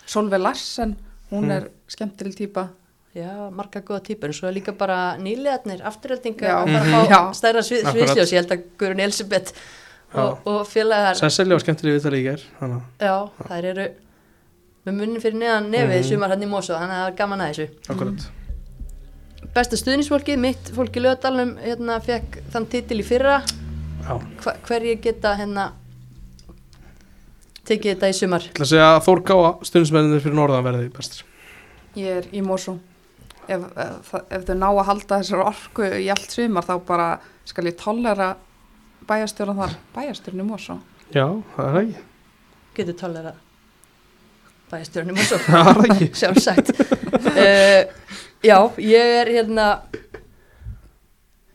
Solveig 0.09 0.41
Larsen, 0.41 0.95
hún 1.31 1.45
Mm. 1.45 1.51
er 1.51 1.69
skemmtileg 1.87 2.35
típa, 2.35 2.69
Já, 3.15 3.49
marga 3.51 3.81
góða 3.81 4.03
típur, 4.05 4.25
en 4.25 4.33
svo 4.33 4.47
er 4.47 4.53
líka 4.53 4.71
bara 4.77 5.17
nýlegaðnir, 5.17 5.81
afturöldinga, 5.81 6.45
Já. 6.45 6.61
að 6.61 6.65
bara 6.65 6.83
Mhm. 6.83 6.93
fá 6.93 7.09
Já. 7.09 7.33
stærra 7.33 7.61
svið, 7.61 7.83
Akkurat. 7.83 7.95
sviðsljós, 7.95 8.31
ég 8.31 8.37
held 8.37 8.51
að 8.51 8.63
Guðrun 8.77 8.99
Elisabeth 8.99 9.53
og, 10.13 10.39
og 10.47 10.67
félagar, 10.67 11.15
Sesselja 11.15 11.55
og 11.55 11.61
skemmtileg 11.61 11.97
við 11.97 12.03
það 12.05 12.13
líka 12.13 12.33
er 12.33 12.43
hana. 12.59 12.81
já, 12.99 13.29
þær 13.49 13.63
eru 13.65 13.91
með 14.85 14.93
munnin 14.99 15.21
fyrir 15.23 15.37
neðan 15.41 15.69
nefið 15.73 15.99
Mhm. 15.99 16.09
sumar 16.09 16.29
hann 16.29 16.43
í 16.43 16.49
Mosó, 16.49 16.73
þannig 16.75 16.95
að 16.97 17.01
það 17.03 17.07
er 17.11 17.17
gaman 17.21 17.39
að 17.39 17.49
þessu. 17.53 17.69
Akkurat 17.89 18.29
Besta 19.53 19.75
stuðnisfólkið, 19.79 20.37
mitt 20.37 20.69
fólk 20.75 20.95
í 20.95 21.01
lögadalum, 21.01 21.55
hérna, 21.63 21.99
fekk 22.03 22.41
þann 22.51 22.65
titil 22.69 22.99
í 22.99 23.05
fyrra, 23.07 23.41
Já 24.03 24.19
Hva, 24.43 24.53
hverju 24.67 25.01
geta 25.01 25.35
hérna 25.35 25.71
tekið 27.67 27.93
þetta 27.95 28.09
í 28.09 28.13
sumar? 28.17 28.41
Ég 28.41 28.53
ætla 28.53 28.65
að 28.65 28.71
segja 28.73 28.89
að 28.95 29.01
Þór 29.07 29.21
Gáa 29.29 29.49
stundismenninir 29.69 30.23
fyrir 30.23 30.37
norðan 30.39 30.63
verði 30.65 30.89
bestir 30.95 31.25
ég 31.99 32.19
er 32.19 32.27
í 32.31 32.41
Mosó. 32.45 32.77
Ef, 33.49 33.63
ef, 33.75 34.13
ef 34.29 34.43
þau 34.45 34.55
ná 34.59 34.67
að 34.69 34.85
halda 34.85 35.17
þessar 35.23 35.41
orku 35.47 35.81
í 35.97 36.07
allt 36.13 36.29
svimar 36.35 36.63
þá 36.67 36.75
bara 36.85 37.07
skal 37.49 37.65
ég 37.65 37.77
tollera 37.81 38.35
bæjastjórn 39.09 39.57
þar, 39.57 39.73
bæjastjórn 39.95 40.43
í 40.43 40.45
Mosó. 40.45 40.79
Já, 41.09 41.25
það 41.55 41.65
er 41.65 41.73
það 41.73 41.81
ekki 41.81 42.03
Getur 42.77 43.09
að 43.09 43.33
bæjastjórnum 44.71 45.17
og 45.19 45.25
svo. 45.29 45.37
Það 45.49 45.69
það 45.81 46.03
sjálfsagt. 46.21 46.71
Uh, 47.29 47.81
Já, 48.39 48.55
ég 48.79 49.13
er 49.19 49.27
hérna 49.35 49.65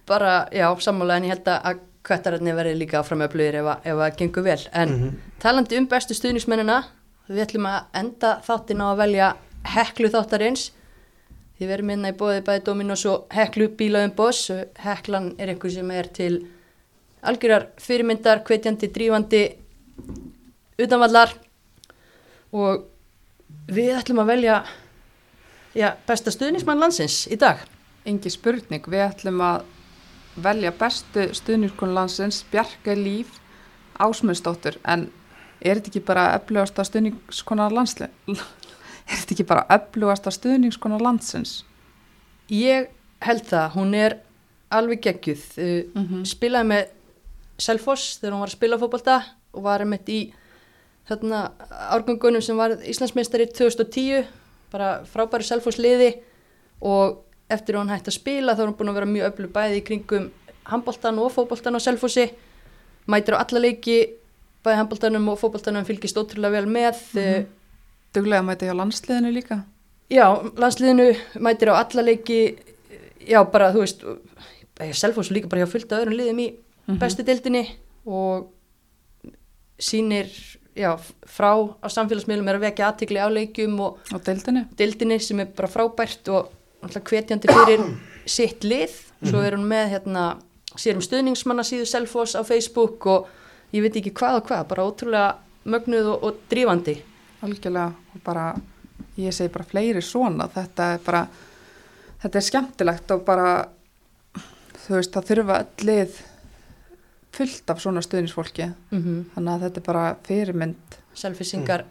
bara, 0.06 0.48
já, 0.52 0.68
sammála 0.84 1.16
en 1.16 1.24
ég 1.24 1.32
held 1.32 1.46
að 1.48 1.78
kvættararni 2.04 2.52
verði 2.52 2.74
líka 2.76 2.98
áfram 3.00 3.22
öflugir 3.24 3.56
ef, 3.62 3.68
að- 3.72 3.86
ef 3.88 4.00
að 4.04 4.16
gengur 4.18 4.44
vel. 4.44 4.58
En 4.76 4.88
Mhm. 4.88 5.14
talandi 5.40 5.78
um 5.78 5.86
bestu 5.88 6.12
stuðnismennina 6.14 6.84
við 7.30 7.40
ætlum 7.46 7.66
að 7.70 7.84
enda 7.94 8.34
þáttin 8.44 8.82
á 8.84 8.86
að 8.92 8.98
velja 9.00 9.30
heklu 9.64 10.10
þáttarins. 10.12 10.70
Því 11.58 11.64
við 11.66 11.70
erum 11.78 11.86
minna 11.86 12.08
í 12.12 12.16
bóði 12.18 12.42
bæði 12.44 12.64
Dominos 12.64 13.06
og 13.06 13.26
heklu 13.30 13.68
bílaðum 13.68 14.14
boss. 14.16 14.50
Heklan 14.76 15.34
er 15.38 15.48
einhver 15.54 15.70
sem 15.72 15.90
er 15.90 16.02
til 16.12 16.46
algjörar 17.24 17.68
fyrirmyndar, 17.78 18.42
hvetjandi, 18.44 18.88
drífandi 18.92 19.54
utanvallar. 20.78 21.32
Og 22.52 22.84
við 23.70 23.94
ætlum 23.98 24.22
að 24.22 24.32
velja 24.32 24.56
já, 25.74 25.94
besta 26.06 26.32
stuðnismann 26.34 26.80
landsins 26.82 27.24
í 27.30 27.38
dag 27.40 27.62
Engi 28.04 28.28
spurning, 28.28 28.84
við 28.84 29.00
ætlum 29.00 29.38
að 29.40 29.62
velja 30.44 30.72
bestu 30.76 31.22
stuðnirkonu 31.32 31.94
landsins, 31.96 32.42
Bjarka 32.52 32.92
Líf, 32.98 33.38
Ásmundsdóttur, 33.96 34.76
en 34.84 35.06
er 35.62 35.78
þetta 35.78 35.88
ekki 35.88 36.02
bara 36.04 36.26
öflugasta 36.36 36.84
stuðningskonar 36.84 37.72
landsli? 37.72 38.10
Er 39.04 39.18
þetta 39.20 39.34
ekki 39.34 39.44
bara 39.48 39.66
öflugasta 39.72 40.32
stuðningskonar 40.32 41.02
landsins? 41.04 41.62
ég 42.48 42.90
held 43.24 43.44
það, 43.48 43.66
hún 43.74 43.94
er 43.96 44.18
alveg 44.72 45.00
geggjuð 45.04 45.44
Mm 45.94 46.06
-hmm. 46.06 46.24
spilaði 46.24 46.68
með 46.68 46.88
Selfoss 47.58 48.18
þegar 48.18 48.32
hún 48.32 48.40
var 48.40 48.48
að 48.48 48.56
spila 48.56 48.78
fótbolta 48.78 49.16
og 49.52 49.62
var 49.62 49.80
einmitt 49.80 50.08
í 50.08 50.34
þarna 51.08 51.40
árgangunum 51.94 52.42
sem 52.42 52.56
var 52.56 52.76
Íslandsmeistari 52.80 53.46
2010 53.52 54.24
bara 54.72 55.02
frábæri 55.06 55.44
Selfoss 55.46 55.78
liði 55.78 56.14
og 56.80 57.20
eftir 57.52 57.76
að 57.76 57.82
hún 57.84 57.92
hætti 57.92 58.10
að 58.10 58.18
spila 58.18 58.54
þá 58.56 58.60
er 58.64 58.68
hún 58.70 58.76
búin 58.78 58.90
að 58.92 58.98
vera 59.00 59.10
mjög 59.12 59.28
öflug 59.32 59.52
bæði 59.52 59.80
í 59.80 59.84
kringum 59.84 60.30
handboltan 60.64 61.18
og 61.20 61.32
fótboltan 61.34 61.76
á 61.76 61.80
Selfossi 61.84 62.30
mætir 63.06 63.36
á 63.36 63.42
alla 63.44 63.60
leiki 63.66 63.98
bæði 64.64 64.78
handboltanum 64.80 65.28
og 65.28 65.38
fótboltanum 65.42 65.84
fylgist 65.84 66.16
ótrúlega 66.16 66.56
vel 66.60 66.66
með 66.66 67.02
mm 67.18 67.52
Duglega 68.14 68.44
mæti 68.46 68.68
hjá 68.68 68.76
landsliðinu 68.78 69.30
líka. 69.34 69.56
Já, 70.06 70.28
landsliðinu 70.54 71.08
mætir 71.42 71.72
á 71.74 71.82
alla 71.82 72.02
leiki, 72.06 72.54
já 73.26 73.40
bara 73.50 73.72
þú 73.74 73.80
veist, 73.82 74.04
Selfoss 74.94 75.32
líka 75.34 75.48
bara 75.50 75.64
hjá 75.64 75.72
fullt 75.72 75.90
af 75.92 76.04
öðrum 76.04 76.14
liðum 76.20 76.38
í 76.44 76.46
Mhm. 76.86 76.98
bestu 77.00 77.24
deildinni 77.26 77.64
og 78.06 78.52
sýnir, 79.80 80.28
já, 80.74 80.90
frá 81.26 81.52
á 81.54 81.86
samfélagsmiðlum 81.90 82.50
er 82.50 82.58
að 82.58 82.66
vekja 82.66 82.88
aðtikli 82.90 83.22
á 83.22 83.28
leikjum 83.30 83.78
og 83.84 84.00
deildinni? 84.26 85.20
sem 85.22 85.40
er 85.40 85.52
bara 85.54 85.70
frábært 85.70 86.28
og 86.34 86.50
náttúrulega 86.82 87.10
hvetjandi 87.10 87.54
fyrir 87.54 87.86
sitt 88.36 88.66
lið, 88.66 88.98
svo 89.22 89.42
er 89.44 89.56
hún 89.56 89.68
með 89.70 89.94
hérna, 89.94 90.24
sér 90.74 90.98
um 90.98 91.04
stuðningsmanna 91.04 91.64
síðu 91.66 91.86
Selfoss 91.88 92.34
á 92.34 92.42
Facebook 92.44 93.06
og 93.06 93.30
ég 93.74 93.84
veit 93.84 93.96
ekki 94.00 94.14
hvað 94.16 94.40
og 94.40 94.48
hvað, 94.50 94.66
bara 94.72 94.86
ótrúlega 94.88 95.30
mögnuð 95.64 96.10
og, 96.12 96.26
og 96.28 96.42
drífandi. 96.50 96.98
Algjörlega, 97.44 97.92
og 98.14 98.24
bara, 98.24 98.50
ég 99.20 99.34
segi 99.34 99.52
bara 99.52 99.68
fleiri 99.68 100.02
svona, 100.04 100.48
þetta 100.52 100.90
er 100.96 101.02
bara, 101.04 101.24
þetta 102.22 102.40
er 102.40 102.46
skemmtilegt 102.48 103.14
og 103.14 103.24
bara, 103.26 103.48
þú 104.84 104.98
veist, 104.98 105.12
það 105.14 105.30
þurfa 105.30 105.60
öll 105.62 105.88
lið 105.90 106.22
fullt 107.34 107.70
af 107.72 107.82
svona 107.82 108.02
stuðnisfólki 108.04 108.70
mm 108.94 109.20
þannig 109.34 109.52
að 109.54 109.66
þetta 109.66 109.80
er 109.80 109.86
bara 109.88 110.04
fyrirmynd. 110.26 110.98
Selfisingar 111.14 111.84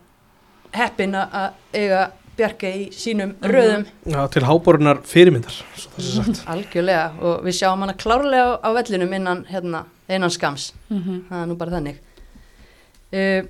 heppin 0.74 1.15
að 1.20 1.56
eiga 1.76 2.03
Bjarke 2.34 2.70
í 2.74 2.86
sínum 2.98 3.36
röðum. 3.45 3.84
Já, 4.10 4.18
til 4.34 4.41
háborunar 4.48 5.03
fyrirmyndar 5.06 5.53
sagt. 5.78 6.40
Algjörlega 6.49 7.11
og 7.22 7.44
við 7.45 7.60
sjáum 7.60 7.84
hana 7.86 7.94
klárlega 7.94 8.56
á, 8.57 8.70
vellinum 8.74 9.14
innan, 9.14 9.44
hérna, 9.52 9.84
innan 10.10 10.34
skams 10.34 10.72
mm 10.90 11.28
það 11.30 11.44
er 11.44 11.52
nú 11.52 11.57
bara 11.60 11.76
þannig. 11.78 11.99
Uh, 13.14 13.45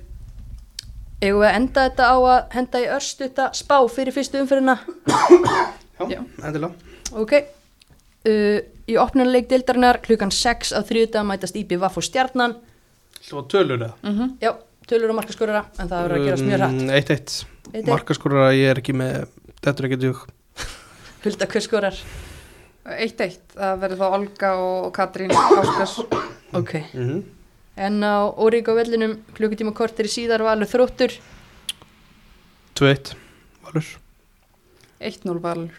eigum 1.24 1.40
við 1.40 1.48
að 1.48 1.56
enda 1.62 1.86
þetta 1.88 2.10
á 2.12 2.16
að 2.20 2.40
henda 2.58 2.84
í 2.84 2.88
örstuta 2.98 3.50
spá 3.56 3.78
fyrir 3.88 4.12
fyrstu 4.12 4.42
umfyrirna 4.44 4.76
Já. 6.12 6.20
endilega. 6.44 6.74
Ok 7.16 7.38
uh, 8.28 8.60
í 8.88 8.96
opnuleik 9.00 9.48
dildarinnar 9.50 10.00
klukkan 10.04 10.32
6 10.34 10.74
á 10.76 10.80
þriðdag 10.84 11.26
mætast 11.28 11.56
Íbí 11.56 11.78
Vaff 11.80 11.98
og 12.00 12.04
Stjarnan. 12.06 12.56
Svo 13.24 13.44
tölur 13.48 13.78
eða? 13.78 13.94
-hmm. 14.02 14.36
já, 14.40 14.52
tölur 14.88 15.10
og 15.10 15.16
markaskorara 15.16 15.64
en 15.78 15.88
það 15.88 16.02
verður 16.02 16.18
að 16.18 16.26
gerast 16.28 16.44
mjög 16.44 16.58
hratt. 16.58 16.80
Um, 16.80 16.88
1-1 16.90 17.10
Eitt. 17.10 17.46
Eitt. 17.72 17.86
Markaskorara 17.88 18.52
ég 18.52 18.70
er 18.70 18.78
ekki 18.78 18.92
með 18.92 19.26
Þetta 19.64 19.80
er 19.80 19.86
ekki 19.88 20.00
djúk 20.02 20.26
Hulda 21.24 21.46
hver 21.46 21.62
skorar? 21.64 22.00
Eitt 22.84 23.20
eitt, 23.20 23.46
það 23.54 23.78
verður 23.80 24.00
þá 24.02 24.16
Olga 24.18 24.50
og 24.60 24.90
Katrín 24.92 25.30
Áskars 25.32 25.98
ok. 26.60 26.72
Mm 26.92 27.08
-hmm. 27.08 27.22
en 27.76 28.04
á 28.04 28.28
Órík 28.36 28.68
á 28.68 28.76
vellinum 28.76 29.16
klukkutíma 29.32 29.72
kortir 29.72 30.04
í 30.04 30.12
síðar 30.12 30.44
valur 30.44 30.68
þróttur. 30.68 31.16
2-1 32.74 33.16
Valur. 33.64 33.86
1-0 35.00 35.40
valur. 35.40 35.72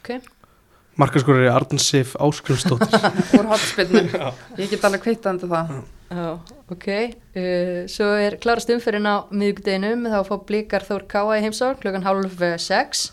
Ok 0.00 0.20
Markaskorari 0.98 1.48
Arnsif 1.48 2.16
Áskrumsdóttir 2.18 3.04
úr 3.38 3.48
hotspinnu 3.52 4.02
ég 4.58 4.72
get 4.72 4.84
alveg 4.84 5.04
kvittandi 5.04 5.48
það. 5.50 5.70
Já, 6.10 6.24
ok. 6.74 6.88
Uh, 7.36 7.86
svo 7.90 8.08
er 8.18 8.36
klarast 8.42 8.72
umferðin 8.74 9.06
á 9.06 9.16
miðugdeginum, 9.30 10.08
þá 10.10 10.18
fá 10.26 10.34
blikar 10.48 10.86
Þór 10.88 11.06
Káa 11.10 11.38
í 11.38 11.44
heimsár 11.46 11.78
klukkan 11.80 12.06
hálf 12.06 12.42
eh, 12.42 12.56
sex. 12.58 13.06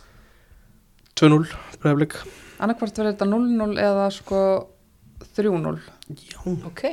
2-0 1.21 1.45
Breiðablik. 1.77 2.17
Annarkvart 2.57 2.97
verður 2.97 3.13
þetta 3.13 3.29
0-0 3.29 3.81
eða 3.85 4.07
sko 4.15 4.41
3-0 5.37 5.77
Já. 6.17 6.39
Ok, 6.65 6.87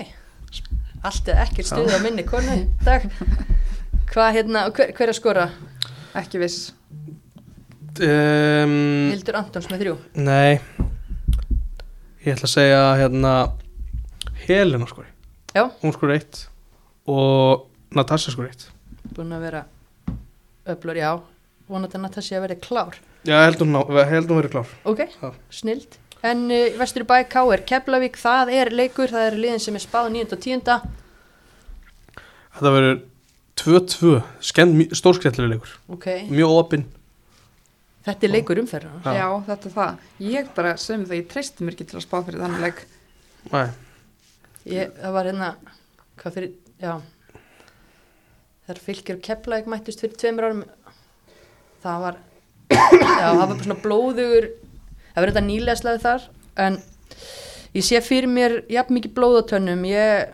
allt 1.00 1.28
eða 1.30 1.46
ekkert 1.46 1.70
stuð 1.70 1.94
á 1.96 1.98
minni 2.04 2.26
konu. 2.28 2.58
Í 2.60 2.84
dag. 2.84 3.06
Hvað 4.12 4.34
hérna, 4.36 4.68
hver, 4.74 4.92
hver 4.92 5.08
er 5.08 5.14
að 5.14 5.20
skora? 5.22 5.46
ekki 6.18 6.40
viss 6.42 6.70
um, 8.02 8.74
Hildur 9.12 9.36
Antons 9.38 9.68
með 9.70 9.82
þrjú. 9.84 9.94
Nei 10.18 10.60
Ég 12.24 12.32
ætla 12.34 12.48
að 12.48 12.54
segja 12.54 12.82
hérna 12.98 13.32
Helena 14.46 14.86
skori 14.88 15.10
Já. 15.54 15.68
Hún 15.82 15.92
skori 15.94 16.16
1 16.18 16.40
Og 17.12 17.66
Natasha 17.94 18.32
skori 18.34 18.50
1 18.54 18.68
Búin 19.14 19.34
að 19.36 19.44
vera 19.46 19.64
öflur, 20.72 20.96
já. 20.96 21.10
Vonandi 21.68 21.98
að 21.98 22.02
Natasja 22.06 22.38
verði 22.40 22.56
klár. 22.64 22.94
Já, 23.24 23.34
ég 23.36 23.44
held 23.50 23.60
hún, 23.60 23.74
ná- 23.76 24.08
held 24.08 24.30
hún 24.32 24.38
verið 24.40 24.54
klár 24.54 24.70
Ok, 24.88 25.02
Já. 25.12 25.30
snild. 25.52 25.98
En 26.24 26.46
uh, 26.48 26.70
vestur 26.80 27.04
bæ 27.04 27.18
Káir 27.28 27.62
Keflavík, 27.68 28.16
það 28.16 28.52
er 28.56 28.70
leikur, 28.72 29.12
það 29.12 29.26
er 29.28 29.36
liðin 29.36 29.60
sem 29.60 29.76
er 29.76 29.84
spáð 29.84 30.08
9. 30.16 30.32
og 30.32 30.40
10. 30.40 30.62
Þetta 32.54 32.72
verður 32.78 32.98
2-2 33.60 34.14
Skemmt, 34.44 34.94
stórskrettlega 34.96 35.52
leikur 35.52 35.72
Ok, 35.92 36.08
Mjög 36.32 36.56
opinn 36.58 36.86
þetta 38.04 38.28
er 38.28 38.34
leikur 38.34 38.60
umferðin. 38.62 39.00
Já. 39.04 39.28
þetta 39.48 39.70
er 39.70 39.74
það. 39.78 40.04
Ég 40.28 40.52
bara 40.56 40.76
sem 40.80 41.06
það, 41.06 41.18
ég 41.20 41.30
treysti 41.32 41.64
mér 41.64 41.76
ekki 41.76 41.88
til 41.90 41.98
að 42.00 42.06
spá 42.06 42.16
fyrir 42.20 42.44
þannig 42.44 42.64
leik. 42.66 42.84
Nei. 43.52 43.66
Ég, 44.64 44.94
það 44.96 45.12
var 45.12 45.28
hérna, 45.28 45.48
hvað 46.20 46.36
fyrir, 46.38 46.52
já, 46.80 46.92
þar 48.64 48.80
fylgir 48.86 49.18
og 49.18 49.24
Keflavík 49.26 49.66
mættust 49.68 50.00
fyrir 50.00 50.16
tveimur 50.20 50.46
árum, 50.48 50.62
það 51.84 52.04
var, 52.06 52.20
já, 52.72 52.78
það 52.80 53.40
var 53.40 53.50
bara 53.50 53.66
svona 53.66 53.76
blóðugur, 53.84 54.46
það 55.10 55.20
var 55.20 55.32
þetta 55.32 55.44
nýlega 55.50 55.80
slæði 55.82 56.02
þar, 56.06 56.24
en 56.64 56.78
ég 57.76 57.84
sé 57.84 58.00
fyrir 58.04 58.32
mér 58.32 58.56
jafn 58.72 58.96
mikið 58.96 59.16
blóð 59.18 59.36
á 59.36 59.42
tönnum, 59.52 59.84
ég 59.90 60.32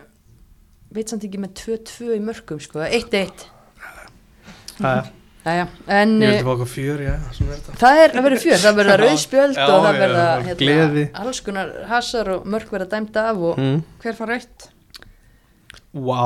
veit 0.95 1.11
samt 1.11 1.27
ekki 1.27 1.43
með 1.43 1.57
2-2 1.65 2.15
í 2.15 2.21
mörgum, 2.23 2.63
sko, 2.63 2.85
1-1, 2.87 3.49
Æja, 4.81 5.03
já, 5.45 5.65
en 5.87 6.13
Ég 6.21 6.27
eh, 6.27 6.31
vildi 6.35 6.45
fá 6.45 6.51
okkur 6.53 6.69
fjör, 6.69 7.01
já, 7.01 7.13
svona 7.33 7.55
er 7.55 7.61
þetta 7.61 7.79
það 7.81 8.01
er 8.03 8.13
að 8.13 8.27
vera 8.27 8.39
fjör, 8.43 8.59
það 8.61 8.77
verða 8.81 8.97
rauðspjöld 9.01 9.57
Já, 9.57 9.63
og 9.65 9.85
það 9.85 9.95
já, 9.95 10.01
verða, 10.03 10.25
já, 10.45 10.55
gleði. 10.59 11.05
alls 11.23 11.41
konar 11.45 11.73
hasar 11.89 12.31
og 12.35 12.47
mörg 12.53 12.73
verða 12.75 12.89
dæmd 12.93 13.19
af 13.23 13.43
og, 13.49 13.57
mm. 13.57 13.81
hver 14.03 14.17
far 14.19 14.33
rautt? 14.35 14.69
Vá 15.91 16.23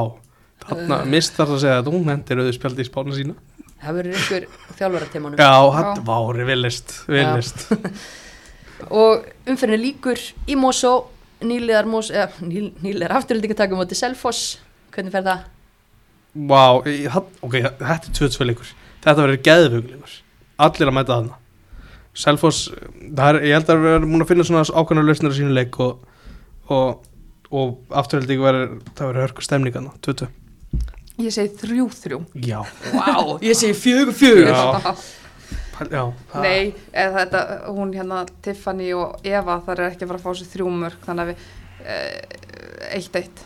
Þarna 0.65 0.99
uh. 1.03 1.09
mist 1.15 1.35
þar 1.37 1.55
að 1.55 1.61
segja 1.63 1.79
að 1.81 1.91
hún 1.93 2.07
hendir 2.09 2.41
auðvitað 2.41 2.59
spjaldi 2.59 2.83
í 2.85 2.89
spána 2.89 3.15
sína 3.15 3.35
það 3.85 3.97
verður 3.99 4.19
einhver 4.19 4.45
þjálfaratímanum. 4.79 5.39
Já, 5.39 5.71
hann, 5.75 6.05
vári, 6.07 6.45
villist, 6.47 6.93
villist 7.11 7.67
og 9.01 9.27
umferðin 9.47 9.77
er 9.77 9.83
líkur 9.83 10.23
í 10.49 10.55
Mosó 10.59 10.95
nýlegar 11.45 11.87
Mos, 11.89 12.09
eða, 12.11 12.31
ný, 12.43 12.71
nýlegar 12.83 13.15
afturhaldingartakum 13.19 13.83
átti 13.83 13.97
Selfoss 13.99 14.57
hvernig 14.95 15.13
fer 15.13 15.25
það? 15.27 15.45
Vá, 16.49 16.63
ég- 16.89 17.11
hann- 17.13 17.37
ok, 17.45 17.59
þetta 17.79 18.09
er 18.09 18.17
22 18.19 18.49
leikur 18.49 18.73
Þetta 19.05 19.21
verður 19.21 19.41
geðvögleikur 19.47 20.13
Allir 20.65 20.87
að 20.89 20.95
mæta 20.95 21.15
þarna. 21.17 21.35
Selfoss, 22.15 22.61
það 23.11 23.27
er, 23.27 23.37
ég 23.49 23.57
held 23.57 23.69
að 23.73 23.81
við 23.83 23.93
erum 23.97 24.11
múin 24.13 24.23
að 24.23 24.29
finna 24.29 24.45
svona 24.47 24.63
ákvæmna 24.71 25.01
lausnir 25.03 25.33
á 25.35 25.37
sínu 25.37 25.51
leik 25.51 25.75
og, 25.83 26.05
og, 26.71 27.01
og 27.51 27.73
afturhalding 27.91 28.39
verður, 28.39 28.77
það 28.95 29.09
verður 29.09 29.25
hörku 29.25 29.43
stemningarna 29.43 29.91
22 30.05 30.29
ég 31.25 31.31
segi 31.35 31.51
3-3 31.59 32.21
Já, 32.47 32.61
Wow, 32.95 33.35
ég 33.49 33.55
segi 33.59 33.75
fjögur 33.75 34.15
fjögur 34.15 34.47
Já. 34.47 34.95
já. 35.91 36.05
Það- 36.31 36.47
Nei, 36.47 36.71
eða 36.95 37.19
þetta, 37.19 37.43
hún 37.75 37.91
hérna 37.95 38.21
Tiffany 38.47 38.89
og 38.95 39.19
Eva 39.27 39.59
þar 39.67 39.83
er 39.83 39.91
ekki 39.91 40.07
að 40.07 40.13
fara 40.13 40.21
að 40.21 40.25
fá 40.29 40.39
sér 40.39 40.51
þrjú 40.55 40.71
mörg 40.71 41.03
þannig 41.03 41.23
að 41.25 41.31
við 41.33 41.45
eh, 41.83 42.19
eitt 42.95 43.19
eitt 43.19 43.43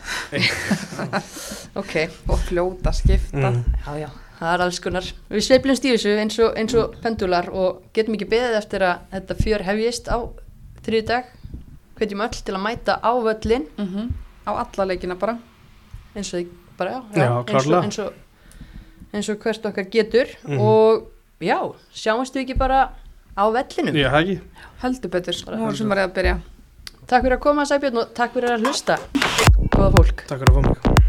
ok, 1.82 1.94
og 2.30 2.38
fljóta 2.46 2.94
skipta. 2.94 3.50
Mm. 3.50 3.64
já 3.86 4.06
já, 4.06 4.10
það 4.40 4.54
er 4.54 4.62
alls 4.64 4.78
konar. 4.80 5.06
Við 5.30 5.44
sveiflumst 5.46 5.84
í 5.84 5.92
þessu 5.94 6.14
eins 6.18 6.38
og, 6.40 6.54
eins 6.56 6.74
og 6.80 6.94
pendular 7.04 7.50
og 7.52 7.82
getum 7.96 8.14
ekki 8.16 8.28
beðið 8.30 8.56
eftir 8.58 8.84
að 8.86 8.98
þetta 9.12 9.36
fjör 9.42 9.64
hefjist 9.68 10.08
á 10.08 10.18
þriði 10.86 11.06
dag 11.10 11.24
hvetjum 12.00 12.22
öll 12.24 12.40
til 12.40 12.54
að 12.56 12.62
mæta 12.64 12.96
á 13.04 13.12
völlin 13.20 13.66
Mhm. 13.76 14.08
á 14.48 14.50
alla 14.64 14.86
leikina 14.88 15.14
bara. 15.20 15.38
Eins 16.16 16.32
og 16.34 16.40
því 16.40 16.46
bara, 16.78 16.90
já, 16.90 17.20
Já, 17.20 17.44
eins, 17.44 17.66
og, 17.66 17.84
eins, 17.84 17.98
og, 17.98 18.12
eins 19.12 19.28
og 19.28 19.38
hvert 19.38 19.66
okkar 19.66 19.84
getur. 19.90 20.26
Mhm. 20.48 20.60
og 20.60 21.02
já, 21.40 21.58
sjáumst 21.92 22.34
við 22.34 22.46
ekki 22.48 22.58
bara 22.58 22.88
á 23.36 23.44
vellinum? 23.52 23.94
Já, 23.94 24.08
það 24.10 24.22
ekki. 24.22 24.40
Heldur 24.82 25.10
betur, 25.10 25.32
nú 25.34 25.52
er 25.52 25.58
heldur. 25.58 25.76
sumarið 25.76 26.04
að 26.08 26.14
byrja. 26.14 26.40
Takk 27.06 27.22
fyrir 27.24 27.36
að 27.36 27.40
koma 27.40 27.62
Sæbjörn 27.66 27.98
og 27.98 28.14
takk 28.14 28.32
fyrir 28.32 28.50
að 28.56 28.64
hlusta. 28.64 28.96
Góða 29.70 29.92
fólk. 29.92 30.26
Takk 30.26 30.38
fyrir 30.40 30.48
að 30.48 30.54
fá 30.54 30.62
mig 30.62 30.99